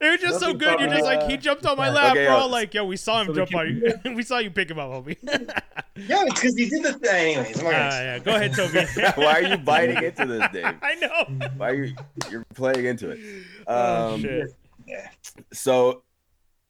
It 0.00 0.10
was 0.10 0.20
just 0.20 0.40
so 0.40 0.52
good. 0.52 0.80
You're 0.80 0.88
just 0.90 1.04
like 1.04 1.22
he 1.30 1.33
jumped 1.36 1.66
on 1.66 1.76
my 1.76 1.88
lap. 1.90 2.12
Okay, 2.12 2.20
we're 2.26 2.32
yo. 2.32 2.36
all 2.36 2.48
like, 2.50 2.74
yo, 2.74 2.84
we 2.84 2.96
saw 2.96 3.20
him 3.20 3.28
So 3.28 3.34
jump 3.34 3.54
on 3.54 3.68
you. 4.04 4.14
we 4.14 4.22
saw 4.22 4.38
you 4.38 4.50
pick 4.50 4.70
him 4.70 4.78
up, 4.78 4.90
homie. 4.90 5.16
Yeah, 5.96 6.24
it's 6.26 6.34
because 6.40 6.56
he 6.56 6.68
did 6.68 6.82
the 6.82 6.94
thing. 6.94 7.36
Anyways, 7.36 7.58
I'm 7.60 7.64
not 7.66 7.70
gonna- 7.72 7.94
yeah. 8.04 8.18
Go 8.18 8.34
ahead, 8.34 8.54
Toby. 8.54 8.80
Why 9.22 9.32
are 9.34 9.42
you 9.42 9.56
biting 9.58 10.02
into 10.02 10.26
this, 10.26 10.48
Dave? 10.52 10.74
I 10.82 10.94
know. 10.96 11.48
Why 11.56 11.70
are 11.70 11.84
you? 11.84 11.94
You're 12.32 12.44
playing 12.54 12.84
into 12.86 13.10
it. 13.10 13.20
Oh 13.68 14.14
Um, 14.14 14.20
shit. 14.22 14.48
Yeah. 14.88 15.08
so 15.52 16.02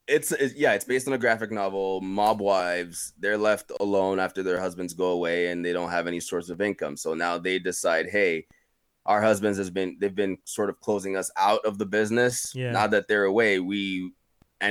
it's, 0.06 0.30
it's 0.32 0.54
yeah 0.54 0.74
it's 0.74 0.84
based 0.84 1.08
on 1.08 1.14
a 1.14 1.18
graphic 1.18 1.50
novel 1.50 2.02
mob 2.02 2.38
wives 2.40 3.14
they're 3.18 3.38
left 3.38 3.72
alone 3.80 4.20
after 4.20 4.42
their 4.42 4.60
husbands 4.60 4.92
go 4.92 5.06
away 5.12 5.46
and 5.48 5.64
they 5.64 5.72
don't 5.72 5.88
have 5.90 6.06
any 6.06 6.20
source 6.20 6.50
of 6.50 6.60
income 6.60 6.94
so 6.96 7.14
now 7.14 7.38
they 7.38 7.58
decide 7.58 8.06
hey 8.10 8.46
our 9.06 9.22
husbands 9.22 9.56
has 9.56 9.70
been 9.70 9.96
they've 10.00 10.14
been 10.14 10.36
sort 10.44 10.68
of 10.68 10.78
closing 10.80 11.16
us 11.16 11.30
out 11.38 11.64
of 11.64 11.78
the 11.78 11.86
business 11.86 12.52
Yeah. 12.54 12.70
now 12.72 12.86
that 12.88 13.08
they're 13.08 13.24
away 13.24 13.58
we 13.60 14.12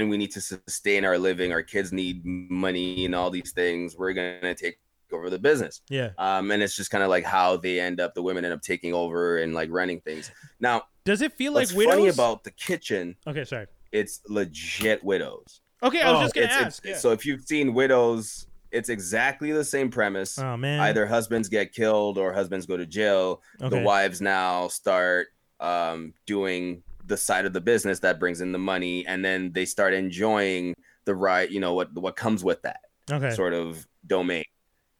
and 0.01 0.09
we 0.09 0.17
need 0.17 0.31
to 0.31 0.41
sustain 0.41 1.05
our 1.05 1.17
living 1.17 1.51
our 1.51 1.63
kids 1.63 1.91
need 1.91 2.21
money 2.25 3.05
and 3.05 3.15
all 3.15 3.29
these 3.29 3.51
things 3.51 3.95
we're 3.97 4.13
gonna 4.13 4.55
take 4.55 4.79
over 5.11 5.29
the 5.29 5.37
business 5.39 5.81
Yeah. 5.89 6.09
um 6.17 6.49
and 6.51 6.63
it's 6.63 6.75
just 6.75 6.89
kind 6.89 7.03
of 7.03 7.09
like 7.09 7.23
how 7.23 7.57
they 7.57 7.79
end 7.79 7.99
up 7.99 8.13
the 8.15 8.23
women 8.23 8.43
end 8.45 8.53
up 8.53 8.61
taking 8.61 8.93
over 8.93 9.37
and 9.37 9.53
like 9.53 9.69
running 9.71 10.01
things 10.01 10.31
now 10.59 10.83
Does 11.05 11.21
it 11.21 11.33
feel 11.33 11.53
like 11.53 11.69
widows? 11.71 11.93
funny 11.93 12.07
about 12.07 12.43
the 12.43 12.51
kitchen 12.51 13.15
okay, 13.27 13.43
sorry. 13.43 13.67
it's 13.91 14.21
legit 14.27 15.03
widows 15.03 15.61
Okay, 15.83 16.01
I 16.01 16.11
was 16.11 16.19
Oh, 16.19 16.23
just 16.23 16.33
gonna 16.35 16.45
it's, 16.47 16.55
it's- 16.55 16.67
ask. 16.67 16.85
yeah. 16.85 16.97
so 16.97 17.11
if 17.11 17.25
you've 17.25 17.43
seen 17.43 17.73
widows 17.73 18.47
it's 18.71 18.89
exactly 18.89 19.51
the 19.51 19.63
same 19.63 19.91
premise 19.91 20.39
oh 20.39 20.57
man. 20.57 20.79
either 20.79 21.05
husbands 21.05 21.47
get 21.47 21.73
killed 21.73 22.17
or 22.17 22.33
husbands 22.33 22.65
go 22.65 22.75
to 22.75 22.85
jail 22.87 23.39
Okay. 23.61 23.77
the 23.77 23.83
wives 23.85 24.19
now 24.19 24.67
start 24.67 25.27
um, 25.59 26.13
doing 26.25 26.81
the 27.05 27.17
side 27.17 27.45
of 27.45 27.53
the 27.53 27.61
business 27.61 27.99
that 27.99 28.19
brings 28.19 28.41
in 28.41 28.51
the 28.51 28.57
money 28.59 29.05
and 29.05 29.23
then 29.23 29.51
they 29.53 29.65
start 29.65 29.93
enjoying 29.93 30.73
the 31.05 31.13
right 31.15 31.49
you 31.51 31.59
know 31.59 31.73
what 31.73 31.93
what 31.93 32.15
comes 32.15 32.43
with 32.43 32.61
that 32.61 32.79
Okay. 33.11 33.31
sort 33.31 33.53
of 33.53 33.85
domain 34.07 34.45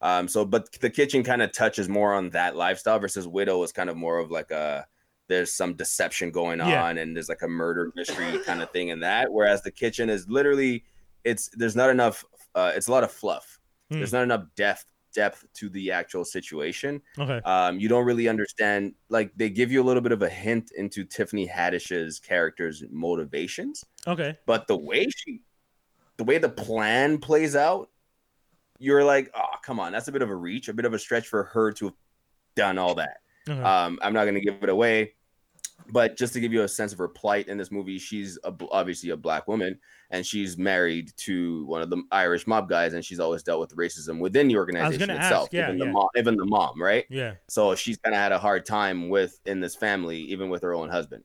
um 0.02 0.28
so 0.28 0.44
but 0.46 0.72
the 0.82 0.90
kitchen 0.90 1.24
kind 1.24 1.42
of 1.42 1.52
touches 1.54 1.88
more 1.88 2.14
on 2.14 2.30
that 2.32 2.56
lifestyle 2.58 3.00
versus 3.00 3.28
widow 3.28 3.64
is 3.64 3.72
kind 3.72 3.90
of 3.90 3.96
more 3.96 4.18
of 4.20 4.30
like 4.32 4.52
a 4.52 4.86
there's 5.30 5.54
some 5.54 5.74
deception 5.76 6.30
going 6.32 6.60
on 6.60 6.70
Yeah. 6.70 6.90
and 6.90 7.16
there's 7.16 7.30
like 7.30 7.42
a 7.42 7.48
murder 7.48 7.92
mystery 7.96 8.38
kind 8.46 8.62
of 8.62 8.70
thing 8.72 8.90
in 8.90 9.00
that 9.00 9.32
whereas 9.32 9.62
the 9.62 9.72
kitchen 9.72 10.10
is 10.10 10.28
literally 10.28 10.84
it's 11.24 11.50
there's 11.54 11.76
not 11.78 11.90
enough 11.90 12.26
uh 12.56 12.74
it's 12.76 12.88
a 12.88 12.92
lot 12.92 13.04
of 13.04 13.12
fluff 13.12 13.60
Hmm. 13.92 13.98
there's 14.00 14.14
not 14.14 14.24
enough 14.24 14.44
depth 14.56 14.86
depth 15.14 15.46
to 15.54 15.70
the 15.70 15.92
actual 15.92 16.26
situation 16.26 17.02
Okay. 17.18 17.40
um 17.46 17.80
you 17.80 17.88
don't 17.88 18.06
really 18.06 18.28
understand 18.28 18.94
like 19.10 19.32
they 19.36 19.50
give 19.50 19.72
you 19.72 19.82
a 19.82 19.86
little 19.86 20.02
bit 20.02 20.12
of 20.12 20.22
a 20.22 20.30
hint 20.30 20.72
into 20.76 21.04
tiffany 21.04 21.46
haddish's 21.46 22.20
character's 22.20 22.84
motivations 22.90 23.86
Okay. 24.08 24.38
but 24.46 24.68
the 24.68 24.76
way 24.78 25.08
she 25.10 25.42
the 26.18 26.24
way 26.24 26.38
the 26.38 26.50
plan 26.50 27.18
plays 27.18 27.56
out 27.56 27.90
you're 28.80 29.04
like 29.04 29.30
oh 29.36 29.56
come 29.64 29.80
on 29.80 29.92
that's 29.92 30.08
a 30.08 30.12
bit 30.12 30.22
of 30.22 30.30
a 30.30 30.36
reach 30.36 30.68
a 30.68 30.74
bit 30.74 30.86
of 30.86 30.94
a 30.94 31.00
stretch 31.00 31.28
for 31.28 31.44
her 31.46 31.72
to 31.72 31.86
have 31.86 31.96
done 32.56 32.78
all 32.78 32.96
that 32.96 33.18
Okay. 33.50 33.62
um 33.62 34.00
i'm 34.02 34.14
not 34.14 34.24
going 34.24 34.36
to 34.36 34.42
give 34.42 34.64
it 34.64 34.70
away 34.70 35.14
but 35.90 36.18
just 36.18 36.34
to 36.34 36.40
give 36.40 36.54
you 36.54 36.64
a 36.64 36.68
sense 36.68 36.92
of 36.92 36.98
her 36.98 37.08
plight 37.08 37.48
in 37.48 37.58
this 37.58 37.72
movie 37.72 38.00
she's 38.00 38.38
a, 38.44 38.54
obviously 38.72 39.10
a 39.10 39.18
black 39.18 39.48
woman 39.48 39.78
and 40.12 40.26
she's 40.26 40.58
married 40.58 41.12
to 41.18 41.66
one 41.66 41.82
of 41.82 41.90
the 41.90 42.02
irish 42.12 42.48
mob 42.48 42.70
guys 42.70 42.94
and 42.94 43.04
she's 43.04 43.20
always 43.20 43.44
dealt 43.44 43.60
with 43.60 43.76
racism 43.76 44.20
within 44.20 44.48
the 44.48 44.56
organization 44.56 45.00
gonna 45.00 45.14
ask, 45.14 45.32
itself 45.32 45.50
yeah, 45.52 45.68
even 45.68 45.80
the 45.80 45.86
yeah. 45.86 45.92
mom 45.92 46.08
even 46.16 46.36
the 46.38 46.46
mom 46.46 46.82
right 46.82 47.06
yeah. 47.10 47.34
so 47.50 47.76
she's 47.76 47.98
kind 47.98 48.16
of 48.16 48.20
had 48.20 48.32
a 48.32 48.40
hard 48.40 48.66
time 48.66 49.10
with 49.10 49.40
in 49.46 49.60
this 49.60 49.76
family 49.76 50.18
even 50.18 50.50
with 50.50 50.62
her 50.62 50.74
own 50.74 50.90
husband 50.90 51.24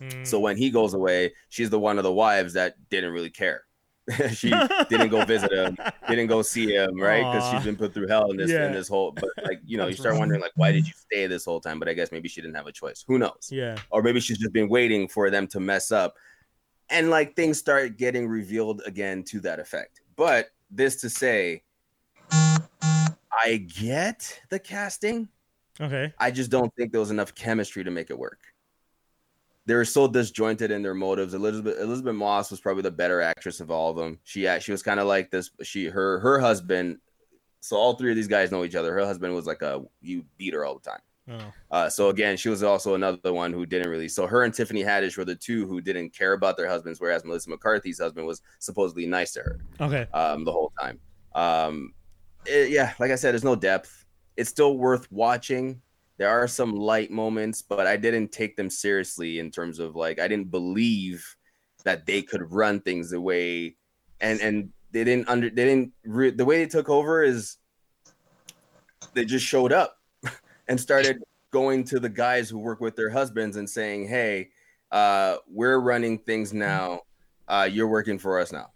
Hmm. 0.00 0.24
so 0.24 0.40
when 0.40 0.56
he 0.56 0.70
goes 0.70 0.94
away, 0.94 1.32
she's 1.50 1.70
the 1.70 1.78
one 1.78 1.98
of 1.98 2.04
the 2.04 2.12
wives 2.12 2.54
that 2.54 2.74
didn't 2.88 3.12
really 3.12 3.30
care. 3.30 3.64
she 4.34 4.50
didn't 4.88 5.08
go 5.08 5.24
visit 5.24 5.52
him, 5.52 5.76
didn't 6.08 6.26
go 6.28 6.42
see 6.42 6.74
him, 6.74 7.00
right? 7.00 7.22
Because 7.32 7.50
she's 7.50 7.64
been 7.64 7.76
put 7.76 7.92
through 7.94 8.08
hell 8.08 8.30
in 8.30 8.36
this 8.36 8.50
Yeah. 8.50 8.66
in 8.66 8.72
this 8.72 8.88
whole. 8.88 9.12
But 9.12 9.30
like 9.44 9.60
you 9.64 9.76
know, 9.76 9.86
you 9.86 9.94
start 9.94 10.16
wondering 10.18 10.40
like, 10.40 10.52
why 10.56 10.72
did 10.72 10.86
you 10.86 10.92
stay 10.94 11.26
this 11.26 11.44
whole 11.44 11.60
time? 11.60 11.78
But 11.78 11.88
I 11.88 11.94
guess 11.94 12.12
maybe 12.12 12.28
she 12.28 12.40
didn't 12.40 12.56
have 12.56 12.66
a 12.66 12.72
choice. 12.72 13.04
Who 13.06 13.18
knows? 13.18 13.48
Yeah. 13.50 13.78
Or 13.90 14.02
maybe 14.02 14.20
she's 14.20 14.38
just 14.38 14.52
been 14.52 14.68
waiting 14.68 15.08
for 15.08 15.30
them 15.30 15.46
to 15.48 15.60
mess 15.60 15.90
up, 15.92 16.16
and 16.88 17.10
like 17.10 17.36
things 17.36 17.58
start 17.58 17.96
getting 17.96 18.28
revealed 18.28 18.82
again 18.86 19.22
to 19.24 19.40
that 19.40 19.58
effect. 19.60 20.00
But 20.16 20.48
this 20.70 21.00
to 21.02 21.10
say, 21.10 21.62
I 22.32 23.56
get 23.66 24.40
the 24.50 24.58
casting. 24.58 25.28
Okay. 25.80 26.12
I 26.18 26.30
just 26.30 26.50
don't 26.50 26.74
think 26.76 26.92
there 26.92 27.00
was 27.00 27.10
enough 27.10 27.34
chemistry 27.34 27.82
to 27.84 27.90
make 27.90 28.10
it 28.10 28.18
work. 28.18 28.38
They 29.66 29.74
were 29.74 29.84
so 29.84 30.08
disjointed 30.08 30.70
in 30.70 30.82
their 30.82 30.94
motives. 30.94 31.34
Elisabeth 31.34 31.78
Elisabeth 31.80 32.14
Moss 32.14 32.50
was 32.50 32.60
probably 32.60 32.82
the 32.82 32.90
better 32.90 33.20
actress 33.20 33.60
of 33.60 33.70
all 33.70 33.90
of 33.90 33.96
them. 33.96 34.18
She 34.24 34.42
yeah, 34.42 34.58
she 34.58 34.72
was 34.72 34.82
kind 34.82 34.98
of 34.98 35.06
like 35.06 35.30
this. 35.30 35.50
She 35.62 35.86
her 35.86 36.18
her 36.20 36.40
husband. 36.40 36.98
So 37.60 37.76
all 37.76 37.94
three 37.94 38.10
of 38.10 38.16
these 38.16 38.26
guys 38.28 38.50
know 38.50 38.64
each 38.64 38.74
other. 38.74 38.92
Her 38.94 39.04
husband 39.04 39.34
was 39.34 39.46
like 39.46 39.62
a 39.62 39.82
you 40.00 40.24
beat 40.38 40.54
her 40.54 40.64
all 40.64 40.78
the 40.78 40.90
time. 40.90 41.00
Oh. 41.30 41.52
Uh, 41.76 41.88
so 41.90 42.08
again, 42.08 42.36
she 42.38 42.48
was 42.48 42.62
also 42.62 42.94
another 42.94 43.32
one 43.32 43.52
who 43.52 43.64
didn't 43.66 43.90
really. 43.90 44.08
So 44.08 44.26
her 44.26 44.42
and 44.44 44.52
Tiffany 44.52 44.82
Haddish 44.82 45.16
were 45.16 45.26
the 45.26 45.36
two 45.36 45.66
who 45.66 45.80
didn't 45.80 46.10
care 46.16 46.32
about 46.32 46.56
their 46.56 46.66
husbands, 46.66 46.98
whereas 47.00 47.24
Melissa 47.24 47.50
McCarthy's 47.50 48.00
husband 48.00 48.26
was 48.26 48.40
supposedly 48.58 49.06
nice 49.06 49.32
to 49.34 49.40
her 49.40 49.60
Okay. 49.80 50.06
um, 50.12 50.44
the 50.44 50.50
whole 50.50 50.72
time. 50.80 50.98
Um, 51.34 51.92
it- 52.46 52.70
yeah, 52.70 52.94
like 52.98 53.12
I 53.12 53.14
said, 53.14 53.32
there's 53.34 53.44
no 53.44 53.54
depth. 53.54 54.04
It's 54.36 54.50
still 54.50 54.78
worth 54.78 55.06
watching. 55.12 55.80
There 56.20 56.28
are 56.28 56.46
some 56.46 56.76
light 56.76 57.10
moments, 57.10 57.62
but 57.62 57.86
I 57.86 57.96
didn't 57.96 58.30
take 58.30 58.54
them 58.54 58.68
seriously 58.68 59.38
in 59.38 59.50
terms 59.50 59.78
of 59.78 59.96
like 59.96 60.20
I 60.20 60.28
didn't 60.28 60.50
believe 60.50 61.24
that 61.84 62.04
they 62.04 62.20
could 62.20 62.52
run 62.52 62.82
things 62.82 63.08
the 63.08 63.18
way, 63.22 63.76
and 64.20 64.38
and 64.42 64.68
they 64.92 65.02
didn't 65.02 65.30
under 65.30 65.48
they 65.48 65.64
didn't 65.64 65.94
re- 66.04 66.30
the 66.30 66.44
way 66.44 66.58
they 66.58 66.68
took 66.68 66.90
over 66.90 67.22
is 67.22 67.56
they 69.14 69.24
just 69.24 69.46
showed 69.46 69.72
up 69.72 69.96
and 70.68 70.78
started 70.78 71.22
going 71.52 71.84
to 71.84 71.98
the 71.98 72.10
guys 72.10 72.50
who 72.50 72.58
work 72.58 72.82
with 72.82 72.96
their 72.96 73.08
husbands 73.08 73.56
and 73.56 73.68
saying, 73.68 74.06
"Hey, 74.06 74.50
uh, 74.92 75.36
we're 75.48 75.78
running 75.78 76.18
things 76.18 76.52
now. 76.52 77.00
Uh, 77.48 77.66
you're 77.72 77.88
working 77.88 78.18
for 78.18 78.38
us 78.38 78.52
now." 78.52 78.66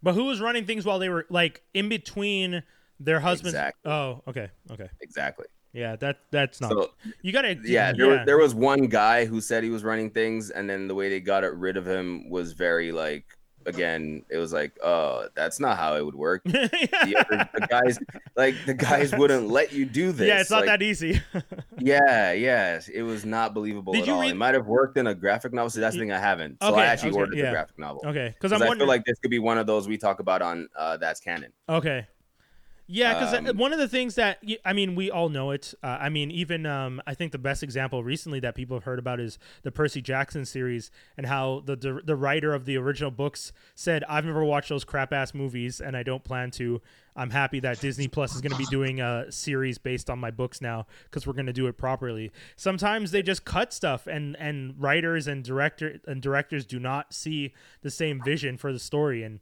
But 0.00 0.14
who 0.14 0.26
was 0.26 0.40
running 0.40 0.64
things 0.64 0.86
while 0.86 1.00
they 1.00 1.08
were 1.08 1.26
like 1.28 1.64
in 1.74 1.88
between 1.88 2.62
their 3.00 3.18
husbands? 3.18 3.54
Exactly. 3.54 3.90
Oh, 3.90 4.22
okay. 4.28 4.48
Okay. 4.70 4.88
Exactly. 5.00 5.46
Yeah, 5.74 5.96
that 5.96 6.18
that's 6.30 6.60
not. 6.60 6.70
So 6.70 6.90
you 7.20 7.32
gotta. 7.32 7.58
yeah, 7.64 7.92
there, 7.92 8.06
were- 8.06 8.24
there 8.24 8.38
was 8.38 8.54
one 8.54 8.86
guy 8.86 9.24
who 9.26 9.40
said 9.40 9.64
he 9.64 9.70
was 9.70 9.82
running 9.84 10.10
things, 10.10 10.50
and 10.50 10.70
then 10.70 10.86
the 10.88 10.94
way 10.94 11.08
they 11.10 11.20
got 11.20 11.42
rid 11.58 11.76
of 11.76 11.84
him 11.86 12.30
was 12.30 12.52
very 12.52 12.92
like, 12.92 13.24
again, 13.66 14.22
it 14.30 14.36
was 14.38 14.52
like, 14.52 14.72
oh, 14.84 15.26
that's 15.34 15.58
not 15.58 15.76
how 15.76 15.96
it 15.96 16.04
would 16.04 16.14
work. 16.14 16.42
The, 17.04 17.16
other, 17.18 17.48
the 17.54 17.66
guys, 17.66 17.98
like 18.36 18.54
the 18.66 18.72
guys 18.74 19.12
wouldn't 19.18 19.48
let 19.48 19.72
you 19.72 19.84
do 19.84 20.12
this. 20.12 20.28
yeah, 20.28 20.40
it's 20.40 20.50
not 20.50 20.58
Like, 20.60 20.66
that 20.66 20.82
easy. 20.82 21.20
Yeah, 21.80 22.32
yeah, 22.32 22.80
it 22.94 23.02
was 23.02 23.24
not 23.26 23.52
believable 23.52 23.92
Did 23.94 24.04
at 24.04 24.08
all. 24.10 24.20
read- 24.22 24.30
It 24.30 24.36
might 24.36 24.54
have 24.54 24.66
worked 24.66 24.96
in 24.96 25.06
a 25.08 25.14
graphic 25.14 25.52
novel. 25.52 25.70
So 25.70 25.80
that's 25.80 25.96
the 25.96 26.00
thing 26.00 26.12
I 26.12 26.18
haven't. 26.20 26.58
So 26.62 26.68
Okay, 26.70 26.80
I 26.80 26.84
I 26.84 26.86
actually 26.86 27.10
gonna- 27.10 27.20
ordered 27.24 27.36
yeah. 27.38 27.44
the 27.46 27.50
graphic 27.50 27.78
novel. 27.78 28.02
okay, 28.06 28.28
Because 28.28 28.52
I 28.52 28.58
wondering. 28.58 28.78
feel 28.78 28.86
like 28.88 29.04
this 29.04 29.18
could 29.18 29.30
be 29.32 29.40
one 29.40 29.58
of 29.58 29.66
those 29.66 29.88
we 29.88 29.98
talk 29.98 30.20
about 30.20 30.40
on 30.40 30.68
uh, 30.78 30.96
that's 30.98 31.18
canon. 31.20 31.52
Okay. 31.68 32.06
Yeah, 32.86 33.14
because 33.14 33.32
Um, 33.32 33.56
one 33.56 33.72
of 33.72 33.78
the 33.78 33.88
things 33.88 34.14
that 34.16 34.42
I 34.64 34.74
mean, 34.74 34.94
we 34.94 35.10
all 35.10 35.30
know 35.30 35.52
it. 35.52 35.72
Uh, 35.82 35.98
I 36.00 36.10
mean, 36.10 36.30
even 36.30 36.66
um, 36.66 37.00
I 37.06 37.14
think 37.14 37.32
the 37.32 37.38
best 37.38 37.62
example 37.62 38.04
recently 38.04 38.40
that 38.40 38.54
people 38.54 38.76
have 38.76 38.84
heard 38.84 38.98
about 38.98 39.20
is 39.20 39.38
the 39.62 39.72
Percy 39.72 40.02
Jackson 40.02 40.44
series 40.44 40.90
and 41.16 41.26
how 41.26 41.62
the 41.64 41.76
the, 41.76 42.02
the 42.04 42.16
writer 42.16 42.52
of 42.52 42.66
the 42.66 42.76
original 42.76 43.10
books 43.10 43.52
said, 43.74 44.04
"I've 44.06 44.26
never 44.26 44.44
watched 44.44 44.68
those 44.68 44.84
crap 44.84 45.14
ass 45.14 45.32
movies, 45.32 45.80
and 45.80 45.96
I 45.96 46.02
don't 46.02 46.24
plan 46.24 46.50
to. 46.52 46.82
I'm 47.16 47.30
happy 47.30 47.60
that 47.60 47.80
Disney 47.80 48.08
Plus 48.08 48.34
is 48.34 48.40
going 48.40 48.52
to 48.52 48.58
be 48.58 48.66
doing 48.66 49.00
a 49.00 49.30
series 49.30 49.78
based 49.78 50.10
on 50.10 50.18
my 50.18 50.30
books 50.30 50.60
now 50.60 50.86
because 51.04 51.26
we're 51.26 51.32
going 51.32 51.46
to 51.46 51.52
do 51.52 51.68
it 51.68 51.78
properly. 51.78 52.32
Sometimes 52.56 53.12
they 53.12 53.22
just 53.22 53.46
cut 53.46 53.72
stuff, 53.72 54.06
and 54.06 54.36
and 54.36 54.74
writers 54.78 55.26
and 55.26 55.42
director 55.42 56.00
and 56.06 56.20
directors 56.20 56.66
do 56.66 56.78
not 56.78 57.14
see 57.14 57.54
the 57.80 57.90
same 57.90 58.20
vision 58.22 58.58
for 58.58 58.74
the 58.74 58.78
story 58.78 59.22
and." 59.22 59.40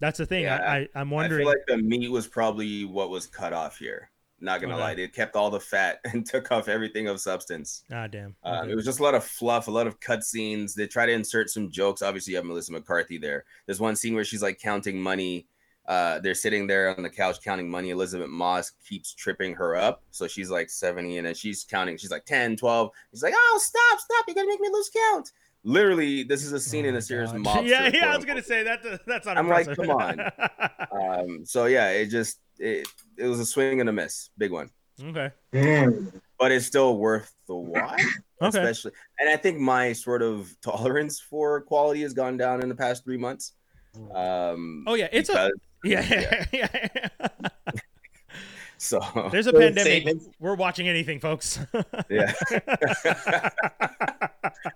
That's 0.00 0.18
the 0.18 0.26
thing. 0.26 0.44
Yeah, 0.44 0.56
I, 0.56 0.76
I, 0.78 0.88
I'm 0.96 1.10
wondering. 1.10 1.46
I 1.46 1.50
feel 1.52 1.58
like 1.60 1.66
the 1.68 1.86
meat 1.86 2.10
was 2.10 2.26
probably 2.26 2.84
what 2.84 3.10
was 3.10 3.26
cut 3.26 3.52
off 3.52 3.78
here. 3.78 4.10
Not 4.42 4.62
gonna 4.62 4.72
Okay. 4.74 4.82
lie, 4.82 4.94
they 4.94 5.06
kept 5.08 5.36
all 5.36 5.50
the 5.50 5.60
fat 5.60 6.00
and 6.04 6.24
took 6.24 6.50
off 6.50 6.66
everything 6.68 7.08
of 7.08 7.20
substance. 7.20 7.84
Ah, 7.92 8.06
damn. 8.06 8.34
Um, 8.42 8.54
Okay. 8.62 8.72
It 8.72 8.74
was 8.74 8.86
just 8.86 9.00
a 9.00 9.02
lot 9.02 9.14
of 9.14 9.22
fluff, 9.22 9.68
a 9.68 9.70
lot 9.70 9.86
of 9.86 10.00
cutscenes. 10.00 10.74
They 10.74 10.86
try 10.86 11.04
to 11.06 11.12
insert 11.12 11.50
some 11.50 11.70
jokes. 11.70 12.00
Obviously, 12.00 12.32
you 12.32 12.36
have 12.38 12.46
Melissa 12.46 12.72
McCarthy 12.72 13.18
there. 13.18 13.44
There's 13.66 13.80
one 13.80 13.96
scene 13.96 14.14
where 14.14 14.24
she's 14.24 14.42
like 14.42 14.58
counting 14.58 14.98
money. 15.00 15.46
Uh, 15.86 16.20
they're 16.20 16.34
sitting 16.34 16.66
there 16.66 16.94
on 16.96 17.02
the 17.02 17.10
couch 17.10 17.42
counting 17.42 17.68
money. 17.68 17.90
Elisabeth 17.90 18.28
Moss 18.28 18.70
keeps 18.88 19.12
tripping 19.12 19.54
her 19.54 19.76
up. 19.76 20.02
So 20.12 20.26
she's 20.28 20.48
like 20.48 20.70
70 20.70 21.18
and 21.18 21.26
then 21.26 21.34
she's 21.34 21.64
counting. 21.64 21.96
She's 21.96 22.12
like 22.12 22.24
10, 22.26 22.56
12. 22.56 22.90
She's 23.10 23.22
like, 23.22 23.34
oh, 23.36 23.60
stop, 23.60 23.98
stop. 23.98 24.24
You're 24.28 24.36
going 24.36 24.46
to 24.46 24.52
make 24.52 24.60
me 24.60 24.68
lose 24.72 24.88
count. 25.10 25.32
Literally, 25.62 26.22
this 26.22 26.44
is 26.44 26.52
a 26.52 26.60
scene 26.60 26.84
Oh 26.86 26.88
in 26.88 26.94
my 26.94 26.98
a 26.98 27.02
serious 27.02 27.32
God. 27.32 27.40
mob. 27.40 27.64
Yeah, 27.66 27.90
yeah. 27.92 28.12
I 28.12 28.16
was 28.16 28.24
gonna 28.24 28.42
say 28.42 28.62
that. 28.62 28.80
That's 29.06 29.26
not. 29.26 29.36
I'm 29.36 29.48
like, 29.48 29.66
impressive. 29.68 30.32
come 30.38 30.70
Um, 30.92 31.44
so 31.44 31.66
yeah, 31.66 31.90
it 31.90 32.06
just 32.06 32.38
it, 32.58 32.86
it 33.18 33.26
was 33.26 33.40
a 33.40 33.46
swing 33.46 33.80
and 33.80 33.88
a 33.88 33.92
miss, 33.92 34.30
big 34.38 34.52
one, 34.52 34.70
okay. 35.02 35.30
but 36.38 36.50
it's 36.52 36.66
still 36.66 36.96
worth 36.98 37.32
the 37.46 37.54
watch. 37.54 38.00
Okay. 38.42 38.56
especially 38.58 38.92
and 39.18 39.28
i 39.28 39.36
think 39.36 39.58
my 39.58 39.92
sort 39.92 40.22
of 40.22 40.56
tolerance 40.62 41.20
for 41.20 41.60
quality 41.60 42.00
has 42.00 42.14
gone 42.14 42.38
down 42.38 42.62
in 42.62 42.70
the 42.70 42.74
past 42.74 43.04
three 43.04 43.18
months 43.18 43.52
um 44.14 44.82
Oh 44.86 44.94
yeah, 44.94 45.08
it's 45.12 45.28
a 45.28 45.50
because- 45.82 46.06
yeah. 46.10 46.46
yeah. 46.50 46.88
so 48.78 48.98
There's 49.30 49.46
a 49.46 49.52
Good 49.52 49.60
pandemic. 49.76 49.82
statement. 49.92 50.22
We're 50.38 50.54
watching 50.54 50.88
anything, 50.88 51.20
folks. 51.20 51.58
yeah 52.08 52.32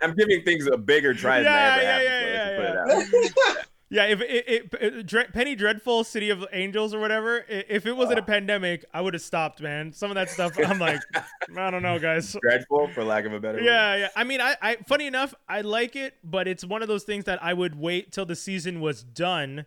i'm 0.02 0.14
giving 0.14 0.42
things 0.42 0.66
a 0.66 0.76
bigger 0.76 1.14
try 1.14 1.36
than 1.42 1.52
Yeah, 1.52 1.52
i 1.52 1.66
ever 1.72 1.82
yeah, 1.82 1.92
have 1.92 2.02
yeah, 2.02 2.86
yeah, 2.86 2.94
let's 2.94 3.10
just 3.10 3.34
put 3.34 3.44
it 3.44 3.56
out. 3.56 3.66
Yeah, 3.90 4.04
if 4.06 4.20
it, 4.22 4.48
it, 4.48 4.74
it 4.80 5.06
Dre- 5.06 5.26
Penny 5.26 5.54
Dreadful, 5.54 6.02
City 6.04 6.30
of 6.30 6.44
Angels, 6.52 6.94
or 6.94 6.98
whatever, 6.98 7.44
if 7.48 7.86
it 7.86 7.92
wasn't 7.92 8.18
a 8.18 8.22
pandemic, 8.22 8.84
I 8.92 9.00
would 9.00 9.14
have 9.14 9.22
stopped, 9.22 9.60
man. 9.60 9.92
Some 9.92 10.10
of 10.10 10.14
that 10.16 10.30
stuff, 10.30 10.52
I'm 10.66 10.78
like, 10.80 11.00
I 11.56 11.70
don't 11.70 11.82
know, 11.82 11.98
guys. 11.98 12.34
dreadful 12.40 12.88
for 12.88 13.04
lack 13.04 13.24
of 13.24 13.32
a 13.34 13.38
better 13.40 13.58
word. 13.58 13.64
Yeah, 13.64 13.96
yeah. 13.96 14.08
I 14.16 14.24
mean, 14.24 14.40
I, 14.40 14.56
I, 14.60 14.76
funny 14.88 15.06
enough, 15.06 15.34
I 15.48 15.60
like 15.60 15.94
it, 15.96 16.14
but 16.24 16.48
it's 16.48 16.64
one 16.64 16.82
of 16.82 16.88
those 16.88 17.04
things 17.04 17.24
that 17.26 17.40
I 17.44 17.52
would 17.54 17.78
wait 17.78 18.10
till 18.10 18.26
the 18.26 18.34
season 18.36 18.80
was 18.80 19.04
done 19.04 19.66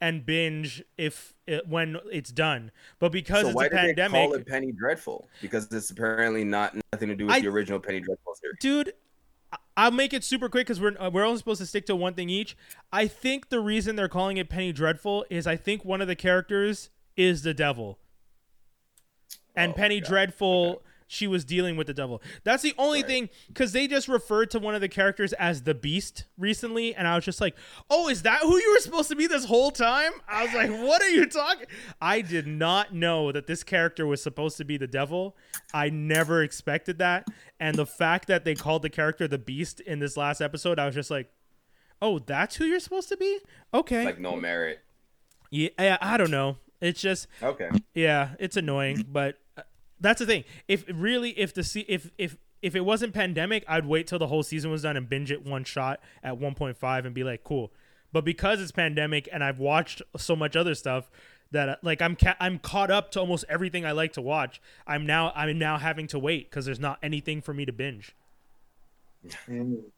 and 0.00 0.26
binge 0.26 0.82
if 0.98 1.32
it, 1.46 1.66
when 1.66 1.96
it's 2.12 2.30
done. 2.30 2.70
But 2.98 3.12
because 3.12 3.42
so 3.42 3.48
it's 3.48 3.56
why 3.56 3.66
a 3.66 3.70
did 3.70 3.96
they 3.96 4.08
call 4.08 4.34
it 4.34 4.46
penny 4.46 4.72
dreadful 4.72 5.28
because 5.40 5.72
it's 5.72 5.90
apparently 5.90 6.44
not 6.44 6.76
nothing 6.92 7.08
to 7.08 7.14
do 7.16 7.26
with 7.26 7.36
I- 7.36 7.40
the 7.40 7.48
original 7.48 7.80
penny 7.80 8.00
dreadful 8.00 8.34
series 8.34 8.56
dude 8.60 8.92
i'll 9.76 9.90
make 9.90 10.12
it 10.12 10.22
super 10.24 10.48
quick 10.48 10.66
because 10.66 10.80
we're, 10.80 10.96
uh, 11.00 11.10
we're 11.10 11.24
only 11.24 11.38
supposed 11.38 11.60
to 11.60 11.66
stick 11.66 11.86
to 11.86 11.96
one 11.96 12.14
thing 12.14 12.28
each. 12.30 12.56
I 12.92 13.06
think 13.06 13.48
the 13.48 13.60
reason 13.60 13.96
they're 13.96 14.08
calling 14.08 14.36
it 14.36 14.48
penny 14.48 14.72
dreadful 14.72 15.24
is 15.30 15.46
i 15.46 15.56
think 15.56 15.84
one 15.84 16.00
of 16.00 16.08
the 16.08 16.16
characters 16.16 16.90
is 17.16 17.42
the 17.42 17.54
devil. 17.54 17.98
And 19.56 19.72
Oh, 19.72 19.74
penny 19.76 20.00
God. 20.00 20.08
dreadful 20.08 20.82
she 21.06 21.26
was 21.26 21.44
dealing 21.44 21.76
with 21.76 21.86
the 21.86 21.94
devil. 21.94 22.22
That's 22.44 22.62
the 22.62 22.74
only 22.78 23.00
Right. 23.02 23.06
thing 23.08 23.28
because 23.48 23.72
they 23.72 23.86
just 23.86 24.08
referred 24.08 24.50
to 24.52 24.58
one 24.58 24.74
of 24.74 24.80
the 24.80 24.88
characters 24.88 25.32
as 25.34 25.62
the 25.62 25.74
beast 25.74 26.24
recently 26.38 26.94
and 26.94 27.06
i 27.06 27.14
was 27.14 27.24
just 27.24 27.40
like 27.40 27.54
oh 27.90 28.08
is 28.08 28.22
that 28.22 28.40
who 28.40 28.56
you 28.56 28.72
were 28.72 28.80
supposed 28.80 29.08
to 29.10 29.16
be 29.16 29.26
this 29.26 29.44
whole 29.44 29.70
time? 29.70 30.12
I 30.26 30.44
was 30.44 30.54
like 30.54 30.70
what 30.70 31.02
are 31.02 31.10
you 31.10 31.26
talking 31.26 31.66
i 32.00 32.20
did 32.20 32.46
not 32.46 32.94
know 32.94 33.30
that 33.32 33.46
this 33.46 33.62
character 33.62 34.06
was 34.06 34.22
supposed 34.22 34.56
to 34.56 34.64
be 34.64 34.76
the 34.76 34.86
devil. 34.86 35.36
I 35.72 35.90
never 35.90 36.42
expected 36.42 36.98
that. 36.98 37.26
And 37.60 37.76
the 37.76 37.86
fact 37.86 38.26
that 38.28 38.44
they 38.44 38.54
called 38.54 38.82
the 38.82 38.90
character 38.90 39.28
the 39.28 39.38
beast 39.38 39.80
in 39.80 39.98
this 39.98 40.16
last 40.16 40.40
episode 40.40 40.78
i 40.78 40.86
was 40.86 40.94
just 40.94 41.10
like 41.10 41.30
oh 42.02 42.18
that's 42.18 42.56
who 42.56 42.64
you're 42.64 42.80
supposed 42.80 43.08
to 43.10 43.16
be? 43.16 43.38
Okay. 43.72 44.04
Like 44.04 44.18
no 44.18 44.36
merit. 44.36 44.80
Yeah, 45.50 45.68
yeah 45.78 45.98
i 46.00 46.16
don't 46.16 46.30
know. 46.30 46.56
It's 46.80 47.00
just 47.00 47.28
okay. 47.42 47.70
Yeah, 47.94 48.30
it's 48.38 48.56
annoying, 48.56 49.06
but 49.08 49.38
that's 50.04 50.20
the 50.20 50.26
thing. 50.26 50.44
If 50.68 50.84
really, 50.92 51.30
if 51.38 51.54
the 51.54 51.64
se- 51.64 51.86
if 51.88 52.10
if 52.18 52.36
if 52.62 52.74
it 52.74 52.80
wasn't 52.80 53.12
pandemic, 53.14 53.64
I'd 53.68 53.86
wait 53.86 54.06
till 54.06 54.18
the 54.18 54.28
whole 54.28 54.42
season 54.42 54.70
was 54.70 54.82
done 54.82 54.96
and 54.96 55.08
binge 55.08 55.30
it 55.30 55.44
one 55.44 55.64
shot 55.64 56.00
at 56.22 56.40
1.5 56.40 57.04
and 57.04 57.14
be 57.14 57.22
like, 57.22 57.44
cool. 57.44 57.70
But 58.10 58.24
because 58.24 58.60
it's 58.60 58.72
pandemic 58.72 59.28
and 59.32 59.44
I've 59.44 59.58
watched 59.58 60.00
so 60.16 60.34
much 60.34 60.56
other 60.56 60.74
stuff 60.74 61.10
that 61.50 61.68
uh, 61.68 61.76
like 61.82 62.00
I'm 62.00 62.16
ca- 62.16 62.36
I'm 62.40 62.58
caught 62.58 62.90
up 62.90 63.10
to 63.12 63.20
almost 63.20 63.44
everything 63.48 63.84
I 63.84 63.92
like 63.92 64.12
to 64.14 64.22
watch. 64.22 64.60
I'm 64.86 65.04
now 65.04 65.32
I'm 65.36 65.58
now 65.58 65.78
having 65.78 66.06
to 66.08 66.18
wait 66.18 66.50
because 66.50 66.64
there's 66.64 66.80
not 66.80 66.98
anything 67.02 67.42
for 67.42 67.52
me 67.52 67.64
to 67.66 67.72
binge. 67.72 68.14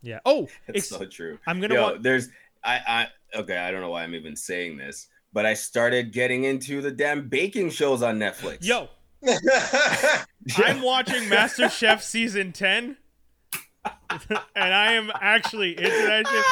Yeah. 0.02 0.20
Oh, 0.24 0.48
It's 0.68 0.88
so 0.88 1.04
true. 1.04 1.38
I'm 1.46 1.60
gonna 1.60 1.74
Yo, 1.74 1.82
wa- 1.82 1.96
there's 2.00 2.28
I 2.64 3.08
I 3.34 3.38
okay, 3.38 3.56
I 3.56 3.70
don't 3.70 3.80
know 3.80 3.90
why 3.90 4.02
I'm 4.02 4.14
even 4.14 4.36
saying 4.36 4.76
this, 4.76 5.08
but 5.32 5.46
I 5.46 5.54
started 5.54 6.12
getting 6.12 6.44
into 6.44 6.80
the 6.80 6.90
damn 6.90 7.28
baking 7.28 7.70
shows 7.70 8.02
on 8.02 8.18
Netflix. 8.18 8.58
yo. 8.62 8.88
I'm 10.56 10.82
watching 10.82 11.28
Master 11.28 11.68
Chef 11.68 12.02
season 12.02 12.52
10. 12.52 12.96
and 14.10 14.74
I 14.74 14.92
am 14.94 15.12
actually 15.20 15.70
into 15.70 15.88
that 15.88 16.26
shit. 16.26 16.44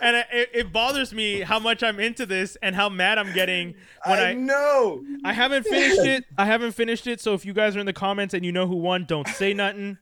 And 0.00 0.16
it, 0.16 0.26
it- 0.32 0.50
it 0.54 0.72
bothers 0.72 1.12
me 1.12 1.40
how 1.40 1.58
much 1.58 1.82
I'm 1.82 1.98
into 1.98 2.24
this 2.26 2.56
and 2.62 2.74
how 2.74 2.88
mad 2.88 3.18
I'm 3.18 3.32
getting 3.32 3.74
when 4.04 4.18
I, 4.18 4.30
I, 4.30 4.34
know. 4.34 5.02
I 5.24 5.32
haven't 5.32 5.64
finished 5.64 6.00
it. 6.04 6.24
I 6.36 6.44
haven't 6.44 6.72
finished 6.72 7.06
it. 7.06 7.20
So 7.20 7.34
if 7.34 7.44
you 7.44 7.52
guys 7.52 7.76
are 7.76 7.80
in 7.80 7.86
the 7.86 7.92
comments 7.92 8.34
and 8.34 8.44
you 8.44 8.52
know 8.52 8.66
who 8.66 8.76
won, 8.76 9.04
don't 9.06 9.26
say 9.28 9.54
nothing. 9.54 9.98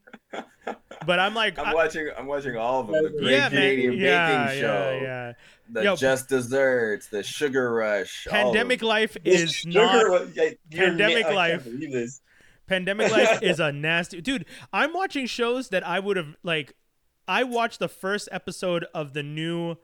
But 1.05 1.18
I'm 1.18 1.34
like, 1.34 1.59
I'm 1.59 1.66
I- 1.66 1.74
watching 1.74 2.09
I'm 2.16 2.26
watching 2.26 2.57
all 2.57 2.80
of 2.80 2.86
them. 2.88 3.03
The 3.05 3.11
Great 3.11 3.30
yeah, 3.32 3.38
man, 3.40 3.51
Canadian 3.51 3.92
yeah, 3.94 4.26
Baking 4.49 4.59
yeah, 4.59 4.61
Show, 4.61 5.01
yeah. 5.03 5.32
the 5.70 5.82
Yo, 5.84 5.97
Just 5.97 6.28
Desserts, 6.28 7.09
the 7.09 7.22
Sugar 7.22 7.72
Rush. 7.74 8.26
Pandemic 8.30 8.82
life 8.82 9.16
is 9.24 9.53
sugar 9.53 9.78
not 9.78 10.34
Pandemic 10.70 11.26
life. 11.26 11.62
can't 11.64 11.64
believe 11.64 11.92
this. 11.92 12.20
Pandemic 12.66 13.11
life 13.12 13.38
is 13.42 13.61
a 13.61 13.70
nasty 13.72 14.20
dude. 14.20 14.44
I'm 14.72 14.92
watching 14.92 15.26
shows 15.26 15.68
that 15.68 15.86
I 15.86 16.01
would 16.01 16.16
have 16.16 16.36
like. 16.42 16.74
I 17.28 17.42
watched 17.44 17.80
the 17.80 17.88
first 17.88 18.28
episode 18.30 18.86
of 18.94 19.12
the 19.12 19.22
new 19.22 19.76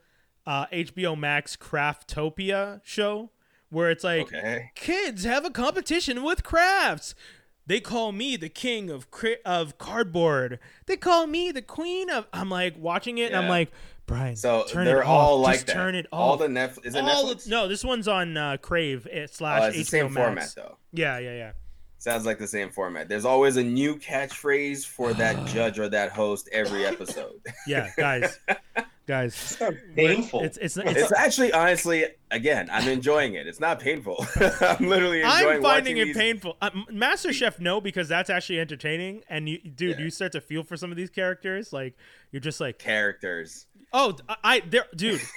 uh, 0.46 0.66
HBO 0.66 1.18
Max 1.18 1.56
Craftopia 1.56 2.80
show, 2.84 3.30
where 3.70 3.90
it's 3.90 4.04
like 4.04 4.22
Okay. 4.32 4.70
kids 4.74 5.24
have 5.24 5.44
a 5.44 5.50
competition 5.50 6.22
with 6.22 6.42
crafts. 6.44 7.14
They 7.72 7.80
call 7.80 8.12
me 8.12 8.36
the 8.36 8.50
king 8.50 8.90
of 8.90 9.10
cri- 9.10 9.38
of 9.46 9.78
cardboard. 9.78 10.58
They 10.84 10.98
call 10.98 11.26
me 11.26 11.52
the 11.52 11.62
queen 11.62 12.10
of. 12.10 12.26
I'm 12.30 12.50
like 12.50 12.74
watching 12.76 13.16
it, 13.16 13.32
and 13.32 13.36
I'm 13.36 13.48
like, 13.48 13.70
Brian, 14.04 14.36
So 14.36 14.64
turn 14.68 14.84
they're 14.84 15.00
it 15.00 15.06
all 15.06 15.38
off. 15.38 15.44
like 15.44 15.54
Just 15.54 15.66
that. 15.68 15.72
turn 15.72 15.94
it 15.94 16.04
off. 16.12 16.20
All 16.20 16.36
the 16.36 16.48
Netflix 16.48 16.84
is 16.84 16.94
it 16.96 17.02
All 17.02 17.24
Netflix? 17.24 17.48
no, 17.48 17.68
this 17.68 17.82
one's 17.82 18.08
on 18.08 18.36
uh, 18.36 18.58
Crave 18.58 19.06
uh, 19.06 19.20
Oh, 19.20 19.26
slash 19.26 19.68
it's 19.70 19.78
the 19.78 19.84
same 19.84 20.12
Max. 20.12 20.16
format 20.26 20.52
though. 20.54 20.76
Yeah, 20.92 21.18
yeah, 21.18 21.32
yeah. 21.34 21.52
Sounds 21.96 22.26
like 22.26 22.38
the 22.38 22.46
same 22.46 22.68
format. 22.68 23.08
There's 23.08 23.24
always 23.24 23.56
a 23.56 23.64
new 23.64 23.96
catchphrase 23.96 24.84
for 24.84 25.14
that 25.14 25.46
judge 25.46 25.78
or 25.78 25.88
that 25.88 26.12
host 26.12 26.50
every 26.52 26.84
episode. 26.84 27.40
Yeah, 27.66 27.88
guys, 27.96 28.38
guys, 29.06 29.34
Sounds 29.34 29.76
painful. 29.96 30.42
it's 30.42 30.56
it's 30.58 30.76
it's. 30.76 30.90
It's 31.00 31.12
actually 31.12 31.52
honestly, 31.52 32.04
again, 32.30 32.68
I'm 32.72 32.88
enjoying 32.88 33.34
it. 33.34 33.46
It's 33.46 33.60
not 33.60 33.80
painful. 33.80 34.24
I'm 34.60 34.88
literally 34.88 35.22
enjoying 35.22 35.56
I'm 35.56 35.62
finding 35.62 35.96
it 35.98 36.04
these- 36.06 36.16
painful. 36.16 36.56
Uh, 36.60 36.70
Master 36.90 37.32
Chef, 37.32 37.58
no, 37.60 37.80
because 37.80 38.08
that's 38.08 38.30
actually 38.30 38.60
entertaining. 38.60 39.22
And 39.28 39.48
you, 39.48 39.58
dude, 39.58 39.98
Yeah. 39.98 40.04
you 40.04 40.10
start 40.10 40.32
to 40.32 40.40
feel 40.40 40.62
for 40.64 40.76
some 40.76 40.90
of 40.90 40.96
these 40.96 41.10
characters. 41.10 41.72
Like 41.72 41.94
you're 42.30 42.40
just 42.40 42.60
like, 42.60 42.78
characters. 42.78 43.66
oh, 43.92 44.16
I, 44.28 44.36
I 44.44 44.60
there, 44.60 44.86
dude. 44.96 45.20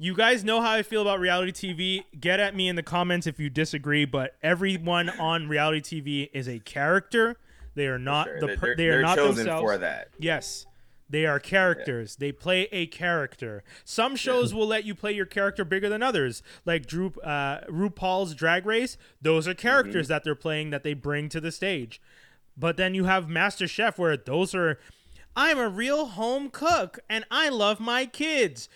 You 0.00 0.14
guys 0.14 0.44
know 0.44 0.60
how 0.60 0.70
I 0.70 0.84
feel 0.84 1.02
about 1.02 1.18
reality 1.18 1.50
TV. 1.50 2.04
Get 2.20 2.38
at 2.38 2.54
me 2.54 2.68
in 2.68 2.76
the 2.76 2.84
comments 2.84 3.26
if 3.26 3.40
you 3.40 3.50
disagree. 3.50 4.04
But 4.04 4.36
everyone 4.44 5.08
on 5.08 5.48
reality 5.48 5.80
TV 6.00 6.30
is 6.32 6.48
a 6.48 6.60
character. 6.60 7.36
They 7.74 7.88
are 7.88 7.98
not 7.98 8.26
Sure, 8.28 8.38
the 8.40 8.46
they're, 8.46 8.56
they're- 8.56 8.76
they 8.76 8.86
are 8.86 8.92
they're 8.92 9.02
not 9.02 9.16
chosen 9.16 9.36
themselves. 9.46 9.62
for 9.62 9.78
that. 9.78 10.10
Yes. 10.20 10.66
They 11.10 11.24
are 11.24 11.40
characters. 11.40 12.16
They 12.16 12.32
play 12.32 12.68
a 12.70 12.86
character. 12.86 13.62
Some 13.84 14.14
shows 14.14 14.52
will 14.52 14.66
let 14.66 14.84
you 14.84 14.94
play 14.94 15.12
your 15.12 15.24
character 15.26 15.64
bigger 15.64 15.88
than 15.88 16.02
others, 16.02 16.42
like 16.66 16.86
Drew, 16.86 17.12
uh, 17.24 17.60
RuPaul's 17.70 18.34
Drag 18.34 18.66
Race. 18.66 18.98
Those 19.22 19.48
are 19.48 19.54
characters 19.54 20.06
Mm-hmm. 20.06 20.12
that 20.12 20.24
they're 20.24 20.34
playing 20.34 20.70
that 20.70 20.82
they 20.82 20.94
bring 20.94 21.28
to 21.30 21.40
the 21.40 21.50
stage. 21.52 22.00
But 22.56 22.76
then 22.76 22.94
you 22.94 23.04
have 23.04 23.28
Master 23.28 23.66
Chef, 23.66 23.98
where 23.98 24.16
those 24.16 24.54
are, 24.54 24.78
I'm 25.36 25.58
a 25.58 25.68
real 25.68 26.06
home 26.06 26.50
cook 26.50 26.98
and 27.08 27.24
I 27.30 27.48
love 27.48 27.80
my 27.80 28.04
kids. 28.04 28.68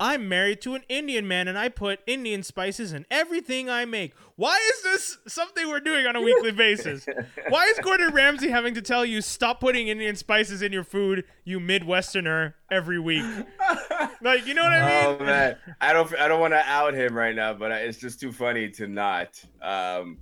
I'm 0.00 0.28
married 0.28 0.60
to 0.62 0.74
an 0.74 0.82
Indian 0.88 1.28
man 1.28 1.46
and 1.46 1.56
I 1.56 1.68
put 1.68 2.00
Indian 2.06 2.42
spices 2.42 2.92
in 2.92 3.06
everything 3.10 3.70
I 3.70 3.84
make. 3.84 4.12
Why 4.36 4.58
is 4.74 4.82
this 4.82 5.18
something 5.28 5.68
we're 5.68 5.80
doing 5.80 6.06
on 6.06 6.16
a 6.16 6.20
weekly 6.20 6.50
basis? 6.52 7.06
Why 7.48 7.66
is 7.66 7.78
Gordon 7.78 8.12
Ramsay 8.12 8.48
having 8.48 8.74
to 8.74 8.82
tell 8.82 9.04
you 9.04 9.20
stop 9.20 9.60
putting 9.60 9.88
Indian 9.88 10.16
spices 10.16 10.62
in 10.62 10.72
your 10.72 10.84
food, 10.84 11.24
you 11.44 11.60
Midwesterner, 11.60 12.54
every 12.70 12.98
week? 12.98 13.24
Like, 14.20 14.46
you 14.46 14.54
know 14.54 14.62
what 14.62 14.72
I 14.72 15.06
mean? 15.06 15.16
Oh 15.20 15.24
man, 15.24 15.56
I 15.80 15.92
don't 15.92 16.14
I 16.18 16.28
don't 16.28 16.40
want 16.40 16.54
to 16.54 16.62
out 16.66 16.94
him 16.94 17.14
right 17.14 17.34
now, 17.34 17.54
but 17.54 17.70
it's 17.70 17.98
just 17.98 18.20
too 18.20 18.32
funny 18.32 18.70
to 18.70 18.86
not. 18.86 19.42
Um, 19.62 20.18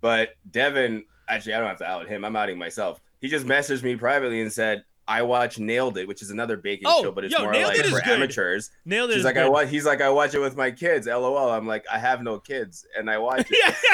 but 0.00 0.30
Devin, 0.50 1.04
actually, 1.28 1.54
I 1.54 1.58
don't 1.58 1.68
have 1.68 1.78
to 1.78 1.86
out 1.86 2.06
him. 2.06 2.24
I'm 2.24 2.36
outing 2.36 2.58
myself. 2.58 3.00
He 3.20 3.28
just 3.28 3.46
messaged 3.46 3.82
me 3.82 3.96
privately 3.96 4.40
and 4.40 4.52
said, 4.52 4.84
I 5.08 5.22
watch 5.22 5.58
Nailed 5.58 5.98
It, 5.98 6.08
which 6.08 6.20
is 6.20 6.30
another 6.30 6.56
baking 6.56 6.88
Oh, 6.88 7.00
show, 7.02 7.12
but 7.12 7.24
it's 7.24 7.32
yo, 7.32 7.42
more 7.44 7.52
Nailed 7.52 7.68
like 7.74 7.78
It 7.78 7.86
for 7.86 8.00
good. 8.00 8.08
amateurs. 8.08 8.70
Nailed 8.84 9.10
it. 9.10 9.14
She's 9.14 9.24
like, 9.24 9.36
I 9.36 9.48
watch. 9.48 9.68
He's 9.68 9.86
like, 9.86 10.00
I 10.00 10.10
watch 10.10 10.34
it 10.34 10.40
with 10.40 10.56
my 10.56 10.70
kids. 10.72 11.06
LOL. 11.06 11.50
I'm 11.50 11.66
like, 11.66 11.84
I 11.92 11.98
have 11.98 12.22
no 12.22 12.38
kids, 12.40 12.84
and 12.98 13.08
I 13.10 13.18
watch 13.18 13.46
it. 13.50 13.74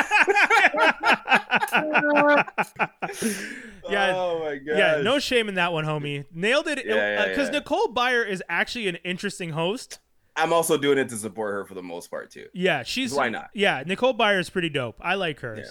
yeah. 3.91 4.03
Oh 4.15 4.41
my 4.45 4.57
god. 4.57 4.79
Yeah, 4.79 5.01
no 5.03 5.19
shame 5.19 5.49
in 5.49 5.57
that 5.57 5.73
one, 5.73 5.85
homie. 5.85 6.25
Nailed 6.33 6.69
it. 6.69 6.85
Yeah, 6.87 6.95
yeah, 6.95 7.23
uh, 7.23 7.29
Because 7.29 7.49
yeah. 7.49 7.59
Nicole 7.59 7.89
Byer 7.89 8.27
is 8.27 8.43
actually 8.49 8.89
an 8.89 8.97
interesting 8.97 9.51
host. 9.51 9.99
I'm 10.35 10.53
also 10.53 10.79
doing 10.79 10.97
it 10.99 11.09
to 11.11 11.17
support 11.17 11.53
her 11.53 11.65
for 11.67 11.75
the 11.75 11.83
most 11.83 12.11
part 12.11 12.31
too. 12.31 12.47
Yeah, 12.55 12.85
she's 12.85 13.13
Why 13.13 13.29
not? 13.29 13.51
Yeah, 13.55 13.83
Nicole 13.85 14.15
Byer 14.15 14.41
is 14.41 14.49
pretty 14.49 14.71
dope. 14.71 14.97
I 15.01 15.15
like 15.17 15.41
her. 15.41 15.57
Yeah. 15.59 15.65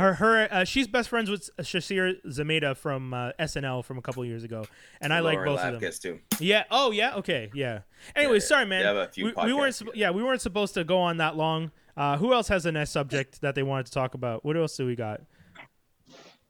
Her, 0.00 0.14
her, 0.14 0.48
uh, 0.50 0.64
she's 0.64 0.86
best 0.86 1.10
friends 1.10 1.28
with 1.28 1.54
Sasheer 1.58 2.14
Zamata 2.26 2.74
from 2.74 3.12
uh, 3.12 3.32
SNL 3.38 3.84
from 3.84 3.98
a 3.98 4.02
couple 4.02 4.24
years 4.24 4.44
ago, 4.44 4.64
and 5.00 5.12
I 5.12 5.20
like 5.20 5.34
Lauren 5.34 5.52
both 5.52 5.60
of 5.60 5.78
them. 5.78 5.82
Lapkus, 5.82 6.00
too. 6.00 6.18
Yeah. 6.38 6.64
Oh, 6.70 6.90
yeah. 6.90 7.16
Okay. 7.16 7.50
Yeah. 7.52 7.80
Anyway, 8.16 8.36
yeah. 8.36 8.40
sorry, 8.40 8.64
man. 8.64 8.80
They 8.80 8.86
have 8.86 8.96
a 8.96 9.08
few 9.08 9.26
we, 9.26 9.32
we 9.44 9.52
weren't. 9.52 9.74
podcasts. 9.74 9.90
Yeah, 9.94 10.10
we 10.10 10.22
weren't 10.22 10.40
supposed 10.40 10.72
to 10.74 10.84
go 10.84 10.98
on 10.98 11.18
that 11.18 11.36
long. 11.36 11.70
Uh, 11.98 12.16
who 12.16 12.32
else 12.32 12.48
has 12.48 12.64
a 12.64 12.72
nice 12.72 12.90
subject 12.90 13.42
that 13.42 13.54
they 13.54 13.62
wanted 13.62 13.86
to 13.86 13.92
talk 13.92 14.14
about? 14.14 14.42
What 14.42 14.56
else 14.56 14.74
do 14.74 14.86
we 14.86 14.96
got? 14.96 15.20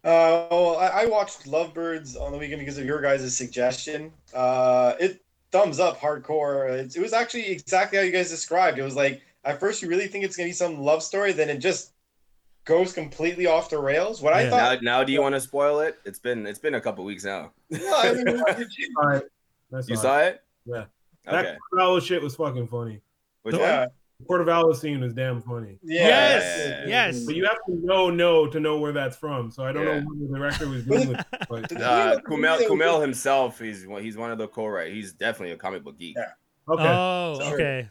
Uh, 0.04 0.46
well, 0.50 0.76
I, 0.76 1.02
I 1.02 1.06
watched 1.06 1.48
Lovebirds 1.48 2.16
on 2.16 2.30
the 2.30 2.38
weekend 2.38 2.60
because 2.60 2.78
of 2.78 2.84
your 2.84 3.00
guys' 3.00 3.36
suggestion. 3.36 4.12
Uh, 4.32 4.94
it 5.00 5.24
thumbs 5.50 5.80
up 5.80 5.98
hardcore. 5.98 6.70
It, 6.70 6.94
it 6.94 7.02
was 7.02 7.12
actually 7.12 7.48
exactly 7.48 7.98
how 7.98 8.04
you 8.04 8.12
guys 8.12 8.30
described. 8.30 8.78
It 8.78 8.82
was 8.82 8.94
like 8.94 9.22
at 9.44 9.58
first 9.58 9.82
you 9.82 9.88
really 9.88 10.06
think 10.06 10.24
it's 10.24 10.36
gonna 10.36 10.48
be 10.48 10.52
some 10.52 10.78
love 10.78 11.02
story, 11.02 11.32
then 11.32 11.50
it 11.50 11.58
just 11.58 11.94
goes 12.64 12.92
completely 12.92 13.46
off 13.46 13.70
the 13.70 13.78
rails. 13.78 14.20
What 14.22 14.32
I 14.32 14.42
Yeah. 14.42 14.50
Now, 14.50 14.56
thought, 14.56 14.82
now, 14.82 15.04
do 15.04 15.12
you 15.12 15.20
want 15.22 15.34
to 15.34 15.40
spoil 15.40 15.80
it? 15.80 15.98
It's 16.04 16.18
been 16.18 16.46
it's 16.46 16.58
been 16.58 16.74
a 16.74 16.80
couple 16.80 17.04
weeks 17.04 17.24
now. 17.24 17.52
No, 17.70 17.78
I 17.96 18.12
mean, 18.14 18.28
All 18.98 19.08
right. 19.08 19.22
That's 19.70 19.88
You 19.88 19.96
saw 19.96 20.18
it? 20.20 20.42
Yeah. 20.66 20.84
Okay. 21.28 21.42
That 21.42 21.58
Portobello 21.70 22.00
shit 22.00 22.22
was 22.22 22.34
fucking 22.36 22.66
funny. 22.68 23.00
Which 23.42 23.54
yeah, 23.56 23.80
one? 23.80 23.88
The 24.18 24.26
Portobello 24.26 24.72
scene 24.74 25.00
was 25.00 25.14
damn 25.14 25.40
funny. 25.40 25.78
yeah, 25.82 26.06
Yes, 26.06 26.84
yes. 26.88 27.24
But 27.24 27.36
you 27.36 27.44
have 27.44 27.56
to 27.68 27.86
know 27.86 28.10
no 28.10 28.46
to 28.48 28.60
know 28.60 28.78
where 28.78 28.92
that's 28.92 29.16
from. 29.16 29.50
So 29.50 29.64
I 29.64 29.72
don't 29.72 29.86
Yeah. 29.86 30.00
know 30.00 30.06
what 30.06 30.18
the 30.30 30.38
director 30.38 30.68
was 30.68 30.84
doing 30.84 31.08
with 31.08 31.20
it. 31.20 31.26
But 31.48 31.72
Uh, 31.80 32.20
Kumail 32.28 32.60
Kumail 32.66 33.00
himself, 33.00 33.58
he's 33.58 33.86
one- 33.86 34.02
he's 34.02 34.16
one 34.18 34.30
of 34.30 34.38
the 34.38 34.48
co-writers. 34.48 34.92
He's 34.94 35.12
definitely 35.12 35.52
a 35.52 35.56
comic 35.56 35.82
book 35.84 35.98
geek. 35.98 36.16
Yeah. 36.16 36.32
okay. 36.68 36.82
Oh, 36.88 37.38
Sorry. 37.40 37.54
okay. 37.54 37.88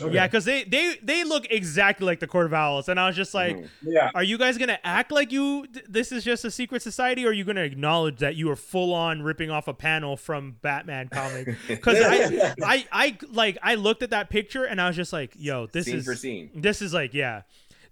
Okay. 0.00 0.14
Yeah, 0.14 0.26
because 0.26 0.44
they, 0.44 0.64
they 0.64 0.96
they 1.02 1.24
look 1.24 1.46
exactly 1.50 2.06
like 2.06 2.20
the 2.20 2.26
Court 2.26 2.46
of 2.46 2.54
Owls, 2.54 2.88
and 2.88 2.98
I 2.98 3.06
was 3.06 3.16
just 3.16 3.34
like, 3.34 3.56
Mhm. 3.56 3.68
yeah. 3.82 4.10
are 4.14 4.22
you 4.22 4.38
guys 4.38 4.56
gonna 4.58 4.78
act 4.84 5.12
like 5.12 5.32
you 5.32 5.66
th- 5.66 5.84
this 5.88 6.12
is 6.12 6.24
just 6.24 6.44
a 6.44 6.50
secret 6.50 6.82
society, 6.82 7.24
or 7.26 7.30
are 7.30 7.32
you 7.32 7.44
gonna 7.44 7.62
acknowledge 7.62 8.18
that 8.20 8.36
you 8.36 8.50
are 8.50 8.56
full 8.56 8.94
on 8.94 9.22
ripping 9.22 9.50
off 9.50 9.68
a 9.68 9.74
panel 9.74 10.16
from 10.16 10.56
Batman 10.62 11.08
comic? 11.08 11.56
Because 11.68 11.98
I, 12.00 12.54
I 12.62 12.86
I 12.92 13.18
like 13.32 13.58
I 13.62 13.74
looked 13.74 14.02
at 14.02 14.10
that 14.10 14.30
picture 14.30 14.64
and 14.64 14.80
I 14.80 14.86
was 14.86 14.96
just 14.96 15.12
like, 15.12 15.32
yo, 15.36 15.66
this 15.66 15.86
scene 15.86 15.96
is 15.96 16.04
for 16.04 16.14
scene. 16.14 16.50
This 16.54 16.80
is 16.82 16.94
like, 16.94 17.12
yeah. 17.14 17.42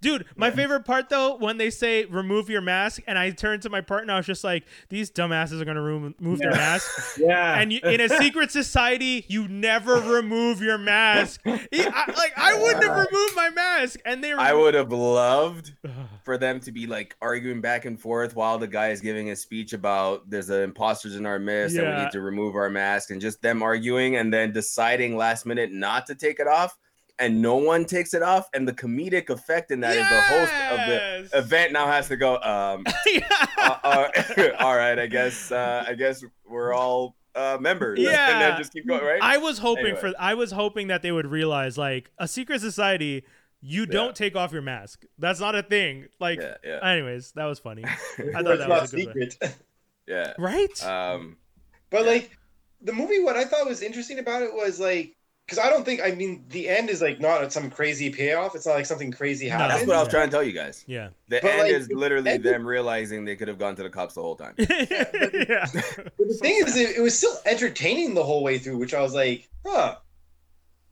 Dude, 0.01 0.25
my 0.37 0.51
favorite 0.51 0.85
part 0.85 1.09
though, 1.11 1.37
when 1.37 1.59
they 1.59 1.71
say 1.71 2.05
remove 2.07 2.49
your 2.49 2.61
mask, 2.63 3.03
and 3.07 3.19
I 3.19 3.31
turned 3.31 3.63
to 3.63 3.71
my 3.71 3.81
partner, 3.81 4.15
I 4.15 4.17
was 4.17 4.27
just 4.27 4.43
like, 4.45 4.65
these 4.89 5.11
dumbasses 5.11 5.61
are 5.61 5.65
gonna 5.65 5.83
remove 5.83 6.39
their 6.39 6.53
mask. 6.53 6.91
Yeah. 7.21 7.61
And 7.61 7.73
you, 7.73 7.81
in 7.85 8.01
a 8.01 8.09
secret 8.09 8.51
society, 8.51 9.25
you 9.29 9.47
never 9.49 9.95
remove 9.97 10.63
your 10.63 10.79
mask. 10.79 11.41
I- 11.45 11.67
I- 11.73 12.13
like 12.17 12.33
I 12.37 12.55
wouldn't 12.59 12.83
have 12.85 12.97
removed 12.97 13.37
my 13.37 13.51
mask, 13.51 14.01
and 14.05 14.25
they. 14.25 14.33
I 14.33 14.53
would 14.55 14.75
have 14.75 14.91
loved 14.93 15.75
for 16.25 16.39
them 16.39 16.61
to 16.61 16.73
be 16.73 16.87
like 16.87 17.15
arguing 17.21 17.61
back 17.61 17.85
and 17.85 18.01
forth 18.01 18.35
while 18.35 18.59
the 18.59 18.67
guy 18.69 18.89
is 18.91 19.01
giving 19.01 19.31
a 19.31 19.37
speech 19.37 19.73
about 19.73 20.29
there's 20.31 20.47
the 20.47 20.63
imposters 20.63 21.17
in 21.17 21.27
our 21.27 21.39
midst 21.39 21.77
and 21.77 21.87
we 21.97 22.03
need 22.05 22.11
to 22.13 22.21
remove 22.21 22.55
our 22.55 22.71
mask 22.71 23.11
and 23.11 23.21
just 23.21 23.43
them 23.43 23.63
arguing 23.63 24.17
and 24.17 24.33
then 24.33 24.53
deciding 24.53 25.17
last 25.17 25.45
minute 25.47 25.73
not 25.73 26.07
to 26.07 26.15
take 26.15 26.41
it 26.41 26.47
off 26.47 26.77
and 27.21 27.41
no 27.43 27.57
one 27.57 27.85
takes 27.85 28.15
it 28.15 28.23
off 28.23 28.49
and 28.55 28.67
the 28.67 28.73
comedic 28.73 29.29
effect 29.31 29.71
in 29.71 29.81
that 29.81 29.97
is 29.97 30.09
the 30.09 30.21
host 30.23 30.53
of 30.73 30.79
the 31.33 31.39
event 31.39 31.73
now 31.73 31.87
has 31.87 32.09
to 32.09 32.17
go 32.17 32.41
um 32.41 32.85
yeah. 33.07 33.21
uh, 33.59 33.77
uh, 33.85 34.09
all 34.59 34.75
right 34.77 34.99
i 34.99 35.07
guess 35.07 35.53
uh 35.53 35.85
i 35.87 35.95
guess 35.95 36.25
we're 36.49 36.73
all 36.73 37.15
uh 37.35 37.57
members 37.61 37.99
and 38.01 38.09
Yeah. 38.09 38.39
then 38.39 38.59
just 38.59 38.73
keep 38.73 38.87
going 38.89 39.05
right 39.05 39.23
I 39.23 39.37
was 39.39 39.59
hoping 39.59 39.87
Anyway. 39.87 40.01
for. 40.01 40.13
I 40.19 40.35
was 40.35 40.51
hoping 40.51 40.89
that 40.89 41.03
they 41.03 41.13
would 41.13 41.27
realize, 41.27 41.79
like, 41.79 42.11
a 42.19 42.27
secret 42.27 42.61
society, 42.61 43.25
you 43.61 43.87
don't 43.87 44.07
Yeah. 44.09 44.13
take 44.25 44.35
off 44.35 44.51
your 44.53 44.63
mask. 44.63 45.05
That's 45.19 45.39
not 45.39 45.55
a 45.55 45.63
thing. 45.63 46.07
Like, 46.19 46.41
yeah 46.41 46.55
yeah 46.65 46.81
anyways, 46.91 47.31
that 47.33 47.45
was 47.45 47.59
funny. 47.61 47.85
I 47.85 48.43
thought 48.43 48.59
that 48.59 48.69
was 48.69 48.93
a 48.93 48.97
good 48.97 49.07
one. 49.15 49.31
secret. 49.31 49.57
yeah 50.09 50.33
Right? 50.39 50.85
um 50.85 51.37
But 51.91 52.03
Yeah. 52.05 52.11
like 52.11 52.37
the 52.83 52.93
movie, 52.93 53.21
what 53.23 53.37
I 53.37 53.45
thought 53.45 53.67
was 53.67 53.81
interesting 53.83 54.19
about 54.19 54.43
it 54.43 54.53
was 54.53 54.81
like 54.81 55.15
because 55.51 55.59
I 55.65 55.69
don't 55.69 55.85
think 55.85 56.01
I 56.03 56.13
mean 56.13 56.45
the 56.51 56.69
end 56.69 56.89
is 56.91 57.03
like 57.03 57.21
not 57.21 57.53
some 57.53 57.71
crazy 57.71 58.09
payoff. 58.11 58.55
It's 58.55 58.67
not 58.67 58.75
like 58.75 58.87
something 58.87 59.11
crazy 59.11 59.47
No. 59.49 59.53
happened. 59.59 59.71
that's 59.73 59.87
what 59.89 59.97
i 59.97 60.01
was 60.01 60.09
trying 60.09 60.29
to 60.29 60.31
tell 60.31 60.43
you 60.45 60.53
guys 60.53 60.85
yeah. 60.87 61.09
The 61.29 61.41
But, 61.43 61.51
end 61.51 61.59
like, 61.63 61.73
is 61.73 61.91
literally 61.91 62.31
end- 62.31 62.45
them 62.45 62.65
realizing 62.67 63.25
they 63.25 63.35
could 63.37 63.49
have 63.49 63.59
gone 63.59 63.75
to 63.77 63.83
the 63.83 63.91
cops 63.91 64.15
the 64.15 64.23
whole 64.23 64.37
time. 64.37 64.55
yeah. 64.59 64.67
But 65.73 66.29
the 66.29 66.39
thing 66.41 66.57
is, 66.65 66.77
it, 66.77 66.97
it 66.97 67.01
was 67.01 67.17
still 67.19 67.37
entertaining 67.45 68.15
the 68.15 68.23
whole 68.25 68.43
way 68.45 68.59
through, 68.59 68.79
which 68.79 68.95
I 68.95 69.03
was 69.03 69.13
like, 69.15 69.49
huh, 69.67 69.97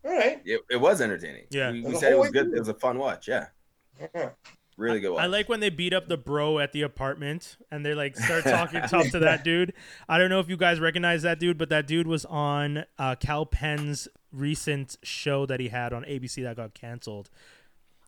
all 0.05 0.17
right. 0.17 0.41
It, 0.45 0.61
it 0.71 0.77
was 0.81 1.01
entertaining. 1.01 1.45
Yeah. 1.51 1.71
we, 1.73 1.83
we 1.83 1.95
said 1.97 2.13
it 2.13 2.19
was 2.19 2.31
good. 2.31 2.47
through. 2.47 2.57
It 2.57 2.59
was 2.61 2.69
a 2.69 2.75
fun 2.75 2.99
watch. 2.99 3.27
Yeah, 3.29 3.47
Uh-huh. 4.01 4.31
really 4.77 5.01
good 5.01 5.11
watch. 5.11 5.23
I 5.23 5.27
like 5.27 5.49
when 5.49 5.59
they 5.61 5.71
beat 5.71 5.93
up 5.93 6.09
the 6.09 6.17
bro 6.17 6.61
at 6.61 6.73
the 6.73 6.83
apartment 6.83 7.57
and 7.73 7.85
they 7.85 7.95
like 7.95 8.17
start 8.17 8.45
talking 8.57 8.81
tough 8.83 9.11
to 9.11 9.19
that 9.21 9.43
dude. 9.45 9.73
I 10.09 10.19
don't 10.19 10.31
know 10.31 10.39
if 10.41 10.49
you 10.49 10.57
guys 10.57 10.79
recognize 10.79 11.23
that 11.23 11.41
dude, 11.41 11.59
but 11.59 11.69
that 11.71 11.87
dude 11.89 12.07
was 12.07 12.25
on 12.27 12.85
uh, 12.99 13.17
Kal 13.17 13.45
Penn's 13.45 14.07
recent 14.33 14.97
show 15.03 15.47
that 15.47 15.61
he 15.61 15.69
had 15.69 15.93
on 15.93 16.05
ABC 16.05 16.43
that 16.45 16.57
got 16.57 16.75
canceled. 16.75 17.31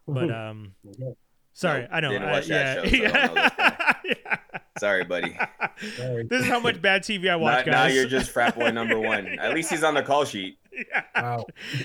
But 0.06 0.30
um, 0.30 0.74
sorry, 1.52 1.82
No, 1.82 1.88
I 1.92 2.00
know. 2.00 2.10
didn't 2.10 2.30
watch 2.30 2.46
that 2.48 2.90
yeah, 2.90 3.08
show, 3.08 3.08
so 3.08 3.18
I 3.18 3.26
know 3.26 3.94
yeah. 4.04 4.36
Sorry, 4.78 5.04
buddy. 5.04 5.36
Sorry. 5.96 6.24
This 6.24 6.42
is 6.42 6.48
how 6.48 6.58
much 6.60 6.80
bad 6.80 7.02
TV 7.02 7.30
I 7.30 7.36
watch, 7.36 7.66
now 7.66 7.72
guys. 7.72 7.94
you're 7.94 8.06
just 8.06 8.30
frat 8.30 8.58
boy 8.58 8.70
number 8.70 8.98
one. 9.06 9.26
At 9.38 9.54
least 9.54 9.70
he's 9.70 9.84
on 9.84 9.94
the 9.94 10.02
call 10.02 10.24
sheet. 10.24 10.58
Yeah. 10.72 11.02
Wow. 11.14 11.44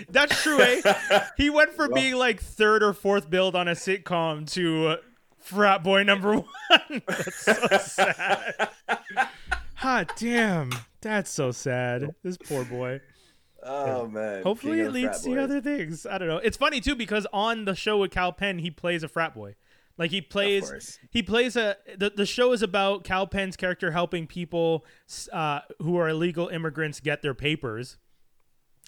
That's 0.10 0.42
true, 0.44 0.60
eh? 0.62 0.82
He 1.38 1.50
went 1.50 1.72
from 1.74 1.92
Well- 1.92 2.02
being 2.02 2.16
like 2.16 2.42
third 2.42 2.84
or 2.84 2.94
fourth 2.94 3.30
billed 3.30 3.56
on 3.56 3.68
a 3.68 3.72
sitcom 3.72 4.50
to 4.54 4.88
uh, 4.88 4.96
frat 5.40 5.84
boy 5.84 6.04
number 6.04 6.36
one. 6.36 7.02
That's 7.08 7.44
so 7.44 7.54
sad. 7.84 8.70
Hot 9.76 10.12
damn. 10.18 10.72
That's 11.02 11.30
so 11.30 11.52
sad. 11.52 12.16
This 12.24 12.38
poor 12.38 12.64
boy. 12.64 13.02
Oh 13.66 14.08
man. 14.08 14.44
Hopefully 14.44 14.78
King 14.78 14.86
it 14.86 14.92
leads 14.92 15.22
to 15.24 15.38
other 15.42 15.60
things. 15.60 16.06
I 16.06 16.18
don't 16.18 16.28
know. 16.28 16.38
It's 16.38 16.58
funny 16.58 16.80
too 16.82 16.96
because 16.96 17.26
on 17.34 17.66
the 17.66 17.76
show 17.76 17.98
with 17.98 18.12
Kal 18.12 18.32
Penn, 18.32 18.60
he 18.60 18.70
plays 18.72 19.04
a 19.04 19.08
frat 19.08 19.34
boy. 19.34 19.56
Like 19.98 20.12
he 20.12 20.22
plays 20.22 21.00
he 21.10 21.24
plays 21.24 21.56
a 21.56 21.78
the, 21.98 22.10
the 22.10 22.26
show 22.26 22.52
is 22.52 22.62
about 22.62 23.04
Kal 23.04 23.28
Penn's 23.28 23.56
character 23.56 23.92
helping 23.92 24.28
people 24.28 24.86
uh, 25.32 25.62
who 25.82 25.98
are 25.98 26.10
illegal 26.10 26.48
immigrants 26.50 27.00
get 27.00 27.22
their 27.22 27.34
papers. 27.34 27.98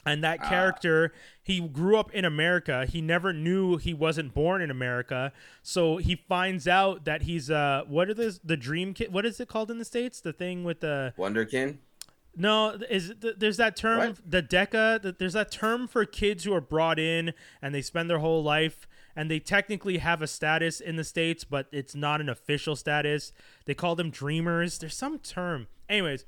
And 0.05 0.23
that 0.23 0.39
Ah. 0.41 0.47
character, 0.49 1.11
he 1.43 1.59
grew 1.59 1.97
up 1.97 2.11
in 2.13 2.23
America. 2.23 2.85
He 2.85 3.01
never 3.01 3.33
knew 3.33 3.75
he 3.77 3.93
wasn't 3.93 4.33
born 4.33 4.61
in 4.61 4.69
America. 4.71 5.33
So 5.63 5.97
he 5.97 6.15
finds 6.29 6.65
out 6.67 7.03
that 7.05 7.23
he's 7.23 7.49
uh 7.49 7.83
what 7.87 8.09
are 8.09 8.13
the 8.13 8.37
the 8.43 8.55
dream 8.57 8.93
kid? 8.93 9.11
What 9.11 9.25
is 9.25 9.39
it 9.39 9.47
called 9.47 9.71
in 9.71 9.79
the 9.79 9.85
states? 9.85 10.21
The 10.21 10.33
thing 10.33 10.63
with 10.63 10.81
the 10.81 11.13
Wonderkin. 11.17 11.77
No, 12.39 12.77
is 12.89 13.13
th- 13.19 13.35
there's 13.39 13.57
that 13.57 13.75
term 13.75 13.97
What? 13.97 14.29
the 14.31 14.43
DACA. 14.43 15.01
th- 15.01 15.15
There's 15.17 15.33
that 15.33 15.51
term 15.51 15.87
for 15.87 16.05
kids 16.05 16.43
who 16.43 16.53
are 16.53 16.61
brought 16.61 16.99
in 16.99 17.33
and 17.63 17.73
they 17.73 17.81
spend 17.81 18.09
their 18.11 18.19
whole 18.19 18.43
life 18.43 18.87
and 19.15 19.31
they 19.31 19.39
technically 19.39 19.97
have 19.97 20.21
a 20.21 20.27
status 20.27 20.79
in 20.79 20.95
the 20.97 21.03
states, 21.03 21.43
but 21.43 21.65
it's 21.71 21.95
not 21.95 22.21
an 22.21 22.29
official 22.29 22.75
status. 22.75 23.33
They 23.65 23.73
call 23.73 23.95
them 23.95 24.11
dreamers. 24.11 24.77
There's 24.77 24.95
some 24.95 25.17
term. 25.17 25.65
Anyways, 25.89 26.25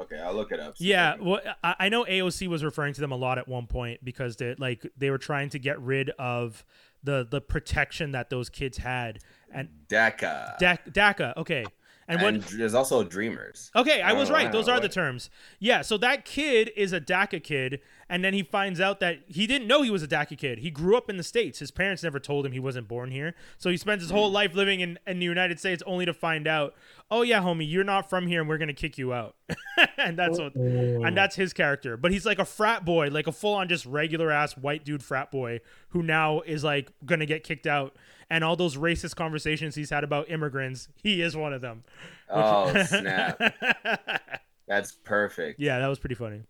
Okay, 0.00 0.18
I'll 0.18 0.32
look 0.34 0.50
it 0.52 0.58
up. 0.60 0.76
yeah, 0.78 1.16
well, 1.20 1.40
I 1.62 1.74
I 1.80 1.88
know 1.90 2.04
AOC 2.06 2.48
was 2.48 2.64
referring 2.64 2.94
to 2.94 3.02
them 3.02 3.12
a 3.12 3.16
lot 3.16 3.36
at 3.36 3.46
one 3.46 3.66
point 3.66 4.02
because 4.02 4.36
they 4.36 4.54
like 4.54 4.86
they 4.96 5.10
were 5.10 5.18
trying 5.18 5.50
to 5.50 5.58
get 5.58 5.78
rid 5.82 6.08
of 6.18 6.64
the 7.04 7.26
the 7.30 7.42
protection 7.42 8.12
that 8.12 8.30
those 8.30 8.48
kids 8.48 8.78
had 8.78 9.18
and 9.52 9.68
DACA. 9.88 10.58
DAC- 10.58 10.90
DACA. 10.94 11.36
Okay, 11.36 11.66
and 12.12 12.22
what 12.22 12.34
and 12.34 12.42
there's 12.42 12.74
also 12.74 13.02
Dreamers. 13.04 13.70
Okay, 13.74 14.00
I 14.02 14.12
Oh, 14.12 14.16
was 14.18 14.30
right. 14.30 14.50
Those 14.50 14.68
are 14.68 14.80
the 14.80 14.88
terms. 14.88 15.30
Yeah, 15.58 15.82
so 15.82 15.96
that 15.98 16.24
kid 16.24 16.70
is 16.76 16.92
a 16.92 17.00
DACA 17.00 17.42
kid, 17.42 17.80
and 18.08 18.24
then 18.24 18.34
he 18.34 18.42
finds 18.42 18.80
out 18.80 19.00
that 19.00 19.20
he 19.28 19.46
didn't 19.46 19.68
know 19.68 19.82
he 19.82 19.90
was 19.90 20.02
a 20.02 20.08
DACA 20.08 20.36
kid. 20.36 20.58
He 20.58 20.70
grew 20.70 20.96
up 20.96 21.08
in 21.08 21.16
the 21.16 21.22
States. 21.22 21.58
His 21.60 21.70
parents 21.70 22.02
never 22.02 22.18
told 22.18 22.44
him 22.46 22.52
he 22.52 22.60
wasn't 22.60 22.88
born 22.88 23.10
here. 23.10 23.34
So 23.58 23.70
he 23.70 23.76
spends 23.76 24.02
his 24.02 24.10
Hmm. 24.10 24.16
whole 24.16 24.30
life 24.30 24.54
living 24.54 24.80
in, 24.80 24.98
in 25.06 25.18
the 25.20 25.24
United 25.26 25.58
States 25.58 25.82
only 25.86 26.04
to 26.06 26.12
find 26.14 26.46
out, 26.48 26.74
"Oh 27.10 27.22
yeah, 27.22 27.40
homie, 27.40 27.70
you're 27.70 27.84
not 27.84 28.08
from 28.08 28.26
here, 28.26 28.40
and 28.40 28.48
we're 28.48 28.58
gonna 28.58 28.72
kick 28.72 28.98
you 28.98 29.12
out." 29.12 29.36
and 29.98 30.18
that's 30.18 30.38
what, 30.38 30.54
and 30.54 31.16
that's 31.16 31.36
his 31.36 31.52
character. 31.52 31.96
But 31.96 32.12
he's 32.12 32.26
like 32.26 32.38
a 32.38 32.44
frat 32.44 32.84
boy, 32.84 33.08
like 33.08 33.26
a 33.26 33.32
full 33.32 33.54
on 33.54 33.68
just 33.68 33.86
regular 33.86 34.30
ass 34.30 34.56
white 34.56 34.84
dude 34.84 35.02
frat 35.02 35.30
boy 35.30 35.60
who 35.90 36.02
now 36.02 36.40
is 36.40 36.64
like 36.64 36.90
gonna 37.04 37.26
get 37.26 37.44
kicked 37.44 37.66
out. 37.66 37.96
And 38.32 38.44
all 38.44 38.54
those 38.54 38.76
racist 38.76 39.16
conversations 39.16 39.74
he's 39.74 39.90
had 39.90 40.04
about 40.04 40.30
immigrants, 40.30 40.88
he 41.02 41.20
is 41.20 41.36
one 41.36 41.52
of 41.52 41.60
them. 41.60 41.82
Oh 42.28 42.72
snap! 42.86 43.40
That's 44.68 44.92
perfect. 44.92 45.58
yeah, 45.58 45.80
that 45.80 45.88
was 45.88 45.98
pretty 45.98 46.14
funny. 46.14 46.42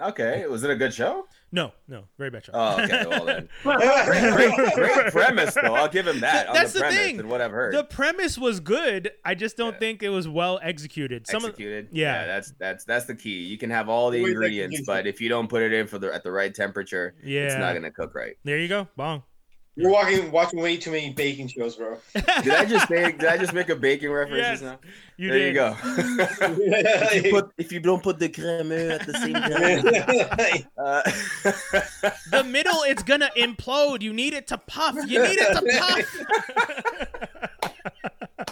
Okay, 0.00 0.46
was 0.46 0.62
it 0.64 0.70
a 0.70 0.76
good 0.76 0.92
show? 0.94 1.26
No, 1.50 1.72
no, 1.88 2.04
very 2.18 2.30
bad 2.30 2.44
show. 2.44 2.52
Oh, 2.54 2.80
okay. 2.82 3.04
Well 3.08 3.24
then, 3.24 3.48
great, 3.62 4.54
great, 4.54 4.74
great 4.74 5.12
premise 5.12 5.54
though. 5.54 5.74
I'll 5.74 5.88
give 5.88 6.06
him 6.06 6.20
that. 6.20 6.48
on 6.48 6.54
That's 6.54 6.72
the 6.72 6.80
the 6.80 6.84
premise 6.84 6.98
thing. 7.00 7.20
and 7.20 7.28
what 7.30 7.40
I've 7.40 7.50
heard. 7.50 7.74
the 7.74 7.84
premise 7.84 8.36
was 8.36 8.60
good. 8.60 9.10
I 9.24 9.34
just 9.34 9.56
don't 9.56 9.72
Yeah. 9.74 9.78
think 9.78 10.02
it 10.02 10.10
was 10.10 10.28
well 10.28 10.60
executed. 10.62 11.26
Some 11.26 11.44
of 11.44 11.50
executed. 11.50 11.88
yeah. 11.92 12.26
that's 12.26 12.52
that's 12.58 12.84
that's 12.84 13.06
the 13.06 13.14
key. 13.14 13.44
You 13.44 13.56
can 13.58 13.70
have 13.70 13.88
all 13.88 14.10
the 14.10 14.22
With 14.22 14.32
ingredients, 14.32 14.82
but 14.86 15.06
if 15.06 15.20
you 15.20 15.28
don't 15.28 15.48
put 15.48 15.62
it 15.62 15.72
in 15.72 15.86
for 15.86 15.98
the 15.98 16.12
at 16.14 16.22
the 16.22 16.30
right 16.32 16.54
temperature, 16.54 17.14
yeah, 17.24 17.42
it's 17.42 17.54
not 17.56 17.72
gonna 17.74 17.90
cook 17.90 18.14
right. 18.14 18.36
there 18.44 18.58
you 18.58 18.68
go, 18.68 18.86
bong. 18.96 19.22
You're 19.78 19.92
walking, 19.92 20.32
watching 20.32 20.58
way 20.58 20.76
too 20.76 20.90
many 20.90 21.10
baking 21.10 21.46
shows, 21.46 21.76
bro. 21.76 21.98
Did 22.14 22.48
I 22.52 22.64
just 22.64 22.90
make 22.90 23.16
did 23.18 23.28
I 23.28 23.36
just 23.38 23.52
make 23.52 23.68
a 23.68 23.76
baking 23.76 24.10
reference 24.10 24.60
Yes, 24.60 24.60
now? 24.60 24.78
You 25.16 25.28
there 25.28 25.38
did. 25.38 25.46
you 25.46 25.54
go. 25.54 25.76
if, 27.14 27.24
you 27.24 27.30
put, 27.30 27.52
if 27.56 27.70
you 27.72 27.78
don't 27.78 28.02
put 28.02 28.18
the 28.18 28.28
creme 28.28 28.72
at 28.72 29.06
the 29.06 29.14
same 29.14 29.34
time. 29.34 30.66
Uh, 30.78 31.02
The 32.32 32.42
middle, 32.44 32.82
it's 32.82 33.04
gonna 33.04 33.30
implode. 33.36 34.02
You 34.02 34.12
need 34.12 34.34
it 34.34 34.48
to 34.48 34.58
puff. 34.58 34.96
You 35.06 35.22
need 35.22 35.38
it 35.40 35.54
to 35.54 35.62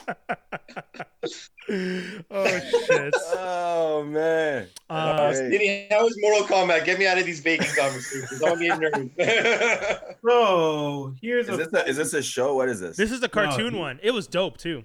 puff. 0.06 0.36
Oh 0.76 2.60
shit. 2.86 3.14
oh 3.34 4.04
man. 4.06 4.68
Uh, 4.88 5.32
Hey. 5.32 5.50
Diddy, 5.50 5.86
how 5.90 6.06
is 6.06 6.16
Mortal 6.20 6.46
Kombat? 6.46 6.84
Get 6.84 6.98
me 6.98 7.06
out 7.06 7.18
of 7.18 7.26
these 7.26 7.40
baking 7.42 7.66
conversations. 7.76 8.42
I'm 8.42 8.58
getting 8.60 8.80
nervous. 8.80 9.98
So 10.28 11.14
here's 11.20 11.48
Is 11.48 11.54
a 11.54 11.56
this 11.56 11.72
a, 11.72 11.88
is 11.88 11.96
this 11.96 12.14
a 12.14 12.22
show? 12.22 12.54
What 12.56 12.68
is 12.68 12.80
this? 12.80 12.96
this 12.96 13.10
is 13.12 13.20
the 13.20 13.28
cartoon 13.28 13.74
No. 13.74 13.80
one. 13.80 14.00
It 14.02 14.10
was 14.12 14.26
dope 14.26 14.56
too. 14.58 14.84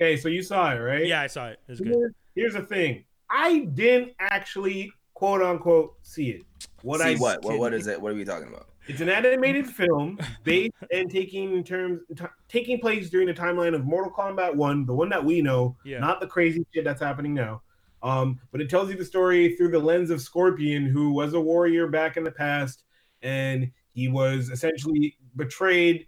okay. 0.00 0.16
So 0.16 0.28
you 0.28 0.42
saw 0.42 0.72
it, 0.72 0.78
right? 0.78 1.06
Yeah, 1.06 1.20
I 1.20 1.26
saw 1.26 1.48
it. 1.48 1.60
It 1.68 1.72
was 1.72 1.80
good. 1.80 1.88
Here's, 1.94 2.12
here's 2.34 2.54
the 2.54 2.62
thing. 2.62 3.04
I 3.30 3.60
didn't 3.74 4.12
actually 4.20 4.92
quote 5.14 5.42
unquote 5.42 5.94
see 6.02 6.30
it. 6.30 6.42
What 6.82 7.00
See 7.00 7.08
I 7.08 7.14
what? 7.16 7.42
What 7.44 7.58
what 7.58 7.74
is 7.74 7.86
it? 7.86 8.00
What 8.00 8.12
are 8.12 8.14
we 8.16 8.24
talking 8.24 8.48
about? 8.48 8.68
It's 8.86 9.00
an 9.00 9.08
animated 9.08 9.66
film 9.66 10.18
based 10.42 10.72
and 10.92 11.10
taking 11.10 11.56
in 11.56 11.64
terms 11.64 12.00
t- 12.16 12.24
taking 12.48 12.78
place 12.80 13.08
during 13.10 13.26
the 13.26 13.34
timeline 13.34 13.74
of 13.74 13.84
Mortal 13.84 14.12
Kombat 14.12 14.54
One, 14.54 14.84
the 14.84 14.94
one 14.94 15.08
that 15.08 15.24
we 15.24 15.40
know, 15.40 15.76
Yeah. 15.84 16.00
not 16.00 16.20
the 16.20 16.26
crazy 16.26 16.66
shit 16.74 16.84
that's 16.84 17.00
happening 17.00 17.32
now. 17.34 17.62
Um, 18.02 18.38
but 18.52 18.60
it 18.60 18.68
tells 18.68 18.90
you 18.90 18.96
the 18.96 19.04
story 19.04 19.56
through 19.56 19.70
the 19.70 19.78
lens 19.78 20.10
of 20.10 20.20
Scorpion, 20.20 20.84
who 20.84 21.12
was 21.12 21.32
a 21.32 21.40
warrior 21.40 21.86
back 21.88 22.18
in 22.18 22.24
the 22.24 22.30
past, 22.30 22.84
and 23.22 23.70
he 23.92 24.08
was 24.08 24.50
essentially 24.50 25.16
betrayed 25.36 26.06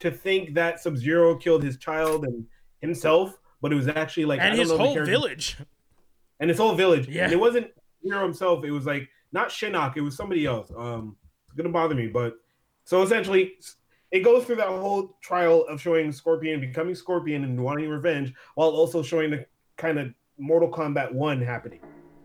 to 0.00 0.10
think 0.10 0.54
that 0.54 0.80
Sub 0.80 0.96
Zero 0.98 1.34
killed 1.34 1.62
his 1.62 1.78
child 1.78 2.24
and 2.24 2.44
himself, 2.82 3.38
but 3.62 3.72
it 3.72 3.76
was 3.76 3.88
actually 3.88 4.26
like 4.26 4.40
and 4.40 4.56
his 4.58 4.70
whole 4.70 4.94
village. 5.04 5.56
and 6.40 6.50
his 6.50 6.58
whole 6.58 6.74
village. 6.74 7.08
Yeah. 7.08 7.24
And 7.24 7.32
it 7.32 7.40
wasn't 7.40 7.68
Zero 8.06 8.22
himself. 8.22 8.62
It 8.64 8.70
was 8.70 8.84
like 8.84 9.08
not 9.32 9.48
Shinnok. 9.48 9.96
It 9.96 10.02
was 10.02 10.14
somebody 10.14 10.44
else. 10.44 10.70
Um, 10.76 11.16
gonna 11.58 11.68
bother 11.68 11.94
me, 11.94 12.06
but 12.06 12.38
so 12.84 13.02
essentially, 13.02 13.52
it 14.10 14.20
goes 14.20 14.44
through 14.46 14.56
that 14.56 14.68
whole 14.68 15.18
trial 15.20 15.66
of 15.68 15.78
showing 15.80 16.10
Scorpion 16.10 16.60
becoming 16.60 16.94
Scorpion 16.94 17.44
and 17.44 17.62
wanting 17.62 17.90
revenge, 17.90 18.32
while 18.54 18.70
also 18.70 19.02
showing 19.02 19.30
the 19.30 19.44
kind 19.76 19.98
of 19.98 20.14
Mortal 20.38 20.70
Kombat 20.70 21.12
One 21.12 21.42
happening. 21.42 21.80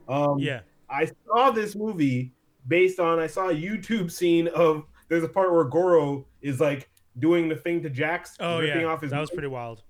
Um, 0.08 0.40
Yeah. 0.40 0.62
I 0.90 1.10
saw 1.26 1.52
this 1.52 1.76
movie 1.76 2.34
based 2.68 3.00
on 3.00 3.20
I 3.20 3.28
saw 3.28 3.50
a 3.50 3.54
YouTube 3.54 4.12
scene 4.12 4.48
of 4.50 4.86
there's 5.10 5.24
a 5.24 5.28
part 5.30 5.52
where 5.52 5.64
Goro 5.66 6.26
is 6.42 6.62
like 6.62 6.90
doing 7.20 7.50
the 7.50 7.56
thing 7.56 7.82
to 7.84 7.90
Jax, 7.90 8.38
Oh 8.40 8.60
ripping 8.60 8.82
yeah. 8.82 8.88
off 8.88 9.02
his 9.02 9.12
That 9.12 9.20
was 9.20 9.32
pretty 9.32 9.48
wild. 9.48 9.84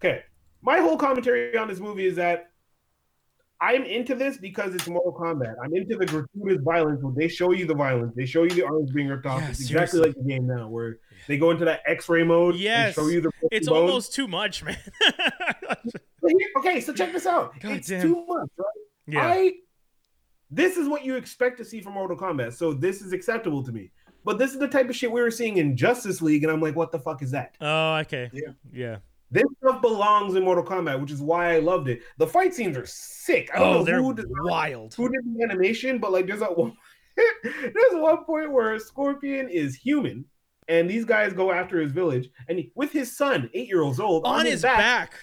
Okay. 0.00 0.22
My 0.62 0.80
whole 0.80 0.96
commentary 0.96 1.56
on 1.56 1.68
this 1.68 1.78
movie 1.78 2.06
is 2.06 2.16
that 2.16 2.50
I'm 3.60 3.84
into 3.84 4.14
this 4.14 4.36
because 4.36 4.74
it's 4.74 4.86
Mortal 4.86 5.12
Kombat. 5.14 5.54
I'm 5.64 5.74
into 5.74 5.96
the 5.96 6.04
gratuitous 6.06 6.62
violence 6.62 7.02
where 7.02 7.14
they 7.16 7.26
show 7.28 7.52
you 7.52 7.64
the 7.66 7.74
violence. 7.74 8.12
They 8.14 8.26
show 8.26 8.42
you 8.42 8.50
the 8.50 8.64
arms 8.66 8.90
being 8.92 9.08
ripped 9.08 9.24
off. 9.26 9.40
Yeah, 9.40 9.48
it's 9.50 9.60
exactly 9.60 9.98
seriously. 9.98 10.00
like 10.08 10.16
the 10.16 10.28
game 10.34 10.46
now 10.46 10.68
where 10.68 10.98
they 11.26 11.38
go 11.38 11.50
into 11.50 11.64
that 11.64 11.80
X-ray 11.86 12.22
mode 12.22 12.56
Yes. 12.56 12.96
and 12.98 13.06
show 13.06 13.10
you 13.10 13.20
the 13.22 13.30
It's 13.50 13.68
bones. 13.68 13.80
almost 13.80 14.14
too 14.14 14.28
much, 14.28 14.62
man. 14.62 14.76
Okay, 16.58 16.80
so 16.80 16.92
check 16.92 17.12
this 17.12 17.24
out. 17.26 17.58
God 17.60 17.72
it's 17.72 17.86
damn. 17.88 18.02
too 18.02 18.24
much, 18.26 18.48
right? 18.58 18.66
yeah. 19.06 19.26
I 19.26 19.52
this 20.50 20.76
is 20.76 20.88
what 20.88 21.04
you 21.04 21.14
expect 21.16 21.56
to 21.58 21.64
see 21.64 21.80
from 21.80 21.92
Mortal 21.94 22.16
Kombat. 22.16 22.54
So 22.54 22.72
this 22.72 23.00
is 23.00 23.12
acceptable 23.12 23.62
to 23.64 23.70
me. 23.72 23.90
But 24.24 24.38
this 24.38 24.52
is 24.52 24.58
the 24.58 24.66
type 24.66 24.88
of 24.88 24.96
shit 24.96 25.10
we 25.12 25.20
were 25.20 25.30
seeing 25.30 25.58
in 25.58 25.76
Justice 25.76 26.20
League, 26.20 26.42
and 26.42 26.50
I'm 26.50 26.60
like, 26.60 26.74
what 26.74 26.90
the 26.90 26.98
fuck 26.98 27.22
is 27.22 27.30
that? 27.30 27.54
Oh, 27.60 27.94
okay. 27.98 28.28
Yeah. 28.32 28.48
Yeah. 28.72 28.96
This 29.30 29.44
stuff 29.58 29.80
belongs 29.82 30.34
in 30.36 30.44
Mortal 30.44 30.64
Kombat, 30.64 31.00
which 31.00 31.10
is 31.10 31.20
why 31.20 31.54
I 31.54 31.58
loved 31.58 31.88
it. 31.88 32.00
The 32.18 32.26
fight 32.26 32.54
scenes 32.54 32.76
are 32.76 32.86
sick. 32.86 33.50
I 33.54 33.58
don't 33.58 33.68
Oh, 33.68 33.72
know 33.78 33.84
they're 33.84 34.02
who 34.02 34.14
did, 34.14 34.26
wild. 34.28 34.94
who 34.94 35.08
did 35.08 35.20
the 35.24 35.42
animation, 35.42 35.98
but 35.98 36.12
like 36.12 36.26
there's 36.26 36.42
a 36.42 36.46
one, 36.46 36.76
there's 37.42 37.74
one 37.94 38.24
point 38.24 38.52
where 38.52 38.78
Scorpion 38.78 39.48
is 39.48 39.74
human, 39.74 40.24
and 40.68 40.88
these 40.88 41.04
guys 41.04 41.32
go 41.32 41.50
after 41.52 41.80
his 41.80 41.92
village, 41.92 42.28
and 42.48 42.58
he, 42.58 42.72
with 42.74 42.92
his 42.92 43.16
son, 43.16 43.50
eight 43.54 43.68
years 43.68 43.98
old, 44.00 44.24
On 44.24 44.46
his 44.46 44.62
back. 44.62 45.14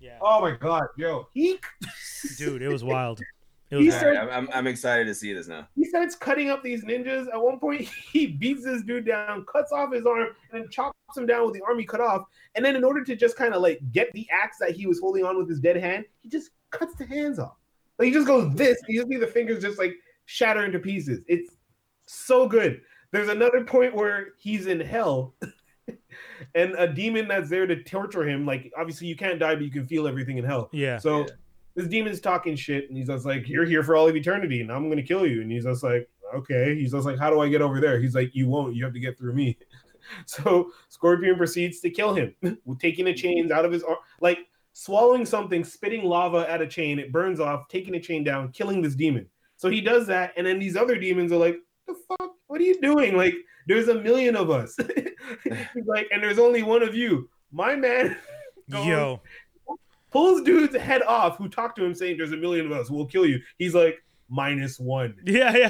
Yeah. 0.00 0.18
Oh 0.20 0.40
my 0.40 0.52
god, 0.52 0.84
yo, 0.96 1.26
he 1.32 1.58
Dude, 2.38 2.62
it 2.62 2.68
was 2.68 2.84
wild. 2.84 3.20
It 3.70 3.78
He 3.80 3.86
was 3.86 3.94
All 3.94 4.00
said- 4.00 4.06
right, 4.10 4.18
I'm, 4.18 4.28
I'm 4.30 4.48
I'm 4.52 4.66
excited 4.66 5.06
to 5.08 5.14
see 5.14 5.32
this 5.32 5.48
now. 5.48 5.66
he 5.74 5.84
starts 5.84 6.14
cutting 6.14 6.50
up 6.50 6.62
these 6.62 6.84
ninjas. 6.84 7.26
At 7.32 7.42
one 7.42 7.58
point, 7.58 7.82
he 8.12 8.26
beats 8.28 8.64
this 8.64 8.82
dude 8.82 9.06
down, 9.06 9.44
cuts 9.50 9.72
off 9.72 9.92
his 9.92 10.06
arm, 10.06 10.28
and 10.52 10.62
then 10.62 10.70
chops 10.70 10.94
him 11.16 11.26
down 11.26 11.44
with 11.46 11.54
the 11.54 11.62
arm 11.66 11.78
he 11.78 11.84
cut 11.84 12.00
off. 12.00 12.22
And 12.58 12.64
then, 12.64 12.74
in 12.74 12.82
order 12.82 13.04
to 13.04 13.14
just 13.14 13.36
kind 13.36 13.54
of 13.54 13.62
like 13.62 13.78
get 13.92 14.10
the 14.14 14.26
axe 14.32 14.56
that 14.58 14.72
he 14.72 14.88
was 14.88 14.98
holding 14.98 15.24
on 15.24 15.38
with 15.38 15.48
his 15.48 15.60
dead 15.60 15.76
hand, 15.76 16.04
he 16.22 16.28
just 16.28 16.50
cuts 16.72 16.92
the 16.96 17.06
hands 17.06 17.38
off. 17.38 17.54
Like 18.00 18.06
he 18.06 18.12
just 18.12 18.26
goes 18.26 18.52
this. 18.56 18.76
You 18.88 18.98
just 18.98 19.08
see 19.12 19.16
the 19.16 19.28
fingers 19.28 19.62
just 19.62 19.78
like 19.78 19.94
shatter 20.24 20.64
into 20.64 20.80
pieces. 20.80 21.20
It's 21.28 21.52
so 22.06 22.48
good. 22.48 22.80
There's 23.12 23.28
another 23.28 23.62
point 23.62 23.94
where 23.94 24.30
he's 24.38 24.66
in 24.66 24.80
hell, 24.80 25.34
and 26.56 26.74
a 26.76 26.92
demon 26.92 27.28
that's 27.28 27.48
there 27.48 27.64
to 27.64 27.80
torture 27.84 28.28
him. 28.28 28.44
Like 28.44 28.72
obviously 28.76 29.06
you 29.06 29.14
can't 29.14 29.38
die, 29.38 29.54
but 29.54 29.62
you 29.62 29.70
can 29.70 29.86
feel 29.86 30.08
everything 30.08 30.36
in 30.38 30.44
hell. 30.44 30.68
Yeah. 30.72 30.98
So 30.98 31.20
Yeah. 31.20 31.26
this 31.76 31.86
demon's 31.86 32.20
talking 32.20 32.56
shit, 32.56 32.88
and 32.88 32.98
he's 32.98 33.06
just 33.06 33.24
like, 33.24 33.48
"You're 33.48 33.66
here 33.66 33.84
for 33.84 33.94
all 33.94 34.08
of 34.08 34.16
eternity, 34.16 34.62
and 34.62 34.72
I'm 34.72 34.88
gonna 34.88 35.00
kill 35.04 35.24
you." 35.28 35.42
And 35.42 35.50
he's 35.52 35.62
just 35.64 35.84
like, 35.84 36.08
"Okay." 36.34 36.74
He's 36.74 36.90
just 36.90 37.06
like, 37.06 37.18
"How 37.20 37.30
do 37.30 37.38
I 37.38 37.48
get 37.48 37.62
over 37.62 37.80
there?" 37.80 38.00
He's 38.00 38.16
like, 38.16 38.34
"You 38.34 38.48
won't. 38.48 38.74
You 38.74 38.82
have 38.82 38.94
to 38.94 39.00
get 39.00 39.16
through 39.16 39.34
me." 39.34 39.56
So 40.26 40.70
Scorpion 40.88 41.36
proceeds 41.36 41.80
to 41.80 41.90
kill 41.90 42.14
him, 42.14 42.34
taking 42.80 43.04
the 43.06 43.14
chains 43.14 43.50
out 43.50 43.64
of 43.64 43.72
his 43.72 43.82
arm, 43.82 43.98
like 44.20 44.38
swallowing 44.72 45.26
something, 45.26 45.64
spitting 45.64 46.04
lava 46.04 46.48
at 46.50 46.60
a 46.62 46.66
chain. 46.66 46.98
It 46.98 47.12
burns 47.12 47.40
off, 47.40 47.68
taking 47.68 47.94
a 47.94 48.00
chain 48.00 48.24
down, 48.24 48.52
killing 48.52 48.80
this 48.82 48.94
demon. 48.94 49.26
So 49.56 49.68
he 49.68 49.80
does 49.80 50.06
that, 50.06 50.32
and 50.36 50.46
then 50.46 50.58
these 50.58 50.76
other 50.76 50.96
demons 50.96 51.32
are 51.32 51.36
like, 51.38 51.58
"The 51.86 51.94
fuck? 51.94 52.32
What 52.46 52.60
are 52.60 52.64
you 52.64 52.80
doing? 52.80 53.16
Like, 53.16 53.34
there's 53.66 53.88
a 53.88 53.94
million 53.96 54.36
of 54.36 54.50
us." 54.50 54.76
he's 55.44 55.86
like, 55.86 56.06
"And 56.12 56.22
there's 56.22 56.38
only 56.38 56.62
one 56.62 56.82
of 56.82 56.94
you." 56.94 57.28
My 57.50 57.74
man 57.74 58.16
goes, 58.70 58.86
Yo. 58.86 59.20
pulls 60.10 60.42
dude's 60.42 60.76
head 60.76 61.02
off 61.02 61.38
who 61.38 61.48
talked 61.48 61.76
to 61.76 61.84
him 61.84 61.94
saying 61.94 62.16
there's 62.18 62.32
a 62.32 62.36
million 62.36 62.66
of 62.66 62.72
us 62.72 62.90
we'll 62.90 63.06
kill 63.06 63.24
you 63.24 63.40
he's 63.56 63.74
like 63.74 64.02
minus 64.28 64.78
one 64.78 65.14
Yeah, 65.24 65.56
yeah. 65.56 65.68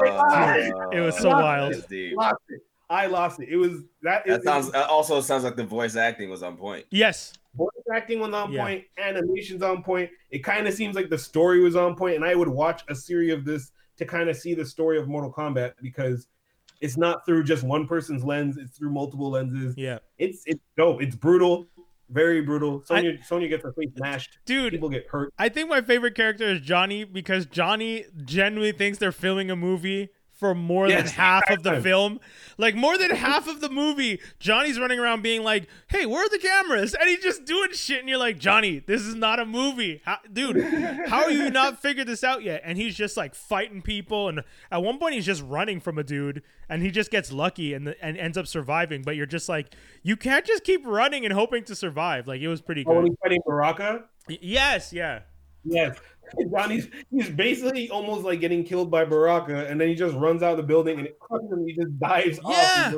Uh, 0.00 0.90
It 0.92 1.00
was 1.00 1.16
so 1.16 1.30
wild. 1.30 1.74
that's 1.74 1.86
lost 2.16 2.36
it 2.48 2.60
i 2.90 3.06
lost 3.06 3.40
it 3.40 3.48
it 3.48 3.56
was 3.56 3.82
that 4.02 4.26
That 4.26 4.40
it- 4.40 4.44
sounds. 4.44 4.66
it 4.68 4.72
That 4.72 4.88
also 4.90 5.20
sounds 5.22 5.44
like 5.44 5.56
the 5.56 5.64
voice 5.64 5.96
acting 5.96 6.28
was 6.28 6.42
on 6.42 6.56
point. 6.56 6.84
yes. 6.90 7.32
voice 7.54 7.70
acting 7.94 8.20
was 8.20 8.32
on 8.34 8.52
Yeah. 8.52 8.62
point 8.64 8.84
animations 8.98 9.62
on 9.62 9.82
point 9.82 10.10
it 10.30 10.40
kind 10.44 10.66
of 10.68 10.74
seems 10.74 10.94
like 10.96 11.08
the 11.08 11.18
story 11.18 11.60
was 11.62 11.76
on 11.76 11.96
point 11.96 12.16
and 12.16 12.24
i 12.24 12.34
would 12.34 12.48
watch 12.48 12.82
a 12.88 12.94
series 12.94 13.32
of 13.32 13.44
this 13.44 13.72
to 13.96 14.04
kind 14.04 14.28
of 14.28 14.36
see 14.36 14.54
the 14.54 14.64
story 14.64 14.98
of 14.98 15.08
mortal 15.08 15.32
kombat 15.32 15.72
because 15.82 16.26
it's 16.80 16.96
not 16.96 17.24
through 17.26 17.44
just 17.44 17.62
one 17.62 17.86
person's 17.86 18.24
lens 18.24 18.56
it's 18.56 18.76
through 18.76 18.90
multiple 18.90 19.30
lenses 19.30 19.74
Yeah. 19.76 19.98
it's 20.18 20.42
it's 20.46 20.60
dope 20.76 21.00
it's 21.02 21.14
brutal 21.16 21.66
very 22.08 22.40
brutal 22.40 22.82
sonya 22.84 23.22
sonya 23.24 23.46
gets 23.48 23.62
her 23.62 23.72
face 23.72 23.90
smashed 23.96 24.38
Dude, 24.44 24.72
people 24.72 24.88
get 24.88 25.06
hurt 25.08 25.32
I 25.38 25.48
think 25.48 25.68
my 25.68 25.80
favorite 25.80 26.14
character 26.16 26.44
is 26.44 26.60
Johnny 26.60 27.04
because 27.04 27.46
Johnny 27.46 28.04
genuinely 28.24 28.72
thinks 28.72 28.98
they're 28.98 29.12
filming 29.12 29.48
a 29.50 29.54
movie 29.56 30.08
for 30.40 30.54
more 30.54 30.88
Yes, 30.88 31.10
than 31.10 31.12
half 31.20 31.42
of 31.50 31.62
the 31.62 31.80
film. 31.82 32.18
Like 32.58 32.74
more 32.74 32.96
than 32.98 33.10
half 33.10 33.46
of 33.46 33.60
the 33.60 33.68
movie, 33.68 34.20
Johnny's 34.40 34.78
running 34.80 34.98
around 34.98 35.22
being 35.22 35.42
like, 35.44 35.68
"Hey, 35.88 36.06
where 36.06 36.24
are 36.24 36.28
the 36.30 36.38
cameras?" 36.38 36.94
And 36.98 37.08
he's 37.08 37.22
just 37.22 37.44
doing 37.44 37.72
shit, 37.72 38.00
and 38.00 38.08
you're 38.08 38.18
like, 38.18 38.38
"Johnny, 38.38 38.78
this 38.80 39.02
is 39.02 39.14
not 39.14 39.38
a 39.38 39.44
movie, 39.46 40.00
how, 40.04 40.16
dude. 40.32 40.60
How 41.08 41.24
are 41.24 41.30
you 41.30 41.50
not 41.52 41.80
figured 41.80 42.06
this 42.08 42.24
out 42.24 42.42
yet?" 42.42 42.62
And 42.64 42.76
he's 42.78 42.96
just 42.96 43.16
like 43.16 43.34
fighting 43.34 43.82
people, 43.82 44.28
and 44.28 44.42
at 44.72 44.82
one 44.82 44.98
point 44.98 45.14
he's 45.14 45.26
just 45.26 45.42
running 45.42 45.78
from 45.78 45.98
a 45.98 46.02
dude, 46.02 46.42
and 46.68 46.82
he 46.82 46.90
just 46.90 47.10
gets 47.10 47.30
lucky 47.30 47.74
and 47.74 47.94
and 48.00 48.16
ends 48.16 48.36
up 48.38 48.46
surviving. 48.46 49.02
But 49.02 49.16
you're 49.16 49.26
just 49.26 49.48
like, 49.48 49.74
you 50.02 50.16
can't 50.16 50.44
just 50.46 50.64
keep 50.64 50.84
running 50.86 51.24
and 51.24 51.34
hoping 51.34 51.64
to 51.64 51.76
survive. 51.76 52.26
Like 52.26 52.40
it 52.40 52.48
was 52.48 52.60
pretty 52.62 52.84
Oh, 52.86 52.94
when 52.94 53.02
good. 53.04 53.10
he's 53.10 53.18
fighting 53.22 53.40
Baraka. 53.46 54.04
Y- 54.28 54.38
Yes, 54.40 54.92
yeah. 54.92 55.20
Yes. 55.64 55.98
Johnny's 56.50 56.88
he's 57.10 57.28
basically 57.30 57.90
almost 57.90 58.24
like 58.24 58.40
getting 58.40 58.64
killed 58.64 58.90
by 58.90 59.04
Baraka, 59.04 59.66
and 59.68 59.80
then 59.80 59.88
he 59.88 59.94
just 59.94 60.14
runs 60.16 60.42
out 60.42 60.52
of 60.52 60.56
the 60.58 60.62
building 60.62 60.98
and 60.98 61.06
it 61.06 61.18
crushes 61.18 61.50
him. 61.50 61.66
He 61.66 61.74
just 61.74 61.98
dives 61.98 62.38
off. 62.40 62.52
Yeah. 62.52 62.92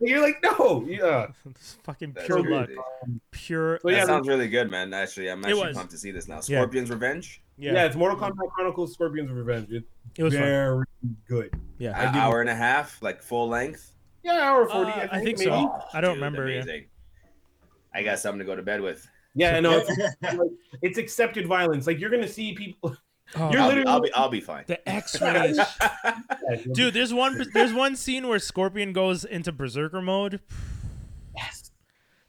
And 0.00 0.10
you're 0.10 0.20
like, 0.20 0.42
no, 0.42 0.84
yeah. 0.86 1.28
It's 1.50 1.78
fucking 1.84 2.12
That's 2.12 2.26
pure 2.26 2.42
crazy. 2.42 2.74
luck. 2.74 2.86
Pure. 3.30 3.78
So 3.82 3.88
that 3.88 3.94
yeah, 3.96 4.04
sounds 4.04 4.26
really 4.26 4.48
good, 4.48 4.68
man. 4.70 4.92
Actually, 4.92 5.30
I'm 5.30 5.44
actually 5.44 5.68
was. 5.68 5.76
pumped 5.76 5.92
to 5.92 5.98
see 5.98 6.10
this 6.10 6.26
now. 6.26 6.36
Yeah. 6.36 6.58
Scorpion's 6.58 6.90
Revenge. 6.90 7.40
yeah, 7.56 7.72
Yeah, 7.74 7.84
It's 7.84 7.94
Mortal 7.94 8.18
Kombat 8.18 8.50
Chronicles: 8.54 8.92
Scorpion's 8.94 9.30
Revenge. 9.30 9.68
It's 9.70 9.86
it 10.16 10.22
was 10.24 10.34
fun. 10.34 10.42
very 10.42 10.84
good. 11.28 11.54
Yeah. 11.78 11.96
I 11.96 12.04
An 12.06 12.14
give 12.14 12.22
hour 12.22 12.40
and 12.40 12.50
a 12.50 12.54
half, 12.54 13.00
like 13.00 13.22
full 13.22 13.48
length. 13.48 13.92
Yeah, 14.24 14.32
hour 14.40 14.66
forty. 14.66 14.90
Uh, 14.90 14.94
I, 14.94 15.02
I 15.04 15.08
think, 15.20 15.38
think 15.38 15.38
so. 15.38 15.50
maybe. 15.50 15.68
I 15.94 16.00
don't 16.00 16.14
Dude, 16.14 16.22
remember, 16.22 16.48
yeah. 16.48 16.62
Amazing. 16.62 16.86
I 17.94 18.02
got 18.02 18.18
something 18.18 18.38
to 18.40 18.44
go 18.44 18.56
to 18.56 18.62
bed 18.62 18.80
with. 18.80 19.06
Yeah, 19.34 19.60
no, 19.60 19.78
it's, 19.88 19.98
like, 20.22 20.38
it's 20.82 20.98
accepted 20.98 21.46
violence. 21.46 21.86
Like 21.86 21.98
you're 22.00 22.10
gonna 22.10 22.28
see 22.28 22.54
people. 22.54 22.96
Oh, 23.34 23.50
You're 23.50 23.62
I'll, 23.62 23.68
literally- 23.68 23.86
I'll 23.88 24.00
be, 24.02 24.12
I'll 24.12 24.28
be 24.28 24.40
fine. 24.42 24.64
the 24.66 24.86
X-rays. 24.86 25.58
Dude, 26.72 26.92
there's 26.92 27.14
one 27.14 27.42
there's 27.54 27.72
one 27.72 27.96
scene 27.96 28.28
where 28.28 28.38
Scorpion 28.38 28.92
goes 28.92 29.24
into 29.24 29.52
berserker 29.52 30.02
mode. 30.02 30.40
yes. 31.34 31.70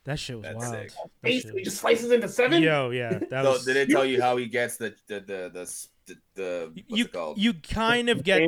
That 0.06 0.18
shit 0.18 0.38
was 0.38 0.44
That's 0.44 0.56
wild. 0.60 0.74
sick. 0.76 0.90
That 0.92 1.10
Basically, 1.22 1.60
shit- 1.60 1.66
just 1.66 1.78
slices 1.78 2.12
into 2.12 2.30
seven. 2.30 2.64
Yo, 2.64 2.92
yeah, 2.92 3.20
that 3.32 3.44
So 3.44 3.52
was. 3.52 3.66
did 3.66 3.76
it 3.76 3.90
tell 3.90 4.06
you 4.06 4.22
how 4.22 4.38
he 4.38 4.46
gets 4.46 4.78
the 4.78 4.96
the 5.08 5.20
the 5.20 5.50
the, 5.54 5.66
the, 6.06 6.16
the 6.36 6.72
what's 6.88 7.00
you 7.00 7.04
it 7.06 7.12
called? 7.12 7.38
you 7.38 7.54
kind 7.54 8.08
of 8.10 8.24
get 8.24 8.42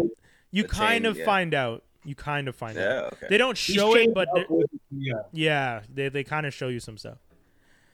you 0.51 0.63
The 0.63 0.69
kind 0.69 1.03
chain, 1.03 1.11
of 1.11 1.17
yeah. 1.17 1.25
find 1.25 1.53
out. 1.53 1.83
You 2.05 2.15
kind 2.15 2.47
of 2.47 2.55
find 2.55 2.77
out. 2.77 3.13
Okay. 3.13 3.27
They 3.31 3.37
don't 3.37 3.57
He's 3.57 3.75
show 3.75 3.95
it, 3.97 4.13
but 4.13 4.29
up 4.29 4.35
they- 4.35 4.45
with- 4.47 4.69
yeah, 4.91 5.13
yeah, 5.33 5.81
they 5.93 6.07
they 6.07 6.23
kind 6.23 6.45
of 6.45 6.53
show 6.53 6.69
you 6.69 6.79
some 6.79 6.97
stuff. 6.97 7.17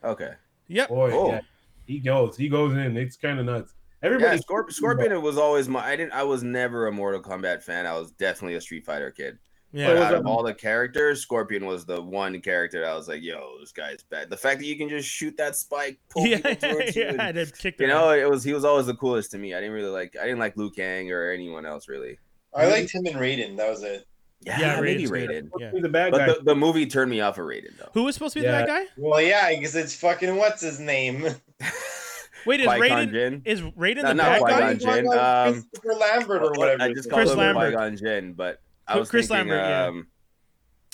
Okay. 0.03 0.33
Yep. 0.72 0.89
boy, 0.89 1.11
Oh. 1.14 1.30
yeah. 1.31 1.41
he 1.85 1.99
goes, 1.99 2.38
he 2.38 2.49
goes 2.49 2.73
in. 2.73 2.98
It's 2.98 3.18
kind 3.18 3.39
of 3.39 3.45
nuts. 3.45 3.73
Yeah, 4.02 4.07
Everybody, 4.07 4.39
Scorp- 4.39 4.72
Scorpion 4.72 5.22
was 5.22 5.38
always 5.38 5.68
my. 5.69 5.85
I 5.85 5.95
didn't. 5.95 6.14
I 6.14 6.23
was 6.23 6.41
never 6.43 6.88
a 6.88 6.91
Mortal 6.91 7.22
Kombat 7.22 7.61
fan. 7.61 7.85
I 7.85 7.93
was 7.98 8.11
definitely 8.11 8.56
a 8.56 8.61
Street 8.61 8.85
Fighter 8.85 9.11
kid. 9.11 9.38
Yeah. 9.73 9.93
was 9.93 9.99
out 10.02 10.15
of 10.15 10.26
all 10.26 10.43
the 10.43 10.53
characters, 10.53 11.22
Scorpion 11.22 11.65
was 11.65 11.85
the 11.85 12.02
one 12.02 12.41
character 12.41 12.81
that 12.81 12.89
I 12.89 12.95
was 12.95 13.07
like, 13.07 13.22
"Yo, 13.22 13.57
this 13.61 13.72
guy's 13.72 14.03
bad." 14.03 14.30
The 14.30 14.35
fact 14.38 14.60
that 14.60 14.65
you 14.65 14.76
can 14.77 14.89
just 14.89 15.07
shoot 15.07 15.38
that 15.38 15.56
spike, 15.56 15.98
pull 16.10 16.26
Yeah, 16.27 16.38
people 16.56 16.72
towards 16.72 16.95
you, 16.95 17.03
yeah, 17.03 17.27
and- 17.30 17.38
and 17.38 17.57
kick 17.57 17.80
you 17.80 17.88
know, 17.88 18.10
it 18.11 18.30
was 18.30 18.43
he 18.43 18.53
was 18.53 18.65
always 18.65 18.88
the 18.88 18.95
coolest 18.95 19.31
to 19.31 19.38
me. 19.38 19.53
I 19.53 19.60
didn't 19.61 19.73
really 19.76 19.89
like. 19.89 20.15
I 20.19 20.23
didn't 20.23 20.39
like 20.39 20.57
Liu 20.57 20.72
Kang 20.72 21.10
or 21.11 21.31
anyone 21.31 21.65
else 21.65 21.88
really. 21.88 22.18
I 22.53 22.65
liked 22.68 22.91
him 22.93 23.06
and 23.06 23.15
Raiden. 23.15 23.56
That 23.56 23.69
was 23.69 23.81
it. 23.84 24.06
Yeah, 24.43 24.59
Yeah, 24.59 24.81
maybe 24.81 25.03
Raiden's 25.05 25.11
good. 25.11 25.30
Raiden. 25.30 25.49
Yeah. 25.59 25.72
he's 25.72 25.84
a 25.84 25.89
bad 25.89 26.11
But 26.11 26.18
guy. 26.18 26.26
the, 26.34 26.39
the 26.43 26.55
movie 26.55 26.85
turned 26.88 27.11
me 27.11 27.22
off 27.22 27.38
of 27.38 27.45
Raiden 27.45 27.77
though. 27.77 27.89
Who 27.93 28.03
was 28.03 28.15
supposed 28.15 28.34
to 28.34 28.39
be 28.39 28.45
Yeah. 28.45 28.65
bad 28.65 28.68
guy? 28.68 28.85
Well, 28.97 29.22
yeah, 29.22 29.49
because 29.49 29.76
it's 29.76 29.95
fucking 29.95 30.35
what's 30.35 30.61
his 30.61 30.80
name? 30.80 31.22
Wait, 32.47 32.59
is 32.59 32.65
Qui-Gon 32.65 32.80
Raiden 33.07 33.11
Jinn? 33.11 33.41
is 33.45 33.61
Raiden 33.61 33.97
No, 34.01 34.07
the 34.09 34.13
not 34.15 34.26
bad 34.26 34.41
Qui-Gon 34.41 34.59
guy? 34.59 34.73
Jinn, 34.73 35.07
um, 35.07 35.53
Christopher 35.53 35.93
Lambert 35.99 36.41
or 36.43 36.51
whatever. 36.53 36.81
I 36.84 36.93
just 36.93 37.07
name 37.07 37.11
called 37.11 37.19
Chris 37.19 37.31
him 37.34 37.38
Lambert. 37.38 37.73
Qui-Gon 37.73 37.97
Jinn, 37.97 38.34
but 38.34 38.61
I 38.88 38.97
was 38.97 39.09
Chris 39.11 39.27
thinking, 39.27 39.49
Lambert, 39.51 39.69
yeah. 39.69 39.85
um, 39.85 40.07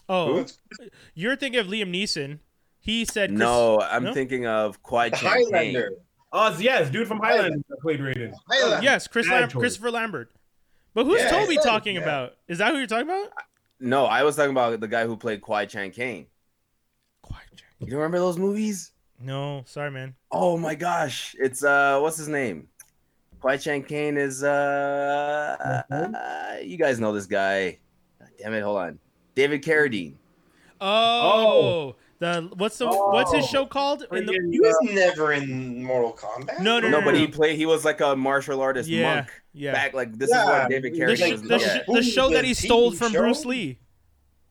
Oh, 0.10 0.34
Who? 0.34 0.40
is. 0.40 0.58
you're 1.16 1.36
thinking 1.38 1.60
of 1.60 1.68
Liam 1.68 1.94
Neeson. 1.94 2.40
He 2.80 3.04
said 3.06 3.30
Chris, 3.30 3.40
no, 3.40 3.80
I'm 3.82 4.04
no? 4.06 4.14
thinking 4.14 4.46
of 4.46 4.82
Qui 4.84 5.10
The 5.10 5.18
Chan 5.18 5.30
Highlander. 5.32 5.92
Oh, 6.34 6.56
yes, 6.60 6.90
dude 6.90 7.08
from 7.08 7.20
Highlander, 7.20 7.58
that 7.70 7.80
played 7.82 8.00
Raiden. 8.02 8.34
Highlander. 8.50 8.84
Yes, 8.84 9.08
Chris 9.08 9.28
Lam- 9.30 9.50
Christopher 9.50 9.92
Lambert. 9.92 10.32
But 10.94 11.06
who's 11.06 11.22
Yeah, 11.22 11.30
Toby 11.30 11.56
said, 11.56 11.64
talking 11.64 11.96
yeah. 11.96 12.02
about? 12.02 12.36
Is 12.48 12.58
that 12.58 12.72
who 12.72 12.78
you're 12.80 12.88
talking 12.88 13.08
about? 13.10 13.32
No, 13.80 14.06
I 14.06 14.24
was 14.24 14.36
talking 14.36 14.52
about 14.52 14.80
the 14.80 14.88
guy 14.88 15.06
who 15.06 15.16
played 15.16 15.42
Kwai 15.42 15.66
Chang 15.66 15.92
Caine. 15.92 16.26
You 17.80 17.86
don't 17.88 17.98
remember 17.98 18.18
those 18.18 18.40
movies? 18.40 18.92
No, 19.20 19.64
sorry, 19.68 19.92
man. 19.92 20.16
Oh 20.32 20.58
my 20.58 20.74
gosh, 20.74 21.36
it's 21.40 21.64
uh, 21.64 22.00
what's 22.00 22.18
his 22.18 22.28
name? 22.28 22.68
Kwai 23.40 23.58
Chang 23.58 23.84
Caine 23.84 24.18
is 24.18 24.44
uh, 24.44 25.84
uh, 25.92 26.58
you 26.64 26.78
guys 26.78 27.00
know 27.00 27.14
this 27.14 27.28
guy. 27.28 27.78
God 28.20 28.30
damn 28.40 28.54
it, 28.56 28.62
hold 28.64 28.78
on, 28.78 29.00
David 29.36 29.64
Carradine. 29.64 30.16
Oh, 30.82 31.32
Oh, 31.92 31.96
the 32.20 32.50
what's 32.56 32.78
the 32.80 32.88
what's 32.88 33.32
his 33.34 33.46
Oh. 33.46 33.48
show 33.48 33.66
called? 33.66 34.06
In 34.12 34.26
the, 34.26 34.34
He 34.52 34.60
was 34.60 34.78
never 34.84 35.34
in 35.34 35.84
Mortal 35.84 36.14
Kombat. 36.14 36.60
No, 36.62 36.80
no, 36.80 36.90
No, 36.90 37.00
no, 37.00 37.06
but 37.06 37.14
no. 37.14 37.20
he 37.20 37.28
played. 37.28 37.58
He 37.58 37.66
was 37.66 37.86
like 37.86 38.02
a 38.02 38.16
martial 38.16 38.62
artist 38.62 38.90
yeah, 38.90 39.16
monk. 39.16 39.28
yeah. 39.54 39.74
Back 39.74 39.94
like 39.94 40.18
this 40.18 40.30
is 40.30 40.36
what 40.36 40.70
David 40.70 40.94
the 40.94 41.00
the, 41.00 41.06
Carradine 41.06 41.44
sh- 41.44 41.48
the, 41.48 41.60
sh- 41.60 41.80
the 41.88 42.04
show 42.04 42.30
that 42.32 42.44
he 42.44 42.52
The 42.54 42.56
stole 42.68 42.92
TV 42.92 42.98
from 42.98 43.12
show? 43.14 43.20
Bruce 43.20 43.46
Lee. 43.46 43.80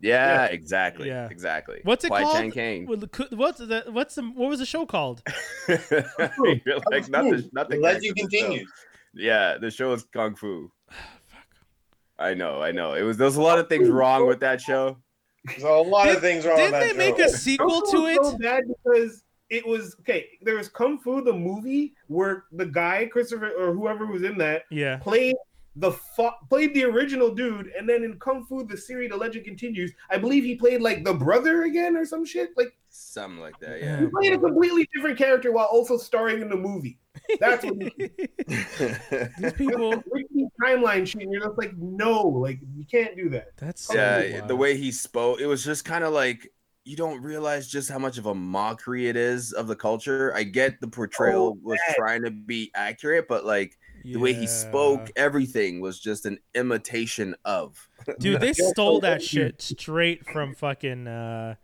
yeah, 0.01 0.45
exactly. 0.47 1.09
Yeah. 1.09 1.29
exactly. 1.31 1.81
What's 1.83 2.05
it 2.05 2.09
Qui 2.09 2.23
called? 2.23 2.37
Chan 2.37 2.51
Kane. 2.53 2.87
The- 2.87 3.29
What's 3.37 3.59
the 3.59 3.85
what's 3.91 4.15
the 4.15 4.23
what 4.23 4.49
was 4.51 4.59
the 4.61 4.67
show 4.67 4.87
called? 4.87 5.23
You're 5.69 5.79
like 6.91 7.09
not 7.09 7.25
the 7.25 7.49
not 7.53 7.69
the 7.69 7.77
The 7.77 7.83
legend 7.83 8.15
character, 8.15 8.15
the 8.15 8.15
continues. 8.39 8.73
Yeah, 9.15 9.57
the 9.59 9.71
show 9.71 9.93
is 9.93 10.05
Kung 10.13 10.35
Fu. 10.37 10.71
I 12.19 12.33
know, 12.35 12.63
I 12.63 12.71
know. 12.73 12.95
It 12.95 13.03
was 13.03 13.17
there's 13.17 13.37
a 13.37 13.43
lot 13.43 13.59
of 13.59 13.69
things 13.69 13.89
wrong 13.91 14.27
with 14.27 14.41
that 14.41 14.61
show. 14.61 14.99
There's 15.47 15.63
a 15.63 15.71
lot 15.71 16.07
Did- 16.07 16.17
of 16.17 16.21
things 16.23 16.45
wrong 16.47 16.57
Didn't 16.57 16.73
that 16.73 16.81
they 16.81 16.93
make 16.97 17.19
a 17.19 17.29
sequel 17.29 17.83
to 17.83 17.91
Fu 17.91 18.07
it? 18.07 18.19
was 18.21 18.31
so 18.33 18.39
bad 18.39 18.65
because 18.69 19.23
it 19.51 19.67
was 19.67 19.97
okay. 20.01 20.27
There 20.43 20.57
was 20.57 20.69
Kung 20.69 20.99
Fu 20.99 21.21
the 21.23 21.33
movie 21.33 21.95
where 22.09 22.45
the 22.53 22.67
guy 22.67 23.07
Christopher 23.07 23.51
or 23.59 23.73
whoever 23.73 24.07
was 24.07 24.23
in 24.23 24.37
that 24.39 24.63
Yeah. 24.71 24.97
played 24.97 25.37
the 25.79 25.93
fo- 25.93 26.35
played 26.49 26.73
the 26.73 26.85
original 26.85 27.35
dude, 27.35 27.71
and 27.79 27.87
then 27.89 28.03
in 28.03 28.19
Kung 28.19 28.45
Fu 28.45 28.65
the 28.65 28.77
series, 28.77 29.11
the 29.11 29.17
legend 29.17 29.45
continues. 29.45 29.93
I 30.11 30.17
believe 30.17 30.43
he 30.43 30.57
played 30.57 30.81
like 30.81 31.05
the 31.05 31.13
brother 31.13 31.65
again 31.65 31.97
or 31.99 32.07
some 32.07 32.25
shit. 32.25 32.51
Like 32.57 32.75
Something 32.99 33.41
like 33.41 33.59
that, 33.61 33.81
Yeah. 33.81 33.97
he 33.99 34.05
yeah. 34.05 34.11
played 34.13 34.33
a 34.35 34.39
completely 34.39 34.89
different 34.95 35.19
character 35.19 35.53
while 35.53 35.67
also 35.67 35.97
starring 35.97 36.41
in 36.41 36.49
the 36.49 36.57
movie. 36.57 36.99
That's 37.41 37.65
what 37.65 37.75
These 38.49 39.53
people. 39.55 40.03
Ricky 40.11 40.47
timeline 40.63 41.07
shit. 41.07 41.23
And 41.23 41.33
you're 41.33 41.43
just 41.45 41.59
like, 41.59 41.77
no, 41.77 42.23
like 42.27 42.61
you 42.77 42.85
can't 42.85 43.17
do 43.17 43.29
that. 43.31 43.57
That's 43.57 43.93
yeah, 43.93 44.39
wild. 44.39 44.49
the 44.49 44.57
way 44.57 44.77
he 44.77 44.91
spoke, 44.93 45.41
it 45.41 45.47
was 45.47 45.65
just 45.65 45.85
kind 45.85 46.05
of 46.05 46.13
like 46.13 46.53
you 46.85 46.97
don't 46.97 47.21
realize 47.23 47.67
just 47.69 47.91
how 47.91 47.99
much 47.99 48.17
of 48.17 48.27
a 48.27 48.35
mockery 48.35 49.09
it 49.09 49.17
is 49.17 49.53
of 49.53 49.67
the 49.67 49.75
culture. 49.77 50.33
I 50.37 50.45
get 50.45 50.81
the 50.81 50.87
portrayal 50.89 51.57
Oh, 51.57 51.59
was 51.63 51.79
man. 51.89 51.95
trying 51.97 52.23
to 52.25 52.31
be 52.31 52.71
accurate, 52.75 53.27
but 53.29 53.45
like 53.45 53.77
the 54.05 54.19
way 54.19 54.33
he 54.33 54.47
spoke, 54.47 55.11
everything 55.17 55.81
was 55.81 55.99
just 55.99 56.27
an 56.27 56.39
imitation 56.55 57.35
of. 57.45 57.89
Dude, 58.21 58.41
they 58.43 58.53
stole 58.53 59.01
that 59.01 59.21
shit 59.23 59.61
straight 59.63 60.25
from 60.27 60.55
fucking. 60.55 61.09
uh 61.09 61.55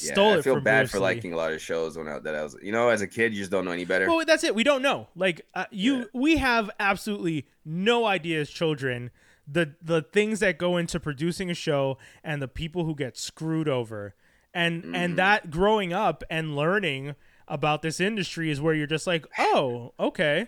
They 0.00 0.06
Yeah, 0.06 0.12
stole 0.14 0.32
I 0.34 0.38
it 0.38 0.44
feel 0.44 0.54
from 0.54 0.64
bad 0.64 0.80
Bruce 0.82 0.90
for 0.92 0.98
Lee. 0.98 1.02
liking 1.04 1.32
a 1.32 1.36
lot 1.36 1.52
of 1.52 1.60
shows 1.60 1.96
when 1.98 2.08
I, 2.08 2.18
that 2.20 2.34
I 2.34 2.42
was, 2.42 2.56
you 2.62 2.72
know, 2.72 2.88
as 2.88 3.02
a 3.02 3.06
kid, 3.06 3.32
you 3.32 3.38
just 3.40 3.50
don't 3.50 3.64
know 3.64 3.70
any 3.72 3.84
better. 3.84 4.06
Well, 4.08 4.24
that's 4.26 4.44
it. 4.44 4.54
We 4.54 4.64
don't 4.64 4.82
know. 4.82 5.08
Like 5.14 5.42
uh, 5.54 5.66
you, 5.70 5.98
Yeah. 5.98 6.04
we 6.12 6.36
have 6.38 6.70
absolutely 6.80 7.46
no 7.64 8.04
idea 8.06 8.40
as 8.40 8.50
children 8.50 9.10
the 9.46 9.74
the 9.82 10.02
things 10.02 10.38
that 10.40 10.56
go 10.56 10.76
into 10.76 11.00
producing 11.00 11.50
a 11.50 11.54
show 11.54 11.98
and 12.22 12.40
the 12.40 12.46
people 12.48 12.84
who 12.84 12.94
get 12.94 13.16
screwed 13.18 13.68
over, 13.68 14.14
and 14.54 14.84
Mhm. 14.84 14.96
and 14.96 15.18
that 15.18 15.50
growing 15.50 15.92
up 15.92 16.22
and 16.30 16.54
learning 16.54 17.16
about 17.48 17.82
this 17.82 17.98
industry 18.00 18.50
is 18.50 18.60
where 18.60 18.72
you're 18.72 18.86
just 18.86 19.06
like, 19.06 19.26
oh, 19.38 19.92
okay, 19.98 20.46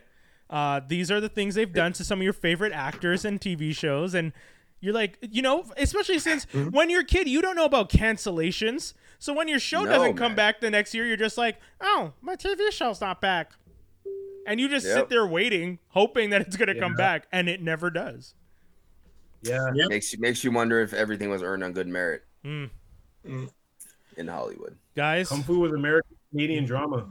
uh, 0.49 0.81
these 0.87 1.11
are 1.11 1.21
the 1.21 1.29
things 1.29 1.57
they've 1.57 1.73
done 1.73 1.93
to 1.95 2.05
some 2.05 2.21
of 2.21 2.23
your 2.23 2.33
favorite 2.33 2.73
actors 2.73 3.25
and 3.25 3.41
TV 3.41 3.75
shows, 3.75 4.15
and 4.15 4.33
you're 4.81 4.95
like, 4.95 5.19
you 5.29 5.43
know, 5.43 5.65
especially 5.77 6.21
since 6.21 6.47
Mm-hmm. 6.47 6.71
when 6.71 6.89
you're 6.89 7.01
a 7.01 7.05
kid, 7.05 7.29
you 7.29 7.43
don't 7.43 7.57
know 7.57 7.65
about 7.65 7.91
cancellations. 7.91 8.95
So 9.25 9.33
when 9.33 9.49
your 9.49 9.59
show 9.59 9.85
No, 9.85 9.91
doesn't 9.91 10.17
come 10.19 10.33
man. 10.33 10.37
back 10.37 10.61
the 10.61 10.71
next 10.71 10.93
year, 10.93 11.07
you're 11.07 11.17
just 11.17 11.39
like, 11.39 11.57
oh, 11.81 12.13
my 12.21 12.37
TV 12.37 12.71
show's 12.71 13.01
not 13.01 13.23
back 13.23 13.53
and 14.47 14.61
you 14.61 14.69
just 14.69 14.85
sit 14.85 15.09
there 15.09 15.27
waiting, 15.27 15.79
hoping 15.89 16.29
that 16.29 16.43
it's 16.43 16.57
gonna 16.59 16.79
come 16.79 16.95
back, 16.95 17.27
and 17.33 17.49
it 17.49 17.63
never 17.63 17.89
does. 17.89 18.35
Yeah. 19.41 19.71
makes 19.89 20.13
you 20.13 20.21
makes 20.21 20.45
you 20.45 20.51
wonder 20.51 20.79
if 20.83 20.93
everything 20.93 21.31
was 21.31 21.43
earned 21.43 21.65
on 21.65 21.73
good 21.73 21.89
merit 21.89 22.25
Mm. 22.45 22.69
in 24.19 24.29
Hollywood. 24.29 24.77
Guys, 24.95 25.31
Kung 25.31 25.43
Fu 25.43 25.59
was 25.61 25.73
American 25.73 26.17
Canadian 26.31 26.67
drama. 26.67 27.09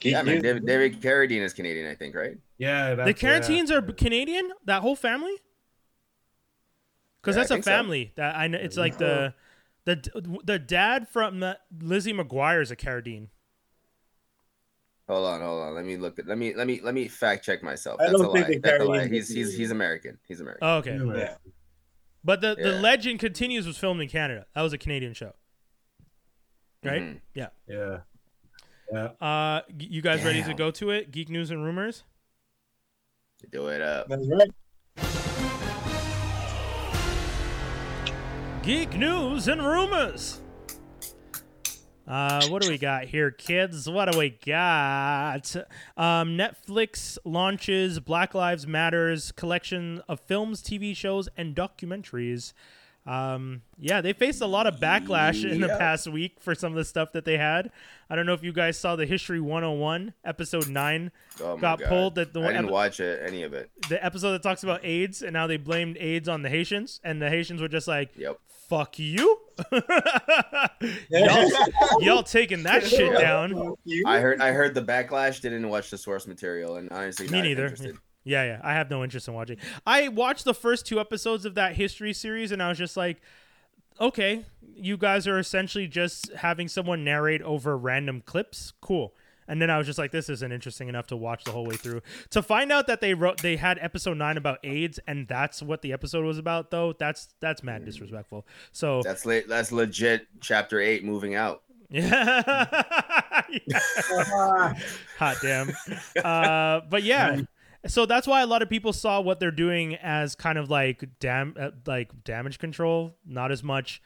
Yeah, 0.00 0.22
man. 0.22 0.40
David, 0.40 0.64
David 0.64 1.02
Carradine 1.02 1.42
is 1.42 1.52
Canadian, 1.52 1.86
I 1.90 1.94
think, 1.96 2.14
right? 2.14 2.38
Yeah, 2.56 2.94
the 2.94 3.04
that's, 3.04 3.20
Carradines 3.20 3.70
are 3.70 3.82
Canadian. 3.82 4.52
That 4.64 4.80
whole 4.80 4.96
family, 4.96 5.36
because 7.20 7.36
Yeah, 7.36 7.40
that's 7.42 7.50
a 7.50 7.54
think 7.56 7.64
so. 7.64 7.70
family. 7.72 8.12
That 8.16 8.36
I 8.36 8.46
know. 8.48 8.56
It's 8.56 8.78
like 8.78 8.96
the 8.96 9.34
the 9.86 10.40
the 10.44 10.58
dad 10.58 11.08
from 11.08 11.40
the, 11.40 11.58
Lizzie 11.80 12.12
McGuire 12.12 12.60
is 12.60 12.70
a 12.70 12.76
Carradine. 12.76 13.28
Hold 15.08 15.26
on, 15.26 15.40
hold 15.40 15.62
on. 15.62 15.74
Let 15.74 15.84
me 15.84 15.96
look 15.96 16.18
at. 16.18 16.26
Let 16.26 16.36
me 16.36 16.54
let 16.54 16.66
me 16.66 16.80
let 16.82 16.92
me 16.92 17.06
fact 17.06 17.44
check 17.44 17.62
myself. 17.62 18.00
I 18.00 18.10
don't 18.10 18.26
a 18.26 18.32
think 18.32 18.48
lie. 18.48 18.54
the 18.54 18.58
That's 18.58 18.82
a 18.82 18.84
lie. 18.84 19.06
He's 19.06 19.28
he's 19.28 19.56
he's 19.56 19.70
American. 19.70 20.18
He's 20.26 20.40
American. 20.40 20.66
Oh, 20.66 20.76
okay. 20.78 20.96
Yeah. 20.96 21.16
Yeah. 21.16 21.34
But 22.24 22.40
the, 22.40 22.56
the 22.56 22.72
legend 22.72 23.20
continues 23.20 23.68
was 23.68 23.78
filmed 23.78 24.00
in 24.00 24.08
Canada. 24.08 24.46
That 24.56 24.62
was 24.62 24.72
a 24.72 24.78
Canadian 24.78 25.14
show. 25.14 25.32
Right? 26.84 27.02
Mhm. 27.02 27.20
Yeah. 27.34 27.48
Yeah. 27.68 27.98
Yeah. 28.92 29.08
Uh, 29.20 29.60
you 29.78 30.02
guys 30.02 30.24
ready 30.24 30.42
to 30.42 30.54
go 30.54 30.72
to 30.72 30.90
it? 30.90 31.12
Geek 31.12 31.28
news 31.28 31.52
and 31.52 31.64
rumors. 31.64 32.02
Do 33.52 33.68
it 33.68 33.80
up. 33.80 34.08
That's 34.08 34.26
right. 34.28 34.50
Geek 38.66 38.96
news 38.96 39.46
and 39.46 39.64
rumors. 39.64 40.40
Uh, 42.04 42.48
what 42.48 42.62
do 42.62 42.68
we 42.68 42.76
got 42.76 43.04
here, 43.04 43.30
kids? 43.30 43.88
What 43.88 44.10
do 44.10 44.18
we 44.18 44.30
got? 44.44 45.54
Um, 45.96 46.36
Netflix 46.36 47.16
launches 47.24 48.00
Black 48.00 48.34
Lives 48.34 48.66
Matters 48.66 49.30
collection 49.30 50.02
of 50.08 50.18
films, 50.18 50.62
TV 50.62 50.96
shows, 50.96 51.28
and 51.36 51.54
documentaries. 51.54 52.54
Um, 53.06 53.62
yeah, 53.78 54.00
they 54.00 54.12
faced 54.12 54.40
a 54.40 54.46
lot 54.46 54.66
of 54.66 54.80
backlash 54.80 55.48
in 55.48 55.60
the 55.60 55.68
Yeah. 55.68 55.78
past 55.78 56.08
week 56.08 56.38
for 56.40 56.54
some 56.56 56.72
of 56.72 56.76
the 56.76 56.84
stuff 56.84 57.12
that 57.12 57.24
they 57.24 57.36
had. 57.38 57.70
I 58.10 58.16
don't 58.16 58.26
know 58.26 58.32
if 58.32 58.42
you 58.42 58.52
guys 58.52 58.76
saw 58.78 58.96
the 58.96 59.06
History 59.06 59.40
101 59.40 60.12
episode 60.24 60.68
nine 60.68 61.12
Oh 61.40 61.54
my 61.54 61.60
got 61.60 61.78
God. 61.80 61.88
pulled. 61.88 62.14
That 62.16 62.32
the 62.32 62.40
I 62.40 62.48
didn't 62.48 62.64
epi- 62.64 62.72
watch 62.72 62.98
it, 63.00 63.22
any 63.24 63.44
of 63.44 63.52
it. 63.54 63.70
the 63.88 64.04
episode 64.04 64.32
that 64.32 64.42
talks 64.42 64.64
about 64.64 64.84
AIDS 64.84 65.22
and 65.22 65.36
how 65.36 65.46
they 65.46 65.56
blamed 65.56 65.96
AIDS 65.98 66.28
on 66.28 66.42
the 66.42 66.48
Haitians, 66.48 67.00
and 67.04 67.22
the 67.22 67.30
Haitians 67.30 67.60
were 67.62 67.68
just 67.68 67.86
like, 67.86 68.10
Yep. 68.16 68.38
"Fuck 68.68 68.98
you, 68.98 69.38
y'all, 71.10 71.50
y'all 72.00 72.22
taking 72.22 72.62
that 72.64 72.84
shit 72.86 73.16
down." 73.18 73.74
I 74.06 74.18
heard 74.20 74.40
I 74.40 74.52
heard 74.52 74.74
the 74.74 74.82
backlash. 74.82 75.40
Didn't 75.40 75.68
watch 75.68 75.90
the 75.90 75.98
source 75.98 76.26
material, 76.26 76.76
and 76.76 76.90
honestly, 76.90 77.26
Me 77.28 77.38
not 77.38 77.44
neither. 77.44 77.62
Interested. 77.64 77.96
Yeah, 78.26 78.42
yeah, 78.42 78.60
I 78.64 78.72
have 78.72 78.90
no 78.90 79.04
interest 79.04 79.28
in 79.28 79.34
watching. 79.34 79.58
I 79.86 80.08
watched 80.08 80.44
the 80.44 80.52
first 80.52 80.84
two 80.84 80.98
episodes 80.98 81.44
of 81.44 81.54
that 81.54 81.76
history 81.76 82.12
series, 82.12 82.50
and 82.50 82.60
I 82.60 82.68
was 82.68 82.76
just 82.76 82.96
like, 82.96 83.20
"Okay, 84.00 84.44
you 84.74 84.96
guys 84.96 85.28
are 85.28 85.38
essentially 85.38 85.86
just 85.86 86.32
having 86.32 86.66
someone 86.66 87.04
narrate 87.04 87.40
over 87.42 87.78
random 87.78 88.20
clips. 88.20 88.72
Cool." 88.80 89.14
And 89.46 89.62
then 89.62 89.70
I 89.70 89.78
was 89.78 89.86
just 89.86 89.96
like, 89.96 90.10
"This 90.10 90.28
isn't 90.28 90.50
interesting 90.50 90.88
enough 90.88 91.06
to 91.06 91.16
watch 91.16 91.44
the 91.44 91.52
whole 91.52 91.64
way 91.64 91.76
through." 91.76 92.02
To 92.30 92.42
find 92.42 92.72
out 92.72 92.88
that 92.88 93.00
they 93.00 93.14
wrote, 93.14 93.42
they 93.42 93.54
had 93.54 93.78
episode 93.80 94.16
nine 94.16 94.36
about 94.36 94.58
AIDS, 94.64 94.98
and 95.06 95.28
that's 95.28 95.62
what 95.62 95.82
the 95.82 95.92
episode 95.92 96.24
was 96.24 96.38
about, 96.38 96.72
though. 96.72 96.94
That's 96.94 97.28
that's 97.38 97.62
mad 97.62 97.84
disrespectful. 97.84 98.44
So 98.72 99.02
That's 99.04 99.24
le- 99.24 99.46
that's 99.46 99.70
legit. 99.70 100.26
Chapter 100.40 100.80
eight, 100.80 101.04
moving 101.04 101.36
out. 101.36 101.62
yeah. 101.90 102.42
Hot 105.18 105.36
damn. 105.40 105.70
Uh, 106.24 106.80
but 106.90 107.04
yeah. 107.04 107.42
So 107.86 108.06
that's 108.06 108.26
why 108.26 108.42
a 108.42 108.46
lot 108.46 108.62
of 108.62 108.68
people 108.68 108.92
saw 108.92 109.20
what 109.20 109.40
they're 109.40 109.50
doing 109.50 109.96
as 109.96 110.34
kind 110.34 110.58
of 110.58 110.70
like 110.70 111.04
dam 111.20 111.54
uh, 111.58 111.70
like 111.86 112.24
damage 112.24 112.58
control, 112.58 113.16
not 113.26 113.50
as 113.52 113.62
much 113.62 114.02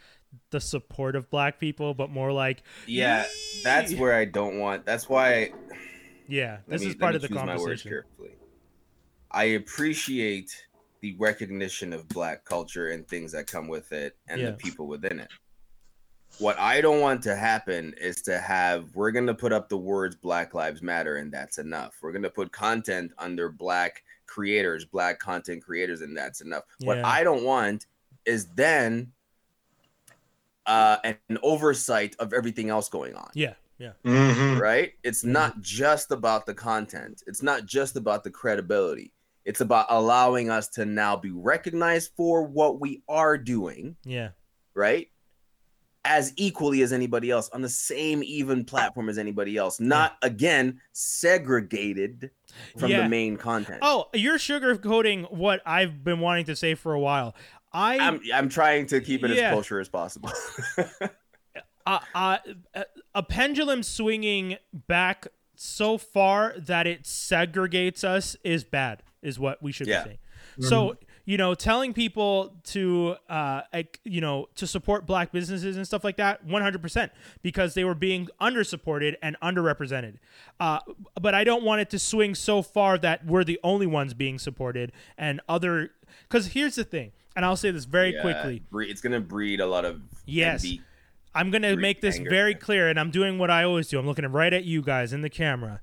the 0.51 0.61
support 0.61 1.17
of 1.17 1.29
black 1.31 1.59
people, 1.59 1.93
but 1.95 2.09
more 2.11 2.33
like 2.33 2.63
Yeah, 2.87 3.27
that's 3.65 3.95
where 3.95 4.15
I 4.15 4.25
don't 4.25 4.59
want. 4.59 4.87
That's 4.87 5.09
why. 5.09 5.53
yeah, 6.29 6.59
this 6.69 6.83
me- 6.83 6.89
is 6.89 6.95
part 6.95 7.15
of 7.17 7.23
the 7.23 7.29
choose 7.29 7.37
my 7.37 7.57
words 7.57 7.83
conversation. 7.83 8.03
I 9.31 9.45
appreciate 9.45 10.51
the 11.01 11.15
recognition 11.19 11.93
of 11.93 12.09
black 12.09 12.45
culture 12.45 12.91
and 12.91 13.07
things 13.09 13.33
that 13.33 13.47
come 13.47 13.69
with 13.69 13.93
it 13.93 14.17
and 14.29 14.41
Yeah. 14.41 14.51
the 14.51 14.57
people 14.57 14.87
within 14.87 15.19
it. 15.21 15.29
What 16.41 16.59
I 16.59 16.81
don't 16.81 17.01
want 17.01 17.23
to 17.25 17.37
happen 17.37 17.95
is 18.01 18.23
to 18.23 18.39
have 18.39 18.95
we're 18.95 19.11
going 19.11 19.27
to 19.27 19.35
put 19.35 19.53
up 19.53 19.69
the 19.69 19.77
words 19.77 20.17
Black 20.17 20.55
Lives 20.55 20.81
Matter 20.81 21.17
and 21.17 21.31
that's 21.31 21.59
enough. 21.59 21.99
We're 22.01 22.13
going 22.13 22.23
to 22.23 22.31
put 22.31 22.51
content 22.51 23.13
under 23.19 23.51
black 23.51 24.03
creators, 24.27 24.87
black 24.87 25.19
content 25.19 25.63
creators 25.63 26.01
and 26.01 26.17
that's 26.17 26.41
enough. 26.41 26.65
What 26.81 27.05
I 27.05 27.23
don't 27.25 27.45
want 27.45 27.87
is 28.25 28.47
then 28.55 29.13
uh, 30.65 30.97
an 31.05 31.17
oversight 31.43 32.17
of 32.19 32.33
everything 32.33 32.71
else 32.71 32.89
going 32.89 33.15
on 33.15 33.31
Yeah, 33.35 33.55
yeah. 33.79 33.93
Mhm. 34.05 34.59
right? 34.59 34.93
It's 35.03 35.25
not 35.25 35.61
just 35.61 36.11
about 36.11 36.47
the 36.47 36.55
content. 36.55 37.23
It's 37.27 37.43
not 37.43 37.67
just 37.67 37.97
about 37.97 38.25
the 38.25 38.31
credibility. 38.31 39.13
It's 39.45 39.61
about 39.61 39.87
allowing 39.91 40.49
us 40.49 40.69
to 40.69 40.87
now 40.87 41.17
be 41.17 41.33
recognized 41.33 42.13
for 42.17 42.45
what 42.45 42.81
we 42.81 43.03
are 43.09 43.37
doing, 43.37 43.97
Yeah. 44.05 44.31
right? 44.75 45.11
As 46.05 46.33
equally 46.37 46.81
as 46.81 46.93
anybody 46.95 47.31
else 47.31 47.51
on 47.51 47.61
the 47.61 47.69
same 47.69 48.23
even 48.23 48.65
platform 48.65 49.11
as 49.11 49.19
anybody 49.19 49.59
else, 49.59 49.81
not 49.81 50.17
again 50.23 50.81
segregated 50.93 52.31
from 52.79 52.91
Yeah. 52.91 53.03
the 53.03 53.09
main 53.09 53.37
content. 53.37 53.81
Oh, 53.83 54.07
you're 54.15 54.39
sugarcoating 54.39 55.31
what 55.31 55.61
I've 55.67 56.03
been 56.03 56.21
wanting 56.21 56.47
to 56.47 56.57
say 56.57 56.75
for 56.75 56.95
a 56.95 57.01
while. 57.01 57.37
I 57.73 57.99
I'm 57.99 58.21
I'm 58.33 58.49
trying 58.49 58.87
to 58.87 59.01
keep 59.03 59.23
it 59.25 59.31
Yeah. 59.33 59.51
as 59.51 59.55
kosher 59.55 59.79
as 59.79 59.89
possible. 59.91 60.33
uh, 61.87 61.99
uh, 62.15 62.39
a 63.15 63.23
pendulum 63.23 63.83
swinging 63.83 64.57
back 64.73 65.27
so 65.55 65.99
far 65.99 66.55
that 66.57 66.87
it 66.87 67.03
segregates 67.03 68.05
us 68.05 68.37
is 68.43 68.65
bad 68.65 69.03
is 69.23 69.39
what 69.39 69.63
we 69.63 69.71
should 69.71 69.87
Yeah. 69.87 70.05
be 70.05 70.09
saying 70.09 70.19
so 70.69 70.97
you 71.31 71.37
know 71.37 71.55
telling 71.55 71.95
people 71.95 72.57
to 72.65 73.15
uh 73.29 73.61
you 74.03 74.21
know 74.21 74.49
to 74.57 74.67
support 74.67 75.07
black 75.07 75.31
businesses 75.31 75.77
and 75.77 75.87
stuff 75.87 76.03
like 76.03 76.17
that 76.17 76.45
100% 76.45 77.11
because 77.41 77.75
they 77.75 77.85
were 77.85 77.95
being 77.95 78.29
undersupported 78.41 79.15
and 79.23 79.37
underrepresented 79.41 80.17
uh 80.59 80.81
but 81.21 81.33
i 81.33 81.45
don't 81.45 81.63
want 81.63 81.81
it 81.81 81.89
to 81.89 82.01
swing 82.01 82.35
so 82.35 82.63
far 82.63 82.99
that 82.99 83.25
we're 83.25 83.45
the 83.45 83.61
only 83.63 83.87
ones 83.87 84.13
being 84.13 84.41
supported 84.41 84.91
and 85.17 85.41
other 85.49 85.93
because 86.29 86.49
here's 86.49 86.75
the 86.75 86.83
thing 86.83 87.13
and 87.37 87.45
i'll 87.45 87.57
say 87.57 87.71
this 87.71 87.85
very 87.85 88.13
Yeah, 88.13 88.23
quickly 88.23 88.63
it's 88.91 89.01
gonna 89.01 89.21
breed 89.21 89.61
a 89.61 89.67
lot 89.67 89.85
of 89.85 90.03
Yes. 90.27 90.67
I'm 91.33 91.53
going 91.53 91.63
to 91.63 91.77
make 91.77 92.01
this 92.01 92.17
anger. 92.17 92.29
very 92.29 92.57
clear, 92.57 92.89
and 92.89 92.99
I'm 92.99 93.13
doing 93.13 93.39
what 93.39 93.53
I 93.53 93.63
always 93.63 93.87
do. 93.87 94.01
I'm 94.01 94.07
looking 94.07 94.27
right 94.27 94.53
at 94.53 94.65
you 94.65 94.83
guys 94.83 95.13
in 95.13 95.23
the 95.23 95.31
camera. 95.31 95.81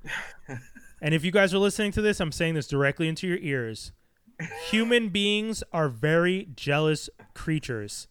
and 1.01 1.13
if 1.13 1.23
you 1.23 1.31
guys 1.31 1.53
are 1.53 1.57
listening 1.57 1.93
to 1.93 2.01
this, 2.01 2.19
I'm 2.19 2.33
saying 2.33 2.55
this 2.55 2.67
directly 2.67 3.07
into 3.07 3.27
your 3.27 3.37
ears. 3.37 3.93
Human 4.69 5.09
beings 5.09 5.63
are 5.73 5.89
very 5.89 6.49
jealous 6.55 7.09
creatures. 7.33 8.07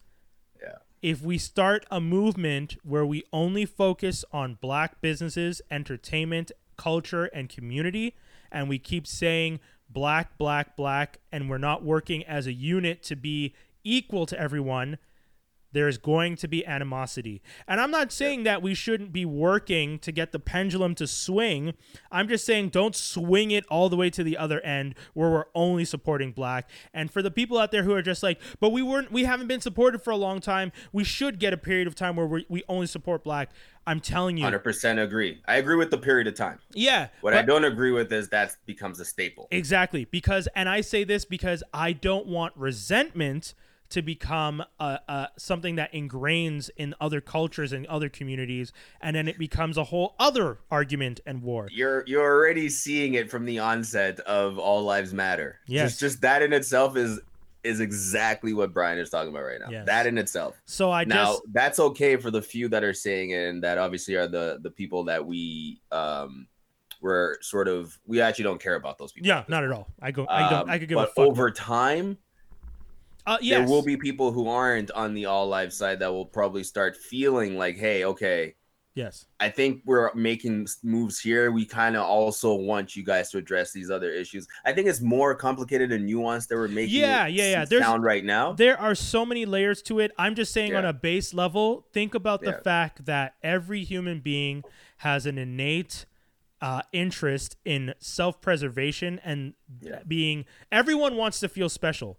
Yeah. 0.61 0.77
If 1.01 1.21
we 1.21 1.37
start 1.37 1.85
a 1.89 2.01
movement 2.01 2.77
where 2.83 3.05
we 3.05 3.23
only 3.31 3.65
focus 3.65 4.25
on 4.31 4.57
black 4.59 4.99
businesses, 5.01 5.61
entertainment, 5.71 6.51
culture, 6.77 7.25
and 7.25 7.49
community, 7.49 8.15
and 8.51 8.67
we 8.67 8.79
keep 8.79 9.07
saying 9.07 9.59
black, 9.89 10.37
black, 10.37 10.75
black, 10.75 11.19
and 11.31 11.49
we're 11.49 11.57
not 11.57 11.83
working 11.83 12.25
as 12.25 12.45
a 12.47 12.53
unit 12.53 13.03
to 13.03 13.15
be 13.15 13.53
equal 13.83 14.25
to 14.25 14.39
everyone, 14.39 14.97
there's 15.71 15.97
going 15.97 16.35
to 16.37 16.47
be 16.47 16.65
animosity. 16.65 17.41
And 17.67 17.79
I'm 17.79 17.91
not 17.91 18.11
saying 18.11 18.43
that 18.43 18.61
we 18.61 18.73
shouldn't 18.73 19.11
be 19.11 19.25
working 19.25 19.99
to 19.99 20.11
get 20.11 20.31
the 20.31 20.39
pendulum 20.39 20.95
to 20.95 21.07
swing. 21.07 21.73
I'm 22.11 22.27
just 22.27 22.45
saying 22.45 22.69
don't 22.69 22.95
swing 22.95 23.51
it 23.51 23.65
all 23.67 23.89
the 23.89 23.97
way 23.97 24.09
to 24.11 24.23
the 24.23 24.37
other 24.37 24.61
end 24.61 24.95
where 25.13 25.29
we're 25.29 25.45
only 25.53 25.85
supporting 25.85 26.31
black. 26.31 26.69
And 26.93 27.11
for 27.11 27.21
the 27.21 27.31
people 27.31 27.57
out 27.57 27.71
there 27.71 27.83
who 27.83 27.93
are 27.93 28.01
just 28.01 28.23
like, 28.23 28.39
but 28.59 28.69
we 28.69 28.81
weren't 28.81 29.11
we 29.11 29.25
haven't 29.25 29.47
been 29.47 29.61
supported 29.61 30.01
for 30.01 30.11
a 30.11 30.17
long 30.17 30.39
time, 30.39 30.71
we 30.91 31.03
should 31.03 31.39
get 31.39 31.53
a 31.53 31.57
period 31.57 31.87
of 31.87 31.95
time 31.95 32.15
where 32.15 32.27
we, 32.27 32.45
we 32.49 32.63
only 32.67 32.87
support 32.87 33.23
black. 33.23 33.51
I'm 33.85 34.01
telling 34.01 34.35
you. 34.35 34.43
Hundred 34.43 34.59
percent 34.59 34.99
agree. 34.99 35.41
I 35.47 35.55
agree 35.55 35.77
with 35.77 35.91
the 35.91 35.97
period 35.97 36.27
of 36.27 36.35
time. 36.35 36.59
Yeah. 36.73 37.07
What 37.21 37.33
I 37.33 37.41
don't 37.41 37.63
agree 37.63 37.91
with 37.91 38.11
is 38.11 38.29
that 38.29 38.57
becomes 38.65 38.99
a 38.99 39.05
staple. 39.05 39.47
Exactly. 39.49 40.05
Because, 40.05 40.49
and 40.55 40.67
I 40.67 40.81
say 40.81 41.05
this 41.05 41.23
because 41.23 41.63
I 41.73 41.93
don't 41.93 42.27
want 42.27 42.53
resentment 42.57 43.53
to 43.89 44.01
become 44.01 44.63
a, 44.79 44.99
a, 45.07 45.29
something 45.37 45.75
that 45.75 45.93
ingrains 45.93 46.69
in 46.75 46.93
other 46.99 47.21
cultures 47.21 47.71
and 47.71 47.85
other 47.87 48.09
communities, 48.09 48.73
and 49.01 49.15
then 49.15 49.27
it 49.27 49.37
becomes 49.37 49.77
a 49.77 49.85
whole 49.85 50.15
other 50.19 50.59
argument 50.69 51.19
and 51.25 51.41
war. 51.41 51.67
You're 51.71 52.03
you're 52.07 52.23
already 52.23 52.69
seeing 52.69 53.13
it 53.13 53.29
from 53.31 53.45
the 53.45 53.59
onset 53.59 54.19
of 54.21 54.57
All 54.57 54.83
Lives 54.83 55.13
Matter. 55.13 55.59
Yes. 55.67 55.91
Just, 55.91 55.99
just 55.99 56.21
that 56.21 56.41
in 56.41 56.53
itself 56.53 56.97
is 56.97 57.19
is 57.63 57.79
exactly 57.81 58.53
what 58.53 58.71
Brian 58.73 58.97
is 58.97 59.09
talking 59.09 59.29
about 59.29 59.43
right 59.43 59.59
now. 59.59 59.69
Yes. 59.69 59.85
That 59.87 60.07
in 60.07 60.17
itself. 60.17 60.61
So 60.65 60.91
I 60.91 61.03
now 61.03 61.33
just, 61.33 61.41
that's 61.51 61.79
okay 61.79 62.15
for 62.15 62.31
the 62.31 62.41
few 62.41 62.69
that 62.69 62.83
are 62.83 62.93
saying 62.93 63.31
it, 63.31 63.49
and 63.49 63.63
that 63.63 63.77
obviously 63.77 64.15
are 64.15 64.27
the 64.27 64.59
the 64.61 64.71
people 64.71 65.05
that 65.05 65.25
we 65.25 65.81
um 65.91 66.47
were 67.01 67.37
sort 67.41 67.67
of 67.67 67.97
we 68.05 68.21
actually 68.21 68.43
don't 68.43 68.61
care 68.61 68.75
about 68.75 68.97
those 68.97 69.11
people. 69.11 69.27
yeah, 69.27 69.43
not 69.47 69.63
at 69.63 69.71
all. 69.71 69.87
I 70.01 70.11
go, 70.11 70.25
I 70.27 70.49
don't, 70.49 70.61
Um, 70.63 70.69
I 70.69 70.79
could 70.79 70.89
give 70.89 70.97
a 70.97 71.01
but 71.01 71.15
fuck. 71.15 71.27
over 71.27 71.51
time, 71.51 72.17
uh, 73.27 73.37
yes. 73.41 73.59
there 73.59 73.67
will 73.67 73.83
be 73.83 73.97
people 73.97 74.31
who 74.31 74.47
aren't 74.49 74.89
on 74.91 75.13
the 75.13 75.25
all 75.25 75.47
live 75.47 75.71
side 75.73 75.99
that 75.99 76.11
will 76.11 76.25
probably 76.25 76.63
start 76.63 76.97
feeling 76.97 77.57
like, 77.57 77.77
hey, 77.77 78.05
okay, 78.05 78.55
yes. 78.95 79.25
I 79.39 79.49
think 79.49 79.81
we're 79.85 80.11
making 80.15 80.67
moves 80.81 81.19
here. 81.19 81.51
We 81.51 81.65
kind 81.65 81.95
of 81.95 82.03
also 82.03 82.55
want 82.55 82.95
you 82.95 83.03
guys 83.03 83.29
to 83.31 83.37
address 83.37 83.71
these 83.71 83.91
other 83.91 84.09
issues. 84.11 84.47
I 84.65 84.73
think 84.73 84.87
it's 84.87 85.01
more 85.01 85.35
complicated 85.35 85.91
and 85.91 86.09
nuanced 86.09 86.47
that 86.47 86.55
we're 86.55 86.67
making. 86.67 86.95
Yeah, 86.99 87.27
it 87.27 87.33
yeah, 87.33 87.49
yeah. 87.51 87.65
There's- 87.65 87.85
sound 87.85 88.03
right 88.03 88.25
now. 88.25 88.53
There 88.53 88.79
are 88.79 88.95
so 88.95 89.25
many 89.25 89.45
layers 89.45 89.81
to 89.83 89.99
it. 89.99 90.11
I'm 90.17 90.33
just 90.33 90.51
saying 90.53 90.73
on 90.73 90.85
a 90.85 90.93
base 90.93 91.33
level, 91.33 91.85
think 91.93 92.15
about 92.15 92.41
the 92.41 92.51
Yeah. 92.51 92.61
fact 92.61 93.05
that 93.05 93.35
every 93.43 93.83
human 93.83 94.19
being 94.21 94.63
has 94.97 95.25
an 95.25 95.37
innate 95.37 96.05
uh, 96.59 96.81
interest 96.91 97.55
in 97.65 97.93
self 97.99 98.41
preservation 98.41 99.19
and 99.23 99.53
Yeah. 99.79 99.99
being, 100.07 100.45
everyone 100.71 101.15
wants 101.15 101.39
to 101.41 101.49
feel 101.49 101.69
special. 101.69 102.17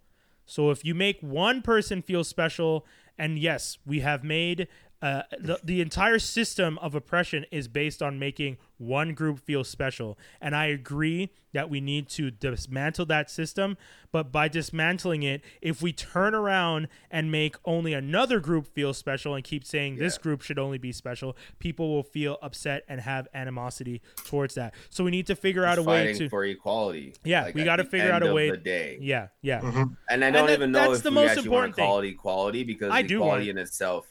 So 0.49 0.71
if 0.71 0.83
you 0.83 0.95
make 0.95 1.21
one 1.21 1.61
person 1.61 2.01
feel 2.01 2.25
special, 2.25 2.87
and 3.19 3.39
yes, 3.39 3.77
we 3.85 4.01
have 4.01 4.25
made 4.25 4.67
uh, 5.01 5.23
the 5.39 5.61
the 5.63 5.81
entire 5.81 6.19
system 6.19 6.77
of 6.79 6.95
oppression 6.95 7.47
is 7.51 7.69
based 7.69 8.03
on 8.03 8.19
making 8.19 8.57
one 8.79 9.15
group 9.15 9.39
feel 9.41 9.65
special, 9.65 10.19
and 10.41 10.55
I 10.57 10.67
agree 10.67 11.31
that 11.53 11.71
we 11.71 11.81
need 11.81 12.09
to 12.11 12.31
dismantle 12.31 13.07
that 13.07 13.31
system. 13.31 13.77
But 14.13 14.31
by 14.33 14.49
dismantling 14.49 15.23
it, 15.23 15.43
if 15.63 15.81
we 15.83 15.93
turn 15.93 16.35
around 16.35 16.89
and 17.11 17.31
make 17.31 17.57
only 17.65 17.93
another 17.93 18.39
group 18.41 18.67
feel 18.75 18.93
special 18.95 19.35
and 19.35 19.43
keep 19.45 19.65
saying 19.65 19.97
this 19.97 20.19
group 20.19 20.43
should 20.43 20.59
only 20.59 20.79
be 20.79 20.93
special, 20.93 21.37
people 21.59 21.89
will 21.95 22.03
feel 22.03 22.39
upset 22.43 22.85
and 22.89 23.01
have 23.01 23.29
animosity 23.35 24.01
towards 24.25 24.55
that. 24.55 24.75
So 24.91 25.05
we 25.05 25.11
need 25.11 25.27
to 25.29 25.37
figure 25.37 25.65
out 25.65 25.79
a 25.79 25.83
way 25.83 26.13
to 26.15 26.29
for 26.29 26.45
equality. 26.45 27.15
Yeah, 27.25 27.45
like, 27.45 27.55
we 27.55 27.65
gotta 27.65 27.85
figure 27.85 28.11
out 28.13 28.23
a 28.23 28.29
of 28.29 28.35
way- 28.35 28.51
The 28.51 28.57
day. 28.57 28.99
yeah 29.01 29.29
yeah 29.43 29.61
Mhm. 29.61 29.97
And 30.11 30.25
I 30.25 30.31
don't 30.31 30.47
that- 30.47 30.53
even 30.55 30.73
know 30.73 30.89
that's 30.89 30.99
if 30.99 31.03
the 31.05 31.11
we 31.11 31.15
most 31.17 31.31
actually 31.31 31.49
want 31.51 31.69
important 31.69 31.77
to 31.77 31.83
call 31.83 31.99
it 32.01 32.07
equality 32.09 32.65
because 32.65 32.91
I 32.93 33.03
do 33.03 33.17
equality 33.17 33.47
want- 33.47 33.51
in 33.51 33.59
itself. 33.59 34.07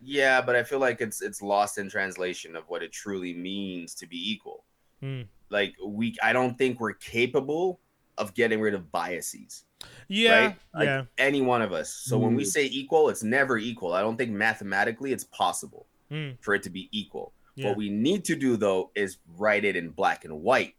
Yeah, 0.00 0.40
but 0.42 0.54
I 0.56 0.62
feel 0.62 0.78
like 0.80 1.00
it's 1.00 1.22
it's 1.22 1.40
lost 1.42 1.78
in 1.78 1.88
translation 1.88 2.56
of 2.56 2.64
what 2.68 2.82
it 2.82 2.92
truly 2.92 3.32
means 3.34 3.94
to 3.96 4.06
be 4.06 4.18
equal. 4.32 4.64
Hmm. 5.00 5.22
Like 5.50 5.74
we, 5.84 6.16
I 6.22 6.32
don't 6.32 6.56
think 6.58 6.80
we're 6.80 6.94
capable 6.94 7.80
of 8.18 8.34
getting 8.34 8.60
rid 8.60 8.74
of 8.74 8.90
biases. 8.92 9.64
yeah 10.08 10.38
right? 10.46 10.56
Like 10.74 10.86
yeah 10.86 11.02
any 11.18 11.40
one 11.42 11.62
of 11.62 11.72
us. 11.72 11.90
So 11.92 12.18
when 12.18 12.34
we 12.34 12.42
Mm. 12.44 12.46
say 12.56 12.64
equal, 12.66 13.08
it's 13.08 13.22
never 13.22 13.58
equal. 13.58 13.92
I 13.92 14.00
don't 14.00 14.16
think 14.16 14.30
mathematically 14.30 15.12
it's 15.12 15.24
possible 15.24 15.86
Hmm. 16.10 16.30
for 16.40 16.54
it 16.54 16.62
to 16.64 16.70
be 16.70 16.88
equal. 16.92 17.32
yeah 17.56 17.68
What 17.68 17.76
we 17.76 17.88
need 17.90 18.24
to 18.26 18.36
do 18.36 18.56
though 18.56 18.90
is 18.94 19.18
write 19.36 19.64
it 19.64 19.74
in 19.76 19.90
black 19.90 20.24
and 20.24 20.42
white 20.42 20.74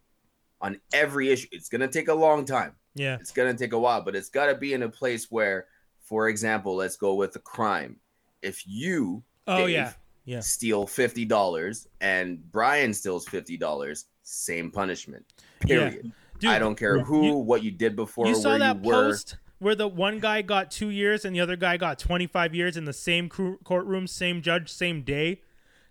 on 0.60 0.80
every 0.92 1.30
issue. 1.30 1.48
It's 1.52 1.68
gonna 1.68 1.88
take 1.88 2.08
a 2.08 2.14
long 2.14 2.44
time. 2.44 2.74
yeah 2.94 3.16
It's 3.20 3.32
gonna 3.32 3.54
take 3.54 3.72
a 3.72 3.78
while, 3.78 4.02
but 4.02 4.14
it's 4.16 4.30
gotta 4.30 4.54
be 4.54 4.72
in 4.72 4.82
a 4.82 4.88
place 4.88 5.30
where, 5.30 5.66
for 6.00 6.28
example, 6.28 6.74
let's 6.76 6.96
go 6.96 7.14
with 7.14 7.32
the 7.32 7.40
crime. 7.40 7.98
If 8.46 8.62
you 8.66 9.22
oh 9.48 9.66
Dave, 9.66 9.70
yeah 9.70 9.92
Yeah. 10.24 10.40
steal 10.40 10.86
fifty 10.86 11.24
dollars 11.24 11.88
and 12.00 12.40
Brian 12.52 12.94
steals 12.94 13.26
fifty 13.28 13.56
dollars, 13.56 14.06
same 14.22 14.70
punishment. 14.70 15.24
Yeah. 15.66 15.88
Period. 15.90 16.12
Dude, 16.38 16.50
I 16.50 16.58
don't 16.58 16.76
care 16.76 16.98
who, 17.02 17.26
you- 17.26 17.34
what 17.34 17.62
you 17.62 17.70
did 17.70 17.96
before, 17.96 18.26
you 18.28 18.34
saw 18.34 18.50
where 18.50 18.58
that 18.60 18.76
you 18.84 18.88
were. 18.90 19.04
post 19.10 19.36
where 19.58 19.74
the 19.74 19.88
one 19.88 20.20
guy 20.20 20.42
got 20.42 20.70
two 20.70 20.90
years 20.90 21.24
and 21.24 21.34
the 21.34 21.40
other 21.40 21.56
guy 21.56 21.78
got 21.78 21.98
25 21.98 22.54
years 22.54 22.76
in 22.76 22.84
the 22.84 22.92
same 22.92 23.28
courtroom, 23.30 24.06
same 24.06 24.42
judge, 24.42 24.70
same 24.70 25.00
day, 25.00 25.40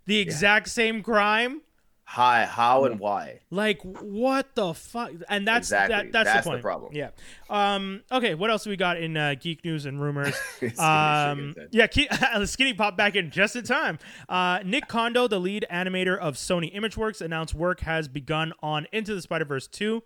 the 0.06 0.20
exact 0.20 0.70
same 0.70 1.02
crime. 1.02 1.62
Hi, 2.08 2.46
how 2.46 2.86
and 2.86 3.00
why? 3.00 3.40
Like 3.50 3.82
what 3.82 4.54
the 4.56 4.74
fuck? 4.76 5.12
And 5.28 5.48
that's 5.48 5.68
Exactly. 5.70 5.96
that, 5.96 6.12
that's, 6.12 6.32
That's 6.34 6.46
the 6.48 6.56
the 6.58 6.62
problem. 6.62 6.94
Yeah. 6.94 7.10
Um. 7.50 8.04
Okay. 8.12 8.36
What 8.36 8.52
else 8.52 8.66
we 8.68 8.76
got 8.78 8.98
in 8.98 9.18
uh, 9.18 9.34
geek 9.40 9.66
news 9.66 9.86
and 9.86 10.00
rumors? 10.00 10.36
Um, 10.62 10.70
chicken 10.70 11.54
said. 11.56 11.68
yeah, 11.72 11.88
Ke- 11.88 12.46
Skinny 12.48 12.74
popped 12.74 12.96
back 12.98 13.16
in 13.16 13.32
just 13.32 13.56
in 13.56 13.64
time. 13.64 13.98
Uh, 14.30 14.60
Nick 14.64 14.88
Kondo, 14.88 15.28
the 15.28 15.40
lead 15.40 15.66
animator 15.72 16.18
of 16.18 16.36
Sony 16.36 16.74
ImageWorks, 16.76 17.22
announced 17.22 17.54
work 17.56 17.80
has 17.82 18.08
begun 18.08 18.54
on 18.62 18.88
Into 18.94 19.16
the 19.16 19.22
Spider 19.22 19.46
Verse 19.46 19.68
2. 19.68 20.02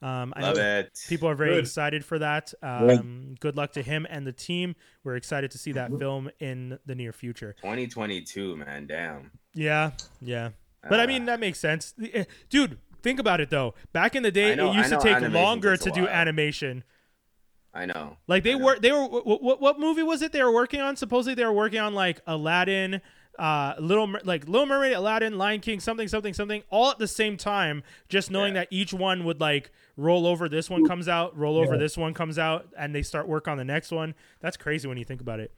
Um, 0.00 0.32
I 0.36 0.40
Love 0.40 0.56
know 0.56 0.78
it. 0.80 0.98
people 1.08 1.28
are 1.28 1.34
very 1.36 1.50
Good. 1.52 1.60
excited 1.60 2.04
for 2.04 2.18
that. 2.18 2.52
Um, 2.62 3.36
good 3.38 3.56
luck 3.56 3.72
to 3.74 3.82
him 3.82 4.04
and 4.10 4.26
the 4.26 4.32
team. 4.32 4.74
We're 5.04 5.14
excited 5.16 5.52
to 5.52 5.58
see 5.58 5.70
that 5.72 5.96
film 5.96 6.28
in 6.40 6.78
the 6.86 6.94
near 6.96 7.12
future. 7.12 7.54
2022, 7.60 8.56
man. 8.56 8.86
Damn. 8.88 9.30
Yeah, 9.54 9.92
yeah. 10.20 10.50
But 10.88 11.00
I 11.00 11.04
Ah. 11.04 11.06
mean, 11.06 11.26
that 11.26 11.40
makes 11.40 11.58
sense, 11.58 11.94
Eh, 12.12 12.24
dude. 12.50 12.78
Think 13.02 13.18
about 13.18 13.40
it 13.40 13.50
though. 13.50 13.74
Back 13.92 14.14
in 14.14 14.22
the 14.22 14.30
day, 14.30 14.54
know- 14.54 14.70
it 14.72 14.76
used 14.76 14.90
to 14.90 14.98
take 15.00 15.20
longer 15.32 15.76
to 15.76 15.90
do 15.90 16.06
animation. 16.08 16.84
I 17.74 17.86
know. 17.86 18.18
Like 18.28 18.42
they 18.44 18.54
know. 18.56 18.64
were, 18.64 18.78
they 18.78 18.92
were. 18.92 19.06
What, 19.08 19.42
what, 19.42 19.60
what 19.60 19.80
movie 19.80 20.02
was 20.02 20.22
it 20.22 20.30
they 20.32 20.42
were 20.42 20.52
working 20.52 20.80
on? 20.80 20.94
Supposedly 20.96 21.34
they 21.34 21.44
were 21.44 21.52
working 21.52 21.80
on 21.80 21.94
like 21.94 22.20
Aladdin, 22.26 23.00
uh, 23.38 23.74
Little 23.78 24.14
like 24.24 24.46
Little 24.46 24.66
Mermaid, 24.66 24.92
Aladdin, 24.92 25.38
Lion 25.38 25.60
King, 25.60 25.80
something, 25.80 26.06
something, 26.06 26.34
something, 26.34 26.62
all 26.70 26.90
at 26.90 26.98
the 26.98 27.08
same 27.08 27.36
time. 27.38 27.82
Just 28.08 28.30
knowing 28.30 28.54
Yeah. 28.54 28.60
that 28.60 28.68
each 28.70 28.92
one 28.92 29.24
would 29.24 29.40
like 29.40 29.70
roll 29.96 30.26
over. 30.26 30.48
This 30.48 30.68
one 30.70 30.84
comes 30.86 31.08
out, 31.08 31.36
roll 31.36 31.56
over. 31.56 31.72
Yeah. 31.74 31.80
This 31.80 31.96
one 31.96 32.12
comes 32.14 32.38
out, 32.38 32.68
and 32.78 32.94
they 32.94 33.02
start 33.02 33.26
work 33.26 33.48
on 33.48 33.56
the 33.56 33.64
next 33.64 33.90
one. 33.90 34.14
That's 34.40 34.56
crazy 34.58 34.86
when 34.86 34.98
you 34.98 35.04
think 35.04 35.20
about 35.22 35.40
it. 35.40 35.50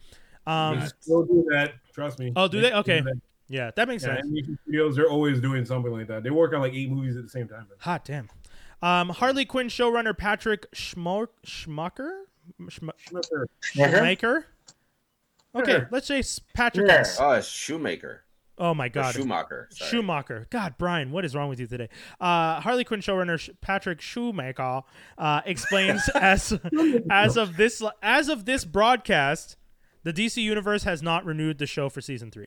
Um, 0.46 0.78
Nuts. 0.78 0.94
They'll 1.06 1.24
do 1.26 1.44
that. 1.50 1.74
Trust 1.92 2.18
me. 2.20 2.32
Oh, 2.36 2.46
do 2.48 2.60
they? 2.60 2.72
Okay. 2.72 2.98
do 3.00 3.04
that. 3.06 3.20
Yeah, 3.54 3.70
that 3.76 3.86
makes 3.88 4.02
Yeah, 4.02 4.16
sense. 4.16 4.26
animation 4.26 4.58
studios, 4.64 4.96
they're 4.96 5.08
always 5.10 5.40
doing 5.40 5.64
something 5.64 5.92
like 5.92 6.08
that. 6.08 6.22
They 6.22 6.30
work 6.30 6.52
on 6.52 6.60
like 6.60 6.74
eight 6.74 6.90
movies 6.90 7.16
at 7.16 7.22
the 7.22 7.28
same 7.28 7.46
time. 7.48 7.66
Hot 7.80 8.04
damn. 8.04 8.28
Um, 8.82 9.08
Harley 9.10 9.44
Quinn 9.44 9.68
showrunner 9.68 10.16
Patrick 10.16 10.70
Schmo- 10.72 11.28
Schmucker, 11.46 12.22
Schm- 12.62 12.90
Sure. 12.98 13.46
Schmaker. 13.62 14.44
Okay, 15.54 15.70
Sure. 15.72 15.88
let's 15.92 16.06
say 16.08 16.22
Patrick. 16.52 16.90
Sure. 16.90 16.98
S. 16.98 17.16
Oh, 17.20 17.30
it's 17.30 17.46
Shoemaker. 17.48 18.22
Oh 18.58 18.74
my 18.74 18.86
Or 18.86 18.90
God, 18.90 19.14
Schumacher. 19.14 19.68
Sorry. 19.72 19.90
Schumacher. 19.90 20.46
God, 20.50 20.74
Brian, 20.78 21.10
what 21.10 21.24
is 21.24 21.34
wrong 21.34 21.48
with 21.48 21.58
you 21.58 21.66
today? 21.66 21.88
Uh, 22.20 22.60
Harley 22.60 22.84
Quinn 22.84 23.00
showrunner 23.00 23.38
Sh- 23.38 23.50
Patrick 23.60 24.00
Schumacher 24.00 24.82
uh, 25.18 25.40
explains 25.44 26.08
as 26.14 26.58
as 27.10 27.36
of 27.36 27.56
this 27.56 27.82
as 28.02 28.28
of 28.28 28.44
this 28.44 28.64
broadcast, 28.64 29.56
the 30.02 30.12
DC 30.12 30.42
universe 30.42 30.84
has 30.84 31.02
not 31.02 31.24
renewed 31.24 31.58
the 31.58 31.66
show 31.66 31.88
for 31.88 32.00
season 32.00 32.30
three. 32.30 32.46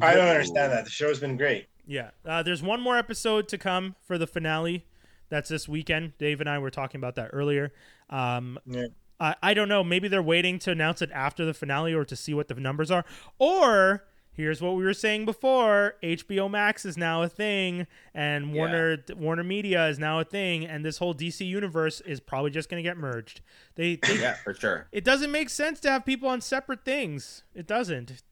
I 0.00 0.14
don't 0.14 0.28
understand 0.28 0.72
that. 0.72 0.84
The 0.84 0.90
show's 0.90 1.20
been 1.20 1.36
great. 1.36 1.66
Yeah, 1.86 2.10
uh, 2.24 2.42
there's 2.42 2.62
one 2.62 2.80
more 2.80 2.96
episode 2.96 3.48
to 3.48 3.58
come 3.58 3.96
for 4.06 4.16
the 4.18 4.26
finale. 4.26 4.86
That's 5.28 5.48
this 5.48 5.68
weekend. 5.68 6.16
Dave 6.18 6.40
and 6.40 6.48
I 6.48 6.58
were 6.58 6.70
talking 6.70 6.98
about 7.00 7.14
that 7.16 7.30
earlier. 7.32 7.72
Um, 8.08 8.58
Yeah. 8.66 8.86
I, 9.18 9.34
I 9.42 9.54
don't 9.54 9.68
know. 9.68 9.84
Maybe 9.84 10.08
they're 10.08 10.22
waiting 10.22 10.58
to 10.60 10.70
announce 10.70 11.02
it 11.02 11.10
after 11.12 11.44
the 11.44 11.52
finale 11.54 11.92
or 11.92 12.04
to 12.04 12.16
see 12.16 12.32
what 12.32 12.48
the 12.48 12.54
numbers 12.54 12.90
are. 12.90 13.04
Or 13.38 14.04
here's 14.32 14.62
what 14.62 14.76
we 14.76 14.82
were 14.84 14.94
saying 14.94 15.26
before: 15.26 15.96
HBO 16.02 16.50
Max 16.50 16.84
is 16.86 16.96
now 16.96 17.22
a 17.22 17.28
thing, 17.28 17.86
and 18.14 18.48
Yeah. 18.50 18.54
Warner 18.56 19.04
Warner 19.16 19.44
Media 19.44 19.88
is 19.88 19.98
now 19.98 20.20
a 20.20 20.24
thing, 20.24 20.64
and 20.64 20.84
this 20.84 20.98
whole 20.98 21.14
DC 21.14 21.46
universe 21.46 22.00
is 22.00 22.18
probably 22.20 22.50
just 22.50 22.68
going 22.70 22.82
to 22.82 22.88
get 22.88 22.96
merged. 22.96 23.40
They, 23.74 23.96
they 23.96 24.20
Yeah, 24.20 24.34
for 24.34 24.54
sure. 24.54 24.88
it 24.92 25.04
doesn't 25.04 25.30
make 25.30 25.50
sense 25.50 25.80
to 25.80 25.90
have 25.90 26.06
people 26.06 26.28
on 26.28 26.40
separate 26.40 26.84
things. 26.84 27.42
It 27.54 27.66
doesn't. 27.66 28.22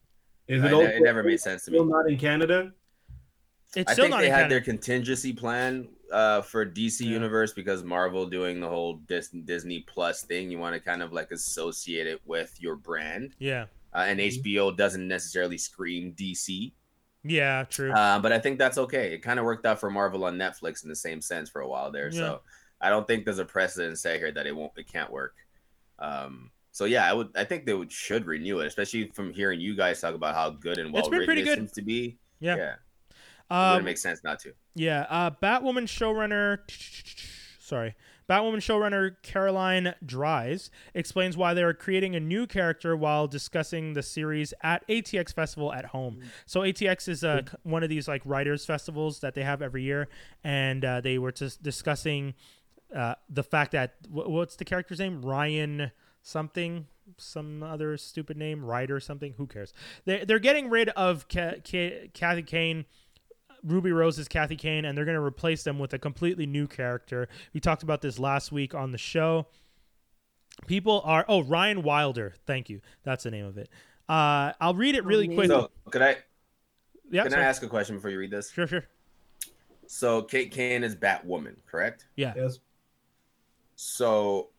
Is 0.49 0.63
it, 0.63 0.73
also 0.73 0.87
it 0.89 1.01
never 1.01 1.23
made 1.23 1.39
sense 1.39 1.63
to 1.65 1.71
me. 1.71 1.77
still 1.77 1.85
not 1.85 2.09
in 2.09 2.17
Canada? 2.17 2.71
It's 3.75 3.89
I 3.89 3.93
still 3.93 4.05
think 4.05 4.11
not 4.15 4.19
they 4.21 4.25
in 4.27 4.31
had 4.31 4.37
Canada. 4.39 4.55
their 4.55 4.61
contingency 4.61 5.31
plan 5.31 5.87
uh, 6.11 6.41
for 6.41 6.65
DC 6.65 7.01
Yeah. 7.01 7.11
Universe 7.11 7.53
because 7.53 7.83
Marvel 7.83 8.25
doing 8.25 8.59
the 8.59 8.67
whole 8.67 8.95
Dis- 9.07 9.29
Disney 9.29 9.81
Plus 9.81 10.23
thing. 10.23 10.49
You 10.49 10.57
want 10.57 10.73
to 10.73 10.79
kind 10.79 11.03
of 11.03 11.13
like 11.13 11.31
associate 11.31 12.07
it 12.07 12.19
with 12.25 12.55
your 12.59 12.75
brand, 12.75 13.35
yeah. 13.39 13.65
uh, 13.93 14.05
and 14.07 14.19
Mm-hmm. 14.19 14.41
HBO 14.41 14.75
doesn't 14.75 15.07
necessarily 15.07 15.57
scream 15.59 16.13
DC. 16.13 16.71
Yeah. 17.23 17.65
True. 17.69 17.91
Uh, 17.91 18.17
but 18.17 18.31
I 18.31 18.39
think 18.39 18.57
that's 18.57 18.77
okay. 18.79 19.13
It 19.13 19.19
kind 19.19 19.37
of 19.39 19.45
worked 19.45 19.65
out 19.67 19.79
for 19.79 19.91
Marvel 19.91 20.23
on 20.23 20.37
Netflix 20.37 20.81
in 20.83 20.89
the 20.89 20.95
same 20.95 21.21
sense 21.21 21.47
for 21.49 21.61
a 21.61 21.67
while 21.67 21.91
there. 21.91 22.07
Yeah. 22.09 22.17
So 22.19 22.41
I 22.81 22.89
don't 22.89 23.05
think 23.05 23.25
there's 23.25 23.39
a 23.39 23.45
precedent 23.45 23.99
say 23.99 24.17
here 24.17 24.31
that 24.31 24.47
it 24.47 24.55
won't, 24.55 24.71
it 24.77 24.87
can't 24.91 25.11
work. 25.11 25.35
Um, 25.99 26.49
so 26.71 26.85
yeah, 26.85 27.09
I 27.09 27.13
would, 27.13 27.29
I 27.35 27.43
think 27.43 27.65
they 27.65 27.73
would 27.73 27.91
should 27.91 28.25
renew 28.25 28.59
it, 28.59 28.67
especially 28.67 29.09
from 29.13 29.33
hearing 29.33 29.59
you 29.59 29.75
guys 29.75 29.99
talk 30.01 30.15
about 30.15 30.35
how 30.35 30.49
good 30.51 30.77
and 30.77 30.93
well 30.93 31.01
It's 31.01 31.09
been 31.09 31.25
pretty 31.25 31.41
it 31.41 31.45
good. 31.45 31.57
seems 31.57 31.71
to 31.73 31.81
be. 31.81 32.17
Yeah. 32.39 32.55
yeah, 32.55 32.73
it 33.09 33.15
Um, 33.49 33.69
wouldn't 33.71 33.85
make 33.85 33.97
sense 33.97 34.23
not 34.23 34.39
to. 34.39 34.53
Yeah, 34.75 35.05
uh, 35.09 35.31
Batwoman 35.31 35.87
showrunner. 35.87 36.59
Sorry, 37.59 37.95
Batwoman 38.29 38.57
showrunner 38.57 39.15
Caroline 39.23 39.93
Dries 40.05 40.71
explains 40.93 41.35
why 41.37 41.53
they 41.53 41.61
are 41.63 41.73
creating 41.73 42.15
a 42.15 42.19
new 42.19 42.47
character 42.47 42.95
while 42.95 43.27
discussing 43.27 43.93
the 43.93 44.01
series 44.03 44.53
at 44.63 44.87
ATX 44.87 45.33
Festival 45.33 45.71
at 45.73 45.85
home. 45.85 46.19
So 46.45 46.61
ATX 46.61 47.07
is 47.07 47.23
uh, 47.23 47.41
one 47.63 47.83
of 47.83 47.89
these 47.89 48.07
like 48.07 48.21
writers 48.25 48.65
festivals 48.65 49.19
that 49.19 49.35
they 49.35 49.43
have 49.43 49.61
every 49.61 49.83
year, 49.83 50.07
and 50.43 50.83
uh, 50.85 51.01
they 51.01 51.17
were 51.19 51.31
just 51.31 51.61
discussing 51.61 52.33
uh, 52.95 53.15
the 53.29 53.43
fact 53.43 53.71
that 53.73 53.95
wh- 54.07 54.29
what's 54.29 54.55
the 54.55 54.65
character's 54.65 54.99
name? 54.99 55.21
Ryan 55.21 55.91
something. 56.21 56.87
Some 57.17 57.63
other 57.63 57.97
stupid 57.97 58.37
name, 58.37 58.63
Ryder 58.63 58.99
something. 58.99 59.33
Who 59.37 59.47
cares? 59.47 59.73
they're, 60.05 60.25
they're 60.25 60.39
getting 60.39 60.69
rid 60.69 60.89
of 60.89 61.27
Ca- 61.27 61.55
Ca- 61.65 62.09
Kathy 62.13 62.43
Kane 62.43 62.85
Ruby 63.63 63.91
Rose 63.91 64.17
is 64.19 64.27
Kathy 64.27 64.55
Kane, 64.55 64.85
and 64.85 64.97
they're 64.97 65.05
going 65.05 65.17
to 65.17 65.23
replace 65.23 65.63
them 65.63 65.79
with 65.79 65.93
a 65.93 65.99
completely 65.99 66.45
new 66.45 66.67
character. 66.67 67.27
We 67.53 67.59
talked 67.59 67.83
about 67.83 68.01
this 68.01 68.19
last 68.19 68.51
week 68.51 68.73
on 68.73 68.91
the 68.91 68.97
show. 68.97 69.47
People 70.67 71.01
are 71.05 71.25
oh 71.27 71.43
Ryan 71.43 71.83
Wilder, 71.83 72.35
thank 72.45 72.69
you. 72.69 72.81
That's 73.03 73.23
the 73.23 73.31
name 73.31 73.45
of 73.45 73.57
it. 73.57 73.69
Uh, 74.07 74.53
I'll 74.59 74.73
read 74.75 74.95
it 74.95 75.05
really 75.05 75.27
quick. 75.33 75.47
So 75.47 75.71
could 75.89 76.01
I 76.01 76.17
yeah, 77.09 77.23
can 77.23 77.31
sorry. 77.31 77.43
I 77.43 77.47
ask 77.47 77.63
a 77.63 77.67
question 77.67 77.95
before 77.95 78.09
you 78.11 78.19
read 78.19 78.31
this? 78.31 78.51
sure, 78.51 78.67
sure. 78.67 78.85
So 79.87 80.21
Kate 80.21 80.51
Kane 80.51 80.83
is 80.83 80.95
Batwoman, 80.95 81.55
correct? 81.65 82.05
Yeah, 82.15 82.33
Yes. 82.35 82.59
So 83.75 84.49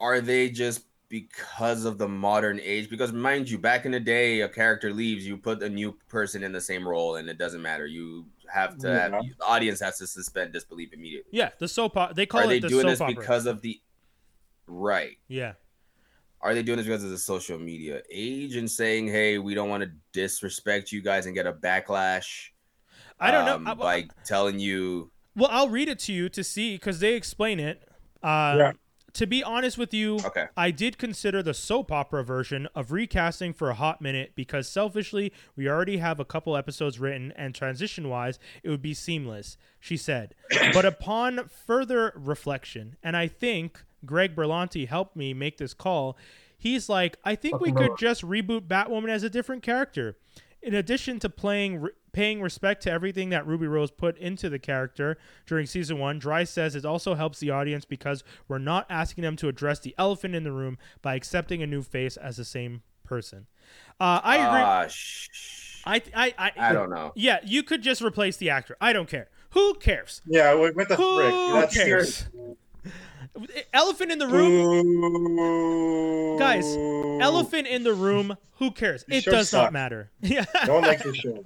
are 0.00 0.20
they 0.20 0.50
just 0.50 0.84
because 1.08 1.84
of 1.84 1.98
the 1.98 2.08
modern 2.08 2.60
age? 2.60 2.90
Because 2.90 3.12
mind 3.12 3.48
you, 3.48 3.58
back 3.58 3.86
in 3.86 3.92
the 3.92 4.00
day, 4.00 4.40
a 4.40 4.48
character 4.48 4.92
leaves, 4.92 5.26
you 5.26 5.36
put 5.36 5.62
a 5.62 5.68
new 5.68 5.92
person 6.08 6.42
in 6.42 6.52
the 6.52 6.60
same 6.60 6.86
role, 6.86 7.16
and 7.16 7.28
it 7.28 7.38
doesn't 7.38 7.62
matter. 7.62 7.86
You 7.86 8.26
have 8.52 8.76
to 8.78 8.88
have 8.88 9.12
Yeah. 9.12 9.20
the 9.38 9.44
audience 9.44 9.80
has 9.80 9.98
to 9.98 10.06
suspend 10.06 10.52
disbelief 10.52 10.92
immediately. 10.92 11.30
yeah. 11.32 11.50
The 11.58 11.68
soap 11.68 11.96
opera. 11.96 12.14
They 12.14 12.26
call 12.26 12.42
it 12.42 12.44
the 12.44 12.48
same 12.48 12.50
thing. 12.50 12.52
Are 12.52 12.56
it 12.56 12.60
they 12.60 12.60
the 12.60 12.68
doing 12.68 12.82
soap 12.82 12.90
this 12.90 13.00
opera. 13.00 13.14
because 13.14 13.46
of 13.46 13.60
the? 13.62 13.80
right. 14.66 15.16
Yeah. 15.28 15.52
Are 16.40 16.54
they 16.54 16.62
doing 16.62 16.76
this 16.76 16.86
because 16.86 17.02
of 17.02 17.10
the 17.10 17.18
social 17.18 17.58
media 17.58 18.02
age 18.10 18.56
and 18.56 18.70
saying, 18.70 19.08
"Hey, 19.08 19.38
we 19.38 19.54
don't 19.54 19.68
want 19.68 19.82
to 19.82 19.90
disrespect 20.12 20.92
you 20.92 21.00
guys 21.02 21.26
and 21.26 21.34
get 21.34 21.46
a 21.46 21.52
backlash"? 21.52 22.50
I 23.18 23.30
don't 23.30 23.48
um, 23.48 23.64
know. 23.64 23.70
I- 23.70 23.74
by 23.74 24.08
telling 24.24 24.58
you, 24.60 25.10
Well, 25.34 25.48
I'll 25.50 25.68
read 25.68 25.88
it 25.88 25.98
to 26.00 26.12
you 26.12 26.28
to 26.30 26.44
see 26.44 26.74
because 26.74 27.00
they 27.00 27.14
explain 27.14 27.58
it. 27.58 27.82
Uh, 28.22 28.54
Yeah. 28.58 28.72
To 29.16 29.26
be 29.26 29.42
honest 29.42 29.78
with 29.78 29.94
you, 29.94 30.18
okay, 30.26 30.48
I 30.58 30.70
did 30.70 30.98
consider 30.98 31.42
the 31.42 31.54
soap 31.54 31.90
opera 31.90 32.22
version 32.22 32.68
of 32.74 32.92
recasting 32.92 33.54
for 33.54 33.70
a 33.70 33.74
hot 33.74 34.02
minute 34.02 34.32
because 34.34 34.68
selfishly, 34.68 35.32
we 35.56 35.70
already 35.70 35.96
have 35.96 36.20
a 36.20 36.24
couple 36.26 36.54
episodes 36.54 37.00
written 37.00 37.32
and 37.34 37.54
transition 37.54 38.10
wise, 38.10 38.38
it 38.62 38.68
would 38.68 38.82
be 38.82 38.92
seamless, 38.92 39.56
she 39.80 39.96
said. 39.96 40.34
but 40.74 40.84
upon 40.84 41.48
further 41.48 42.12
reflection, 42.14 42.96
and 43.02 43.16
I 43.16 43.26
think 43.26 43.82
Greg 44.04 44.36
Berlanti 44.36 44.86
helped 44.86 45.16
me 45.16 45.32
make 45.32 45.56
this 45.56 45.72
call, 45.72 46.18
he's 46.58 46.90
like, 46.90 47.16
I 47.24 47.36
think 47.36 47.58
we 47.58 47.72
could 47.72 47.96
just 47.98 48.20
reboot 48.20 48.68
Batwoman 48.68 49.08
as 49.08 49.22
a 49.22 49.30
different 49.30 49.62
character. 49.62 50.18
In 50.60 50.74
addition 50.74 51.20
to 51.20 51.30
playing 51.30 51.80
re- 51.80 51.90
paying 52.16 52.40
respect 52.40 52.82
to 52.82 52.90
everything 52.90 53.28
that 53.28 53.46
Ruby 53.46 53.66
Rose 53.66 53.90
put 53.90 54.16
into 54.16 54.48
the 54.48 54.58
character 54.58 55.18
during 55.44 55.66
season 55.66 55.98
1, 55.98 56.18
Dry 56.18 56.44
says 56.44 56.74
it 56.74 56.86
also 56.86 57.12
helps 57.12 57.40
the 57.40 57.50
audience 57.50 57.84
because 57.84 58.24
we're 58.48 58.56
not 58.56 58.86
asking 58.88 59.20
them 59.20 59.36
to 59.36 59.48
address 59.48 59.80
the 59.80 59.94
elephant 59.98 60.34
in 60.34 60.42
the 60.42 60.50
room 60.50 60.78
by 61.02 61.14
accepting 61.14 61.62
a 61.62 61.66
new 61.66 61.82
face 61.82 62.16
as 62.16 62.38
the 62.38 62.44
same 62.46 62.80
person. 63.04 63.46
Uh, 64.00 64.22
I 64.24 64.36
agree. 64.36 64.60
Ah, 64.62 64.86
sh- 64.88 65.82
I, 65.84 66.02
I, 66.14 66.34
I, 66.38 66.52
I 66.56 66.72
don't 66.72 66.88
know. 66.88 67.12
Yeah, 67.14 67.40
you 67.44 67.62
could 67.62 67.82
just 67.82 68.00
replace 68.00 68.38
the 68.38 68.48
actor. 68.48 68.78
I 68.80 68.94
don't 68.94 69.10
care. 69.10 69.28
Who 69.50 69.74
cares? 69.74 70.22
Yeah, 70.26 70.54
what 70.54 70.74
what 70.74 70.88
the 70.88 70.96
Who 70.96 71.16
frick? 71.16 71.60
That's 71.60 71.76
cares? 71.76 72.26
Elephant 73.74 74.10
in 74.10 74.18
the 74.18 74.26
room. 74.26 74.52
Ooh. 75.38 76.38
Guys, 76.38 76.64
Elephant 77.20 77.66
in 77.66 77.84
the 77.84 77.92
room. 77.92 78.38
Who 78.58 78.70
cares? 78.70 79.04
The 79.04 79.16
It 79.16 79.24
show 79.24 79.32
does 79.32 79.52
not 79.52 79.74
matter. 79.74 80.10
Yeah. 80.22 80.46
Don't 80.64 80.80
like 80.80 81.02
the 81.02 81.14
show. 81.14 81.44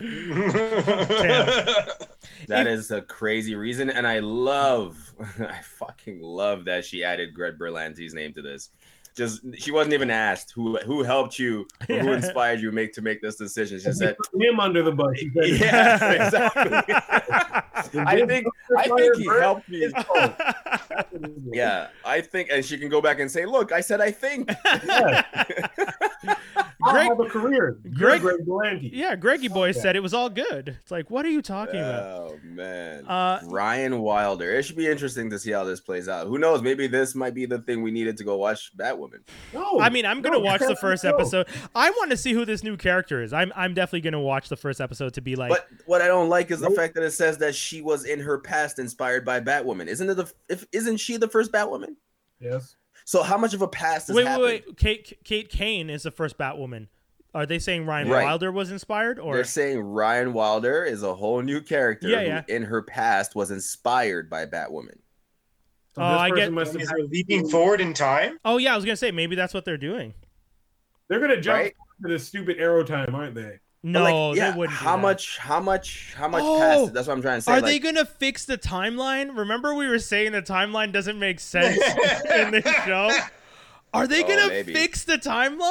That 2.48 2.66
is 2.66 2.90
a 2.90 3.00
crazy 3.00 3.54
reason, 3.54 3.90
and 3.90 4.06
I 4.06 4.18
love, 4.18 5.14
I 5.38 5.60
fucking 5.62 6.20
love 6.20 6.64
that 6.64 6.84
she 6.84 7.04
added 7.04 7.34
Greg 7.34 7.58
Berlanti's 7.58 8.14
name 8.14 8.32
to 8.34 8.42
this. 8.42 8.70
Just 9.14 9.40
she 9.58 9.70
wasn't 9.70 9.92
even 9.94 10.10
asked 10.10 10.52
who 10.52 10.78
who 10.78 11.02
helped 11.02 11.38
you, 11.38 11.66
or 11.88 11.98
who 11.98 12.12
inspired 12.12 12.60
you 12.60 12.72
make 12.72 12.92
to 12.94 13.02
make 13.02 13.20
this 13.20 13.36
decision. 13.36 13.78
She 13.78 13.92
said, 13.92 14.16
him 14.34 14.58
under 14.58 14.82
the 14.82 14.92
bus. 14.92 15.22
"Yeah, 15.34 16.12
exactly." 16.26 16.94
I 18.06 18.24
think 18.26 18.46
I 18.78 18.84
think 18.88 19.16
he 19.16 19.24
helped 19.26 19.68
me. 19.68 19.88
Yeah, 21.52 21.88
I 22.04 22.20
think, 22.22 22.48
and 22.50 22.64
she 22.64 22.78
can 22.78 22.88
go 22.88 23.00
back 23.02 23.20
and 23.20 23.30
say, 23.30 23.44
"Look, 23.44 23.72
I 23.72 23.80
said 23.82 24.00
I 24.00 24.10
think." 24.10 24.50
Yeah. 24.86 25.22
I 26.84 27.04
have 27.04 27.20
a 27.20 27.26
career. 27.26 27.78
Greg- 27.94 28.22
Greg 28.22 28.40
Berlanti. 28.46 28.90
yeah, 28.92 29.14
Greggy 29.14 29.46
boy 29.48 29.66
Yeah. 29.68 29.72
said 29.80 29.96
it 29.96 30.02
was 30.02 30.12
all 30.14 30.28
good. 30.28 30.76
It's 30.82 30.90
like, 30.90 31.10
what 31.10 31.24
are 31.24 31.30
you 31.30 31.40
talking 31.42 31.78
about? 31.78 32.02
Oh 32.32 32.38
man, 32.42 33.06
Uh, 33.06 33.38
Ryan 33.44 34.00
Wilder. 34.00 34.50
It 34.52 34.64
should 34.64 34.76
be 34.76 34.88
interesting 34.88 35.30
to 35.30 35.38
see 35.38 35.52
how 35.52 35.62
this 35.64 35.80
plays 35.80 36.08
out. 36.08 36.26
Who 36.26 36.38
knows? 36.38 36.60
Maybe 36.60 36.86
this 36.88 37.14
might 37.14 37.34
be 37.34 37.46
the 37.46 37.58
thing 37.60 37.82
we 37.82 37.92
needed 37.92 38.16
to 38.18 38.24
go 38.24 38.36
watch 38.36 38.72
Batwoman. 39.08 39.20
No, 39.54 39.80
I 39.80 39.88
mean, 39.90 40.06
I'm 40.06 40.22
gonna 40.22 40.38
no, 40.38 40.44
watch 40.44 40.60
the 40.60 40.68
no. 40.70 40.74
first 40.76 41.04
episode. 41.04 41.46
I 41.74 41.90
want 41.90 42.10
to 42.10 42.16
see 42.16 42.32
who 42.32 42.44
this 42.44 42.62
new 42.62 42.76
character 42.76 43.22
is. 43.22 43.32
I'm 43.32 43.52
I'm 43.56 43.74
definitely 43.74 44.02
gonna 44.02 44.20
watch 44.20 44.48
the 44.48 44.56
first 44.56 44.80
episode 44.80 45.14
to 45.14 45.20
be 45.20 45.36
like, 45.36 45.50
But 45.50 45.66
what 45.86 46.02
I 46.02 46.06
don't 46.06 46.28
like 46.28 46.50
is 46.50 46.60
the 46.60 46.68
Nope. 46.68 46.76
fact 46.78 46.94
that 46.94 47.02
it 47.04 47.12
says 47.12 47.38
that 47.38 47.54
she 47.54 47.80
was 47.82 48.04
in 48.04 48.20
her 48.20 48.38
past 48.38 48.78
inspired 48.78 49.24
by 49.24 49.40
Batwoman. 49.40 49.86
Isn't 49.86 50.08
it 50.10 50.14
the 50.14 50.32
if 50.48 50.66
isn't 50.72 50.98
she 50.98 51.16
the 51.16 51.28
first 51.28 51.52
Batwoman? 51.52 51.96
Yes. 52.40 52.76
So 53.04 53.22
how 53.22 53.36
much 53.36 53.52
of 53.54 53.62
a 53.62 53.68
past 53.68 54.06
has 54.08 54.16
wait, 54.16 54.26
happened? 54.26 54.44
wait, 54.44 54.64
wait. 54.68 54.76
Kate 54.76 55.18
Kate 55.24 55.48
Kane 55.48 55.90
is 55.90 56.04
the 56.04 56.10
first 56.10 56.38
Batwoman. 56.38 56.88
Are 57.34 57.46
they 57.46 57.58
saying 57.58 57.86
Ryan 57.86 58.10
Right. 58.10 58.24
Wilder 58.24 58.52
was 58.52 58.70
inspired, 58.70 59.18
or 59.18 59.34
They're 59.34 59.44
saying 59.44 59.80
Ryan 59.80 60.34
Wilder 60.34 60.84
is 60.84 61.02
a 61.02 61.14
whole 61.14 61.40
new 61.40 61.62
character 61.62 62.08
Yeah, 62.08 62.20
who 62.20 62.26
yeah. 62.26 62.42
in 62.48 62.62
her 62.64 62.82
past 62.82 63.34
was 63.34 63.50
inspired 63.50 64.28
by 64.28 64.44
Batwoman. 64.44 64.98
So 65.94 66.02
Oh, 66.02 66.12
this 66.12 66.20
I 66.20 66.30
get- 66.30 66.52
must 66.52 66.72
have 66.72 66.82
Is 66.82 66.88
had- 66.88 66.98
it 67.00 67.10
leaping 67.10 67.48
forward 67.48 67.80
in 67.80 67.92
time? 67.92 68.38
oh 68.44 68.56
yeah, 68.58 68.72
I 68.72 68.76
was 68.76 68.84
gonna 68.84 68.96
say 68.96 69.10
maybe 69.10 69.36
that's 69.36 69.52
what 69.54 69.64
they're 69.64 69.76
doing. 69.76 70.14
They're 71.08 71.20
gonna 71.20 71.40
jump 71.40 71.58
Right? 71.58 71.74
to 72.02 72.08
this 72.08 72.26
stupid 72.26 72.58
arrow 72.58 72.82
time, 72.82 73.14
aren't 73.14 73.34
they? 73.34 73.58
No, 73.84 74.28
like, 74.30 74.36
yeah, 74.38 74.52
they 74.52 74.58
wouldn't. 74.58 74.78
do 74.78 74.84
How 74.84 74.96
that. 74.96 75.02
much? 75.02 75.38
How 75.38 75.60
much? 75.60 76.14
How 76.16 76.28
much 76.28 76.42
Oh, 76.44 76.58
past? 76.58 76.94
That's 76.94 77.08
what 77.08 77.14
I'm 77.14 77.22
trying 77.22 77.38
to 77.38 77.42
say. 77.42 77.52
Are 77.52 77.56
like, 77.56 77.64
they 77.64 77.78
gonna 77.78 78.04
fix 78.06 78.44
the 78.46 78.56
timeline? 78.56 79.36
Remember 79.36 79.74
we 79.74 79.86
were 79.88 79.98
saying 79.98 80.32
the 80.32 80.40
timeline 80.40 80.92
doesn't 80.92 81.18
make 81.18 81.40
sense 81.40 81.76
in 82.36 82.52
this 82.52 82.64
show. 82.86 83.10
Are 83.92 84.06
they 84.06 84.22
Oh, 84.24 84.28
gonna 84.28 84.48
maybe. 84.48 84.72
fix 84.72 85.04
the 85.04 85.18
timeline? 85.18 85.70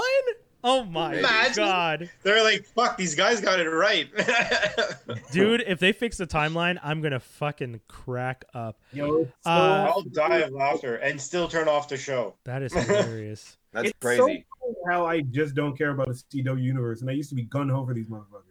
Oh 0.63 0.83
my 0.83 1.17
Imagine. 1.17 1.55
god, 1.55 2.09
They're 2.23 2.43
like, 2.43 2.65
fuck, 2.65 2.97
these 2.97 3.15
guys 3.15 3.41
got 3.41 3.59
it 3.59 3.69
right. 3.69 4.07
dude! 5.31 5.63
If 5.65 5.79
they 5.79 5.91
fix 5.91 6.17
the 6.17 6.27
timeline, 6.27 6.77
I'm 6.83 7.01
gonna 7.01 7.19
fucking 7.19 7.81
crack 7.87 8.45
up. 8.53 8.79
Yo, 8.93 9.23
so, 9.23 9.29
Uh, 9.49 9.91
I'll 9.93 10.03
die 10.03 10.39
of 10.39 10.51
laughter 10.53 10.95
and 10.97 11.19
still 11.19 11.47
turn 11.47 11.67
off 11.67 11.87
the 11.87 11.97
show. 11.97 12.35
That 12.43 12.61
is 12.61 12.73
hilarious. 12.73 13.57
That's 13.73 13.89
it's 13.89 13.97
so 14.01 14.25
crazy. 14.25 14.45
cool 14.61 14.75
how 14.89 15.05
I 15.05 15.21
just 15.21 15.55
don't 15.55 15.77
care 15.77 15.91
about 15.91 16.07
the 16.07 16.13
CW 16.13 16.61
universe, 16.61 17.01
and 17.01 17.09
I 17.09 17.13
used 17.13 17.29
to 17.29 17.35
be 17.35 17.43
gun 17.43 17.69
ho 17.69 17.85
for 17.85 17.93
these 17.93 18.07
motherfuckers. 18.07 18.43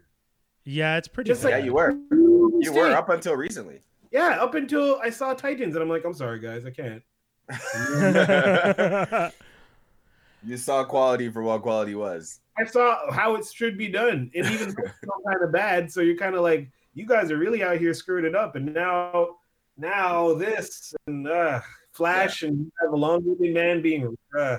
yeah, 0.64 0.96
it's 0.96 1.08
pretty. 1.08 1.28
Just 1.28 1.44
yeah, 1.44 1.50
bad. 1.50 1.64
you 1.64 1.74
were. 1.74 1.92
You 2.10 2.72
were 2.74 2.90
up 2.90 3.08
until 3.10 3.34
recently. 3.36 3.82
Yeah, 4.10 4.38
up 4.42 4.54
until 4.56 4.98
I 5.02 5.10
saw 5.10 5.32
Titans, 5.34 5.76
and 5.76 5.82
I'm 5.82 5.88
like, 5.88 6.04
I'm 6.04 6.14
sorry, 6.14 6.40
guys, 6.40 6.64
I 6.66 6.70
can't. 6.70 7.02
you 10.44 10.56
saw 10.56 10.84
quality 10.84 11.30
for 11.30 11.42
what 11.42 11.62
quality 11.62 11.94
was. 11.94 12.40
I 12.58 12.64
saw 12.64 13.10
how 13.12 13.36
it 13.36 13.46
should 13.46 13.78
be 13.78 13.88
done. 13.88 14.30
It 14.34 14.46
even 14.46 14.74
kind 14.74 15.42
of 15.42 15.52
bad. 15.52 15.90
So 15.90 16.00
you're 16.00 16.16
kind 16.16 16.34
of 16.34 16.42
like, 16.42 16.70
you 16.94 17.06
guys 17.06 17.30
are 17.30 17.38
really 17.38 17.62
out 17.62 17.78
here 17.78 17.94
screwing 17.94 18.24
it 18.24 18.34
up. 18.34 18.56
And 18.56 18.74
now, 18.74 19.36
now 19.76 20.34
this 20.34 20.94
and 21.06 21.26
uh, 21.26 21.60
Flash 21.92 22.42
and 22.42 22.58
you 22.58 22.72
have 22.82 22.92
a 22.92 22.96
long-winded 22.96 23.54
man 23.54 23.82
being. 23.82 24.16
Uh, 24.38 24.58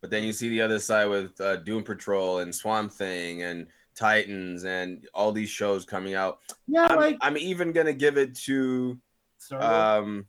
But 0.00 0.10
then 0.10 0.22
you 0.22 0.32
see 0.32 0.48
the 0.48 0.62
other 0.62 0.78
side 0.78 1.06
with 1.06 1.40
uh, 1.40 1.56
Doom 1.56 1.82
Patrol 1.82 2.38
and 2.38 2.54
Swamp 2.54 2.92
Thing 2.92 3.42
and 3.42 3.66
Titans 3.94 4.64
and 4.64 5.06
all 5.12 5.32
these 5.32 5.50
shows 5.50 5.84
coming 5.84 6.14
out. 6.14 6.38
yeah, 6.66 6.86
I'm, 6.88 6.96
like 6.96 7.18
I'm 7.20 7.36
even 7.36 7.72
gonna 7.72 7.92
give 7.92 8.16
it 8.16 8.34
to 8.46 8.98
Star 9.38 9.98
um, 9.98 10.26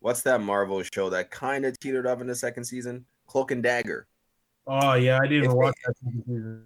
what's 0.00 0.22
that 0.22 0.40
Marvel 0.40 0.82
show 0.82 1.10
that 1.10 1.30
kind 1.30 1.64
of 1.64 1.78
teetered 1.78 2.06
up 2.06 2.20
in 2.20 2.26
the 2.26 2.34
second 2.34 2.64
season? 2.64 3.04
Cloak 3.34 3.50
and 3.50 3.64
Dagger. 3.64 4.06
Oh 4.68 4.94
yeah, 4.94 5.18
I 5.20 5.26
didn't 5.26 5.44
even 5.44 5.56
watch 5.56 5.74
that 5.84 5.94
season. 6.24 6.62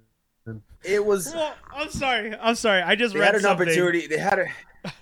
It 0.84 1.02
was. 1.04 1.32
Well, 1.34 1.54
I'm 1.74 1.88
sorry. 1.88 2.34
I'm 2.36 2.54
sorry. 2.56 2.82
I 2.82 2.94
just 2.94 3.14
They 3.14 3.20
read 3.20 3.26
had 3.28 3.34
an 3.36 3.40
something. 3.40 3.66
opportunity. 3.68 4.06
They 4.06 4.18
had 4.18 4.38
a. 4.38 4.46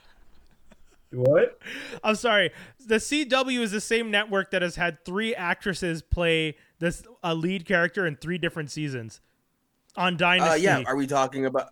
What? 1.11 1.59
I'm 2.05 2.15
sorry. 2.17 2.51
The 2.87 2.97
CW 2.97 3.61
is 3.61 3.71
the 3.71 3.81
same 3.81 4.11
network 4.11 4.51
that 4.51 4.61
has 4.63 4.77
had 4.77 5.05
three 5.05 5.35
actresses 5.35 6.03
play 6.03 6.57
this 6.79 7.05
a 7.23 7.35
lead 7.35 7.65
character 7.65 8.07
in 8.07 8.17
three 8.17 8.39
different 8.39 8.71
seasons 8.71 9.21
on 9.97 10.17
Dynasty. 10.17 10.51
Uh, 10.51 10.55
yeah. 10.79 10.83
Are 10.87 10.97
we 10.97 11.07
talking 11.07 11.47
about? 11.47 11.71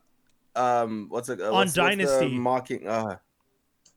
Um, 0.56 1.06
what's 1.10 1.28
it? 1.28 1.40
Uh, 1.40 1.46
On 1.46 1.52
what's, 1.52 1.56
what's 1.56 1.74
the 1.74 1.80
Dynasty. 1.82 2.28
mocking. 2.38 2.88
Uh, 2.88 3.16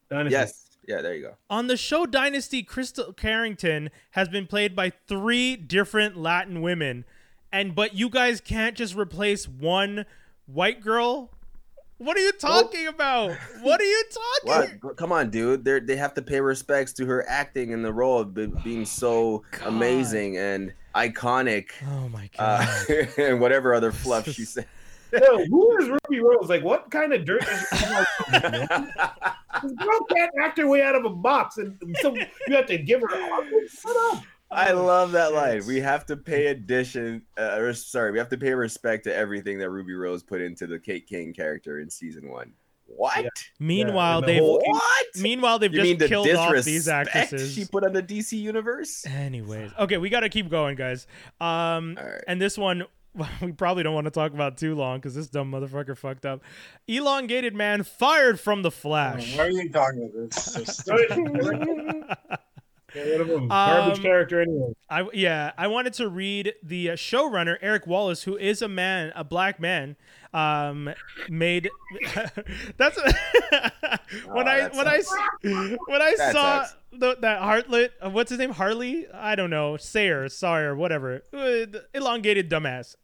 Dynasty. 0.10 0.34
yes. 0.34 0.67
Yeah. 0.88 1.02
There 1.02 1.14
you 1.16 1.22
go. 1.24 1.34
On 1.50 1.68
the 1.68 1.78
show 1.78 2.06
Dynasty, 2.06 2.64
Cristal 2.64 3.14
Carrington 3.14 3.90
has 4.12 4.30
been 4.30 4.48
played 4.48 4.76
by 4.76 4.92
three 5.08 5.56
different 5.56 6.18
Latin 6.18 6.62
women, 6.62 7.06
and 7.52 7.76
but 7.76 7.94
you 7.94 8.10
guys 8.10 8.42
can't 8.42 8.76
just 8.76 8.96
replace 8.96 9.48
one 9.48 10.06
white 10.46 10.82
girl. 10.82 11.32
What 12.00 12.16
are 12.16 12.22
you 12.22 12.32
talking 12.34 12.86
about? 12.88 13.36
What 13.62 13.82
are 13.82 13.84
you 13.84 14.04
talking? 14.46 14.80
What? 14.82 14.98
Come 14.98 15.12
on, 15.12 15.30
dude. 15.32 15.66
They 15.66 15.80
they 15.80 15.96
have 15.96 16.14
to 16.14 16.22
pay 16.22 16.40
respects 16.40 16.94
to 16.94 17.06
her 17.08 17.28
acting 17.28 17.72
in 17.72 17.82
the 17.82 17.92
role 17.92 18.20
of 18.20 18.34
be- 18.36 18.48
being 18.64 18.86
so 18.86 19.44
amazing 19.66 20.38
and 20.38 20.74
iconic, 20.94 21.72
Oh 21.88 22.08
my 22.10 22.30
god! 22.38 22.68
uh, 22.90 23.04
and 23.18 23.40
whatever 23.40 23.74
other 23.74 23.92
fluff 23.92 24.30
she 24.30 24.46
said. 24.46 24.68
Yo, 25.14 25.46
who 25.46 25.78
is 25.78 25.88
Ruby 25.90 26.20
Rose? 26.22 26.50
Like, 26.50 26.64
what 26.64 26.90
kind 26.92 27.14
of 27.14 27.26
dirt 27.26 27.44
is 27.48 27.68
she? 27.80 27.86
This 29.64 29.72
girl 29.74 30.00
can't 30.16 30.32
act 30.40 30.60
her 30.60 30.68
way 30.68 30.84
out 30.84 30.94
of 30.96 31.04
a 31.06 31.10
box, 31.10 31.58
and 31.58 31.76
so 32.02 32.14
you 32.16 32.56
have 32.56 32.68
to 32.68 32.78
give 32.78 33.02
her. 33.02 33.08
Shut 33.68 33.96
up. 34.12 34.24
I 34.52 34.72
love 34.72 35.12
that 35.14 35.34
line. 35.34 35.66
We 35.66 35.80
have 35.80 36.06
to 36.06 36.16
pay 36.16 36.48
addition, 36.48 37.24
uh, 37.40 37.56
or 37.58 37.74
sorry, 37.74 38.12
we 38.12 38.20
have 38.20 38.30
to 38.30 38.38
pay 38.38 38.54
respect 38.54 39.06
to 39.06 39.16
everything 39.16 39.58
that 39.58 39.72
Ruby 39.72 39.94
Rose 39.96 40.22
put 40.22 40.42
into 40.42 40.68
the 40.68 40.78
Kate 40.78 41.08
King 41.08 41.34
character 41.34 41.80
in 41.80 41.90
season 41.90 42.30
one. 42.30 42.54
What? 42.86 43.24
Yeah. 43.24 43.30
meanwhile, 43.60 44.20
and 44.20 44.28
the 44.28 44.34
they've 44.34 44.42
whole- 44.42 44.62
What? 44.64 45.06
meanwhile 45.18 45.60
they've 45.60 45.74
You 45.74 45.82
mean 45.82 45.98
the 45.98 46.08
just 46.08 46.10
killed 46.10 46.30
off 46.38 46.54
these 46.64 46.86
disrespect 46.86 47.16
actresses. 47.16 47.54
she 47.54 47.66
put 47.66 47.84
on 47.84 47.92
the 47.94 48.02
DC 48.04 48.34
universe? 48.40 49.06
Anyways, 49.08 49.72
okay, 49.80 49.98
we 49.98 50.10
got 50.10 50.22
to 50.22 50.30
keep 50.30 50.50
going, 50.50 50.76
guys. 50.78 51.08
Um, 51.42 51.98
All 52.00 52.06
right. 52.06 52.24
and 52.28 52.40
this 52.40 52.58
one 52.58 52.86
we 53.42 53.52
probably 53.52 53.84
don't 53.84 53.94
want 53.94 54.06
to 54.06 54.12
talk 54.12 54.34
about 54.34 54.58
too 54.58 54.76
long 54.76 54.98
because 55.00 55.16
this 55.16 55.28
dumb 55.28 55.52
motherfucker 55.52 55.98
fucked 55.98 56.26
up. 56.26 56.42
Elongated 56.88 57.56
man 57.56 57.84
fired 57.84 58.40
from 58.40 58.62
the 58.62 58.72
Flash. 58.72 59.36
Why 59.38 59.46
are 59.46 59.50
you 59.50 59.70
talking 59.70 60.04
about 60.14 60.30
this? 60.30 60.46
So 60.56 60.64
stupid. 60.64 62.04
What 62.96 63.22
of 63.22 63.28
him? 63.30 63.48
Garbage 63.50 63.98
Um, 63.98 64.02
character 64.02 64.42
anyway. 64.42 64.72
I 64.90 65.06
yeah, 65.14 65.52
I 65.58 65.68
wanted 65.68 65.94
to 65.96 66.08
read 66.08 66.54
the 66.64 66.92
uh, 66.92 66.94
showrunner 66.96 67.58
Eric 67.62 67.86
Wallace, 67.86 68.24
who 68.24 68.38
is 68.38 68.62
a 68.62 68.70
man, 68.70 69.12
a 69.14 69.26
black 69.26 69.60
man, 69.60 69.98
um, 70.34 70.90
made. 71.30 71.70
that's 72.78 72.98
when 72.98 73.14
Oh, 74.28 74.40
I 74.40 74.60
that 74.62 74.74
when 74.74 74.88
I 74.88 75.02
sucks. 75.02 75.20
s- 75.44 75.78
when 75.88 76.02
I 76.02 76.16
saw 76.16 76.32
sucks. 76.64 76.77
The, 76.92 77.18
that 77.22 77.42
Hartlet, 77.42 77.90
uh, 78.04 78.10
what's 78.10 78.30
his 78.30 78.40
name, 78.40 78.52
Harley? 78.52 79.08
I 79.14 79.36
don't 79.36 79.50
know, 79.50 79.78
Sayer, 79.78 80.30
Sawyer, 80.30 80.76
whatever, 80.76 81.24
uh, 81.34 81.66
elongated 81.94 82.50
dumbass. 82.50 82.96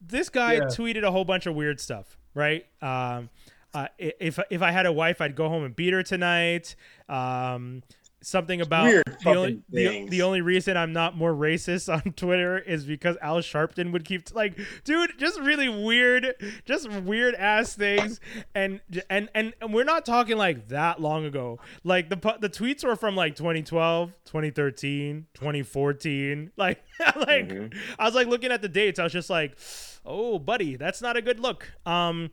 This 0.00 0.28
guy 0.28 0.54
Yeah. 0.54 0.60
tweeted 0.64 1.04
a 1.04 1.10
whole 1.10 1.24
bunch 1.24 1.46
of 1.46 1.54
weird 1.54 1.80
stuff, 1.80 2.16
right? 2.34 2.66
Um, 2.82 3.30
uh, 3.74 3.88
if 3.98 4.38
if 4.50 4.60
I 4.62 4.70
had 4.70 4.84
a 4.84 4.92
wife, 4.92 5.20
I'd 5.20 5.34
go 5.36 5.48
home 5.48 5.64
and 5.64 5.74
beat 5.74 5.92
her 5.92 6.02
tonight. 6.02 6.74
Um, 7.08 7.82
something 8.22 8.60
about 8.60 8.86
the 9.22 9.34
only 9.34 9.62
the, 9.70 10.08
the 10.08 10.22
only 10.22 10.40
reason 10.40 10.76
I'm 10.76 10.92
not 10.92 11.16
more 11.16 11.32
racist 11.32 11.92
on 11.92 12.12
Twitter 12.16 12.58
is 12.58 12.84
because 12.84 13.16
Al 13.20 13.38
Sharpton 13.38 13.92
would 13.92 14.04
keep 14.04 14.34
like, 14.34 14.58
dude, 14.84 15.12
just 15.18 15.40
really 15.40 15.68
weird, 15.68 16.34
just 16.64 16.88
weird 16.90 17.34
ass 17.34 17.74
things, 17.74 18.20
and 18.54 18.80
and 19.10 19.28
and, 19.34 19.52
and 19.60 19.72
we're 19.74 19.84
not 19.84 20.04
talking 20.04 20.36
like 20.36 20.68
that 20.68 21.00
long 21.00 21.24
ago. 21.24 21.58
Like 21.84 22.08
the 22.08 22.16
the 22.40 22.48
tweets 22.48 22.84
were 22.84 22.96
from 22.96 23.14
like 23.16 23.36
2012, 23.36 24.12
2013, 24.24 25.26
2014. 25.34 26.50
Like 26.56 26.82
like 27.16 27.48
Mhm. 27.48 27.74
I 27.98 28.04
was 28.04 28.14
like 28.14 28.28
looking 28.28 28.52
at 28.52 28.62
the 28.62 28.68
dates. 28.68 28.98
I 28.98 29.04
was 29.04 29.12
just 29.12 29.30
like, 29.30 29.58
oh, 30.04 30.38
buddy, 30.38 30.76
that's 30.76 31.02
not 31.02 31.16
a 31.16 31.22
good 31.22 31.40
look. 31.40 31.72
Um, 31.84 32.30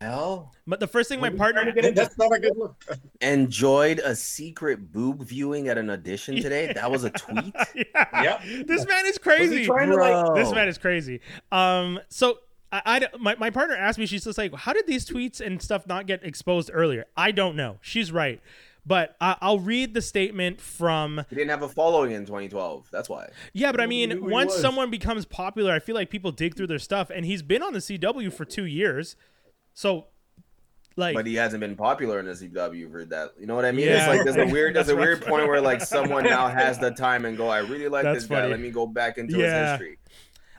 Hell, 0.00 0.54
but 0.64 0.78
the 0.78 0.86
first 0.86 1.08
thing 1.08 1.18
my 1.18 1.28
What 1.28 1.30
are 1.30 1.32
you 1.32 1.38
partner 1.38 1.62
trying 1.62 1.74
get 1.74 1.84
into? 1.86 2.00
That's 2.00 2.16
not 2.18 2.32
a 2.32 2.38
good 2.38 2.56
look. 2.56 2.76
enjoyed 3.20 3.98
a 3.98 4.14
secret 4.14 4.92
boob 4.92 5.24
viewing 5.24 5.66
at 5.68 5.76
an 5.76 5.90
audition 5.90 6.36
today. 6.36 6.72
That 6.72 6.88
was 6.88 7.02
a 7.02 7.10
tweet. 7.10 7.52
yeah. 7.74 8.22
Yep. 8.22 8.66
This 8.68 8.86
man 8.86 9.06
is 9.06 9.18
crazy. 9.18 9.58
he 9.60 9.66
trying 9.66 9.90
to 9.90 9.96
like? 9.96 10.26
Bro. 10.26 10.36
This 10.36 10.52
man 10.52 10.68
is 10.68 10.78
crazy. 10.78 11.20
Um, 11.50 11.98
so 12.10 12.38
I, 12.70 12.82
I 12.86 13.18
my, 13.18 13.34
my 13.36 13.50
partner 13.50 13.74
asked 13.74 13.98
me, 13.98 14.06
she's 14.06 14.22
just 14.22 14.38
like, 14.38 14.54
how 14.54 14.72
did 14.72 14.86
these 14.86 15.04
tweets 15.04 15.40
and 15.44 15.60
stuff 15.60 15.84
not 15.88 16.06
get 16.06 16.22
exposed 16.22 16.70
earlier? 16.72 17.06
I 17.16 17.32
don't 17.32 17.56
know. 17.56 17.78
She's 17.80 18.12
right. 18.12 18.40
But 18.86 19.16
I, 19.20 19.36
I'll 19.40 19.58
read 19.58 19.94
the 19.94 20.00
statement 20.00 20.60
from. 20.60 21.24
He 21.28 21.36
didn't 21.36 21.50
have 21.50 21.62
a 21.62 21.68
following 21.68 22.12
in 22.12 22.24
2012. 22.24 22.88
That's 22.90 23.08
why. 23.08 23.28
Yeah, 23.52 23.70
but 23.70 23.80
I 23.82 23.86
mean, 23.86 24.10
knew 24.10 24.20
who 24.20 24.28
he 24.28 24.32
once 24.32 24.54
someone 24.54 24.90
becomes 24.90 25.26
popular, 25.26 25.72
I 25.72 25.78
feel 25.78 25.94
like 25.94 26.08
people 26.08 26.30
dig 26.30 26.56
through 26.56 26.68
their 26.68 26.78
stuff, 26.78 27.10
and 27.10 27.26
he's 27.26 27.42
been 27.42 27.62
on 27.62 27.72
the 27.72 27.80
CW 27.80 28.32
for 28.32 28.44
two 28.46 28.64
years. 28.64 29.16
So, 29.78 30.06
like, 30.96 31.14
But 31.14 31.24
he 31.24 31.36
hasn't 31.36 31.60
been 31.60 31.76
popular 31.76 32.18
in 32.18 32.26
the 32.26 32.32
CW 32.32 32.90
for 32.90 33.04
that. 33.04 33.34
You 33.38 33.46
know 33.46 33.54
what 33.54 33.64
I 33.64 33.70
mean? 33.70 33.86
Yeah. 33.86 33.98
It's 33.98 34.08
like 34.08 34.24
there's 34.24 34.48
a 34.50 34.52
weird, 34.52 34.74
there's 34.74 34.88
a 34.88 34.96
weird 34.96 35.20
rough. 35.20 35.28
point 35.28 35.46
where 35.46 35.60
like 35.60 35.80
someone 35.82 36.24
now 36.24 36.48
has 36.62 36.80
the 36.80 36.90
time 36.90 37.24
and 37.26 37.36
go, 37.36 37.46
I 37.46 37.58
really 37.60 37.86
like 37.86 38.02
That's 38.02 38.22
this 38.22 38.26
guy. 38.26 38.44
Let 38.48 38.58
me 38.58 38.72
go 38.72 38.88
back 38.88 39.18
into 39.18 39.38
Yeah. 39.38 39.44
his 39.62 39.70
history. 39.70 39.98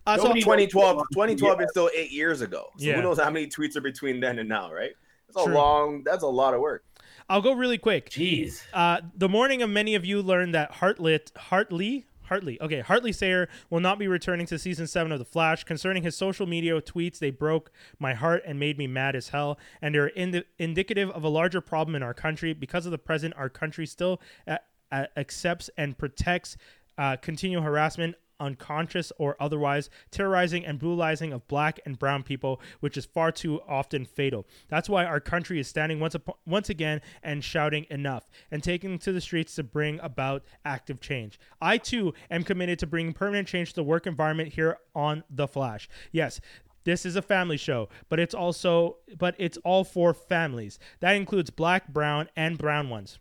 uh, 0.08 0.16
so, 0.16 0.24
Nobody- 0.24 0.40
2012, 0.42 0.96
Yeah. 0.98 1.04
2012 1.12 1.62
is 1.64 1.68
still 1.72 1.90
eight 1.94 2.12
years 2.14 2.40
ago. 2.40 2.68
So 2.78 2.86
Yeah. 2.86 2.96
who 2.96 3.02
knows 3.02 3.20
how 3.20 3.30
many 3.30 3.48
tweets 3.48 3.76
are 3.76 3.82
between 3.82 4.22
then 4.22 4.40
and 4.40 4.48
now, 4.48 4.72
right? 4.72 4.94
That's 5.28 5.42
a 5.42 5.46
True. 5.48 5.54
long. 5.54 6.04
That's 6.06 6.24
a 6.24 6.28
lot 6.28 6.54
of 6.54 6.62
work. 6.62 6.86
I'll 7.28 7.42
go 7.42 7.52
really 7.52 7.78
quick. 7.78 8.10
Jeez. 8.10 8.62
Uh, 8.74 9.02
the 9.18 9.28
morning 9.28 9.62
of 9.62 9.70
many 9.70 9.96
of 9.96 10.06
you 10.06 10.22
learned 10.22 10.56
that 10.56 10.72
Hartlet, 10.76 11.36
Hartley, 11.38 12.06
Hartley, 12.30 12.62
okay, 12.62 12.80
Hartley 12.80 13.12
Sayer 13.12 13.50
will 13.70 13.80
not 13.80 14.00
be 14.00 14.08
returning 14.08 14.46
to 14.46 14.58
season 14.58 14.88
seven 14.88 15.12
of 15.12 15.20
The 15.20 15.26
Flash. 15.26 15.64
Concerning 15.66 16.04
his 16.04 16.16
social 16.16 16.46
media 16.48 16.80
tweets, 16.82 17.20
they 17.20 17.32
broke 17.32 17.72
my 18.00 18.14
heart 18.14 18.44
and 18.46 18.60
made 18.60 18.78
me 18.78 18.88
mad 18.88 19.16
as 19.16 19.30
hell, 19.30 19.60
and 19.82 19.94
they're 19.94 20.10
indi- 20.10 20.46
indicative 20.58 21.10
of 21.10 21.24
a 21.24 21.30
larger 21.30 21.60
problem 21.60 21.96
in 21.96 22.04
our 22.04 22.14
country. 22.14 22.54
Because 22.54 22.86
of 22.86 22.92
the 22.92 22.98
present, 22.98 23.34
our 23.36 23.50
country 23.50 23.86
still 23.86 24.22
uh, 24.48 24.58
uh, 24.92 25.06
accepts 25.18 25.70
and 25.76 25.98
protects 25.98 26.56
uh, 26.98 27.18
continual 27.18 27.64
harassment 27.64 28.16
unconscious 28.40 29.12
or 29.18 29.36
otherwise, 29.40 29.90
terrorizing 30.12 30.66
and 30.66 30.80
brutalizing 30.80 31.34
of 31.34 31.48
black 31.48 31.80
and 31.86 32.00
brown 32.00 32.24
people, 32.24 32.62
which 32.80 32.98
is 32.98 33.06
far 33.06 33.32
too 33.32 33.62
often 33.68 34.06
fatal. 34.06 34.46
That's 34.68 34.90
why 34.90 35.06
our 35.06 35.20
country 35.20 35.60
is 35.60 35.68
standing 35.68 36.00
once 36.00 36.16
upon, 36.16 36.36
once 36.46 36.70
again 36.70 37.02
and 37.24 37.44
shouting 37.44 37.86
enough 37.90 38.30
and 38.52 38.64
taking 38.64 38.98
to 39.00 39.12
the 39.12 39.22
streets 39.22 39.56
to 39.56 39.64
bring 39.64 40.00
about 40.02 40.44
active 40.66 41.00
change. 41.00 41.40
I 41.62 41.78
too 41.78 42.14
am 42.30 42.44
committed 42.44 42.80
to 42.80 42.88
bringing 42.88 43.14
permanent 43.14 43.48
change 43.48 43.70
to 43.70 43.76
the 43.76 43.84
work 43.84 44.08
environment 44.08 44.54
here 44.54 44.78
on 44.96 45.24
The 45.30 45.48
Flash. 45.48 45.90
Yes, 46.12 46.40
this 46.84 47.06
is 47.06 47.16
a 47.16 47.22
family 47.22 47.58
show, 47.58 47.90
but 48.08 48.20
it's 48.20 48.34
also 48.34 48.98
but 49.18 49.36
it's 49.38 49.58
all 49.58 49.84
for 49.84 50.14
families. 50.14 50.80
That 51.02 51.16
includes 51.16 51.50
black, 51.50 51.88
brown, 51.90 52.30
and 52.36 52.58
brown 52.58 52.90
ones. 52.90 53.20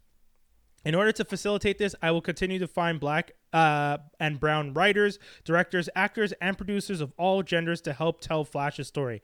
In 0.89 0.95
order 0.95 1.13
to 1.13 1.25
facilitate 1.27 1.77
this, 1.77 1.95
I 2.01 2.13
will 2.13 2.23
continue 2.23 2.59
to 2.61 2.67
find 2.67 2.99
black 2.99 3.33
uh, 3.53 3.99
and 4.19 4.41
brown 4.41 4.73
writers, 4.73 5.19
directors, 5.45 5.91
actors, 5.95 6.33
and 6.41 6.57
producers 6.57 7.03
of 7.03 7.13
all 7.19 7.43
genders 7.43 7.83
to 7.83 7.93
help 7.93 8.23
tell 8.23 8.43
Flash's 8.43 8.89
story. 8.89 9.21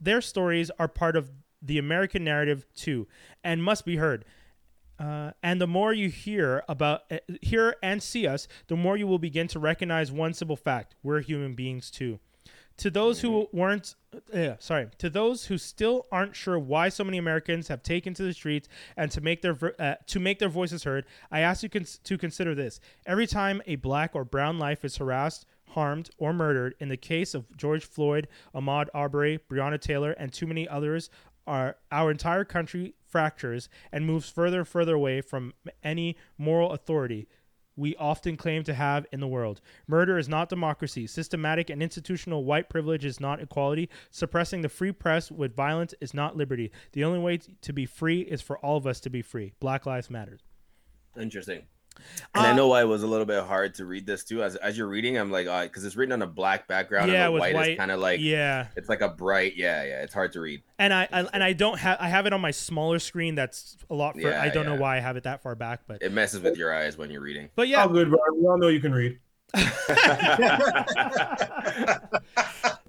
Their 0.00 0.20
stories 0.20 0.70
are 0.78 0.86
part 0.86 1.16
of 1.16 1.32
the 1.60 1.78
American 1.78 2.22
narrative 2.22 2.66
too, 2.76 3.08
and 3.42 3.64
must 3.64 3.84
be 3.84 3.96
heard. 3.96 4.24
Uh, 4.96 5.32
and 5.42 5.60
the 5.60 5.66
more 5.66 5.92
you 5.92 6.08
hear 6.08 6.62
about 6.68 7.02
uh, 7.10 7.18
hear 7.42 7.74
and 7.82 8.00
see 8.00 8.28
us, 8.28 8.46
the 8.68 8.76
more 8.76 8.96
you 8.96 9.08
will 9.08 9.18
begin 9.18 9.48
to 9.48 9.58
recognize 9.58 10.12
one 10.12 10.34
simple 10.34 10.54
fact: 10.54 10.94
we're 11.02 11.20
human 11.20 11.56
beings 11.56 11.90
too. 11.90 12.20
To 12.78 12.90
those 12.90 13.20
who 13.20 13.48
weren't, 13.52 13.94
uh, 14.34 14.54
sorry, 14.58 14.88
to 14.98 15.08
those 15.08 15.46
who 15.46 15.56
still 15.56 16.06
aren't 16.12 16.36
sure 16.36 16.58
why 16.58 16.90
so 16.90 17.04
many 17.04 17.16
Americans 17.16 17.68
have 17.68 17.82
taken 17.82 18.12
to 18.14 18.22
the 18.22 18.34
streets 18.34 18.68
and 18.96 19.10
to 19.12 19.20
make 19.20 19.40
their 19.40 19.56
uh, 19.78 19.94
to 20.06 20.20
make 20.20 20.38
their 20.38 20.50
voices 20.50 20.84
heard, 20.84 21.06
I 21.30 21.40
ask 21.40 21.62
you 21.62 21.70
cons- 21.70 21.98
to 22.04 22.18
consider 22.18 22.54
this: 22.54 22.80
every 23.06 23.26
time 23.26 23.62
a 23.66 23.76
black 23.76 24.14
or 24.14 24.24
brown 24.24 24.58
life 24.58 24.84
is 24.84 24.98
harassed, 24.98 25.46
harmed, 25.70 26.10
or 26.18 26.34
murdered, 26.34 26.74
in 26.78 26.90
the 26.90 26.98
case 26.98 27.34
of 27.34 27.56
George 27.56 27.84
Floyd, 27.84 28.28
Ahmaud 28.54 28.88
Arbery, 28.92 29.40
Breonna 29.48 29.80
Taylor, 29.80 30.12
and 30.12 30.30
too 30.30 30.46
many 30.46 30.68
others, 30.68 31.08
our 31.46 31.76
our 31.90 32.10
entire 32.10 32.44
country 32.44 32.94
fractures 33.06 33.68
and 33.92 34.04
moves 34.04 34.28
further 34.28 34.58
and 34.58 34.68
further 34.68 34.94
away 34.94 35.20
from 35.20 35.54
any 35.82 36.16
moral 36.36 36.72
authority 36.72 37.28
we 37.76 37.94
often 37.96 38.36
claim 38.36 38.64
to 38.64 38.74
have 38.74 39.06
in 39.12 39.20
the 39.20 39.28
world. 39.28 39.60
Murder 39.86 40.18
is 40.18 40.28
not 40.28 40.48
democracy. 40.48 41.06
Systematic 41.06 41.70
and 41.70 41.82
institutional 41.82 42.44
white 42.44 42.68
privilege 42.68 43.04
is 43.04 43.20
not 43.20 43.40
equality. 43.40 43.88
Suppressing 44.10 44.62
the 44.62 44.68
free 44.68 44.92
press 44.92 45.30
with 45.30 45.54
violence 45.54 45.94
is 46.00 46.14
not 46.14 46.36
liberty. 46.36 46.72
The 46.92 47.04
only 47.04 47.18
way 47.18 47.38
to 47.60 47.72
be 47.72 47.86
free 47.86 48.20
is 48.20 48.42
for 48.42 48.58
all 48.58 48.76
of 48.76 48.86
us 48.86 49.00
to 49.00 49.10
be 49.10 49.22
free. 49.22 49.52
Black 49.60 49.86
Lives 49.86 50.10
Matter. 50.10 50.38
Interesting. 51.18 51.64
And 52.34 52.46
I 52.46 52.50
Uh, 52.50 52.54
know 52.54 52.68
why 52.68 52.82
it 52.82 52.86
was 52.86 53.02
a 53.02 53.06
little 53.06 53.24
bit 53.26 53.42
hard 53.44 53.74
to 53.76 53.84
read 53.86 54.06
this 54.06 54.24
too. 54.24 54.42
As 54.42 54.56
as 54.56 54.76
you're 54.76 54.86
reading, 54.88 55.16
I'm 55.18 55.30
like, 55.30 55.46
because 55.64 55.84
it's 55.84 55.96
written 55.96 56.12
on 56.12 56.22
a 56.22 56.26
black 56.26 56.68
background, 56.68 57.10
yeah, 57.10 57.26
and 57.26 57.34
the 57.34 57.40
white, 57.40 57.54
white, 57.54 57.70
is 57.72 57.76
kind 57.78 57.90
of 57.90 57.98
like, 58.00 58.20
yeah, 58.20 58.66
it's 58.76 58.88
like 58.88 59.00
a 59.00 59.08
bright, 59.08 59.56
yeah, 59.56 59.82
yeah. 59.84 60.02
It's 60.02 60.12
hard 60.14 60.32
to 60.32 60.40
read. 60.40 60.62
and 60.78 60.92
I, 60.92 61.08
I 61.10 61.20
and 61.32 61.42
I 61.42 61.52
don't 61.54 61.78
have 61.78 61.96
I 62.00 62.08
have 62.08 62.26
it 62.26 62.32
on 62.32 62.40
my 62.40 62.50
smaller 62.50 62.98
screen. 62.98 63.34
That's 63.34 63.76
a 63.90 63.94
lot 63.94 64.14
for. 64.14 64.20
Yeah, 64.28 64.42
I 64.42 64.48
don't 64.50 64.66
know 64.66 64.74
why 64.76 64.96
I 64.96 65.00
have 65.00 65.16
it 65.16 65.24
that 65.24 65.42
far 65.42 65.54
back, 65.54 65.80
but 65.86 66.02
It 66.02 66.12
messes 66.12 66.40
with 66.40 66.56
your 66.58 66.74
eyes 66.74 66.96
when 66.98 67.10
you're 67.10 67.20
reading. 67.22 67.48
but 67.54 67.68
Yeah. 67.68 67.78
yeah, 67.78 67.82
All 67.84 67.88
good, 67.90 68.10
bro. 68.10 68.18
We 68.34 68.46
all 68.46 68.58
know 68.58 68.68
you 68.68 68.80
can 68.80 68.92
read. 68.92 69.18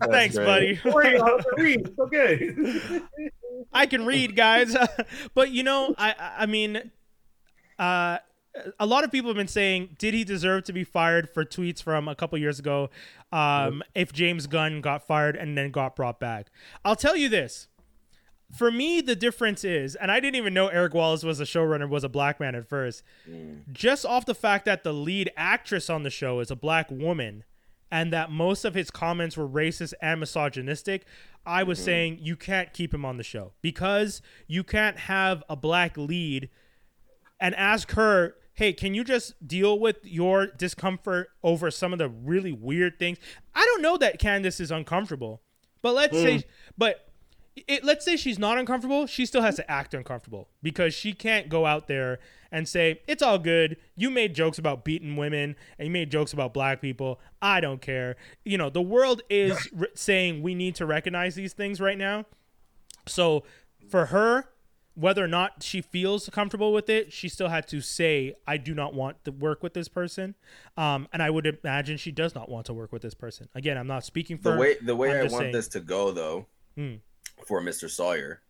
thanks, 0.10 0.36
buddy. 0.36 0.80
Don't 0.84 0.94
worry, 0.94 1.20
I 1.20 1.20
can 1.20 1.64
read. 1.64 1.80
It's 1.88 2.00
okay. 2.00 3.02
I 3.74 3.86
can 3.86 4.06
read, 4.06 4.36
guys. 4.36 4.76
but 5.34 5.52
you 5.52 5.64
know, 5.64 5.94
I 5.98 6.12
I 6.12 6.34
I 6.40 6.46
mean, 6.46 6.92
uh, 7.80 8.18
a 8.80 8.86
lot 8.86 9.04
of 9.04 9.12
people 9.12 9.30
have 9.30 9.38
been 9.38 9.48
saying, 9.48 9.96
did 9.98 10.14
he 10.14 10.24
deserve 10.24 10.64
to 10.66 10.74
be 10.74 10.84
fired 10.84 11.30
for 11.30 11.46
tweets 11.46 11.82
from 11.82 12.08
a 12.08 12.16
couple 12.16 12.38
years 12.38 12.60
ago? 12.60 12.90
Um, 13.32 13.84
if 13.96 14.14
James 14.14 14.48
Gunn 14.48 14.82
got 14.82 15.06
fired 15.06 15.36
and 15.36 15.58
then 15.58 15.72
got 15.72 15.96
brought 15.96 16.20
back, 16.20 16.48
I'll 16.86 16.96
tell 16.96 17.16
you 17.16 17.30
this. 17.30 17.68
For 18.58 18.72
me, 18.72 19.02
the 19.02 19.16
difference 19.16 19.66
is, 19.66 19.96
and 19.96 20.10
I 20.10 20.22
didn't 20.22 20.36
even 20.36 20.54
know 20.54 20.68
Eric 20.68 20.94
Wallace 20.94 21.24
was 21.24 21.42
a 21.42 21.44
showrunner, 21.44 21.90
was 21.90 22.06
a 22.06 22.10
black 22.10 22.40
man 22.40 22.56
at 22.56 22.70
first. 22.70 23.04
Just 23.74 24.06
off 24.06 24.26
the 24.26 24.34
fact 24.34 24.64
that 24.66 24.84
the 24.84 24.94
lead 24.94 25.32
actress 25.36 25.90
on 25.90 26.04
the 26.04 26.10
show 26.10 26.40
is 26.40 26.50
a 26.50 26.56
black 26.56 26.90
woman, 26.90 27.44
and 27.92 28.12
that 28.14 28.32
most 28.32 28.66
of 28.66 28.74
his 28.74 28.90
comments 28.92 29.38
were 29.38 29.48
racist 29.48 29.94
and 30.02 30.20
misogynistic, 30.20 31.06
I 31.46 31.64
was 31.64 31.80
saying 31.80 32.20
you 32.22 32.36
can't 32.36 32.74
keep 32.74 32.94
him 32.94 33.06
on 33.06 33.18
the 33.18 33.24
show 33.24 33.54
because 33.62 34.22
you 34.48 34.64
can't 34.64 34.98
have 34.98 35.44
a 35.50 35.56
black 35.56 35.98
lead 35.98 36.50
and 37.40 37.56
ask 37.56 37.92
her, 37.92 38.36
hey, 38.58 38.74
can 38.74 38.96
you 38.96 39.04
just 39.04 39.48
deal 39.48 39.80
with 39.80 39.98
your 40.04 40.48
discomfort 40.48 41.30
over 41.44 41.70
some 41.70 41.94
of 41.94 42.00
the 42.00 42.10
really 42.10 42.52
weird 42.52 42.98
things? 42.98 43.20
I 43.54 43.64
don't 43.64 43.84
know 43.84 43.98
that 43.98 44.20
Candace 44.20 44.60
is 44.60 44.72
uncomfortable, 44.72 45.42
but 45.84 45.94
let's 45.94 46.18
hmm. 46.18 46.24
say, 46.24 46.44
but 46.76 47.08
it, 47.68 47.84
let's 47.84 48.04
say 48.04 48.18
she's 48.18 48.40
not 48.40 48.58
uncomfortable. 48.58 49.06
She 49.06 49.28
still 49.28 49.44
has 49.44 49.56
to 49.56 49.72
act 49.72 49.94
uncomfortable 49.94 50.50
because 50.64 50.96
she 50.96 51.14
can't 51.14 51.50
go 51.50 51.68
out 51.68 51.88
there 51.88 52.18
and 52.52 52.68
say, 52.68 53.02
it's 53.08 53.22
all 53.22 53.38
good. 53.38 53.78
You 53.96 54.10
made 54.10 54.34
jokes 54.34 54.58
about 54.58 54.84
beating 54.84 55.16
women 55.16 55.56
and 55.78 55.88
you 55.88 55.92
made 55.92 56.10
jokes 56.10 56.34
about 56.34 56.54
black 56.54 56.82
people. 56.82 57.20
I 57.42 57.62
don't 57.62 57.82
care. 57.82 58.16
You 58.44 58.58
know, 58.58 58.72
the 58.72 58.82
world 58.82 59.22
is 59.30 59.70
r- 59.80 59.90
saying 59.94 60.42
we 60.42 60.56
need 60.56 60.76
to 60.76 60.86
recognize 60.86 61.36
these 61.36 61.54
things 61.54 61.80
right 61.80 61.98
now. 61.98 62.26
So 63.06 63.44
for 63.88 64.08
her, 64.08 64.50
whether 65.00 65.24
or 65.24 65.28
not 65.28 65.62
she 65.62 65.80
feels 65.80 66.28
comfortable 66.30 66.74
with 66.74 66.90
it, 66.90 67.14
she 67.14 67.30
still 67.30 67.50
had 67.50 67.68
to 67.68 67.82
say, 67.82 68.34
"I 68.48 68.58
do 68.58 68.74
not 68.74 68.96
want 68.96 69.24
to 69.26 69.32
work 69.32 69.62
with 69.62 69.74
this 69.74 69.88
person," 69.88 70.34
um, 70.76 71.08
and 71.14 71.22
I 71.22 71.30
would 71.30 71.46
imagine 71.46 71.98
she 71.98 72.12
does 72.12 72.34
not 72.34 72.50
want 72.50 72.66
to 72.66 72.74
work 72.74 72.92
with 72.92 73.04
this 73.04 73.14
person. 73.14 73.48
Again, 73.54 73.78
I'm 73.78 73.88
not 73.88 74.04
speaking 74.04 74.38
for 74.40 74.54
the 74.54 74.58
way 74.58 74.76
the 74.82 74.96
way 74.96 75.12
I 75.18 75.22
want 75.24 75.32
saying. 75.34 75.52
this 75.54 75.68
to 75.70 75.80
go 75.80 76.12
though 76.12 76.48
Hmm. 76.76 76.96
for 77.46 77.62
Mr. 77.62 77.90
Sawyer. 77.90 78.42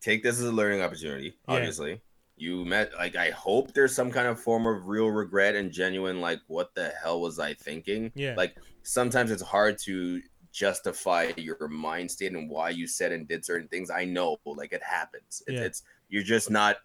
Take 0.00 0.22
this 0.22 0.38
as 0.38 0.44
a 0.46 0.52
learning 0.52 0.80
opportunity, 0.80 1.34
Yeah. 1.48 1.54
obviously. 1.54 2.00
You 2.36 2.64
met 2.64 2.92
like 2.94 3.14
I 3.14 3.30
hope 3.30 3.72
there's 3.74 3.94
some 3.94 4.10
kind 4.10 4.26
of 4.26 4.40
form 4.40 4.66
of 4.66 4.88
real 4.88 5.08
regret 5.08 5.54
and 5.54 5.70
genuine 5.70 6.20
like 6.20 6.40
what 6.48 6.74
the 6.74 6.88
hell 7.02 7.20
was 7.20 7.38
I 7.38 7.54
thinking? 7.54 8.10
Yeah. 8.14 8.34
Like 8.36 8.56
sometimes 8.82 9.30
it's 9.30 9.42
hard 9.42 9.78
to 9.84 10.22
justify 10.52 11.32
your 11.36 11.68
mind 11.68 12.10
state 12.10 12.32
and 12.32 12.48
why 12.48 12.70
you 12.70 12.86
said 12.86 13.10
and 13.10 13.26
did 13.26 13.44
certain 13.44 13.68
things. 13.68 13.90
I 13.90 14.04
know 14.04 14.36
like 14.44 14.72
it 14.72 14.82
happens. 14.82 15.42
It, 15.46 15.54
Yeah. 15.54 15.60
It's 15.62 15.82
you're 16.08 16.22
just 16.22 16.50
not 16.50 16.76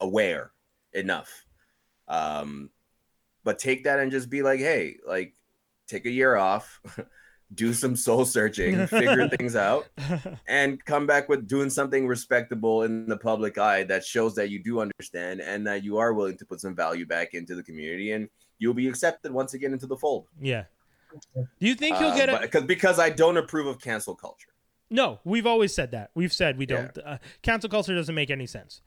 aware 0.00 0.52
enough. 0.92 1.44
Um 2.08 2.70
but 3.44 3.58
take 3.58 3.84
that 3.84 4.00
and 4.00 4.10
just 4.10 4.30
be 4.30 4.42
like, 4.42 4.58
hey, 4.58 4.96
like 5.06 5.34
take 5.86 6.06
a 6.06 6.10
year 6.10 6.36
off, 6.36 6.80
do 7.54 7.74
some 7.74 7.94
soul 7.94 8.24
searching, 8.24 8.86
figure 8.86 9.28
things 9.36 9.54
out, 9.54 9.86
and 10.48 10.82
come 10.86 11.06
back 11.06 11.28
with 11.28 11.46
doing 11.46 11.68
something 11.68 12.06
respectable 12.06 12.84
in 12.84 13.06
the 13.06 13.18
public 13.18 13.58
eye 13.58 13.84
that 13.84 14.02
shows 14.02 14.34
that 14.36 14.48
you 14.48 14.62
do 14.62 14.80
understand 14.80 15.42
and 15.42 15.66
that 15.66 15.84
you 15.84 15.98
are 15.98 16.14
willing 16.14 16.38
to 16.38 16.46
put 16.46 16.60
some 16.60 16.74
value 16.74 17.04
back 17.04 17.34
into 17.34 17.54
the 17.54 17.62
community 17.62 18.12
and 18.12 18.30
you'll 18.58 18.72
be 18.72 18.88
accepted 18.88 19.30
once 19.30 19.52
again 19.52 19.74
into 19.74 19.86
the 19.86 19.96
fold. 19.96 20.26
yeah. 20.40 20.64
Do 21.34 21.46
you 21.66 21.74
think 21.74 21.96
he'll 21.96 22.08
Uh, 22.08 22.16
get 22.16 22.28
it? 22.28 22.40
because 22.42 22.64
because 22.64 22.98
I 22.98 23.10
don't 23.10 23.36
approve 23.36 23.66
of 23.66 23.80
cancel 23.80 24.14
culture. 24.14 24.48
No, 24.90 25.20
we've 25.24 25.46
always 25.46 25.74
said 25.74 25.90
that. 25.92 26.10
We've 26.14 26.32
said 26.32 26.58
we 26.58 26.66
don't. 26.66 26.96
Uh, 26.98 27.18
cancel 27.42 27.68
culture 27.70 27.94
doesn't 27.94 28.14
make 28.14 28.30
any 28.30 28.46
sense. 28.46 28.80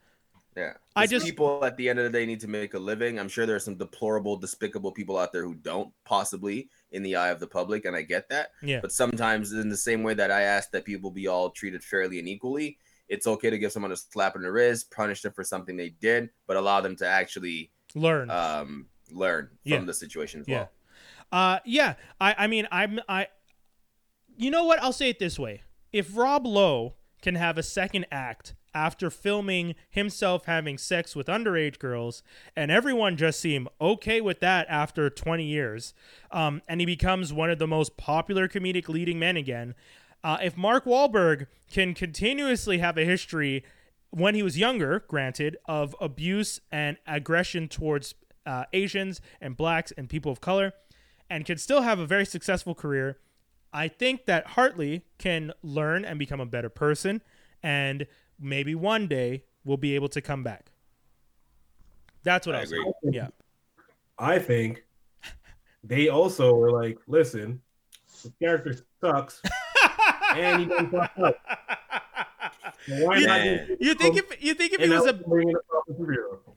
Yeah. 0.56 0.74
I 0.96 1.06
just- 1.06 1.24
people 1.26 1.64
at 1.64 1.76
the 1.76 1.88
end 1.88 1.98
of 2.00 2.04
the 2.04 2.10
day 2.18 2.26
need 2.26 2.40
to 2.40 2.48
make 2.48 2.74
a 2.74 2.78
living. 2.78 3.18
I'm 3.20 3.28
sure 3.28 3.46
there 3.46 3.54
are 3.56 3.60
some 3.60 3.76
deplorable, 3.76 4.36
despicable 4.36 4.90
people 4.90 5.16
out 5.16 5.32
there 5.32 5.44
who 5.44 5.54
don't 5.54 5.92
possibly 6.04 6.68
in 6.90 7.02
the 7.04 7.14
eye 7.16 7.28
of 7.28 7.38
the 7.38 7.46
public, 7.46 7.84
and 7.84 7.94
I 7.94 8.02
get 8.02 8.28
that. 8.30 8.52
Yeah. 8.62 8.80
But 8.80 8.90
sometimes, 8.92 9.52
in 9.52 9.68
the 9.68 9.76
same 9.76 10.02
way 10.02 10.14
that 10.14 10.30
I 10.32 10.42
ask 10.42 10.70
that 10.72 10.84
people 10.84 11.10
be 11.12 11.28
all 11.28 11.50
treated 11.50 11.84
fairly 11.84 12.18
and 12.18 12.26
equally, 12.28 12.78
it's 13.08 13.26
okay 13.26 13.50
to 13.50 13.58
give 13.58 13.70
someone 13.72 13.92
a 13.92 13.96
slap 13.96 14.34
in 14.36 14.42
the 14.42 14.50
wrist, 14.50 14.90
punish 14.90 15.22
them 15.22 15.32
for 15.32 15.44
something 15.44 15.76
they 15.76 15.90
did, 15.90 16.30
but 16.46 16.56
allow 16.56 16.80
them 16.80 16.96
to 16.96 17.06
actually 17.06 17.70
Learn. 17.94 18.28
um, 18.30 18.88
learn 19.10 19.50
from 19.68 19.86
the 19.86 19.94
situation 19.94 20.40
as 20.40 20.48
Yeah. 20.48 20.56
well. 20.58 20.70
Uh, 21.30 21.58
yeah. 21.64 21.94
I, 22.20 22.34
I 22.38 22.46
mean, 22.46 22.66
I'm, 22.70 23.00
I, 23.08 23.28
you 24.36 24.50
know 24.50 24.64
what? 24.64 24.80
I'll 24.82 24.92
say 24.92 25.10
it 25.10 25.18
this 25.18 25.38
way: 25.38 25.62
if 25.92 26.16
Rob 26.16 26.46
Lowe 26.46 26.94
can 27.22 27.34
have 27.34 27.58
a 27.58 27.62
second 27.62 28.06
act 28.10 28.54
after 28.74 29.10
filming 29.10 29.74
himself 29.90 30.44
having 30.44 30.78
sex 30.78 31.16
with 31.16 31.26
underage 31.26 31.78
girls, 31.78 32.22
and 32.54 32.70
everyone 32.70 33.16
just 33.16 33.40
seem 33.40 33.68
okay 33.80 34.20
with 34.20 34.40
that 34.40 34.66
after 34.68 35.10
20 35.10 35.44
years, 35.44 35.94
um, 36.30 36.62
and 36.68 36.80
he 36.80 36.86
becomes 36.86 37.32
one 37.32 37.50
of 37.50 37.58
the 37.58 37.66
most 37.66 37.96
popular 37.96 38.46
comedic 38.46 38.88
leading 38.88 39.18
men 39.18 39.36
again. 39.36 39.74
Uh, 40.22 40.36
if 40.42 40.56
Mark 40.56 40.84
Wahlberg 40.84 41.46
can 41.70 41.94
continuously 41.94 42.78
have 42.78 42.96
a 42.96 43.04
history 43.04 43.64
when 44.10 44.34
he 44.34 44.42
was 44.42 44.58
younger, 44.58 45.04
granted, 45.08 45.56
of 45.66 45.94
abuse 46.00 46.60
and 46.70 46.96
aggression 47.06 47.68
towards 47.68 48.14
uh, 48.46 48.64
Asians 48.72 49.20
and 49.40 49.56
blacks 49.56 49.92
and 49.96 50.08
people 50.08 50.32
of 50.32 50.40
color, 50.40 50.72
and 51.30 51.44
can 51.44 51.58
still 51.58 51.82
have 51.82 51.98
a 51.98 52.06
very 52.06 52.24
successful 52.24 52.74
career, 52.74 53.18
I 53.72 53.88
think 53.88 54.26
that 54.26 54.46
Hartley 54.48 55.02
can 55.18 55.52
learn 55.62 56.04
and 56.04 56.18
become 56.18 56.40
a 56.40 56.46
better 56.46 56.68
person, 56.70 57.20
and 57.62 58.06
maybe 58.40 58.74
one 58.74 59.06
day 59.06 59.44
will 59.64 59.76
be 59.76 59.94
able 59.94 60.08
to 60.10 60.20
come 60.20 60.42
back. 60.42 60.70
That's 62.22 62.46
what 62.46 62.54
I 62.56 62.58
I, 62.58 62.60
was 62.62 62.72
agree. 62.72 62.92
saying. 63.02 63.14
Yeah. 63.14 63.28
I 64.18 64.38
think 64.38 64.84
they 65.84 66.08
also 66.08 66.54
were 66.54 66.70
like, 66.72 66.98
listen, 67.06 67.60
the 68.24 68.32
character 68.42 68.74
sucks, 69.00 69.40
and 70.34 70.62
he 70.62 70.66
done 70.66 70.90
fucked 70.90 71.18
up. 71.20 71.36
So 72.86 73.04
Why 73.06 73.18
You- 73.18 73.26
not 73.26 73.40
Man. 73.40 73.66
just- 73.68 73.80
You 73.82 73.94
think 73.94 74.16
if 74.16 74.42
you 74.42 74.54
think 74.54 74.72
if 74.72 74.80
he 74.80 74.88
was 74.88 75.06
a 75.06 75.12
bring 75.12 75.50
a 75.50 75.52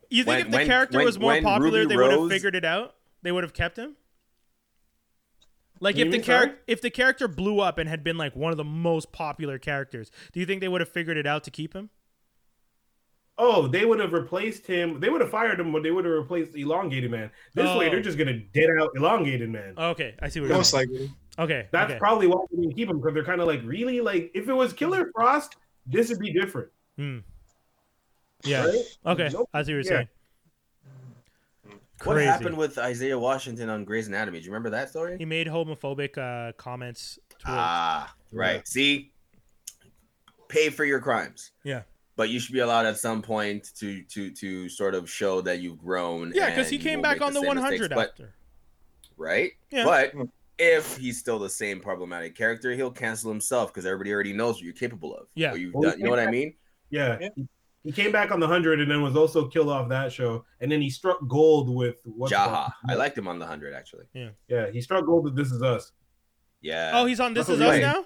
you 0.10 0.24
think 0.24 0.28
When- 0.28 0.40
if 0.40 0.52
the 0.52 0.58
when- 0.58 0.68
character 0.68 0.98
when- 1.00 1.06
was 1.06 1.20
more 1.20 1.40
popular, 1.42 1.80
Ruby 1.82 1.90
they 1.90 1.98
would 1.98 2.12
have 2.12 2.30
figured 2.30 2.56
it 2.56 2.66
out. 2.66 2.96
They 3.22 3.32
would 3.32 3.44
have 3.44 3.54
kept 3.54 3.78
him. 3.78 3.96
Like 5.82 5.98
You 5.98 6.06
if 6.06 6.12
the 6.12 6.20
character 6.20 6.60
if 6.68 6.80
the 6.82 6.90
character 6.92 7.28
blew 7.28 7.60
up 7.60 7.78
and 7.78 7.90
had 7.90 8.04
been 8.04 8.18
like 8.18 8.36
one 8.36 8.52
of 8.52 8.58
the 8.58 8.64
most 8.64 9.12
popular 9.12 9.58
characters, 9.58 10.12
do 10.32 10.40
you 10.40 10.46
think 10.46 10.62
they 10.62 10.68
would 10.70 10.80
have 10.80 10.90
figured 10.90 11.18
it 11.18 11.26
out 11.28 11.44
to 11.46 11.52
keep 11.52 11.74
him? 11.74 11.90
Oh, 13.38 13.66
they 13.68 13.86
would 13.86 14.00
have 14.00 14.14
replaced 14.14 14.68
him. 14.68 15.00
They 15.00 15.10
would 15.10 15.22
have 15.22 15.32
fired 15.32 15.60
him, 15.60 15.72
but 15.72 15.82
they 15.82 15.90
would 15.90 16.06
have 16.06 16.14
replaced 16.14 16.56
Elongated 16.56 17.10
Man. 17.10 17.32
This 17.56 17.66
way, 17.76 17.88
Oh. 17.88 17.90
they're 17.90 18.02
just 18.02 18.18
gonna 18.18 18.38
dead 18.38 18.70
out 18.80 18.92
Elongated 18.96 19.50
Man. 19.50 19.74
Okay, 19.78 20.14
I 20.22 20.30
see 20.30 20.40
what 20.40 20.48
you're 20.50 20.58
Most 20.58 20.70
saying. 20.72 20.90
likely. 20.92 21.12
Okay, 21.40 21.68
That's 21.72 21.92
okay. 21.92 22.00
probably 22.00 22.28
why 22.28 22.44
they 22.52 22.58
didn't 22.62 22.76
keep 22.76 22.90
him 22.90 22.98
because 23.00 23.16
they're 23.16 23.24
kind 23.24 23.42
of 23.42 23.48
like, 23.48 23.62
really, 23.64 24.00
like 24.02 24.30
if 24.36 24.48
it 24.48 24.54
was 24.54 24.74
Killer 24.74 25.10
Frost, 25.16 25.56
this 25.88 26.10
would 26.10 26.20
be 26.20 26.32
different. 26.32 26.70
Hmm. 26.98 27.20
Yeah. 28.44 28.66
right? 28.66 28.98
Okay, 29.08 29.30
Nope. 29.34 29.50
I 29.54 29.64
see 29.64 29.74
what 29.74 29.86
you're 29.86 29.94
Yeah. 29.94 30.00
saying. 30.00 30.08
What 32.04 32.14
Crazy. 32.16 32.28
happened 32.30 32.58
with 32.58 32.78
Isaiah 32.78 33.18
Washington 33.20 33.70
on 33.70 33.84
Grey's 33.86 34.08
Anatomy? 34.08 34.40
Do 34.40 34.46
you 34.46 34.52
remember 34.52 34.70
that 34.72 34.90
story? 34.90 35.18
He 35.18 35.26
made 35.26 35.48
homophobic 35.48 36.18
uh, 36.18 36.54
comments. 36.54 37.20
Towards, 37.30 37.44
Ah, 37.46 38.14
right. 38.32 38.68
See, 38.68 39.12
pay 40.48 40.70
for 40.70 40.86
your 40.86 41.00
crimes. 41.00 41.52
Yeah. 41.64 41.84
But 42.16 42.30
you 42.30 42.40
should 42.40 42.54
be 42.54 42.60
allowed 42.60 42.86
at 42.86 42.98
some 43.00 43.22
point 43.22 43.72
to 43.78 44.04
to 44.04 44.30
to 44.32 44.70
sort 44.70 44.96
of 44.96 45.10
show 45.10 45.42
that 45.42 45.60
you've 45.60 45.78
grown. 45.80 46.32
yeah, 46.36 46.50
because 46.50 46.70
he 46.70 46.78
came 46.78 47.02
back 47.02 47.22
on 47.22 47.34
the 47.34 47.40
same 47.40 47.48
100 47.48 47.72
mistakes. 47.80 47.96
But 47.96 48.10
after. 48.10 48.34
right? 49.18 49.52
Yeah. 49.72 49.86
But 49.86 50.14
if 50.60 50.98
he's 50.98 51.18
still 51.18 51.40
the 51.40 51.50
same 51.50 51.80
problematic 51.80 52.36
character, 52.36 52.74
he'll 52.74 52.92
cancel 52.92 53.32
himself 53.32 53.74
because 53.74 53.86
everybody 53.86 54.14
already 54.14 54.34
knows 54.34 54.56
what 54.56 54.64
you're 54.64 54.74
capable 54.74 55.16
of. 55.16 55.28
Yeah. 55.36 55.52
What 55.52 55.60
you've 55.62 55.74
Well, 55.74 55.90
done. 55.92 56.00
You 56.00 56.06
know 56.06 56.10
what 56.12 56.20
I 56.20 56.30
mean? 56.30 56.54
Yeah. 56.90 57.18
Yeah. 57.22 57.30
He, 57.84 57.90
he 57.90 57.92
came 57.92 58.12
back 58.12 58.32
on 58.32 58.40
the 58.40 58.48
hundred 58.48 58.80
and 58.80 58.90
then 58.92 59.02
was 59.02 59.16
also 59.16 59.48
killed 59.48 59.70
off 59.70 59.90
that 59.90 60.12
show, 60.12 60.46
and 60.60 60.72
then 60.72 60.82
he 60.82 60.90
struck 60.90 61.20
gold 61.28 61.74
with 61.74 61.96
what's 62.06 62.32
Jaha. 62.34 62.72
I 62.88 62.94
liked 62.96 63.18
him 63.18 63.28
on 63.28 63.40
the 63.40 63.46
hundred 63.46 63.74
actually. 63.74 64.06
Yeah, 64.14 64.30
Yeah, 64.48 64.70
he 64.72 64.82
struck 64.82 65.06
gold 65.06 65.24
with 65.26 65.36
This 65.36 65.52
Is 65.52 65.62
Us. 65.64 65.92
Yeah. 66.62 66.92
Oh, 66.94 67.06
he's 67.06 67.20
on 67.20 67.34
This 67.34 67.48
That's 67.48 67.60
Is 67.60 67.66
Us 67.66 67.74
we- 67.76 67.82
now. 67.82 68.06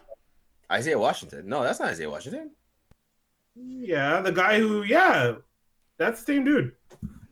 Isaiah 0.72 0.98
Washington. 0.98 1.48
No, 1.48 1.62
that's 1.64 1.80
not 1.80 1.90
Isaiah 1.90 2.10
Washington. 2.10 2.52
Yeah, 3.56 4.22
the 4.22 4.32
guy 4.32 4.60
who, 4.60 4.84
yeah, 4.84 5.34
that's 5.98 6.22
the 6.24 6.34
same 6.34 6.44
dude. 6.44 6.74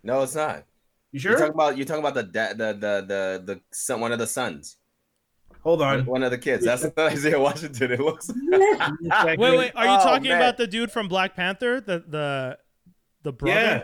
No, 0.03 0.21
it's 0.23 0.35
not. 0.35 0.65
You 1.11 1.19
You're 1.19 1.31
sure? 1.33 1.37
talking 1.39 1.53
about 1.53 1.77
you're 1.77 1.85
talking 1.85 2.03
about 2.03 2.13
the 2.15 2.23
da- 2.23 2.53
the 2.53 2.73
the 2.73 3.05
the 3.07 3.43
the 3.53 3.61
son, 3.71 3.99
one 4.01 4.11
of 4.11 4.19
the 4.19 4.27
sons, 4.27 4.77
Hold 5.64 5.81
on. 5.81 6.06
one 6.06 6.23
of 6.23 6.31
the 6.31 6.38
kids. 6.38 6.65
That's 6.65 6.84
not 6.84 6.98
Isaiah 6.99 7.40
Washington. 7.40 7.91
It 7.91 7.99
looks. 7.99 8.30
Wait, 8.52 9.40
wait. 9.40 9.72
Are 9.76 9.85
you 9.85 9.91
Oh, 9.99 10.03
talking 10.03 10.30
man. 10.30 10.38
about 10.41 10.57
the 10.57 10.68
dude 10.68 10.91
from 10.91 11.07
Black 11.07 11.35
Panther? 11.35 11.80
The 11.81 12.03
the 12.07 12.57
the 13.23 13.31
brother. 13.31 13.60
Yeah. 13.60 13.84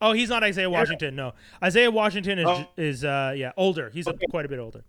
Oh, 0.00 0.12
he's 0.12 0.28
not 0.30 0.42
Isaiah 0.44 0.70
Washington. 0.70 1.16
No, 1.16 1.34
Isaiah 1.62 1.90
Washington 1.90 2.38
is 2.38 2.46
Oh. 2.48 2.66
is 2.76 3.04
uh 3.04 3.34
yeah 3.36 3.52
older. 3.56 3.90
He's 3.90 4.06
a, 4.06 4.10
Okay. 4.10 4.26
quite 4.30 4.46
a 4.46 4.48
bit 4.48 4.58
older. 4.58 4.84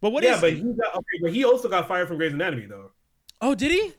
But 0.00 0.10
what 0.10 0.22
is? 0.22 0.30
yeah, 0.30 0.40
but 0.40 0.52
he 0.52 0.60
got 0.74 0.94
okay, 0.94 1.18
but 1.22 1.32
he 1.32 1.44
also 1.44 1.68
got 1.68 1.88
fired 1.88 2.06
from 2.08 2.18
Grey's 2.18 2.32
Anatomy 2.34 2.66
though. 2.66 2.90
oh, 3.40 3.54
did 3.54 3.72
he? 3.72 3.92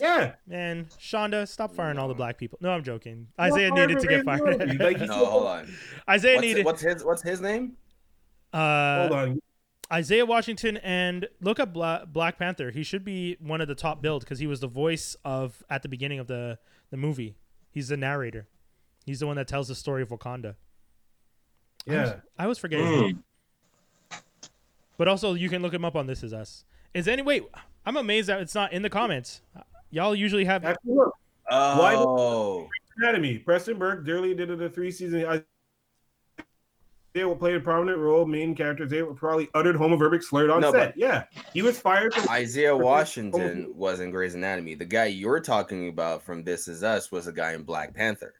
Yeah. 0.00 0.32
Man, 0.46 0.86
Shonda, 0.98 1.46
stop 1.46 1.74
firing 1.74 1.98
all 1.98 2.08
the 2.08 2.14
black 2.14 2.38
people. 2.38 2.58
No, 2.62 2.70
I'm 2.70 2.82
joking. 2.82 3.28
Isaiah 3.38 3.70
needed 3.70 4.00
to 4.00 4.06
get 4.08 4.24
fired. 4.24 4.58
Like, 4.80 4.98
No, 5.00 5.26
hold 5.26 5.46
on. 5.46 5.72
Isaiah 6.08 6.36
What's, 6.36 6.46
needed. 6.46 6.64
what's 6.64 6.82
his 6.82 7.04
What's 7.04 7.22
his 7.22 7.40
name? 7.42 7.74
uh, 8.54 9.00
Hold 9.08 9.12
on. 9.12 9.40
Isaiah 9.90 10.26
Washington 10.26 10.76
and 10.78 11.28
look 11.40 11.58
up 11.60 11.72
Bla- 11.72 12.06
Black 12.10 12.38
Panther. 12.38 12.70
He 12.70 12.82
should 12.82 13.04
be 13.04 13.36
one 13.40 13.60
of 13.60 13.68
the 13.68 13.74
top 13.74 14.00
billed 14.02 14.22
because 14.22 14.38
he 14.38 14.46
was 14.46 14.60
the 14.60 14.66
voice 14.68 15.16
of 15.24 15.62
at 15.70 15.82
the 15.82 15.88
beginning 15.88 16.18
of 16.18 16.26
the 16.26 16.58
the 16.90 16.96
movie. 16.96 17.36
He's 17.70 17.88
the 17.88 17.96
narrator. 17.96 18.46
He's 19.06 19.20
the 19.20 19.26
one 19.26 19.36
that 19.36 19.48
tells 19.48 19.68
the 19.68 19.74
story 19.74 20.02
of 20.02 20.10
Wakanda. 20.10 20.56
Yeah. 21.86 22.16
I 22.38 22.46
was 22.46 22.58
forgetting. 22.58 23.22
Mm. 24.10 24.20
But 24.98 25.08
also, 25.08 25.34
you 25.34 25.48
can 25.48 25.62
look 25.62 25.74
him 25.74 25.84
up 25.84 25.96
on 25.96 26.06
This 26.06 26.22
Is 26.22 26.32
Us. 26.32 26.64
Is 26.94 27.08
any 27.08 27.22
wait? 27.22 27.44
I'm 27.84 27.96
amazed 27.96 28.28
that 28.28 28.40
it's 28.40 28.54
not 28.54 28.72
in 28.72 28.82
the 28.82 28.90
comments. 28.90 29.40
Y'all 29.90 30.14
usually 30.14 30.44
have. 30.44 30.64
Actually, 30.64 30.94
look, 30.94 31.14
Why 31.48 31.92
the- 31.96 32.04
Oh, 32.06 32.68
Anatomy. 32.98 33.38
Preston 33.38 33.78
Burke 33.78 34.04
Durley 34.04 34.34
did 34.34 34.50
it 34.50 34.60
a 34.62 34.68
three 34.68 34.90
season. 34.90 35.42
I, 37.14 37.18
they 37.18 37.24
will 37.24 37.36
play 37.36 37.54
a 37.54 37.60
prominent 37.60 37.98
role. 37.98 38.24
Main 38.26 38.54
characters. 38.54 38.90
They 38.90 39.02
were 39.02 39.14
probably 39.14 39.48
uttered 39.54 39.76
homoverbic 39.76 40.22
slurred 40.22 40.50
on 40.50 40.60
No, 40.60 40.72
set. 40.72 40.96
Yeah, 40.96 41.24
he 41.52 41.62
was 41.62 41.78
fired 41.78 42.14
from. 42.14 42.28
Isaiah 42.30 42.76
Washington 42.76 43.72
was 43.74 44.00
in 44.00 44.10
Grey's 44.10 44.34
Anatomy. 44.34 44.74
The 44.74 44.84
guy 44.84 45.06
you're 45.06 45.40
talking 45.40 45.88
about 45.88 46.22
from 46.22 46.42
This 46.44 46.68
Is 46.68 46.82
Us 46.82 47.12
was 47.12 47.26
a 47.26 47.32
guy 47.32 47.52
in 47.52 47.62
Black 47.62 47.94
Panther, 47.94 48.34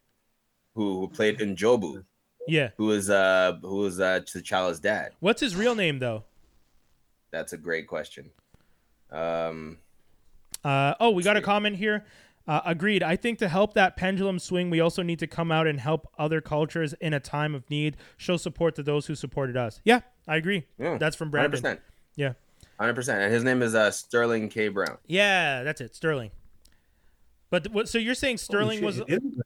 who, 0.74 1.00
who 1.00 1.08
played 1.08 1.38
N'Jobu, 1.38 2.04
Yeah. 2.48 2.70
who 2.76 2.86
was 2.86 3.10
uh 3.10 3.58
who 3.62 3.76
was 3.76 4.00
uh 4.00 4.20
T'Challa's 4.20 4.80
dad. 4.80 5.12
What's 5.20 5.40
his 5.40 5.54
real 5.56 5.74
name 5.74 5.98
though? 5.98 6.24
That's 7.30 7.52
a 7.52 7.58
great 7.58 7.86
question. 7.86 8.30
Um, 9.10 9.78
Uh, 10.64 10.94
oh, 11.00 11.10
we 11.10 11.22
got 11.22 11.36
a 11.36 11.40
comment 11.42 11.76
here. 11.76 12.04
Uh, 12.46 12.60
agreed. 12.64 13.02
I 13.02 13.14
think 13.16 13.38
to 13.38 13.48
help 13.48 13.74
that 13.74 13.96
pendulum 13.96 14.38
swing, 14.38 14.68
we 14.68 14.80
also 14.80 15.02
need 15.02 15.18
to 15.20 15.26
come 15.26 15.52
out 15.52 15.66
and 15.66 15.78
help 15.78 16.08
other 16.18 16.40
cultures 16.40 16.92
in 16.94 17.14
a 17.14 17.20
time 17.20 17.54
of 17.54 17.68
need, 17.70 17.96
show 18.16 18.36
support 18.36 18.74
to 18.76 18.82
those 18.82 19.06
who 19.06 19.14
supported 19.14 19.56
us. 19.56 19.80
Yeah, 19.84 20.00
I 20.26 20.36
agree. 20.36 20.64
Yeah, 20.78 20.98
That's 20.98 21.14
from 21.14 21.30
Brandon. 21.30 21.60
100%. 21.62 21.78
Yeah. 22.16 22.32
100%. 22.80 23.08
And 23.24 23.32
his 23.32 23.44
name 23.44 23.62
is 23.62 23.74
uh, 23.76 23.90
Sterling 23.92 24.48
K. 24.48 24.68
Brown. 24.68 24.98
Yeah, 25.06 25.62
that's 25.62 25.80
it. 25.80 25.94
Sterling. 25.94 26.32
But 27.50 27.68
what, 27.70 27.88
so 27.88 27.98
you're 27.98 28.14
saying 28.16 28.38
Sterling 28.38 28.78
Holy 28.80 28.86
was 28.86 28.96
shit, 28.96 29.08
it 29.08 29.22
is- 29.22 29.40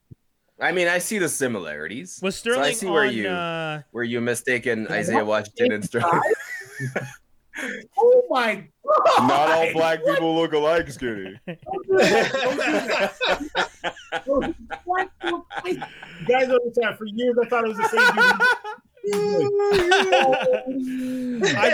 I 0.58 0.72
mean, 0.72 0.88
I 0.88 0.96
see 0.98 1.18
the 1.18 1.28
similarities. 1.28 2.18
was 2.22 2.34
Sterling 2.34 2.62
So 2.62 2.68
I 2.68 2.72
Sterling 2.72 2.76
see 2.76 2.86
on? 2.86 2.92
where 2.94 3.04
you 3.04 3.28
uh, 3.28 3.82
where 3.90 4.04
you 4.04 4.20
mistaken 4.22 4.88
Isaiah 4.88 5.22
Washington 5.22 5.72
and 5.72 5.84
Sterling. 5.84 6.22
Oh 7.98 8.22
my 8.30 8.54
god! 8.84 9.28
Not 9.28 9.50
all 9.50 9.72
black 9.72 10.04
people 10.04 10.34
look 10.34 10.52
alike, 10.52 10.90
Skinny. 10.90 11.38
What? 14.84 15.10
You 15.64 15.78
guys 16.26 16.48
don't 16.48 16.60
understand. 16.60 16.96
For 16.98 17.06
years, 17.06 17.36
I 17.42 17.48
thought 17.48 17.64
it 17.64 17.68
was 17.68 17.76
the 17.76 17.88
same 17.88 18.14
dude. 18.14 18.40
I 19.14 19.18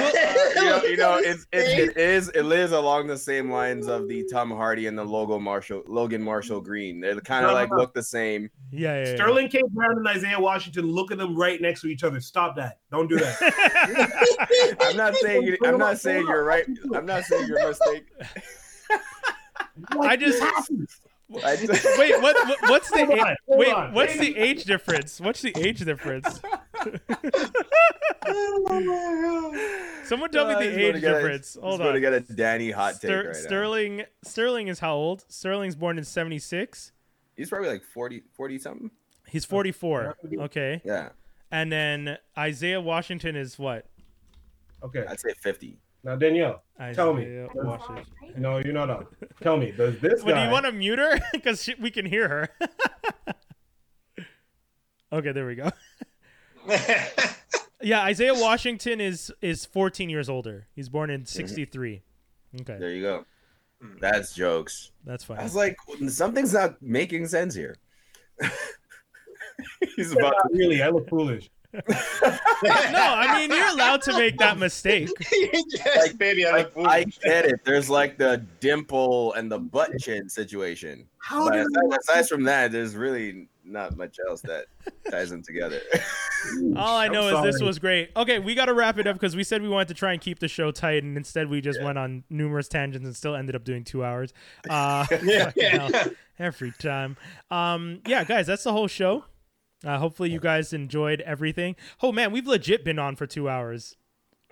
will, 0.00 0.12
you 0.56 0.70
know, 0.70 0.82
you 0.84 0.96
know 0.96 1.16
it's, 1.18 1.46
it, 1.52 1.90
it 1.90 1.96
is 1.96 2.28
it 2.30 2.42
lives 2.42 2.72
along 2.72 3.06
the 3.06 3.16
same 3.16 3.50
lines 3.50 3.86
of 3.86 4.09
the 4.09 4.24
Tom 4.30 4.50
Hardy 4.50 4.86
and 4.86 4.98
the 4.98 5.04
logo 5.04 5.38
Marshall 5.38 5.82
Logan 5.86 6.22
Marshall 6.22 6.60
Green. 6.60 7.00
They 7.00 7.14
kind 7.20 7.46
of 7.46 7.52
like 7.52 7.70
uh-huh. 7.70 7.80
look 7.80 7.94
the 7.94 8.02
same. 8.02 8.50
yeah, 8.70 8.94
yeah, 8.94 9.09
yeah. 9.09 9.14
Sterling 9.14 9.48
K. 9.48 9.62
Brown 9.70 9.96
and 9.98 10.06
Isaiah 10.06 10.40
Washington 10.40 10.86
look 10.86 11.10
at 11.10 11.18
them 11.18 11.36
right 11.36 11.60
next 11.60 11.80
to 11.82 11.86
each 11.88 12.04
other. 12.04 12.20
Stop 12.20 12.56
that! 12.56 12.78
Don't 12.90 13.09
do 13.09 13.18
that. 13.18 14.76
I'm 14.82 14.96
not 14.96 15.14
saying 15.16 15.44
you, 15.44 15.56
I'm 15.64 15.78
not 15.78 15.98
saying 15.98 16.26
you're 16.26 16.44
right. 16.44 16.66
I'm 16.94 17.06
not 17.06 17.24
saying 17.24 17.46
you're 17.48 17.66
mistaken. 17.66 18.06
I 20.00 20.16
just 20.16 20.42
I 21.42 21.56
just, 21.56 21.98
wait. 21.98 22.20
What, 22.20 22.36
what? 22.46 22.70
What's 22.70 22.90
the 22.90 23.06
Hold 23.06 23.18
a- 23.18 23.36
wait? 23.48 23.72
on. 23.72 23.94
What's 23.94 24.18
the 24.18 24.36
age 24.36 24.64
difference? 24.64 25.20
What's 25.20 25.40
the 25.40 25.52
age 25.56 25.80
difference? 25.80 26.40
Someone 30.04 30.30
tell 30.30 30.46
me 30.46 30.54
Uh, 30.54 30.59
the 30.59 30.78
age 30.80 30.94
gonna 30.94 30.98
a- 30.98 31.00
difference. 31.00 31.54
he's 31.54 31.62
Hold 31.62 31.78
gonna 31.80 31.92
on. 31.94 32.00
get 32.00 32.12
a 32.12 32.20
Danny 32.20 32.70
hot 32.70 32.92
take 32.94 33.00
Ster- 33.10 33.16
right 33.18 33.26
now. 33.28 33.32
Sterling 33.40 34.02
Sterling 34.24 34.68
is 34.68 34.78
how 34.80 34.94
old? 34.94 35.24
Sterling's 35.28 35.76
born 35.76 35.98
in 35.98 36.04
76. 36.04 36.92
He's 37.36 37.48
probably 37.48 37.68
like 37.70 37.82
40, 37.84 38.22
40 38.36 38.59
something. 38.59 38.90
He's 39.26 39.44
44. 39.44 40.16
Okay. 40.40 40.82
Yeah, 40.84 41.10
And 41.50 41.72
then 41.72 42.18
Isaiah 42.36 42.80
Washington 42.80 43.36
is 43.36 43.59
what? 43.59 43.86
Okay, 44.82 45.04
I'd 45.09 45.18
say 45.20 45.32
50. 45.40 45.78
now 46.04 46.16
Danielle, 46.16 46.62
Tell 46.92 47.14
me. 47.14 47.22
Isaiah 47.22 47.48
Washington. 47.54 48.04
no, 48.36 48.59
you're 48.59 48.74
not 48.74 48.90
on. 48.90 49.06
Tell 49.40 49.56
me, 49.56 49.70
does 49.72 49.98
this 50.00 50.22
But 50.22 50.28
do 50.30 50.34
guy? 50.34 50.44
you 50.46 50.50
want 50.50 50.66
to 50.66 50.72
mute 50.72 50.98
her? 50.98 51.18
Because 51.32 51.68
we 51.80 51.90
can 51.90 52.04
hear 52.04 52.28
her. 52.28 52.48
okay, 55.12 55.32
there 55.32 55.46
we 55.46 55.54
go. 55.54 55.70
Yeah, 57.82 58.02
Isaiah 58.02 58.34
Washington 58.34 59.01
is 59.01 59.32
is 59.43 59.64
14 59.66 60.09
years 60.09 60.28
older. 60.28 60.68
He's 60.74 60.89
born 60.89 61.10
in 61.10 61.22
mhm. 61.22 61.28
63. 61.28 62.02
Okay, 62.60 62.76
There 62.78 62.90
you 62.90 63.02
go. 63.02 63.24
Hmm. 63.80 63.98
That's 64.01 64.34
jokes. 64.34 64.93
that's 65.05 65.24
fine. 65.24 65.39
I 65.39 65.40
fine. 65.40 65.44
was 65.47 65.56
like, 65.56 65.76
something's 66.09 66.52
not 66.52 66.80
making 66.80 67.26
sense 67.26 67.55
here. 67.55 67.76
He's 69.97 70.12
about 70.12 70.34
not 70.44 70.52
really, 70.52 70.82
I 70.82 70.90
look 70.90 71.09
foolish. 71.09 71.51
no, 71.74 71.82
I 71.82 73.39
mean 73.39 73.51
you're 73.51 73.68
allowed 73.68 74.02
to 74.02 74.12
make 74.12 74.36
that 74.39 74.59
mistake. 74.59 75.09
yes, 75.32 76.12
baby, 76.12 76.47
I 76.47 76.51
like, 76.52 76.76
look 76.76 76.86
I 76.86 77.05
get 77.05 77.47
it. 77.47 77.64
There's 77.64 77.89
like 77.89 78.18
the 78.18 78.44
dimple 78.60 79.32
and 79.32 79.51
the 79.51 79.59
butt 79.59 79.90
chin 79.98 80.28
situation. 80.28 81.09
How 81.18 81.48
But 81.48 81.60
aside, 81.60 81.98
aside 81.98 82.28
from 82.28 82.44
that, 82.44 82.72
there's 82.72 82.94
really 82.94 83.48
not 83.64 83.97
much 83.97 84.18
else 84.28 84.40
that 84.43 84.66
ties 85.10 85.30
them 85.30 85.43
together. 85.43 85.80
All 86.76 86.97
I 86.97 87.09
know 87.09 87.36
is 87.44 87.55
this 87.55 87.62
was 87.62 87.78
great. 87.78 88.10
Okay, 88.16 88.39
we 88.39 88.55
got 88.55 88.66
to 88.66 88.74
wrap 88.74 88.98
it 88.98 89.06
up 89.06 89.14
because 89.16 89.36
we 89.36 89.44
said 89.44 89.62
we 89.62 89.68
wanted 89.68 89.89
to 89.89 89.94
try 89.94 90.12
and 90.12 90.20
keep 90.20 90.39
the 90.40 90.48
show 90.48 90.70
tight, 90.70 91.02
and 91.05 91.16
instead 91.16 91.48
we 91.48 91.60
just 91.60 91.78
Yeah. 91.78 91.86
went 91.86 91.98
on 91.98 92.24
numerous 92.30 92.68
tangents 92.68 93.05
and 93.06 93.14
still 93.16 93.34
ended 93.36 93.55
up 93.55 93.64
doing 93.64 93.84
two 93.84 94.05
hours. 94.05 94.32
Uh, 94.70 95.06
Yeah, 95.22 95.44
fucking 95.47 95.62
hell, 95.70 95.90
yeah. 95.93 96.05
every 96.39 96.72
time. 96.72 97.16
Um, 97.51 98.01
yeah, 98.06 98.24
guys, 98.24 98.47
that's 98.47 98.64
the 98.64 98.72
whole 98.72 98.89
show. 98.89 99.24
Uh, 99.84 99.98
hopefully 99.98 100.30
you 100.30 100.39
guys 100.40 100.72
enjoyed 100.72 101.20
everything. 101.22 101.74
Oh 102.02 102.12
man, 102.12 102.30
we've 102.32 102.47
legit 102.47 102.84
been 102.84 102.98
on 102.98 103.16
for 103.16 103.26
two 103.26 103.48
hours. 103.48 103.97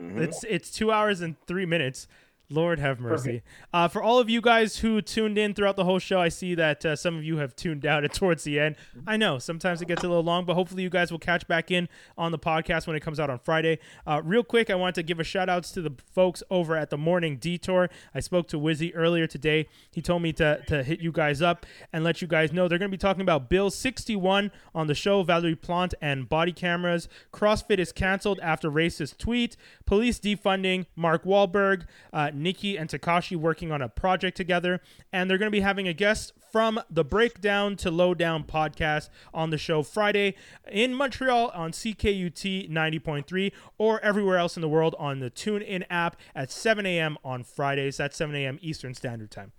Mhm. 0.01 0.19
It's 0.21 0.45
it's 0.45 0.71
two 0.71 0.91
hours 0.91 1.21
and 1.21 1.37
three 1.47 1.67
minutes. 1.67 2.09
Lord 2.51 2.81
have 2.81 2.99
mercy. 2.99 3.43
Uh, 3.73 3.87
for 3.87 4.03
all 4.03 4.19
of 4.19 4.29
you 4.29 4.41
guys 4.41 4.79
who 4.79 5.01
tuned 5.01 5.39
in 5.39 5.55
throughout 5.55 5.77
the 5.77 5.85
whole 5.85 6.01
show, 6.01 6.21
I 6.21 6.29
see 6.29 6.55
that 6.57 6.85
uh, 6.85 6.97
some 6.97 7.17
of 7.17 7.23
you 7.23 7.37
have 7.37 7.55
tuned 7.55 7.87
out 7.87 8.05
at 8.05 8.13
towards 8.21 8.43
the 8.43 8.59
end. 8.59 8.77
I 9.07 9.17
know 9.17 9.39
sometimes 9.39 9.81
it 9.81 9.87
gets 9.87 10.03
a 10.03 10.09
little 10.09 10.25
long, 10.25 10.45
but 10.45 10.55
hopefully 10.55 10.83
you 10.83 10.91
guys 10.91 11.13
will 11.13 11.21
catch 11.21 11.47
back 11.47 11.71
in 11.71 11.89
on 12.19 12.33
the 12.33 12.39
podcast 12.39 12.87
when 12.87 12.97
it 12.97 13.01
comes 13.01 13.21
out 13.21 13.31
on 13.31 13.39
Friday. 13.39 13.79
Uh, 14.07 14.21
real 14.25 14.43
quick, 14.43 14.69
I 14.69 14.75
want 14.75 14.97
to 14.97 15.03
give 15.03 15.21
a 15.21 15.25
shout 15.25 15.49
outs 15.49 15.71
to 15.73 15.83
the 15.83 15.95
folks 16.13 16.43
over 16.51 16.77
at 16.77 16.91
the 16.91 16.99
Morning 16.99 17.37
Detour. 17.37 17.89
I 18.15 18.21
spoke 18.21 18.49
to 18.49 18.59
Wizzy 18.59 18.93
earlier 18.95 19.29
today. 19.29 19.69
He 19.91 20.03
told 20.03 20.23
me 20.23 20.33
to, 20.35 20.63
to 20.67 20.83
hit 20.83 21.01
you 21.01 21.13
guys 21.13 21.41
up 21.41 21.67
and 21.93 22.03
let 22.03 22.21
you 22.21 22.27
guys 22.27 22.53
know 22.53 22.67
they're 22.67 22.79
going 22.79 22.91
to 22.91 22.97
be 22.97 22.99
talking 22.99 23.23
about 23.23 23.49
Bill 23.49 23.71
61 23.71 24.51
on 24.75 24.87
the 24.89 24.95
show, 24.95 25.23
Valérie 25.23 25.61
Plante 25.61 25.95
and 26.01 26.29
body 26.29 26.53
cameras. 26.53 27.09
CrossFit 27.33 27.79
is 27.79 27.93
canceled 27.93 28.41
after 28.41 28.71
racist 28.71 29.19
tweet. 29.19 29.57
Police 29.87 30.19
defunding. 30.19 30.87
Mark 30.97 31.25
Wahlberg, 31.25 31.85
uh, 32.13 32.31
Nicki, 32.43 32.77
and 32.77 32.89
Tekashi 32.89 33.37
working 33.37 33.71
on 33.71 33.83
a 33.83 33.89
project 33.89 34.37
together. 34.37 34.81
And 35.13 35.31
they're 35.31 35.39
going 35.39 35.51
to 35.51 35.57
be 35.57 35.61
having 35.61 35.87
a 35.87 35.93
guest 35.93 36.33
from 36.51 36.81
the 36.91 37.05
Breakdown 37.05 37.77
to 37.77 37.91
Lowdown 37.91 38.43
podcast 38.45 39.09
on 39.33 39.51
the 39.51 39.59
show 39.59 39.83
Friday 39.83 40.35
in 40.71 40.95
Montreal 40.95 41.51
on 41.55 41.71
CKUT 41.73 42.69
90.3 42.71 43.53
or 43.79 44.01
everywhere 44.01 44.37
else 44.39 44.57
in 44.57 44.61
the 44.61 44.69
world 44.69 44.97
on 44.99 45.21
the 45.21 45.31
TuneIn 45.31 45.85
app 45.91 46.17
at 46.35 46.51
7 46.51 46.85
a.m. 46.87 47.17
on 47.25 47.45
Fridays. 47.45 47.99
That's 47.99 48.17
7 48.17 48.35
a.m. 48.35 48.59
Eastern 48.61 48.95
Standard 48.95 49.31
Time. 49.31 49.53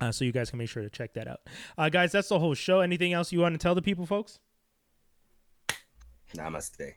Uh, 0.00 0.12
so 0.12 0.24
you 0.24 0.32
guys 0.32 0.50
can 0.50 0.58
make 0.58 0.68
sure 0.68 0.82
to 0.82 0.90
check 0.90 1.14
that 1.14 1.26
out. 1.26 1.40
Uh, 1.78 1.88
guys, 1.88 2.12
that's 2.12 2.28
the 2.28 2.38
whole 2.38 2.54
show. 2.54 2.80
Anything 2.80 3.12
else 3.12 3.32
you 3.32 3.40
want 3.40 3.54
to 3.54 3.58
tell 3.58 3.74
the 3.74 3.82
people, 3.82 4.04
folks? 4.06 4.38
Namaste. 6.34 6.92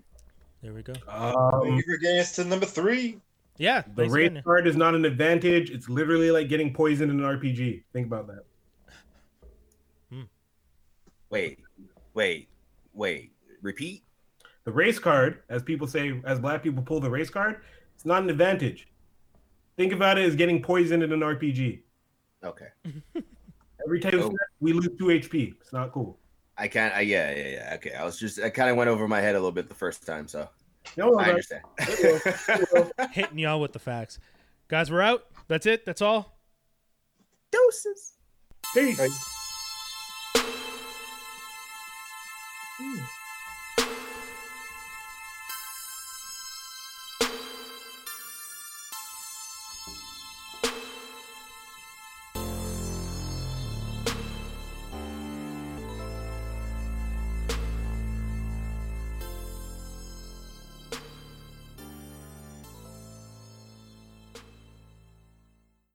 There 0.61 0.73
we 0.73 0.81
go. 0.83 0.93
Thank 0.93 1.07
Um, 1.07 1.75
you 1.77 1.83
for 1.83 1.97
getting 1.97 2.19
us 2.19 2.35
to 2.35 2.43
number 2.45 2.65
three. 2.65 3.19
Yeah. 3.59 3.81
the 3.81 3.93
thanks 4.03 4.13
race 4.13 4.27
again. 4.31 4.43
card 4.43 4.65
is 4.67 4.75
not 4.75 4.95
an 4.95 5.05
advantage. 5.05 5.69
It's 5.69 5.87
literally 5.89 6.31
like 6.31 6.49
getting 6.49 6.73
poisoned 6.73 7.11
in 7.11 7.23
an 7.23 7.25
RPG. 7.39 7.83
Think 7.93 8.07
about 8.07 8.25
that. 8.27 8.45
Hmm. 10.11 10.21
Wait, 11.29 11.59
wait, 12.13 12.49
wait. 12.93 13.31
Repeat. 13.61 14.03
The 14.63 14.71
race 14.71 14.97
card, 14.99 15.43
as 15.49 15.61
people 15.63 15.87
say, 15.87 16.19
as 16.25 16.39
black 16.39 16.63
people 16.63 16.81
pull 16.81 16.99
the 16.99 17.09
race 17.09 17.29
card, 17.29 17.61
it's 17.95 18.05
not 18.05 18.23
an 18.23 18.29
advantage. 18.29 18.87
Think 19.77 19.93
about 19.93 20.17
it 20.17 20.25
as 20.25 20.35
getting 20.35 20.61
poisoned 20.61 21.03
in 21.03 21.11
an 21.11 21.19
RPG. 21.21 21.81
Okay. 22.43 22.67
Every 23.85 23.99
time 23.99 24.19
Oh. 24.21 24.33
we 24.59 24.73
lose 24.73 24.89
two 24.97 25.05
HP. 25.05 25.53
It's 25.61 25.73
not 25.73 25.91
cool. 25.91 26.17
I 26.57 26.67
can't. 26.67 26.93
I, 26.93 27.01
yeah, 27.01 27.33
yeah, 27.35 27.47
yeah. 27.47 27.71
Okay. 27.75 27.93
I 27.93 28.03
was 28.03 28.19
just. 28.19 28.39
I 28.41 28.49
kind 28.49 28.69
of 28.69 28.75
went 28.75 28.89
over 28.89 29.07
my 29.07 29.21
head 29.21 29.35
a 29.35 29.39
little 29.39 29.51
bit 29.53 29.69
the 29.69 29.75
first 29.75 30.05
time, 30.05 30.27
so 30.27 30.47
No, 30.97 31.09
no, 31.09 31.19
I 31.19 31.29
understand. 31.29 31.63
Hitting 33.11 33.39
y'all 33.39 33.61
with 33.61 33.73
the 33.73 33.79
facts. 33.79 34.19
Guys, 34.67 34.91
we're 34.91 35.01
out. 35.01 35.25
That's 35.47 35.65
it. 35.65 35.85
That's 35.85 36.01
all. 36.01 36.39
Doses. 37.51 38.13
Peace. 38.73 38.99
Right. 38.99 39.09